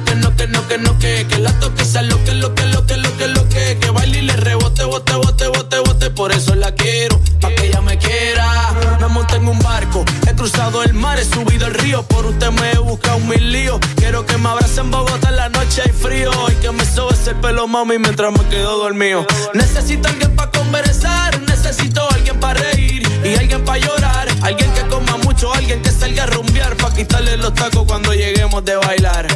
[0.04, 2.66] que no, que no, que no, que que, la toque sea lo que, lo que,
[2.66, 6.32] lo que, lo que, lo que, baile y le rebote, bote, bote, bote, bote, por
[6.32, 8.74] eso la quiero, pa' que ella me quiera.
[9.00, 12.50] Me monté en un barco, he cruzado el mar, he subido el río, por usted
[12.50, 13.80] me he buscado mil líos.
[13.96, 17.26] Quiero que me abrace en Bogotá en la noche hay frío y que me sobes
[17.26, 19.26] el pelo, mami, mientras me quedo dormido.
[19.54, 24.28] Necesito alguien para conversar, necesito alguien para reír y alguien para llorar.
[24.42, 28.64] Alguien que coma mucho, alguien que salga a rumbear para quitarle los tacos cuando lleguemos
[28.64, 29.26] de bailar.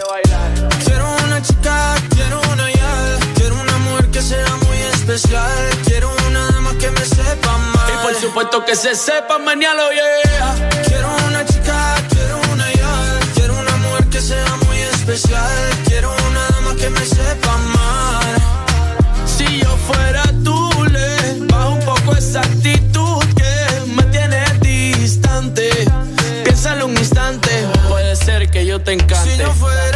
[0.93, 3.19] Quiero una chica, quiero una ya.
[3.35, 5.71] Quiero una mujer que sea muy especial.
[5.87, 7.91] Quiero una dama que me sepa mal.
[7.93, 10.69] Y por supuesto que se sepa mañana, yeah.
[10.87, 13.19] Quiero una chica, quiero una ya.
[13.35, 15.51] Quiero una mujer que sea muy especial.
[15.87, 18.35] Quiero una dama que me sepa mal.
[19.25, 25.71] Si yo fuera tú, le bajo un poco esa actitud que me tiene distante.
[26.45, 27.51] Piénsalo un instante,
[27.89, 29.31] puede ser que yo te encante.
[29.31, 29.92] Si yo fuera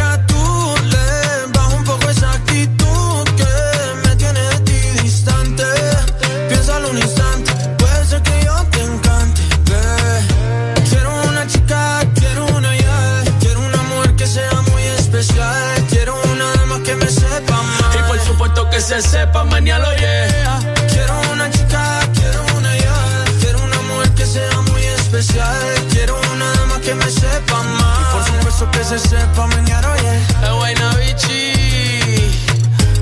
[19.01, 20.59] se sepa mañana, yeah.
[20.89, 23.25] Quiero una chica, quiero una ya.
[23.39, 25.55] Quiero una mujer que sea muy especial.
[25.91, 27.61] Quiero una dama que me sepa.
[27.63, 30.17] Y por supuesto que se sepa mañana, oye.
[30.43, 31.53] Es Guaynabichi,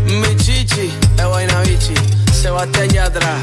[0.05, 1.93] mi chichi, es Guaynabichi,
[2.33, 3.37] Sebastián Yatra.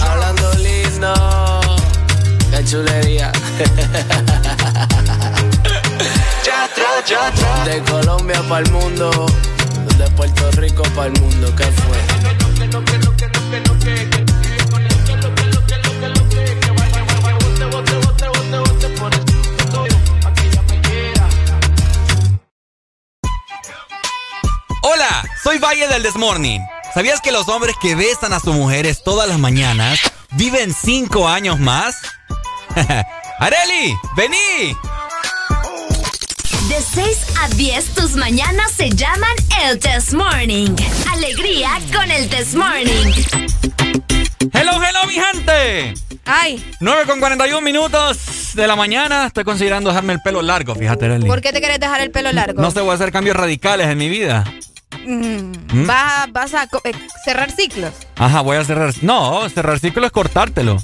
[0.00, 1.14] Hablando lindo,
[2.50, 3.32] qué chulería.
[6.44, 7.64] Yatra, Yatra.
[7.64, 9.26] De Colombia para el mundo,
[9.98, 11.98] de Puerto Rico para el mundo, ¿qué fue?
[24.82, 26.62] Hola, soy Valle del Desmorning.
[26.94, 29.98] ¿Sabías que los hombres que besan a sus mujeres todas las mañanas
[30.32, 31.96] viven cinco años más?
[33.40, 33.96] ¡Areli!
[34.16, 34.76] ¡Vení!
[36.68, 40.76] De 6 a 10, tus mañanas se llaman el Test Morning.
[41.10, 43.10] Alegría con el Test Morning.
[44.52, 45.94] ¡Hello, hello, mi gente!
[46.26, 46.62] ¡Ay!
[46.80, 49.26] 9 con 41 minutos de la mañana.
[49.28, 51.26] Estoy considerando dejarme el pelo largo, fíjate, Areli.
[51.26, 52.60] ¿Por qué te querés dejar el pelo largo?
[52.60, 54.44] No sé, voy a hacer cambios radicales en mi vida.
[55.06, 55.86] Mm, ¿Mm?
[55.86, 56.92] ¿Vas, vas a eh,
[57.24, 57.94] cerrar ciclos?
[58.16, 58.92] Ajá, voy a cerrar.
[59.00, 60.76] No, cerrar ciclo es cortártelo.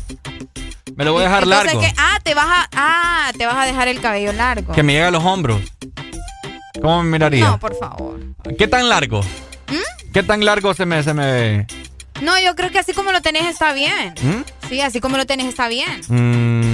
[0.96, 1.80] Me lo voy a dejar Entonces, largo.
[1.80, 1.92] ¿qué?
[1.96, 4.72] Ah, te vas a, ah, te vas a dejar el cabello largo.
[4.72, 5.60] Que me llegue a los hombros.
[6.80, 7.48] ¿Cómo me miraría?
[7.48, 8.20] No, por favor.
[8.58, 9.20] ¿Qué tan largo?
[9.22, 10.12] ¿Mm?
[10.12, 11.02] ¿Qué tan largo se me...
[11.02, 11.66] Se me...
[12.20, 14.14] No, yo creo que así como lo tenés está bien.
[14.22, 14.68] ¿Mm?
[14.68, 16.00] Sí, así como lo tenés está bien.
[16.08, 16.73] Mm,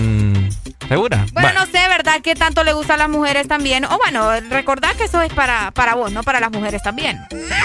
[0.91, 1.25] ¿Segura?
[1.33, 2.21] Bueno, no sé, ¿verdad?
[2.21, 3.85] ¿Qué tanto le gusta a las mujeres también?
[3.85, 7.17] O bueno, recordad que eso es para, para vos, no para las mujeres también.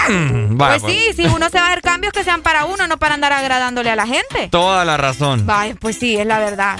[0.08, 2.86] Mm, va, pues sí, si uno se va a hacer cambios que sean para uno,
[2.86, 4.46] no para andar agradándole a la gente.
[4.52, 5.44] Toda la razón.
[5.44, 6.78] Vaya, pues sí, es la verdad.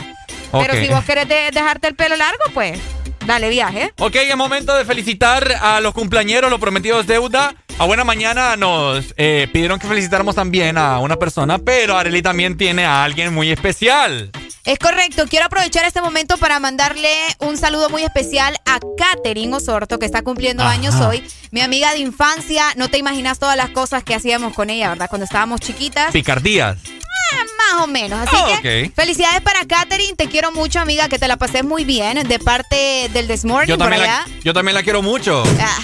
[0.52, 2.78] Pero si vos querés de- dejarte el pelo largo, pues
[3.26, 3.92] dale viaje.
[3.98, 7.56] Ok, es momento de felicitar a los cumpleañeros, los prometidos deuda.
[7.78, 12.56] A buena mañana nos eh, pidieron que felicitáramos también a una persona, pero Areli también
[12.56, 14.30] tiene a alguien muy especial.
[14.64, 19.98] Es correcto, quiero aprovechar este momento para mandarle un saludo muy especial a Katherine Osorto,
[19.98, 20.72] que está cumpliendo Ajá.
[20.72, 21.22] años hoy.
[21.50, 25.08] Mi amiga de infancia, no te imaginas todas las cosas que hacíamos con ella, ¿verdad?
[25.10, 26.12] Cuando estábamos chiquitas.
[26.12, 26.78] Picardías.
[26.88, 28.18] Ah, Más o menos.
[28.26, 31.84] Así Ah, que felicidades para Katherine, te quiero mucho, amiga, que te la pases muy
[31.84, 34.24] bien de parte del This Morning Yo por allá.
[34.26, 35.42] la, yo también la quiero mucho.
[35.60, 35.76] Ah.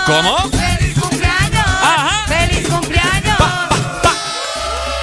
[0.09, 0.37] ¿Cómo?
[0.49, 1.65] ¡Feliz cumpleaños!
[1.83, 2.25] Ajá.
[2.27, 3.37] ¡Feliz cumpleaños!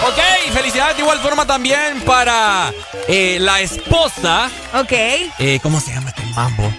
[0.07, 2.73] Ok, felicidades de igual forma también para
[3.09, 4.51] eh, la esposa.
[4.75, 4.93] Ok.
[4.93, 6.73] Eh, ¿Cómo se llama este mambo?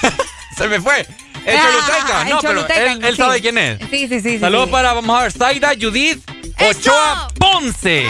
[0.56, 1.06] se me fue.
[1.44, 2.22] El Ah, Choluteca.
[2.22, 3.22] el No, pero Choluteca, él, él sí.
[3.22, 3.78] sabe quién es.
[3.90, 4.38] Sí, sí, sí.
[4.40, 4.72] Saludos sí.
[4.72, 6.28] para, vamos a ver, Zaida Judith
[6.70, 8.06] Ochoa Ponce.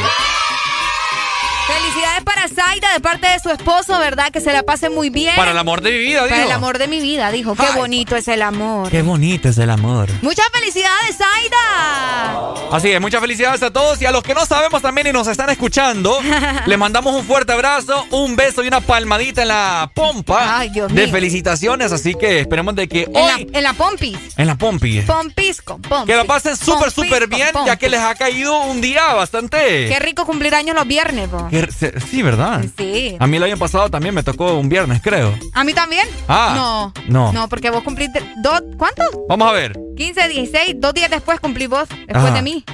[1.67, 4.31] Felicidades para Zaida de parte de su esposo, ¿verdad?
[4.31, 5.35] Que se la pase muy bien.
[5.35, 6.47] Para el amor de mi vida, Para dijo.
[6.47, 7.57] el amor de mi vida, dijo.
[7.57, 8.89] Qué bonito es el amor.
[8.91, 10.09] Qué bonito es el amor.
[10.23, 12.55] Muchas felicidades, Zaida.
[12.73, 15.27] Así es, muchas felicidades a todos y a los que no sabemos también y nos
[15.27, 16.19] están escuchando,
[16.67, 20.93] les mandamos un fuerte abrazo, un beso y una palmadita en la pompa Ay, Dios
[20.93, 21.13] de mío.
[21.13, 24.19] felicitaciones, así que esperemos de que En la, hoy en la Pompis.
[24.37, 26.07] en la pompi Pompisco, Pompis.
[26.07, 27.77] que la pasen súper súper bien ya Pompis.
[27.77, 31.49] que les ha caído un día bastante Qué rico cumplir años los viernes, po.
[31.63, 32.65] Que- sí, ¿verdad?
[32.77, 33.17] Sí.
[33.19, 35.35] A mí el año pasado también me tocó un viernes, creo.
[35.55, 36.07] ¿A mí también?
[36.29, 36.93] Ah, No.
[37.09, 37.33] no.
[37.33, 39.07] No, porque vos cumpliste dos, ¿cuántos?
[39.29, 39.79] Vamos a ver.
[39.97, 42.31] 15, 16, dos días después cumplí vos, después Ajá.
[42.35, 42.65] de mí.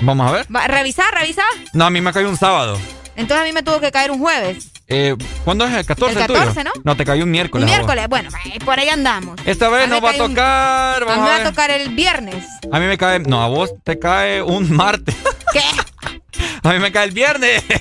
[0.00, 0.46] Vamos a ver.
[0.54, 1.42] Va, revisa, revisa.
[1.72, 2.78] No, a mí me cayó un sábado.
[3.16, 4.70] Entonces a mí me tuvo que caer un jueves.
[4.86, 6.38] Eh, ¿Cuándo es el 14 El tuyo?
[6.38, 6.70] 14, ¿no?
[6.84, 7.64] No, te cayó un miércoles.
[7.68, 9.38] Un miércoles, bueno, eh, por ahí andamos.
[9.44, 11.02] Esta vez nos va a un- tocar.
[11.02, 12.44] A mí me va a tocar el viernes.
[12.70, 13.18] A mí me cae.
[13.18, 15.16] No, a vos te cae un martes.
[15.52, 15.60] ¿Qué?
[16.62, 17.62] A mí me cae el viernes.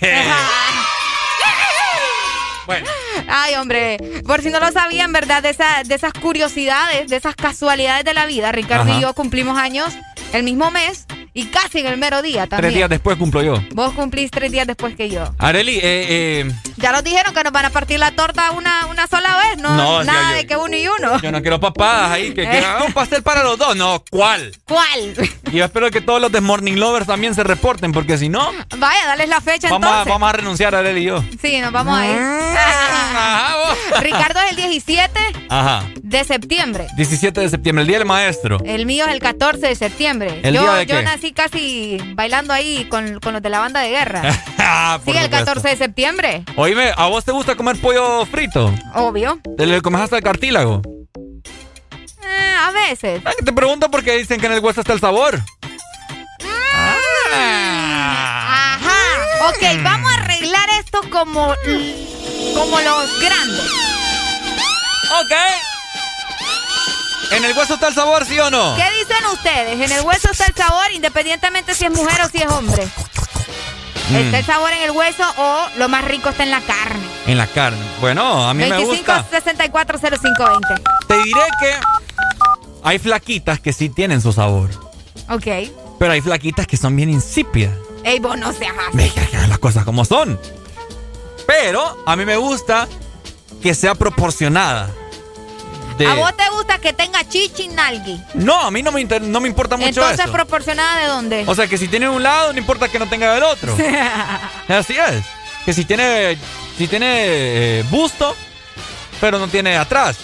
[2.66, 2.88] bueno.
[3.30, 5.42] Ay, hombre, por si no lo sabían, ¿verdad?
[5.44, 9.00] De, esa- de esas curiosidades, de esas casualidades de la vida, Ricardo Ajá.
[9.00, 9.94] y yo cumplimos años
[10.34, 12.72] el mismo mes y casi en el mero día también.
[12.72, 13.62] Tres días después cumplo yo.
[13.72, 15.34] Vos cumplís tres días después que yo.
[15.40, 19.08] Areli, eh, eh, Ya nos dijeron que nos van a partir la torta una, una
[19.08, 19.76] sola vez, ¿no?
[19.76, 21.20] No, Nada yo- de que uno y uno.
[21.22, 22.30] yo no quiero papadas ahí.
[22.34, 22.66] Que, que Eh.
[22.86, 23.76] un pastel para los dos.
[23.76, 24.52] No, ¿cuál?
[24.66, 25.14] ¿Cuál?
[25.52, 28.52] Y yo espero que todos los de Morning Lovers también se reporten, porque si no,
[28.78, 30.14] Vaya, dales la fecha vamos a, entonces.
[30.14, 31.24] vamos a renunciar a Areli y yo.
[31.42, 32.18] Sí, nos vamos a ir.
[34.02, 35.84] Ricardo es el 17 Ajá.
[36.02, 36.88] de septiembre.
[36.96, 38.60] 17 de septiembre, el día del maestro.
[38.66, 40.42] El mío es el 14 de septiembre.
[40.44, 41.04] ¿El yo día de yo qué?
[41.04, 44.22] nací casi bailando ahí con, con los de la banda de guerra.
[44.70, 45.46] Ah, sí, el supuesto.
[45.46, 46.44] 14 de septiembre.
[46.68, 48.74] Oíme, ¿a vos te gusta comer pollo frito?
[48.94, 49.40] Obvio.
[49.58, 50.82] ¿Te le comes hasta el cartílago?
[52.22, 53.22] Eh, a veces.
[53.24, 55.42] Ah, Te pregunto porque dicen que en el hueso está el sabor.
[56.74, 56.98] Ajá.
[59.48, 61.56] Ok, vamos a arreglar esto como,
[62.54, 63.72] como los grandes.
[65.22, 65.32] Ok.
[67.32, 68.76] ¿En el hueso está el sabor, sí o no?
[68.76, 69.80] ¿Qué dicen ustedes?
[69.80, 72.86] En el hueso está el sabor, independientemente si es mujer o si es hombre.
[74.10, 74.16] Mm.
[74.16, 77.04] Está el sabor en el hueso o lo más rico está en la carne.
[77.26, 77.80] En la carne.
[78.00, 79.26] Bueno, a mí me 25 gusta.
[79.30, 80.84] 64 05 20.
[81.08, 81.74] Te diré que
[82.84, 84.70] hay flaquitas que sí tienen su sabor.
[85.30, 85.48] Ok.
[86.00, 87.74] Pero hay flaquitas que son bien insípidas.
[88.04, 88.96] Ey, vos no seas así.
[88.96, 90.40] Me las cosas como son.
[91.46, 92.88] Pero a mí me gusta
[93.62, 94.90] que sea proporcionada.
[95.98, 98.22] De- ¿A vos te gusta que tenga chichi nalgui?
[98.36, 100.32] No, a mí no me, inter- no me importa mucho Entonces, eso.
[100.32, 101.44] ¿proporcionada de dónde?
[101.48, 103.76] O sea, que si tiene un lado, no importa que no tenga el otro.
[104.68, 105.24] Así es.
[105.66, 106.38] Que si tiene,
[106.78, 107.08] si tiene
[107.80, 108.36] eh, busto,
[109.20, 110.18] pero no tiene atrás.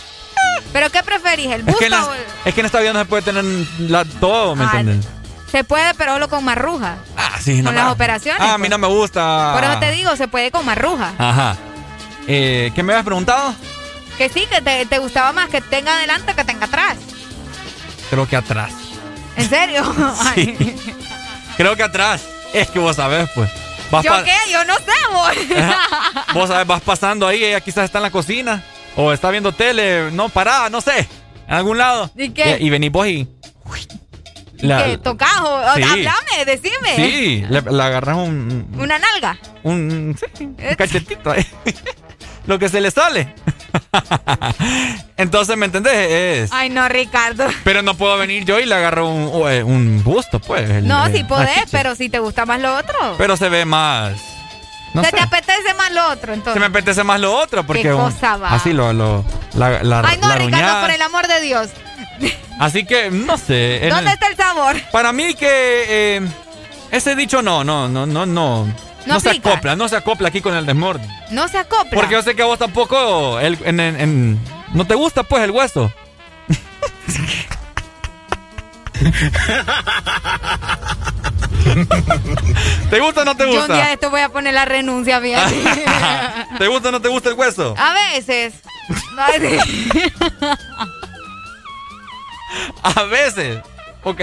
[0.72, 1.48] ¿Pero qué preferís?
[1.48, 3.06] ¿El Es busto que, en la- o el- es que en esta vida no se
[3.06, 3.44] puede tener
[3.80, 5.08] la- todo, ¿me Ah, entiendes?
[5.52, 6.98] Se puede, pero solo con marruja.
[7.18, 8.42] Ah, sí, no con las operaciones.
[8.42, 8.70] Ah, a mí pues.
[8.72, 9.52] no me gusta.
[9.54, 11.14] Por eso te digo, se puede con marruja.
[11.18, 11.58] Ajá.
[12.28, 13.54] Eh, ¿Qué me habías preguntado?
[14.18, 16.98] Que sí, que te, te gustaba más que tenga adelante que tenga atrás.
[18.10, 18.72] Creo que atrás.
[19.36, 19.84] ¿En serio?
[20.36, 20.76] Ay.
[21.58, 22.22] Creo que atrás.
[22.54, 23.50] Es que vos sabés, pues.
[23.90, 24.36] Vas ¿Yo qué?
[24.52, 25.58] Yo no sé, vos.
[25.58, 26.26] Ajá.
[26.34, 28.64] Vos sabés, vas pasando ahí, ella quizás está en la cocina.
[28.96, 31.08] O está viendo tele, no, parada, no sé.
[31.48, 32.12] En algún lado.
[32.16, 32.58] ¿Y qué?
[32.60, 33.28] Y, y venís vos y.
[34.58, 35.00] La- ¿Qué?
[35.04, 35.82] Sí.
[35.84, 36.96] Háblame, decime.
[36.96, 38.68] Sí, le, le agarras un.
[38.78, 39.38] ¿Una nalga?
[39.64, 41.46] Un, sí, un cachetito ahí.
[42.46, 43.34] Lo que se le sale.
[45.18, 45.94] Entonces, ¿me entendés?
[46.46, 46.52] Es.
[46.54, 47.46] Ay, no, Ricardo.
[47.64, 50.70] Pero no puedo venir yo y le agarro un, eh, un busto, pues.
[50.70, 53.16] el- No, el- sí podés, pero si te gusta más lo otro.
[53.18, 54.14] Pero se ve más.
[54.94, 55.16] No ¿Se sé.
[55.18, 56.60] te apetece más lo otro, Se entonces?
[56.60, 57.82] me apetece más lo otro porque.
[57.84, 58.50] Qué un- cosa va.
[58.50, 58.94] Así lo.
[58.94, 61.70] lo la, la, Ay, no, la Ricardo, por el amor de Dios.
[62.60, 63.80] Así que, no sé.
[63.90, 64.76] ¿Dónde el- está el sabor?
[64.92, 65.48] Para mí que.
[66.18, 66.22] eh,
[66.92, 68.68] ese dicho no, no, no, no, no.
[69.06, 71.10] No No se acopla, no se acopla aquí con el desmorning.
[71.32, 71.92] No se acopla.
[71.94, 73.40] Porque yo sé que a vos tampoco.
[73.40, 74.40] el- en- en- en-
[74.74, 75.92] no te gusta, pues, el hueso.
[82.90, 83.94] ¿Te gusta o no te Yo un día de gusta?
[83.94, 85.56] esto voy a poner la renuncia, fíjate.
[86.58, 87.74] ¿Te gusta o no te gusta el hueso?
[87.78, 88.54] A veces.
[92.84, 93.62] A veces.
[94.06, 94.20] Ok.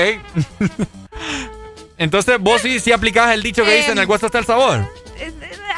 [2.01, 4.91] Entonces vos sí, sí aplicás el dicho que dice en el hueso está el sabor.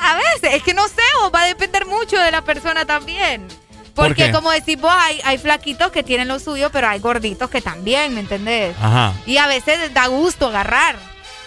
[0.01, 3.47] A veces, es que no sé, vos, va a depender mucho de la persona también.
[3.94, 7.51] ¿Por Porque como decís vos, hay, hay flaquitos que tienen lo suyo, pero hay gorditos
[7.51, 8.75] que también, ¿me entendés?
[8.81, 9.12] Ajá.
[9.26, 10.94] Y a veces da gusto agarrar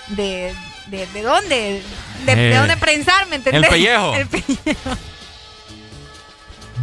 [0.08, 0.54] de,
[0.88, 1.82] de, de dónde,
[2.26, 3.64] de, de Eh, dónde prensarme, ¿entendés?
[3.64, 4.14] el pellejo.
[4.16, 4.90] El pellejo.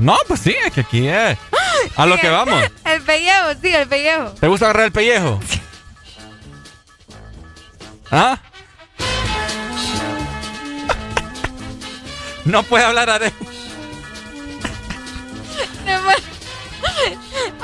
[0.00, 1.36] No, pues sí, es que aquí es.
[1.96, 2.64] A lo Sí, que el- vamos.
[2.86, 4.30] El pellejo, sí, el pellejo.
[4.40, 5.38] ¿Te gusta agarrar el pellejo?
[8.12, 8.38] ¿Ah?
[12.44, 13.18] No puede hablar a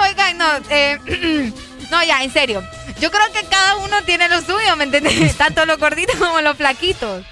[0.01, 1.53] Oigan, no, eh,
[1.91, 2.63] no, ya, en serio.
[3.01, 5.37] Yo creo que cada uno tiene lo suyo, ¿me entiendes?
[5.37, 7.25] Tanto los gorditos como los flaquitos.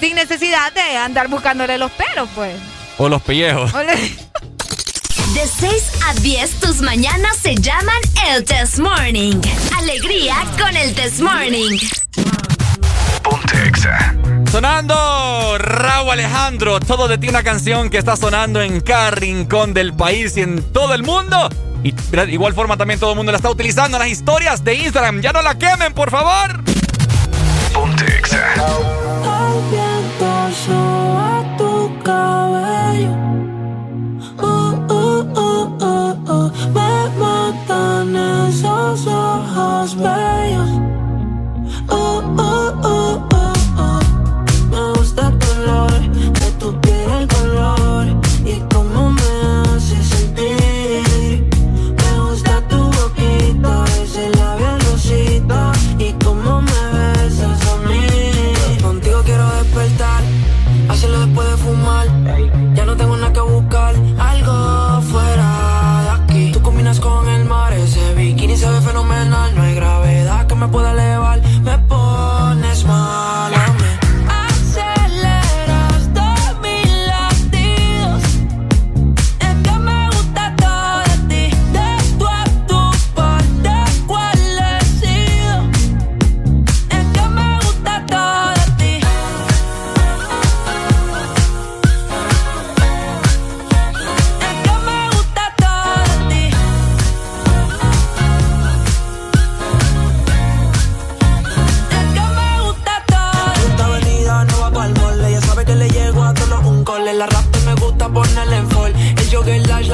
[0.00, 2.54] Sin necesidad de andar buscándole los pelos, pues.
[2.98, 3.72] O los pellejos.
[3.74, 4.16] O le-
[5.34, 7.96] De 6 a 10 tus mañanas se llaman
[8.28, 9.40] el Test Morning.
[9.76, 11.76] Alegría con el Test Morning.
[13.20, 14.14] Ponte Exa.
[14.52, 19.92] Sonando Raúl Alejandro, todo de ti una canción que está sonando en cada rincón del
[19.92, 21.48] país y en todo el mundo.
[21.82, 24.76] Y de igual forma también todo el mundo la está utilizando en las historias de
[24.76, 25.20] Instagram.
[25.20, 26.62] Ya no la quemen, por favor.
[27.72, 28.54] Ponte Exa.
[28.54, 33.33] El viento soba tu cabello.
[36.54, 36.72] Uh, uh.
[36.72, 38.16] Me matan
[38.48, 40.70] esos ojos bellos.
[41.88, 43.33] Uh, uh, uh,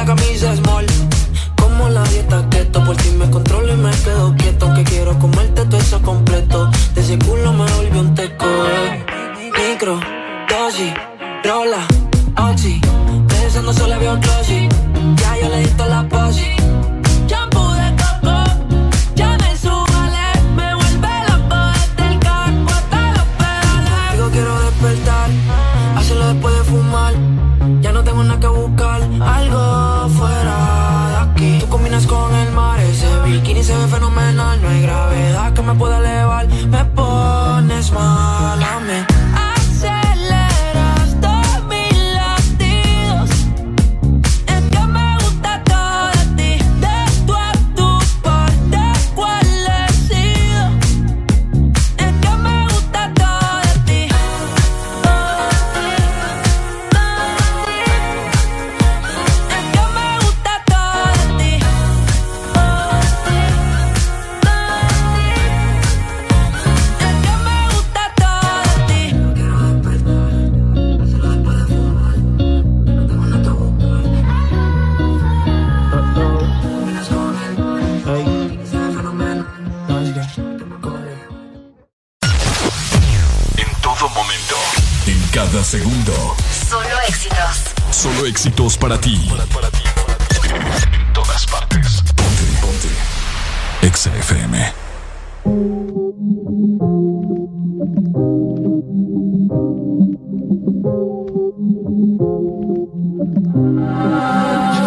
[0.01, 0.87] la camisa small.
[1.57, 4.75] Como la dieta keto, por ti me controlo y me quedo quieto.
[4.75, 6.71] Que quiero comerte todo eso completo.
[6.95, 8.47] De ese culo me volvió un teco.
[9.59, 10.01] Micro,
[10.49, 10.93] dosis,
[11.45, 11.83] rola,
[12.49, 12.81] oxi.
[13.29, 14.69] Pensando solo había un glossy.
[15.21, 16.60] Ya yo le di la posi.
[85.71, 86.35] Segundo.
[86.69, 87.63] Solo éxitos.
[87.93, 89.15] Solo éxitos para ti.
[90.93, 92.03] En todas partes.
[92.17, 92.89] Ponte, ponte.
[93.87, 94.73] Exa FM.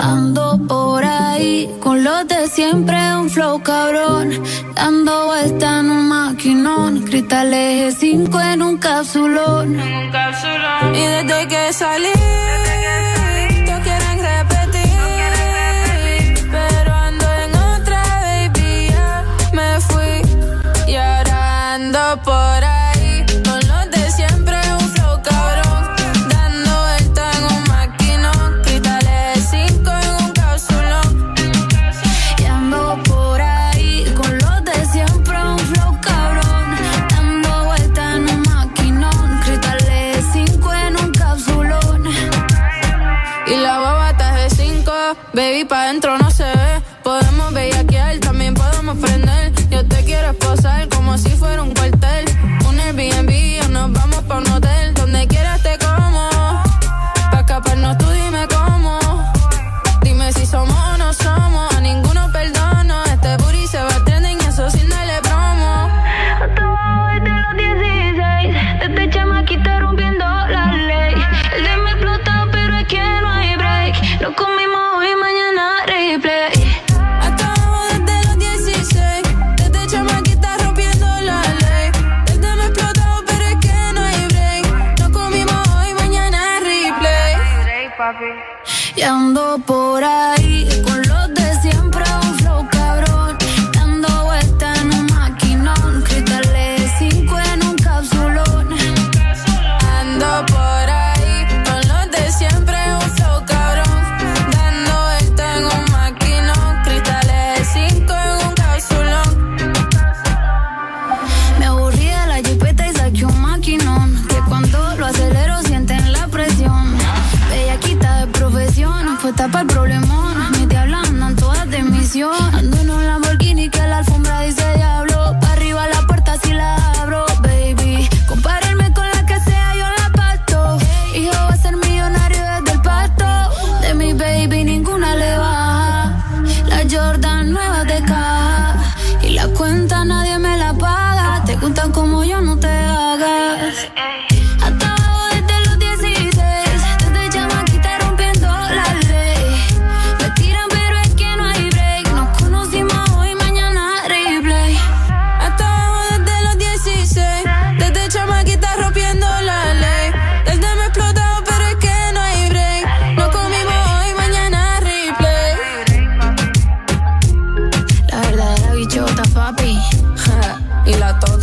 [0.01, 1.02] Ando por
[1.43, 4.43] ahí con los de siempre, un flow cabrón.
[4.75, 7.01] Dando vuelta en un maquinón.
[7.01, 9.80] Cristales 5 en un capsulón.
[10.93, 12.13] Y desde que salí,
[13.65, 14.93] todos quieren repetir.
[16.51, 16.93] Pero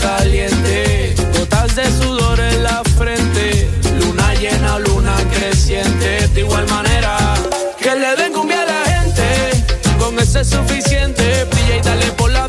[0.00, 3.68] caliente, gotas de sudor en la frente,
[4.00, 7.16] luna llena, luna creciente, de igual manera
[7.80, 9.64] que le den cumbia a la gente,
[9.98, 12.48] con ese es suficiente, pilla y dale por la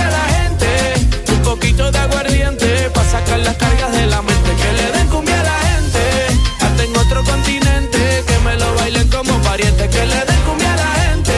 [1.41, 4.49] gente poquito de aguardiente para sacar las cargas de la mente.
[4.55, 5.99] Que le den cumbia a la gente,
[6.59, 8.23] hasta en otro continente.
[8.27, 9.89] Que me lo bailen como pariente.
[9.89, 11.33] Que le den cumbia a la gente,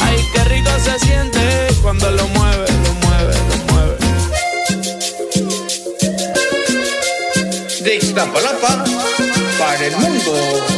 [0.00, 3.96] ay, qué rico se siente cuando lo mueve, lo mueve, lo mueve.
[7.82, 8.84] De Iztapalapa
[9.58, 10.77] para el mundo.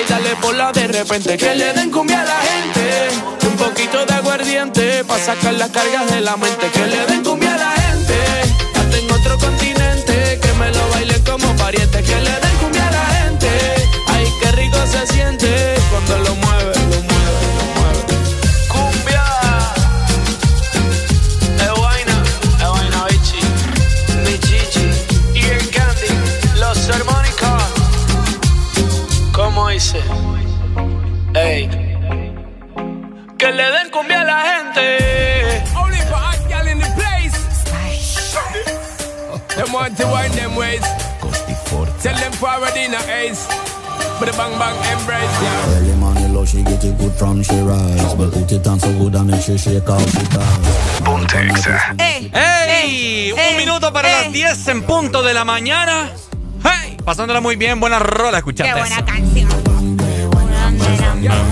[0.00, 1.36] y dale por la de repente.
[1.36, 3.46] Que le den cumbia a la gente.
[3.46, 5.04] Un poquito de aguardiente.
[5.04, 6.70] Pa' sacar las cargas de la mente.
[6.70, 7.81] Que le den cumbia a la gente.
[29.82, 30.00] Dice?
[31.34, 31.68] Ey.
[33.38, 35.64] Que le den cumbia a la gente.
[35.76, 37.36] Only for hot gal in the place.
[39.56, 40.82] Them want to wind them ways.
[42.02, 43.46] Tell them forward in a ace.
[44.18, 45.76] But the bang bang embrace, yeah.
[45.76, 48.14] Early money low, she get it good from she rise.
[48.14, 51.00] But put it on so good and make she shake out she ties.
[51.04, 51.94] Ponte Exa.
[51.98, 53.32] ¡Ey!
[53.32, 56.10] Un minuto para las 10 en punto de la mañana.
[56.62, 56.96] ¡Hey!
[57.04, 58.70] Pasándola muy bien, buena rola, escuchate.
[58.70, 59.04] Qué buena eso.
[59.04, 59.31] canción.
[61.22, 61.51] Yeah.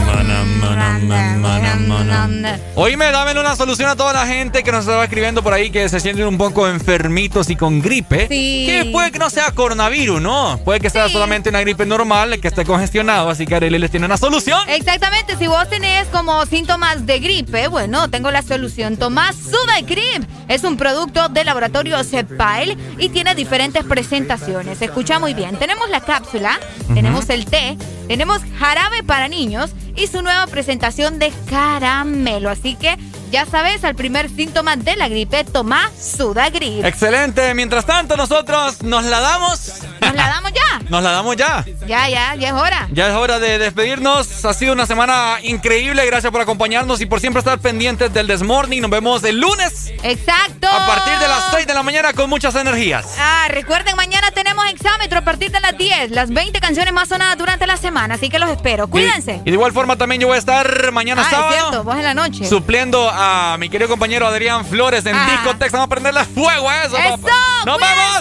[2.75, 5.89] Oíme, dame una solución a toda la gente que nos estaba escribiendo por ahí que
[5.89, 8.29] se sienten un poco enfermitos y con gripe.
[8.29, 8.65] Sí.
[8.67, 10.61] Que puede que no sea coronavirus, ¿no?
[10.65, 14.07] Puede que sea solamente una gripe normal, que esté congestionado, así que Arely les tiene
[14.07, 14.61] una solución.
[14.69, 18.97] Exactamente, si vos tenés como síntomas de gripe, bueno, tengo la solución.
[18.97, 20.25] Tomás Sudacrim.
[20.49, 24.83] Es un producto de laboratorio Cepile y tiene diferentes presentaciones.
[24.83, 25.57] Escucha muy bien.
[25.57, 26.59] Tenemos la cápsula,
[26.93, 27.77] tenemos el té,
[28.09, 32.49] tenemos jarabe para niños y su nueva presentación de caramelo.
[32.49, 32.97] Así que
[33.31, 36.85] ya sabes, al primer síntoma de la gripe, toma Sudagrip.
[36.85, 37.55] Excelente.
[37.55, 39.73] Mientras tanto, nosotros nos la damos.
[40.01, 40.61] ¿Nos la damos ya?
[40.91, 41.65] Nos la damos ya.
[41.87, 42.89] Ya, ya, ya es hora.
[42.93, 44.45] Ya es hora de despedirnos.
[44.45, 46.05] Ha sido una semana increíble.
[46.05, 48.83] Gracias por acompañarnos y por siempre estar pendientes del Desmorning.
[48.83, 50.67] Nos vemos el lunes Exacto.
[50.67, 53.07] a partir de las 6 de la mañana con muchas energías.
[53.21, 56.11] Ah, recuerden, mañana tenemos exámetro a partir de las 10.
[56.11, 58.89] Las 20 canciones más sonadas durante la semana, así que los espero.
[58.89, 59.43] Cuídense.
[59.45, 61.53] Y de igual forma también yo voy a estar mañana ah, es sábado.
[61.53, 62.49] cierto, vos en la noche.
[62.49, 63.20] Supliendo a
[63.59, 65.31] mi querido compañero Adrián Flores en Ajá.
[65.33, 65.73] Discotex.
[65.73, 67.19] Vamos a prenderle fuego a eso, ¡Eso!
[67.19, 67.37] papá.
[67.67, 68.21] ¡Nos vemos!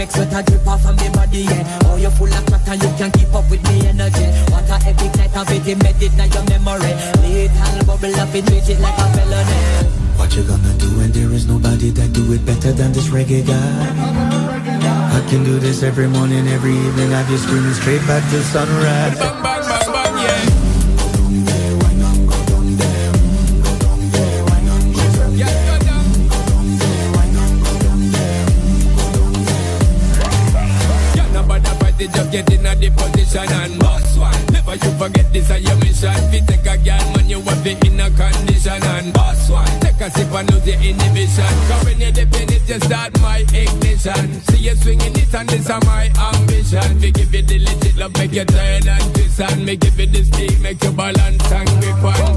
[0.00, 1.78] Make sweat a drip off of me body, yeah.
[1.84, 4.24] Oh, you full of crack and you can keep up with me energy.
[4.50, 6.94] What a epic night of it, in your memory.
[7.20, 9.99] Little bubble up, it treat it like a felony.
[10.20, 13.40] What you gonna do when there is nobody that do it better than this reggae
[13.40, 13.56] guy?
[15.16, 17.10] I can do this every morning, every evening.
[17.10, 19.18] Have you screaming straight back to sunrise.
[19.18, 20.60] Bang bang bang bang, yeah.
[32.00, 34.46] Just get in a the position and boss one.
[34.52, 36.16] Never you forget this is your mission.
[36.30, 39.69] Fi take a girl, man, you have it in a condition and boss one.
[40.14, 41.54] Take a sip and lose your inhibition.
[41.68, 44.40] Cause when you dip in it, you start my ignition.
[44.42, 46.98] See you swinging it and this is my ambition.
[47.00, 50.12] We give it the legit love, make you turn and twist and me give it
[50.12, 52.36] the speed, make you balance and grip on.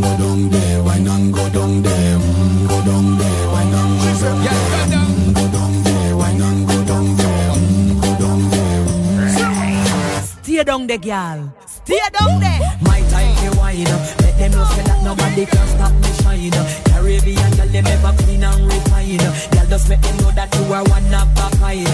[0.00, 2.18] Go down there, why not go down there?
[2.18, 4.98] Mm, Go down there, why not go down there?
[4.98, 7.50] Mm, Go down there, why not go down there?
[7.54, 10.22] Mm, Go down there.
[10.42, 11.54] Stay down there, girl.
[11.66, 12.60] Stay down there.
[12.82, 13.86] My time to wine.
[14.20, 16.50] Let them know say that nobody can stop me shine.
[16.90, 19.18] Caribbean girl, them ever clean and refine.
[19.18, 21.88] Girl, just make them know that you are one of a kind.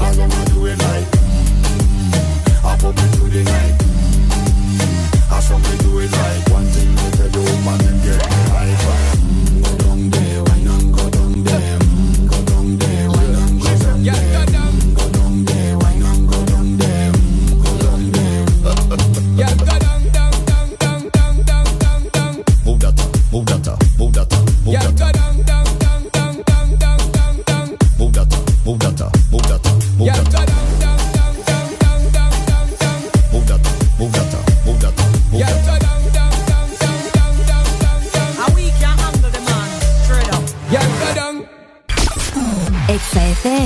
[0.00, 1.08] I wanna do it like
[2.64, 3.74] I pop it through the night.
[5.30, 6.47] I saw me do it like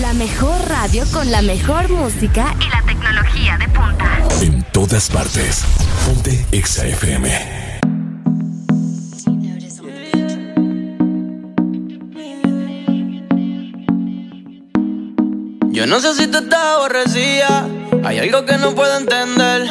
[0.00, 4.18] la mejor radio con la mejor música y la tecnología de punta.
[4.42, 5.64] En todas partes.
[6.04, 7.30] Ponte Exa FM.
[15.70, 17.66] Yo no sé si te estás aborrecida.
[18.04, 19.62] Hay algo que no puedo entender.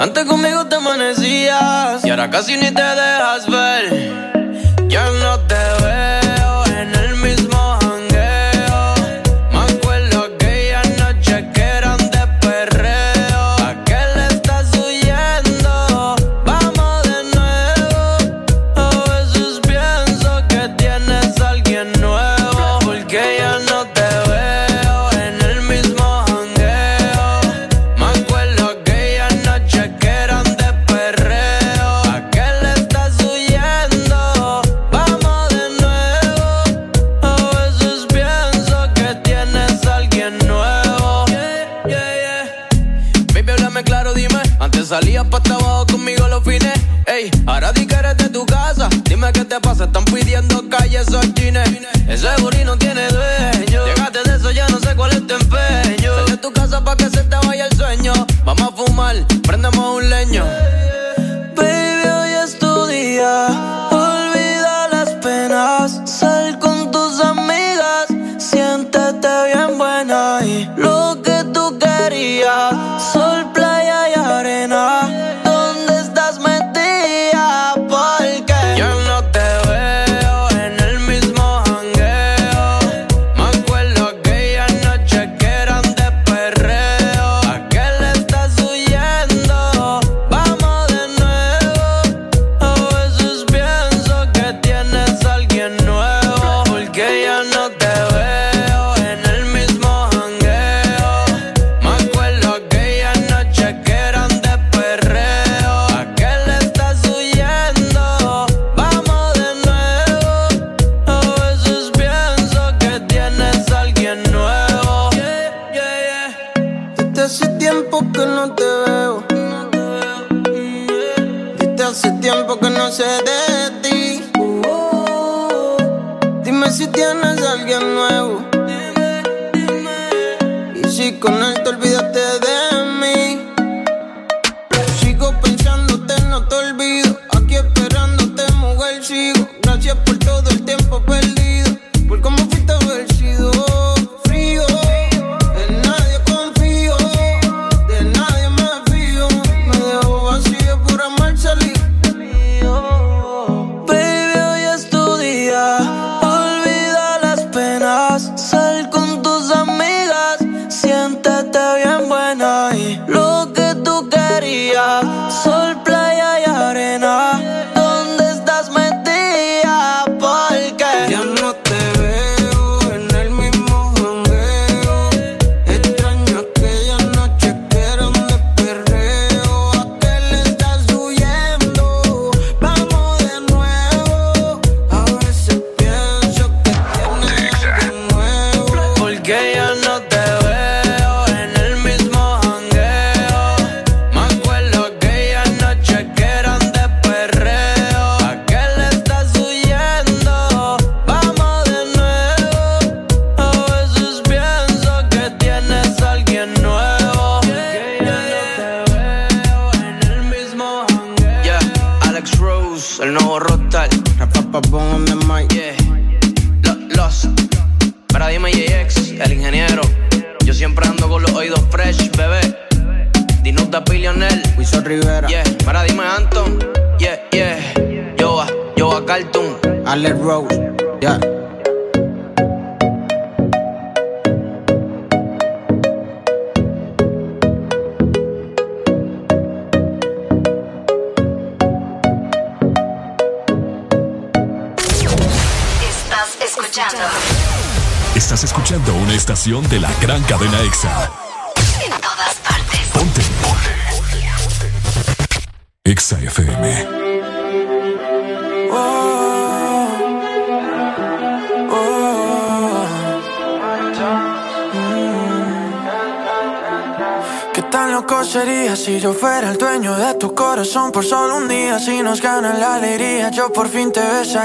[0.00, 4.88] Antes conmigo te amanecías y ahora casi ni te dejas ver.
[4.88, 6.05] Ya no te veo.
[47.56, 51.10] Para de tu casa, dime qué te pasa, están pidiendo calles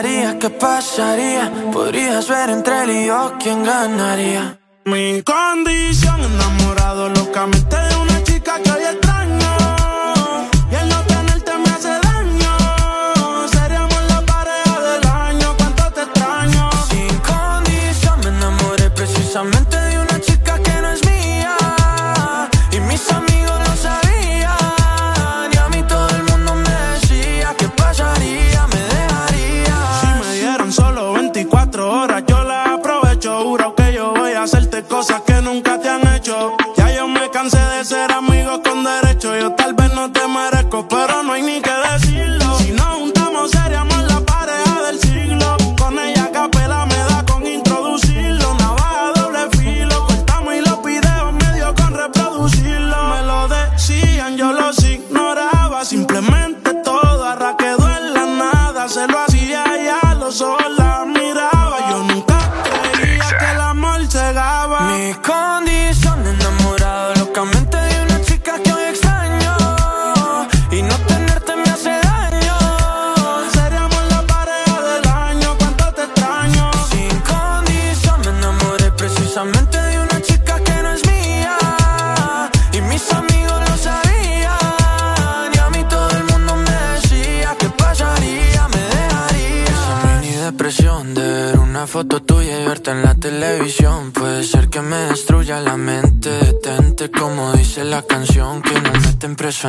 [0.04, 1.52] ¿Qué pasaría?
[1.72, 4.60] Podrías ver entre él y yo quién ganaría.
[4.86, 6.11] Mi condición.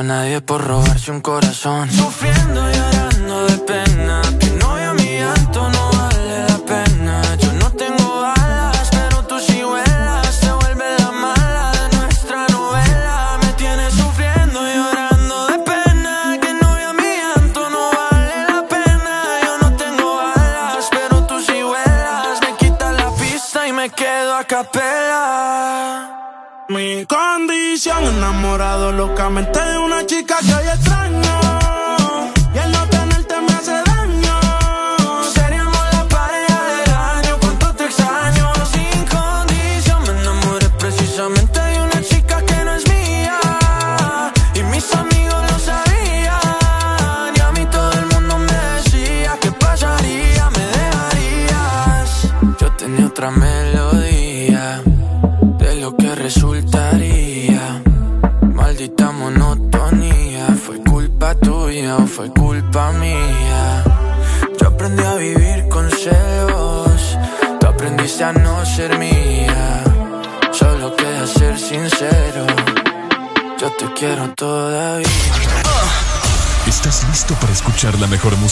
[0.07, 1.42] Nadie por robarse un corazón.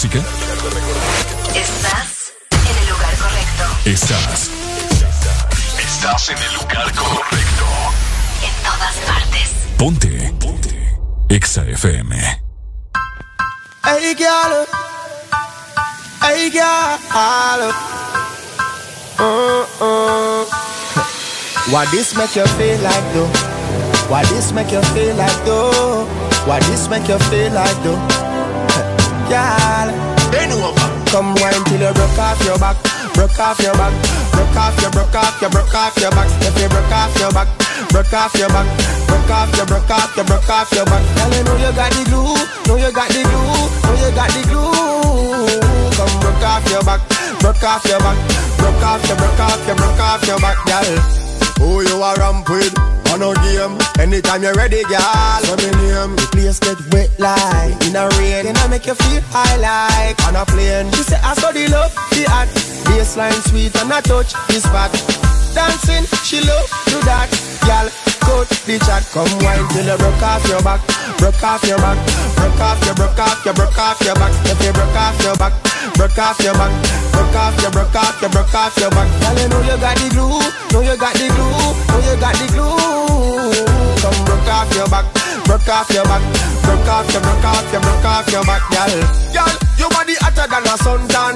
[0.01, 0.19] Música?
[1.53, 3.63] Estás en el lugar correcto.
[3.85, 4.49] Estás.
[5.77, 7.65] Estás en el lugar correcto.
[8.41, 9.49] En todas partes.
[9.77, 10.33] Ponte.
[10.39, 10.97] Ponte.
[11.29, 12.15] Exa FM.
[13.83, 14.65] Hey, girl.
[16.21, 17.71] Hey, girl.
[19.19, 20.45] Uh, uh.
[21.69, 23.29] What this make you feel like though?
[24.09, 26.07] What this make you feel like though?
[26.47, 28.20] What this make you feel like though?
[29.31, 29.87] Girl,
[30.27, 30.87] bend over.
[31.07, 32.75] Come wine till you broke off your back,
[33.15, 33.95] broke off your back,
[34.35, 36.27] broke off your, broke off your, broke off your back.
[36.43, 37.47] If you broke off your back,
[37.95, 38.67] broke off your back,
[39.07, 40.99] broke off your, broke off your, broke off your back.
[41.15, 42.35] Girl, you know you got the glue,
[42.67, 45.47] know you got the glue, know you got the glue.
[45.95, 46.99] Come broke off your back,
[47.39, 48.19] broke off your back,
[48.59, 50.91] broke off your, broke off your, broke off your back, girl.
[51.63, 52.90] Who you are ramp with?
[53.11, 53.75] On no game.
[53.99, 55.39] Anytime you're ready, girl.
[55.43, 56.15] Let me name.
[56.15, 58.47] The place get wet like in a rain.
[58.47, 60.87] Then I make you feel high like on a plane.
[60.95, 62.55] She say I saw the love, the act.
[62.87, 64.91] Baseline sweet and I touch this spot.
[65.51, 67.27] Dancing, she love do that.
[67.67, 67.87] Girl,
[68.23, 69.03] cut the chat.
[69.11, 70.79] Come wine till you broke off your back.
[71.19, 71.99] Broke off your back.
[72.39, 74.33] Broke off your, broke off your, broke off your back.
[74.47, 75.53] If you broke off your back.
[75.99, 76.71] Broke off your back.
[77.11, 79.07] Broke off your, broke off your, broke off your back.
[79.19, 80.39] Girl, you know you got the glue.
[80.71, 81.75] Know you got the glue.
[81.91, 83.00] Know you got the glue.
[84.01, 85.05] Come broke off your back.
[85.45, 86.23] Broke off your back.
[86.63, 88.93] Broke off your, broke off your, broke off your back, girl.
[89.33, 91.35] Girl, your body hotter than a suntan.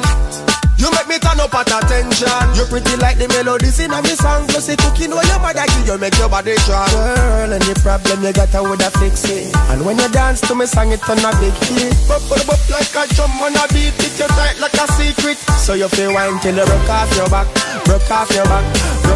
[0.78, 2.46] You make me turn up at attention.
[2.54, 4.46] You pretty like the melodies in a me song.
[4.48, 6.90] Plus the cooking where your mother give you make your body strong.
[6.92, 9.56] Girl, any problem you got, I woulda fix it.
[9.72, 11.96] And when you dance to me song, it turn a big hit.
[12.08, 13.96] Bop, bop, bop like a drum on a beat.
[14.04, 15.40] It you tight like a secret.
[15.58, 17.48] So you feel wine till you broke off your back,
[17.88, 18.66] broke off your back,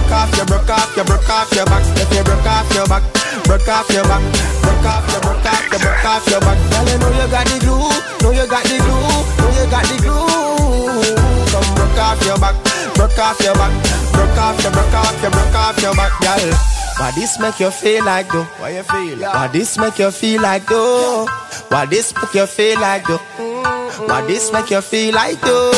[0.10, 1.86] broke off your, broke off your, broke off your back.
[1.98, 3.04] If you broke off your back,
[3.46, 4.22] broke off your back,
[4.66, 6.58] broke off your, broke off your, broke off your back.
[6.58, 7.94] Girl, you know you got the glue,
[8.26, 9.06] know you got the glue,
[9.38, 11.14] know you got the glue.
[11.54, 12.56] Come broke off your back,
[12.98, 13.74] broke off your back,
[14.12, 16.58] broke off your, broke off your, broke off your back, girl.
[16.98, 18.44] Why this make you feel like though?
[18.58, 19.20] Why you feel?
[19.22, 21.28] Why this make you feel like though?
[21.70, 23.22] Why this make you feel like though?
[24.08, 25.72] Why this make you feel like though?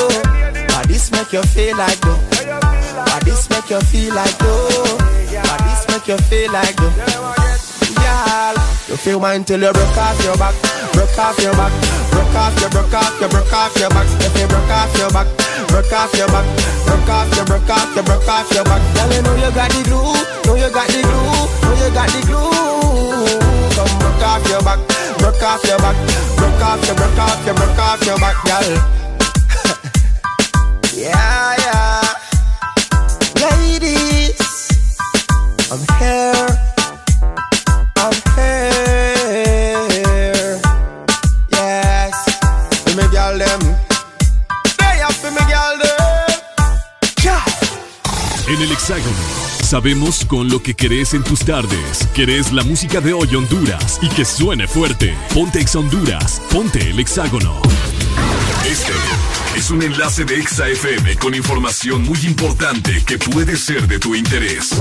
[0.72, 2.11] Why this make you feel like though?
[3.26, 4.98] This make you feel like though?
[4.98, 6.92] Why this make you feel like though?
[8.02, 8.56] Girl,
[8.90, 10.56] you feel mine till you broke off your back,
[10.94, 11.72] broke off your back,
[12.12, 14.08] broke off your, broke off your, broke off your back.
[14.20, 15.28] If you broke off your back,
[15.70, 16.46] broke off your back,
[16.86, 18.82] broke off your, broke off your, broke off your back.
[18.96, 20.14] Girl, you know you got the glue,
[20.46, 23.40] know you got the glue, know you got the glue.
[23.76, 24.80] Come broke off your back,
[25.20, 25.96] broke off your back,
[26.36, 28.76] broke off your, broke off your, broke off your back, girl.
[30.98, 31.41] yeah.
[35.72, 36.48] I'm here.
[37.96, 39.00] I'm here.
[41.50, 42.18] Yes.
[42.98, 43.04] Me,
[43.40, 43.62] them.
[44.78, 45.00] They.
[48.54, 49.16] En el Hexágono
[49.64, 52.06] sabemos con lo que querés en tus tardes.
[52.14, 55.16] Querés la música de hoy Honduras y que suene fuerte.
[55.34, 57.62] Ponte Exa Honduras, ponte el Hexágono.
[58.70, 58.92] Este
[59.56, 64.16] es un enlace de Exa FM con información muy importante que puede ser de tu
[64.16, 64.72] interés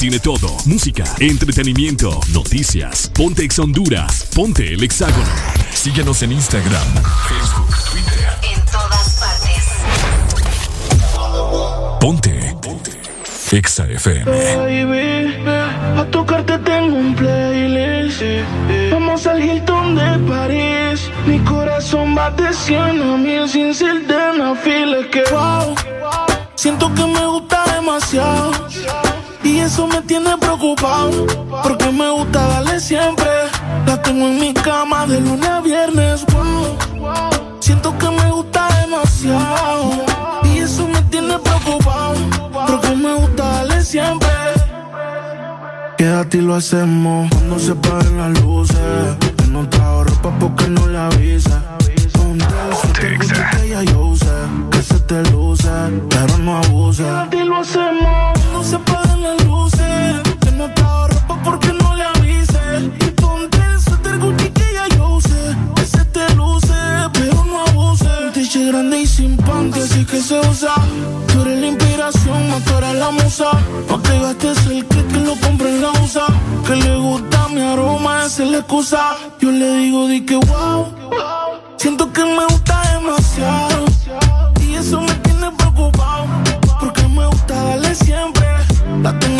[0.00, 0.56] tiene todo.
[0.64, 3.10] Música, entretenimiento, noticias.
[3.14, 4.28] Ponte Ex Honduras.
[4.34, 5.28] Ponte el Hexágono.
[5.74, 6.94] Síguenos en Instagram,
[7.28, 7.69] Facebook
[13.52, 14.24] Exa FM.
[14.26, 15.34] Baby,
[15.98, 18.22] a tocarte tengo un playlist.
[18.92, 21.10] Vamos al Hilton de París.
[21.26, 24.98] Mi corazón va de 100 a mil sin ser de una fila.
[25.10, 25.74] que wow.
[26.54, 28.52] Siento que me gusta demasiado.
[29.42, 31.26] Y eso me tiene preocupado.
[31.64, 33.26] Porque me gusta darle siempre.
[33.84, 36.24] La tengo en mi cama de lunes a viernes.
[46.00, 48.78] Quédate y lo hacemos cuando se paren las luces.
[49.36, 51.76] Que no trajo ropa porque no le avisa.
[52.14, 54.24] Ponte el que ya yo use.
[54.70, 55.68] Que se te luce,
[56.08, 57.02] pero no abuse.
[57.02, 58.78] Quédate y lo hacemos cuando se
[68.70, 70.74] grande y sin panty, así que se usa.
[71.32, 73.50] Tú eres la inspiración, no tú la musa.
[73.88, 76.26] No te gastes el que que lo compre en la usa.
[76.66, 79.16] Que le gusta mi aroma, esa es la excusa.
[79.40, 80.86] Yo le digo, di que wow.
[81.78, 83.84] Siento que me gusta demasiado.
[84.64, 86.26] Y eso me tiene preocupado.
[86.78, 88.46] Porque me gusta darle siempre.
[89.02, 89.39] La tengo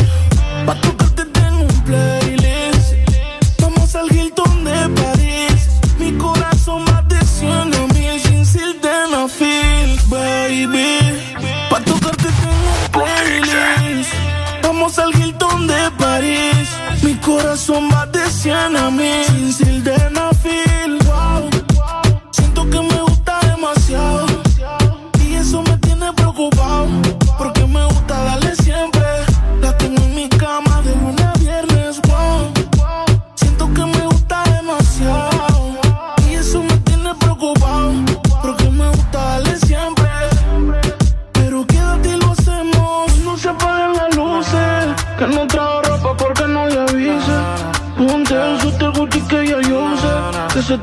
[18.49, 20.70] va de 100 a mil sin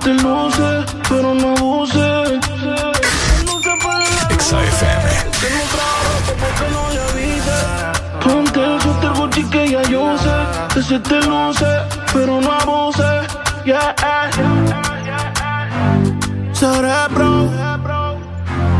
[0.01, 2.41] te luce, pero no abuse.
[3.47, 5.11] No se apaguen las Exa FM.
[5.41, 7.59] que no trajo ropa porque no le avise.
[8.23, 10.99] Ponte el suéter Gucci que ya yo sé.
[11.01, 11.67] Te luce,
[12.13, 13.03] pero no abuse.
[13.65, 13.95] Yeah.
[16.53, 17.51] Cerebro.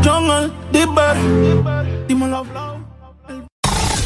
[0.03, 1.17] Jungle, Dipper.
[2.07, 2.79] Dímelo, flow.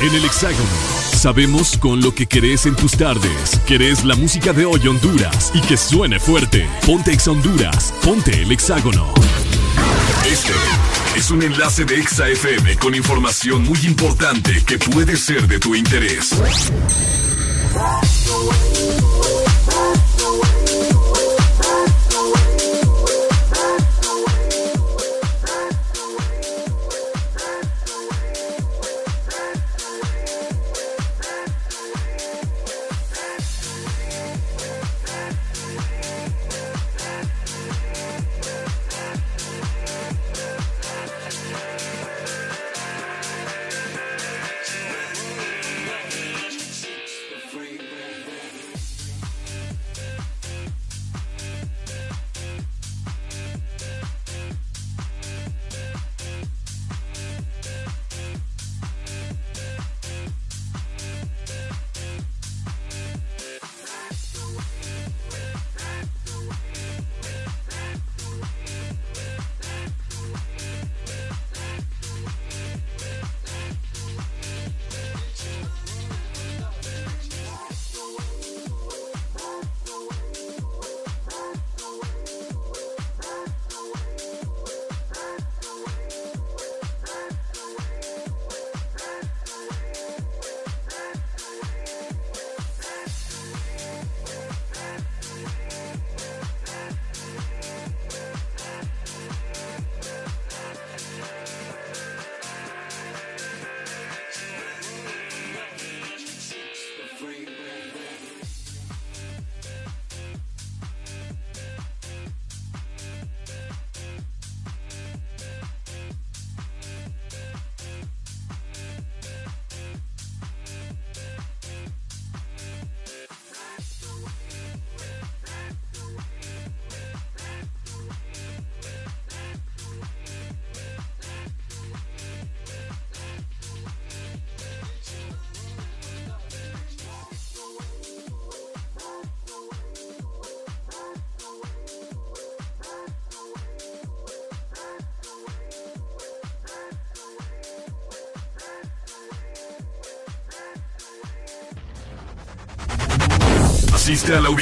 [0.02, 1.03] En el Hexágono.
[1.24, 3.58] Sabemos con lo que querés en tus tardes.
[3.66, 6.68] Querés la música de hoy Honduras y que suene fuerte.
[6.86, 7.94] Ponte Exa Honduras.
[8.04, 9.14] Ponte el Hexágono.
[10.30, 10.52] Este
[11.16, 15.74] es un enlace de Exa FM con información muy importante que puede ser de tu
[15.76, 16.36] interés.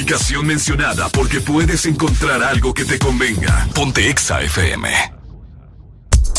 [0.02, 3.68] Ubicación mencionada porque puedes encontrar algo que te convenga.
[3.72, 4.88] Ponte Exa FM.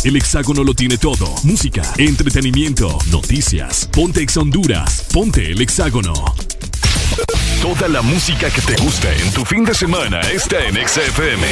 [0.04, 1.34] El hexágono lo tiene todo.
[1.44, 3.88] Música, entretenimiento, noticias.
[3.94, 5.08] Ponte Exa Honduras.
[5.14, 6.14] Ponte el hexágono.
[7.62, 11.48] Toda la música que te gusta en tu fin de semana está en Exa FM.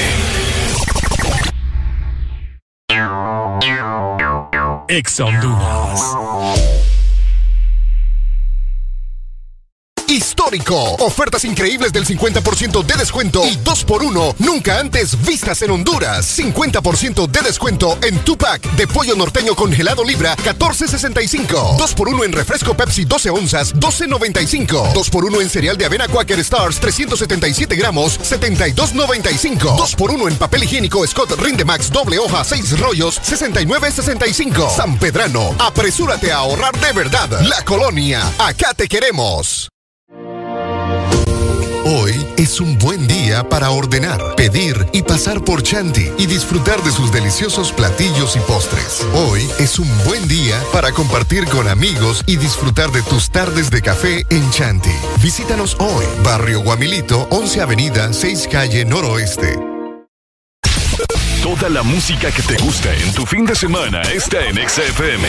[4.90, 6.81] Exa Honduras.
[10.11, 10.75] Histórico.
[10.99, 16.38] Ofertas increíbles del 50% de descuento y 2x1 nunca antes vistas en Honduras.
[16.38, 21.77] 50% de descuento en Tupac de pollo norteño congelado libra 14.65.
[21.77, 24.93] 2x1 en refresco Pepsi 12 onzas 12.95.
[24.93, 29.77] 2x1 en cereal de avena Quaker Stars 377 gramos 72.95.
[29.77, 34.75] 2x1 en papel higiénico Scott Rindemax doble hoja 6 rollos 69.65.
[34.75, 37.30] San Pedrano, apresúrate a ahorrar de verdad.
[37.43, 39.72] La colonia, acá te queremos.
[41.94, 46.92] Hoy es un buen día para ordenar, pedir y pasar por Chanti y disfrutar de
[46.92, 49.06] sus deliciosos platillos y postres.
[49.14, 53.82] Hoy es un buen día para compartir con amigos y disfrutar de tus tardes de
[53.82, 54.95] café en Chanti.
[55.22, 59.60] Visítanos hoy, Barrio Guamilito, 11 Avenida, 6 Calle Noroeste.
[61.44, 65.28] Toda la música que te gusta en tu fin de semana está en XFM.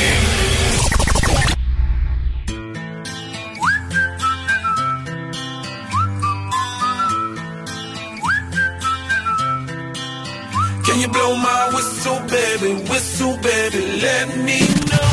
[10.84, 12.74] Can you blow my whistle, baby?
[12.90, 14.58] Whistle, baby, let me
[14.90, 15.08] know.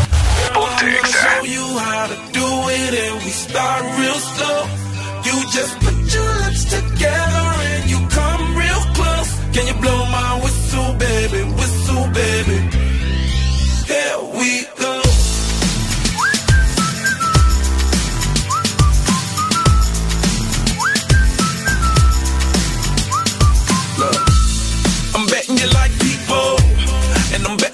[0.55, 2.47] I'm gonna show you how to do
[2.79, 4.61] it, and we start real slow.
[5.27, 9.31] You just put your lips together and you come real close.
[9.53, 11.41] Can you blow my whistle, baby?
[11.59, 12.57] Whistle, baby.
[13.91, 14.65] Here we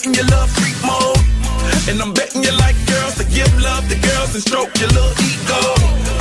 [0.05, 1.17] and I'm betting you love freak mode,
[1.89, 5.15] and I'm betting you like girls to give love to girls and stroke your little
[5.17, 5.61] ego.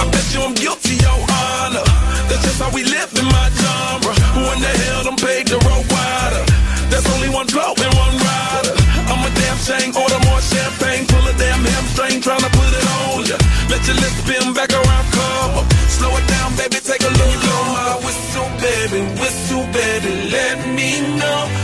[0.00, 1.84] I bet you I'm guilty, your honor.
[2.28, 4.14] That's just how we live in my genre.
[4.36, 6.44] Who in the hell done paved the road wider?
[6.88, 8.74] There's only one blow and one rider.
[9.10, 13.28] I'm a damn shame, order more champagne, pull a damn hamstring, tryna put it on
[13.28, 13.36] ya.
[13.68, 15.60] Let your lips spin back around, come.
[15.92, 17.36] Slow it down, baby, take a look.
[17.44, 21.63] Blow my whistle, baby, whistle, baby, let me know.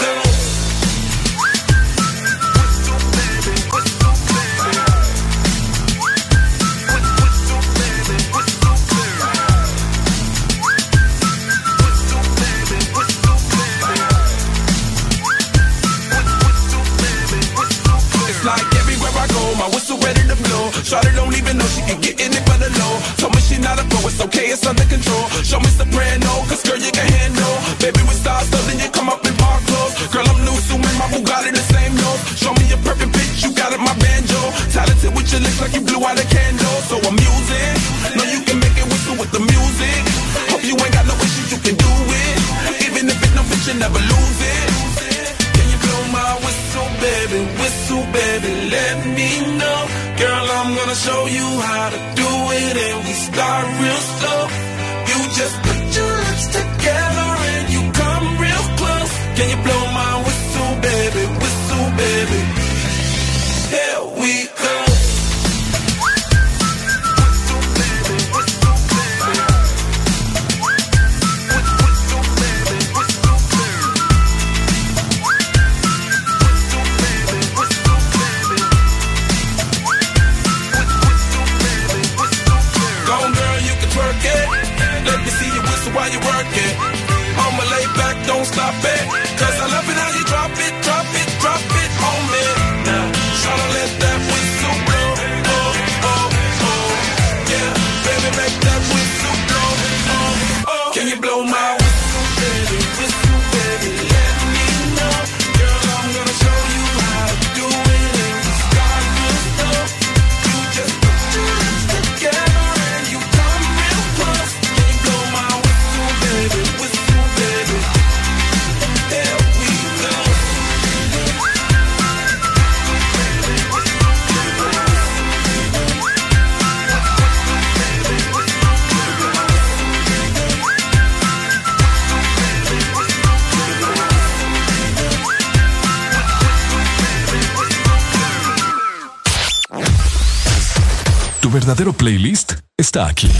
[142.91, 143.30] playlist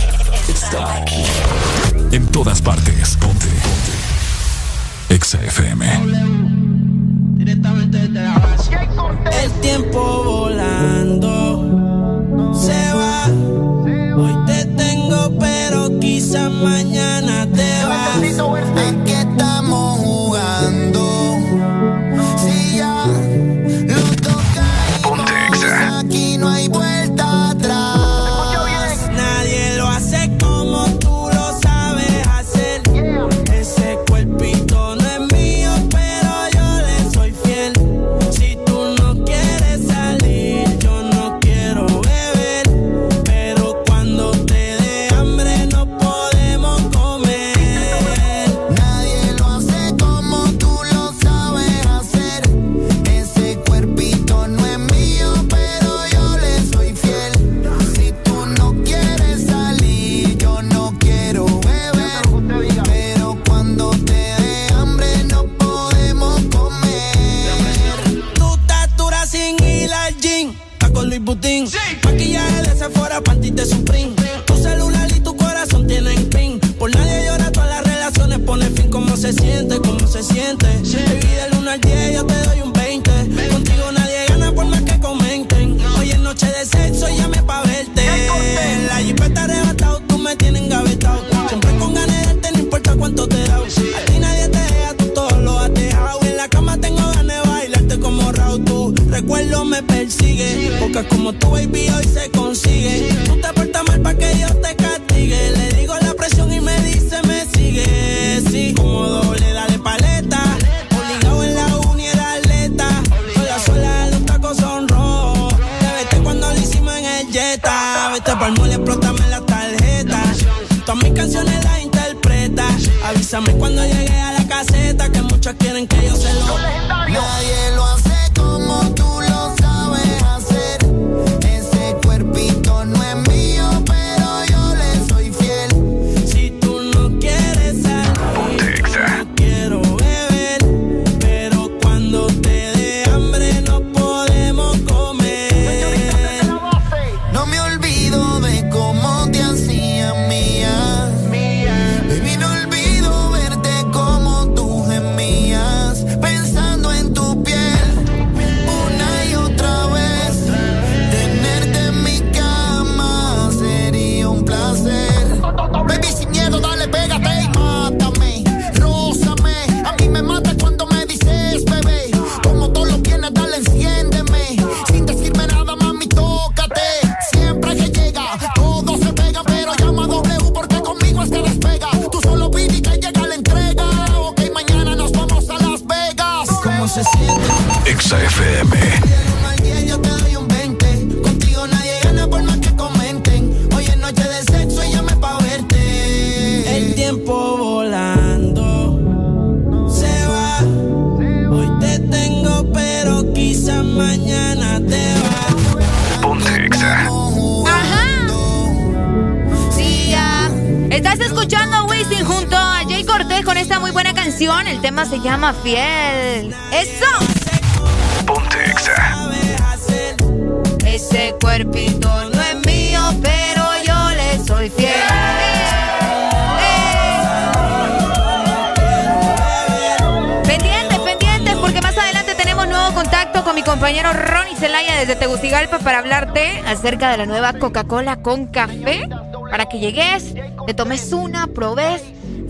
[237.11, 239.07] de la nueva Coca-Cola con café.
[239.49, 240.33] Para que llegues,
[240.65, 242.01] te tomes una, probes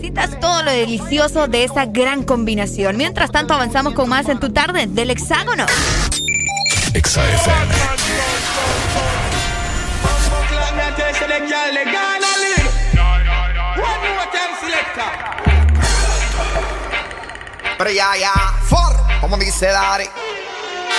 [0.02, 2.96] Sientas todo lo delicioso de esa gran combinación.
[2.96, 5.64] Mientras tanto, avanzamos con más en tu tarde del hexágono.
[6.92, 7.52] XAFM.
[17.78, 18.32] Pero ya, ya,
[18.64, 20.08] for, como dice Dari.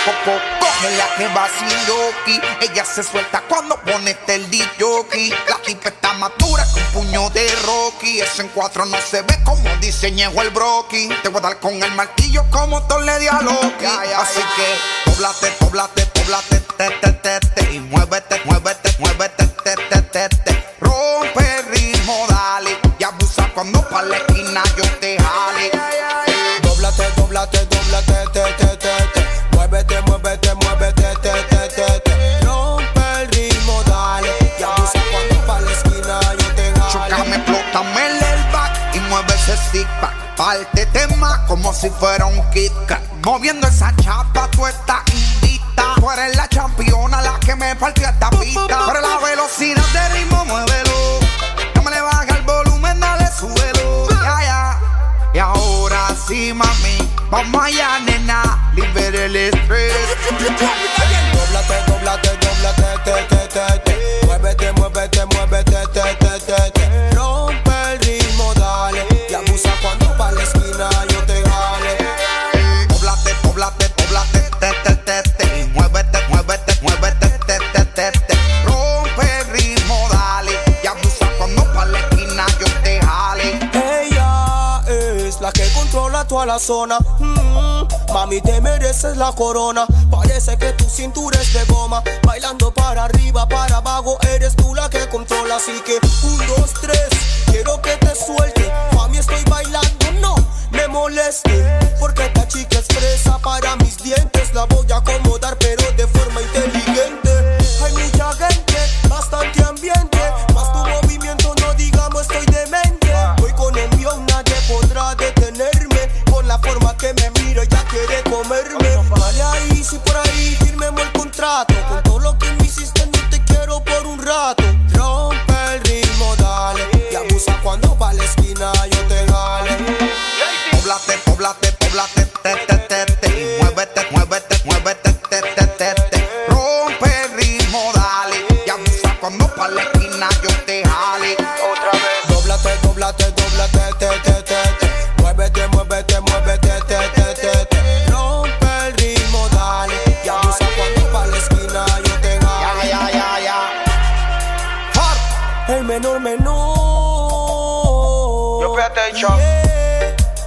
[0.05, 2.41] Coco, coge la que va sin yoki.
[2.59, 5.29] Ella se suelta cuando pone el jockey.
[5.47, 8.19] La tipa está madura con puño de Rocky.
[8.19, 11.07] Ese en cuatro no se ve como diseñó el broki.
[11.21, 13.85] Te voy a dar con el martillo como Torle le Loki.
[14.17, 17.73] Así que, poblate, poblate, poblate, te, te, te, te.
[17.73, 18.02] Y muévete,
[86.63, 86.97] zona.
[87.19, 89.85] Mm, mami, te mereces la corona.
[90.09, 92.01] Parece que tu cintura es de goma.
[92.25, 95.57] Bailando para arriba, para abajo, eres tú la que controla.
[95.57, 97.09] Así que, un, dos, tres,
[97.51, 98.71] quiero que te suelte.
[98.95, 100.35] Mami, estoy bailando, no
[100.71, 101.51] me moleste.
[101.99, 104.53] Porque esta chica es fresa para mis dientes.
[104.53, 105.82] La voy a acomodar, pero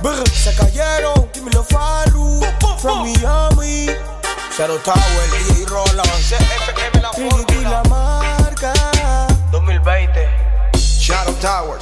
[0.03, 2.41] Brr, se cayeron, dímelo Faru.
[2.79, 3.87] From Miami.
[4.55, 4.99] Zero Tower,
[5.31, 6.09] DJ Roland.
[6.29, 7.71] CFM la fórmula.
[7.71, 8.73] la marca.
[9.51, 10.29] 2020.
[10.77, 11.81] Shadow Towers.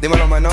[0.00, 0.52] Dímelo, menor.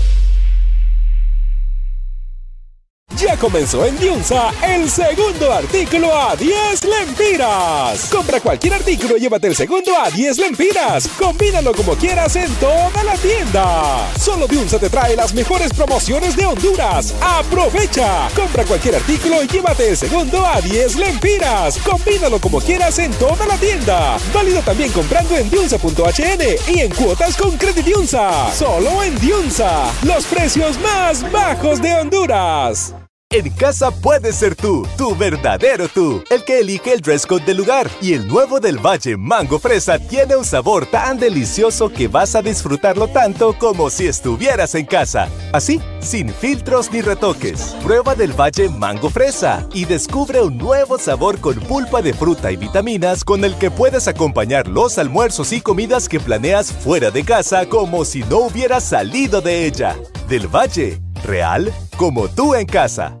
[3.21, 8.09] Ya comenzó en Diunsa el segundo artículo a 10 lempiras.
[8.11, 11.07] Compra cualquier artículo y llévate el segundo a 10 lempiras.
[11.19, 14.11] Combínalo como quieras en toda la tienda.
[14.19, 17.13] Solo Diunsa te trae las mejores promociones de Honduras.
[17.21, 18.27] ¡Aprovecha!
[18.35, 21.77] Compra cualquier artículo y llévate el segundo a 10 lempiras.
[21.77, 24.17] Combínalo como quieras en toda la tienda.
[24.33, 28.51] Válido también comprando en Diunsa.hn y en cuotas con Credit Diunsa.
[28.51, 29.91] Solo en Diunsa.
[30.01, 32.95] Los precios más bajos de Honduras.
[33.33, 37.55] En casa puedes ser tú, tu verdadero tú, el que elige el dress code del
[37.55, 37.89] lugar.
[38.01, 42.41] Y el nuevo del Valle Mango Fresa tiene un sabor tan delicioso que vas a
[42.41, 45.29] disfrutarlo tanto como si estuvieras en casa.
[45.53, 47.73] Así, sin filtros ni retoques.
[47.81, 52.57] Prueba del Valle Mango Fresa y descubre un nuevo sabor con pulpa de fruta y
[52.57, 57.65] vitaminas con el que puedes acompañar los almuerzos y comidas que planeas fuera de casa
[57.69, 59.95] como si no hubieras salido de ella.
[60.27, 63.20] Del Valle, real como tú en casa.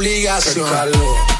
[0.00, 1.39] obligación.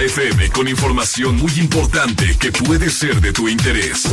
[0.00, 4.08] FM con información muy importante que puede ser de tu interés.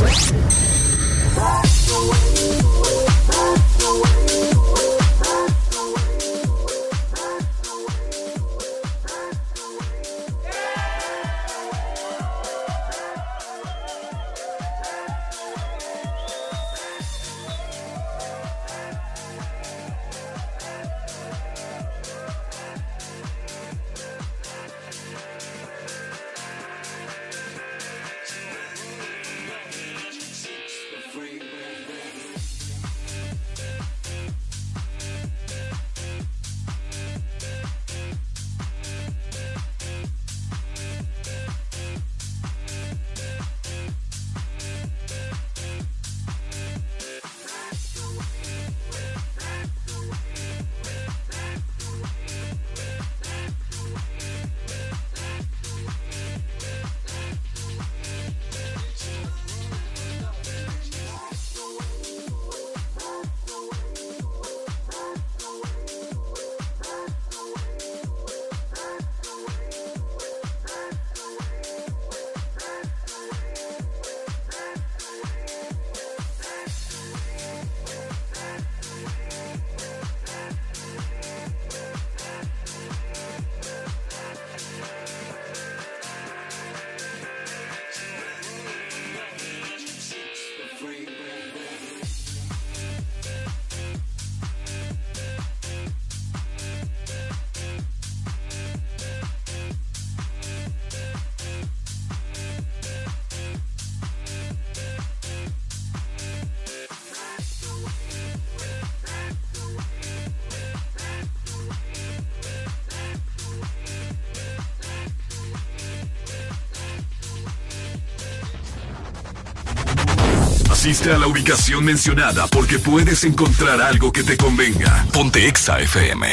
[121.00, 125.06] Registra la ubicación mencionada porque puedes encontrar algo que te convenga.
[125.14, 126.26] Ponte Exa FM.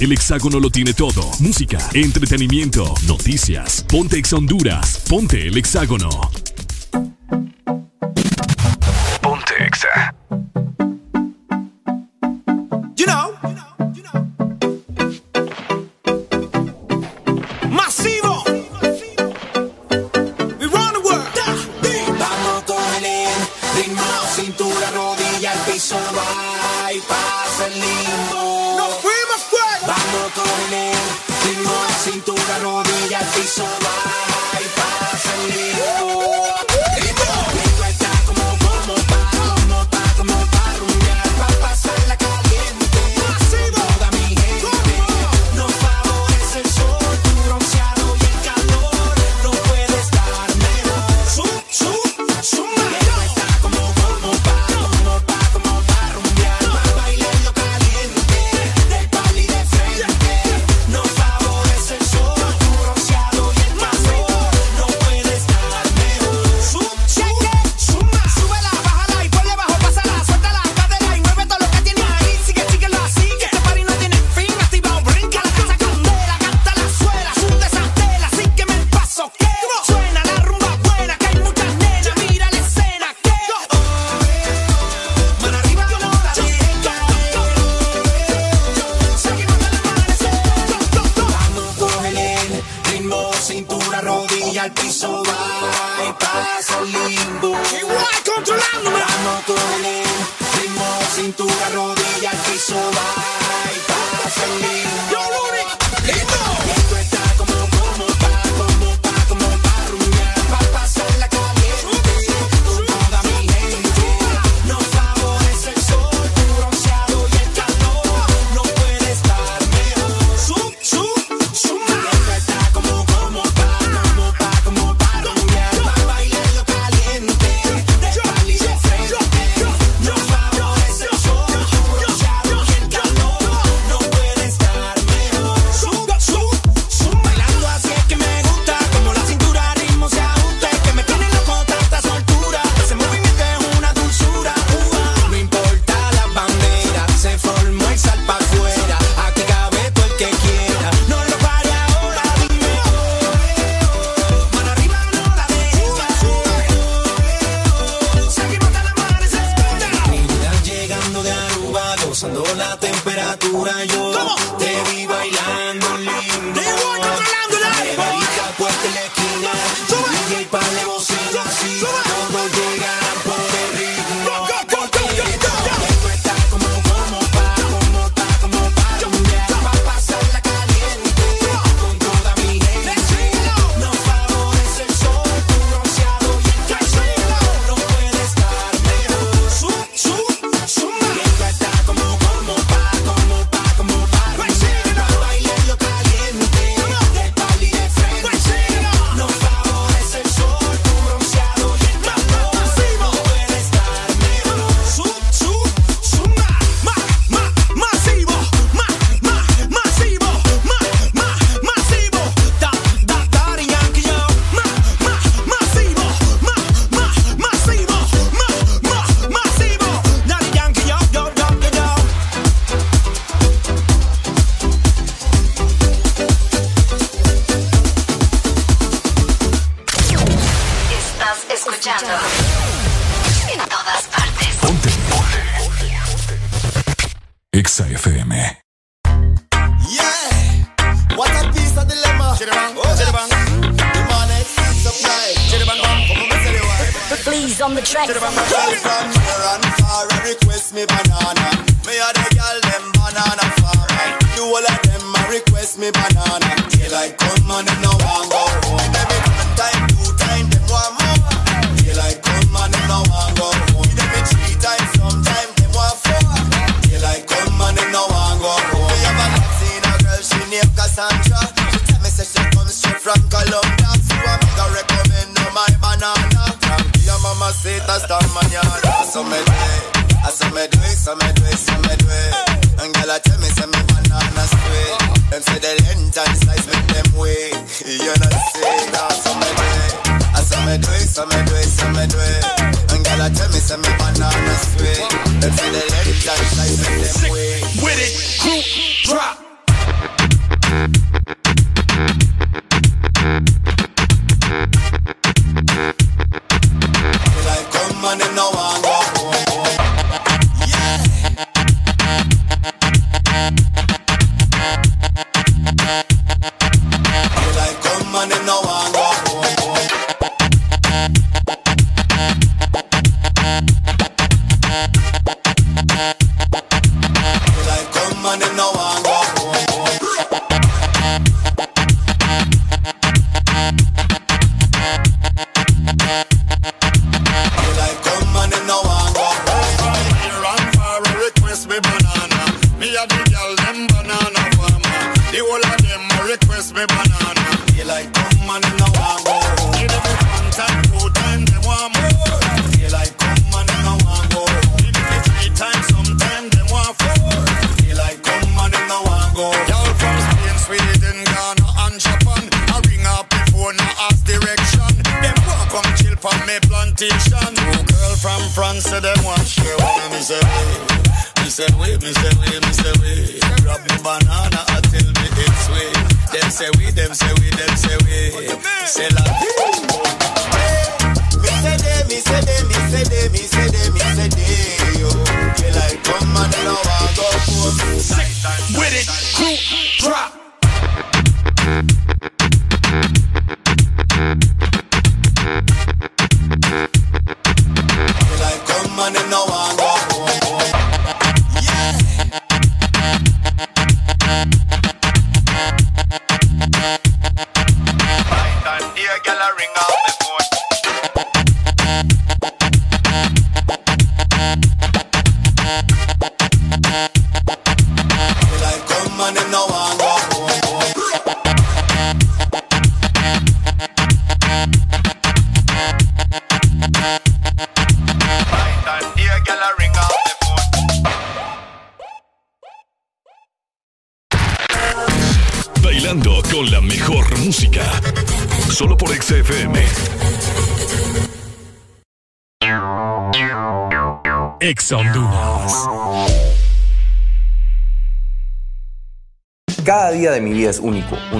[0.00, 1.22] El hexágono lo tiene todo.
[1.38, 3.84] Música, entretenimiento, noticias.
[3.88, 5.04] Ponte Ex Honduras.
[5.08, 6.10] Ponte el hexágono.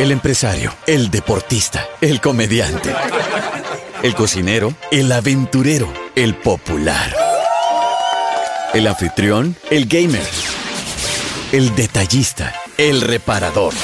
[0.00, 2.90] El empresario, el deportista, el comediante,
[4.02, 7.14] el cocinero, el aventurero, el popular,
[8.72, 10.26] el anfitrión, el gamer,
[11.52, 13.74] el detallista, el reparador.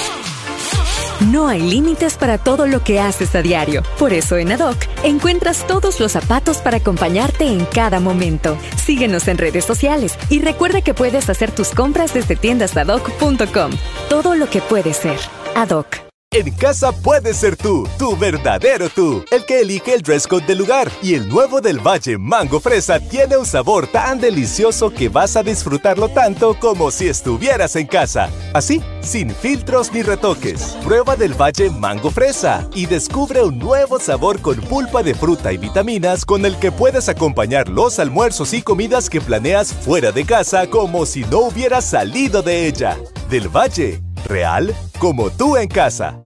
[1.31, 3.83] No hay límites para todo lo que haces a diario.
[3.99, 8.57] Por eso en Adoc encuentras todos los zapatos para acompañarte en cada momento.
[8.83, 13.73] Síguenos en redes sociales y recuerda que puedes hacer tus compras desde tiendasadoc.com.
[14.09, 15.19] Todo lo que puede ser.
[15.55, 15.96] Adoc.
[16.37, 20.59] En casa puedes ser tú, tu verdadero tú, el que elige el dress code del
[20.59, 20.93] lugar.
[21.01, 25.43] Y el nuevo del Valle Mango Fresa tiene un sabor tan delicioso que vas a
[25.43, 28.29] disfrutarlo tanto como si estuvieras en casa.
[28.53, 30.77] Así, sin filtros ni retoques.
[30.85, 35.57] Prueba del Valle Mango Fresa y descubre un nuevo sabor con pulpa de fruta y
[35.57, 40.67] vitaminas con el que puedes acompañar los almuerzos y comidas que planeas fuera de casa
[40.69, 42.99] como si no hubieras salido de ella.
[43.31, 46.26] Del Valle, real como tú en casa.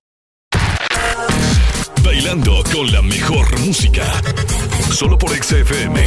[2.12, 4.02] Bailando con la mejor música.
[4.90, 6.04] Solo por XFM.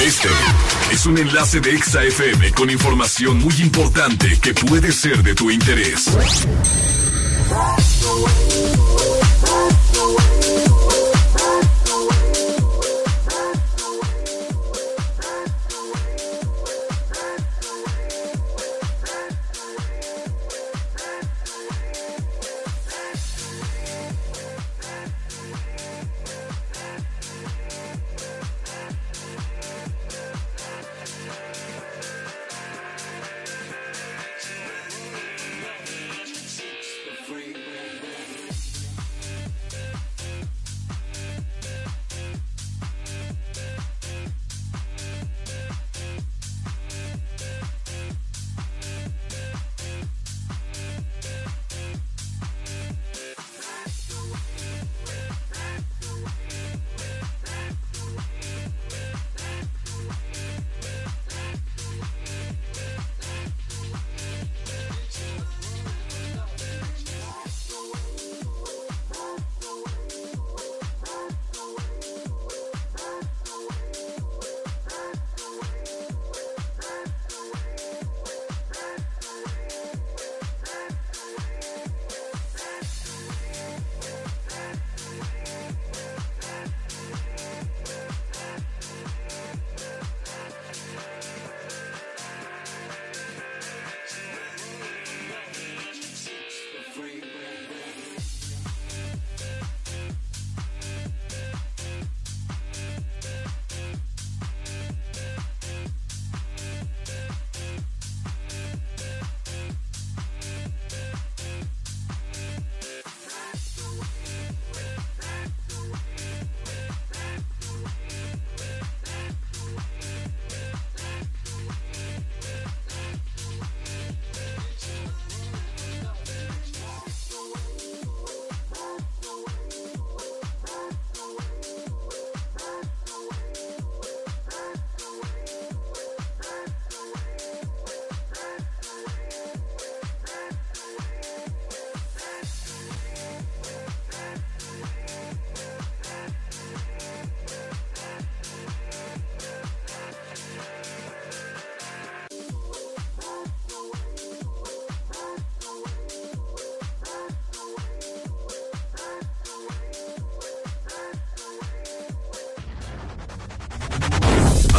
[0.00, 0.28] Este
[0.90, 6.08] es un enlace de XFM con información muy importante que puede ser de tu interés.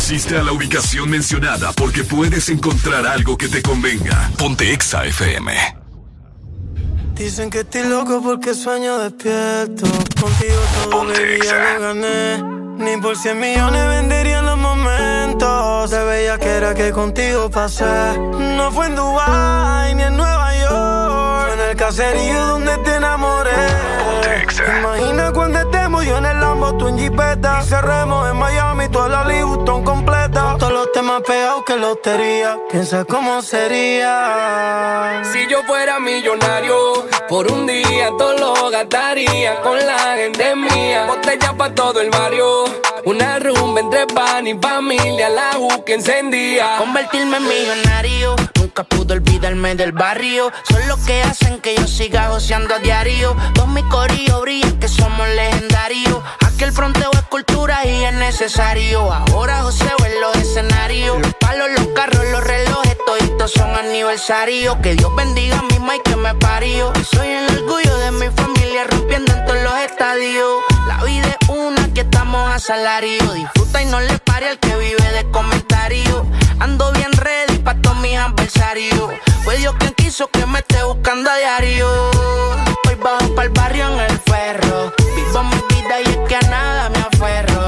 [0.05, 4.29] Asiste a la ubicación mencionada porque puedes encontrar algo que te convenga.
[4.37, 5.51] Ponte Exa FM.
[7.15, 9.87] Dicen que estoy loco porque sueño despierto.
[10.21, 12.43] Contigo todo Ponte lo gané.
[12.77, 15.89] Ni por 100 millones vendería los momentos.
[15.89, 18.15] Se veía que era que contigo pasé.
[18.57, 21.45] No fue en Dubai ni en Nueva York.
[21.45, 23.95] Fue en el caserío donde te enamoré.
[24.79, 27.61] Imagina cuando yo en el Lambo, tú en Jeepeta.
[27.61, 30.55] Y cerremos en Miami, toda la Louis completa.
[30.57, 32.57] todos los temas pegados que lotería.
[32.71, 35.21] Piensa cómo sería.
[35.31, 41.05] Si yo fuera millonario, por un día todo lo gastaría con la gente mía.
[41.05, 42.65] Botella pa' todo el barrio.
[43.05, 46.77] Una rumba entre pan y familia, la U que encendía.
[46.77, 48.35] Convertirme en millonario
[48.75, 50.51] nunca pude olvidarme del barrio.
[50.69, 53.33] Son los que hacen que yo siga goceando a diario.
[53.53, 56.21] Dos mi corillo brillan que somos legendarios.
[56.45, 59.13] Aquel fronteo es cultura y es necesario.
[59.13, 61.21] Ahora joseo en los escenarios.
[61.21, 64.75] Los palos, los carros, los relojes, todos son aniversarios.
[64.83, 66.91] Que Dios bendiga a mi y que me parió.
[67.09, 70.74] Soy el orgullo de mi familia rompiendo en todos los estadios.
[70.87, 73.21] La vida es una que estamos a salario.
[73.33, 76.23] Disfruta y no le pare al que vive de comentarios.
[76.59, 79.09] Ando bien ready pa' todos mis adversarios.
[79.43, 81.87] Fue Dios quien quiso que me esté buscando a diario.
[82.87, 84.93] Hoy bajo pa'l barrio en el ferro.
[85.15, 87.63] Vivo mi vida y es que a nada me aferro.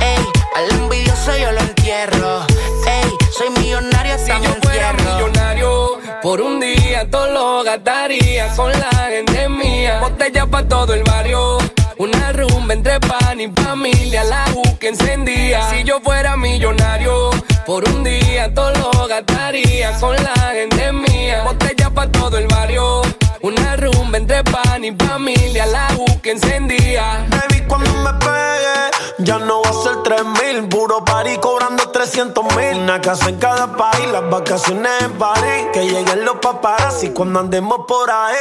[0.00, 2.46] Ey, al envidioso yo lo entierro.
[2.86, 8.72] Ey, soy millonario hasta si yo fuera millonario, por un día todo lo gastaría con
[8.72, 10.00] la gente mía.
[10.00, 11.58] Botella pa' todo el barrio
[11.98, 15.70] una rumba entre pan y familia, la U que encendía.
[15.70, 17.30] Si yo fuera millonario,
[17.66, 21.44] por un día todo lo gastaría con la gente mía.
[21.44, 23.02] Botella pa' todo el barrio.
[23.42, 27.26] Una rumba entre pan y familia, la U que encendía.
[27.28, 30.68] Baby, cuando me pegue, ya no va a ser tres mil.
[30.68, 32.82] Puro party cobrando 300 mil.
[32.82, 35.66] Una casa en cada país, las vacaciones en París.
[35.72, 38.34] Que lleguen los paparazzi cuando andemos por ahí.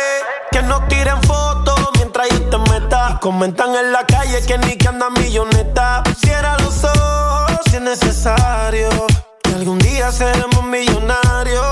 [0.52, 1.83] Que no tiren fotos
[2.28, 3.16] yo te meta.
[3.16, 6.04] Y comentan en la calle que ni que anda milloneta.
[6.18, 8.90] Cierra los ojos si es necesario.
[9.44, 11.64] Que algún día seremos millonarios.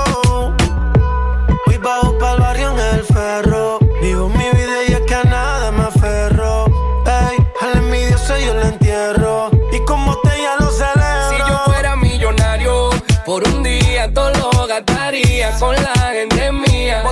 [1.66, 3.78] Hoy bajo para el barrio en el ferro.
[4.00, 6.66] Vivo mi vida y es que a nada me aferro.
[7.06, 9.50] Ey, al envidioso yo le entierro.
[9.72, 11.30] Y como te ya lo celebro.
[11.30, 12.90] Si yo fuera millonario,
[13.24, 17.02] por un día todo lo gastaría con la gente mía.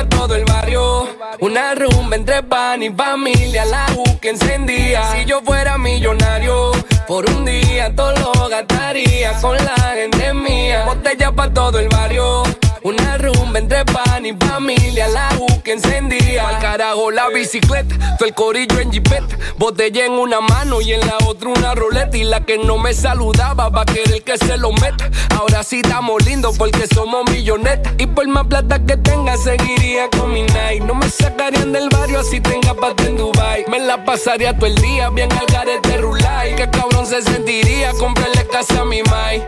[0.00, 1.08] Para todo el barrio
[1.40, 5.02] una rumba entre pan y familia, la U que encendía.
[5.12, 6.72] Si yo fuera millonario,
[7.06, 10.84] por un día todo lo gastaría con la gente mía.
[10.86, 12.42] Botella para todo el barrio
[12.82, 16.48] una rumba entre pan y familia, la U que encendía.
[16.48, 19.36] Al carajo la bicicleta, todo el corillo en jipeta.
[19.58, 22.16] Botella en una mano y en la otra una roleta.
[22.16, 25.10] Y la que no me saludaba va a querer que se lo meta.
[25.38, 27.92] Ahora sí estamos lindos porque somos millonetas.
[27.98, 30.82] Y por más plata que tenga, seguiría con mi night.
[30.82, 33.64] No me sacarían del barrio así tenga pata en Dubai.
[33.68, 36.56] Me la pasaría todo el día bien al garete rulay.
[36.56, 39.46] Que cabrón se sentiría comprarle casa a mi mai.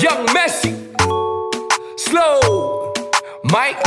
[0.00, 0.87] Young Messi.
[1.98, 2.92] Slow,
[3.42, 3.82] Mike.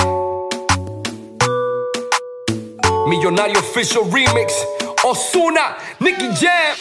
[3.07, 4.53] Millonario Official Remix.
[5.05, 6.75] Osuna, Nicky Jam.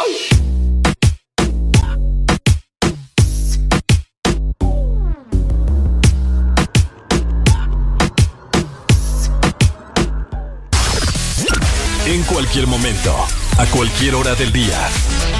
[12.06, 13.14] En cualquier momento,
[13.56, 14.88] a cualquier hora del día,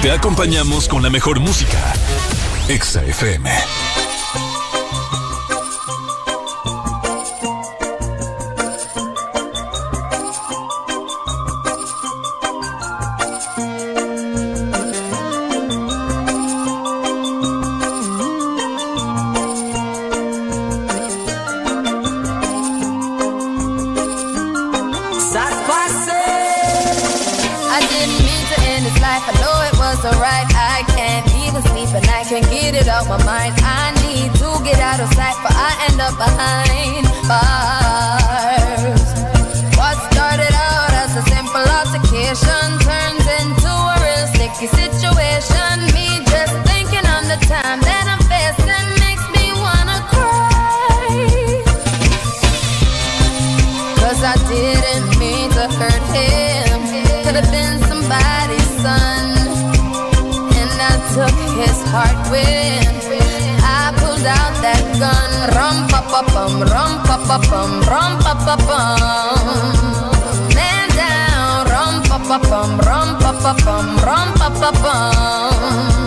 [0.01, 1.93] te acompañamos con la mejor música.
[2.69, 4.10] Exa FM.
[37.27, 39.03] Bars.
[39.77, 45.73] What started out as a simple altercation turns into a real sticky situation.
[45.95, 48.21] Me just thinking on the time that I'm
[49.03, 51.09] makes me wanna cry.
[54.01, 56.79] Cause I didn't mean to hurt him.
[57.23, 59.27] Could have been somebody's son.
[60.59, 63.01] And I took his heart with
[63.63, 65.31] I pulled out that gun.
[65.55, 69.47] Rum pa pa pum, rum pa pa pum, rum pa pa pum.
[70.55, 76.00] Man down, rum pa pa pum, rum pa pa pum, rum pa pa pum.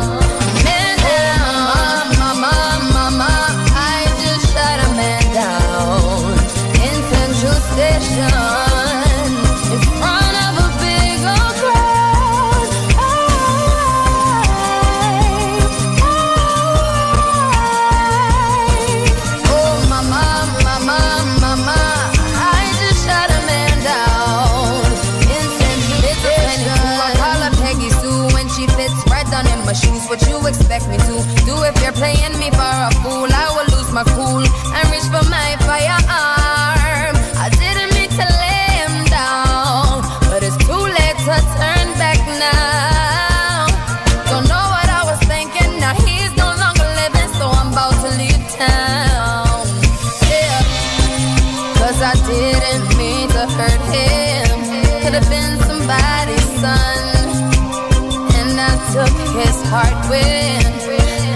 [59.74, 60.62] Heart when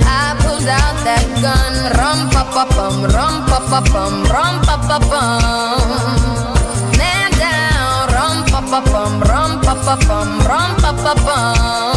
[0.07, 1.75] I pulled out that gun.
[1.99, 5.83] Rum pa pa bum, rum pa pa bum, rum pa pa bum.
[6.99, 11.88] Man down, rum pa pa bum, rum pa pa bum, rum pa pa bum.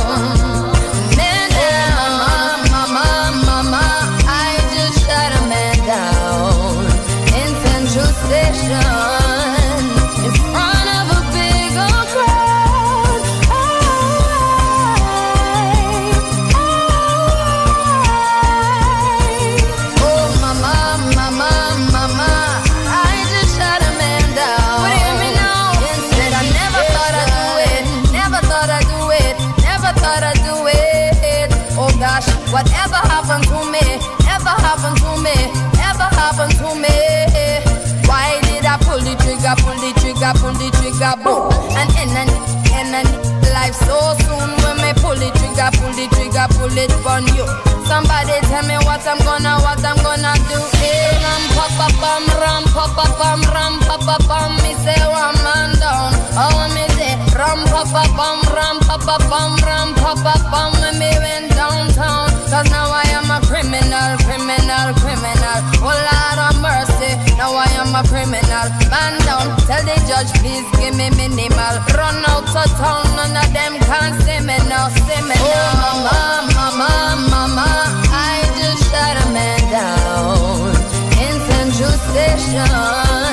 [40.21, 41.49] Trigger, pull the trigger, boom.
[41.73, 43.09] And end and
[43.53, 47.45] life so soon when me pull the trigger, pull the trigger, pull it on you.
[47.89, 50.61] Somebody tell me what I'm gonna, what I'm gonna do.
[50.77, 53.05] Hey, ram pa pa ram pa pa
[53.49, 54.55] ram pa pa pam.
[54.61, 56.13] Me say one man down.
[56.37, 58.05] Oh me say ram pa pa
[58.53, 59.17] ram pa pa
[59.65, 60.71] ram pa pa pam.
[60.79, 65.59] When me went downtown, cause now I am a criminal, criminal, criminal.
[65.79, 68.67] Oh Lord of mercy, now I am a criminal.
[68.91, 71.75] Man down, tell the judge please give me minimal.
[71.95, 75.63] Run out of town, none of them can see me now, see me now.
[75.63, 77.67] Oh mama, mama, mama,
[78.11, 80.75] I just shot a man down
[81.23, 83.31] in Central Station.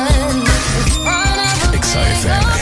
[1.79, 2.58] XFM.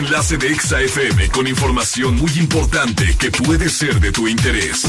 [0.00, 4.86] Enlace de Exa FM con información muy importante que puede ser de tu interés.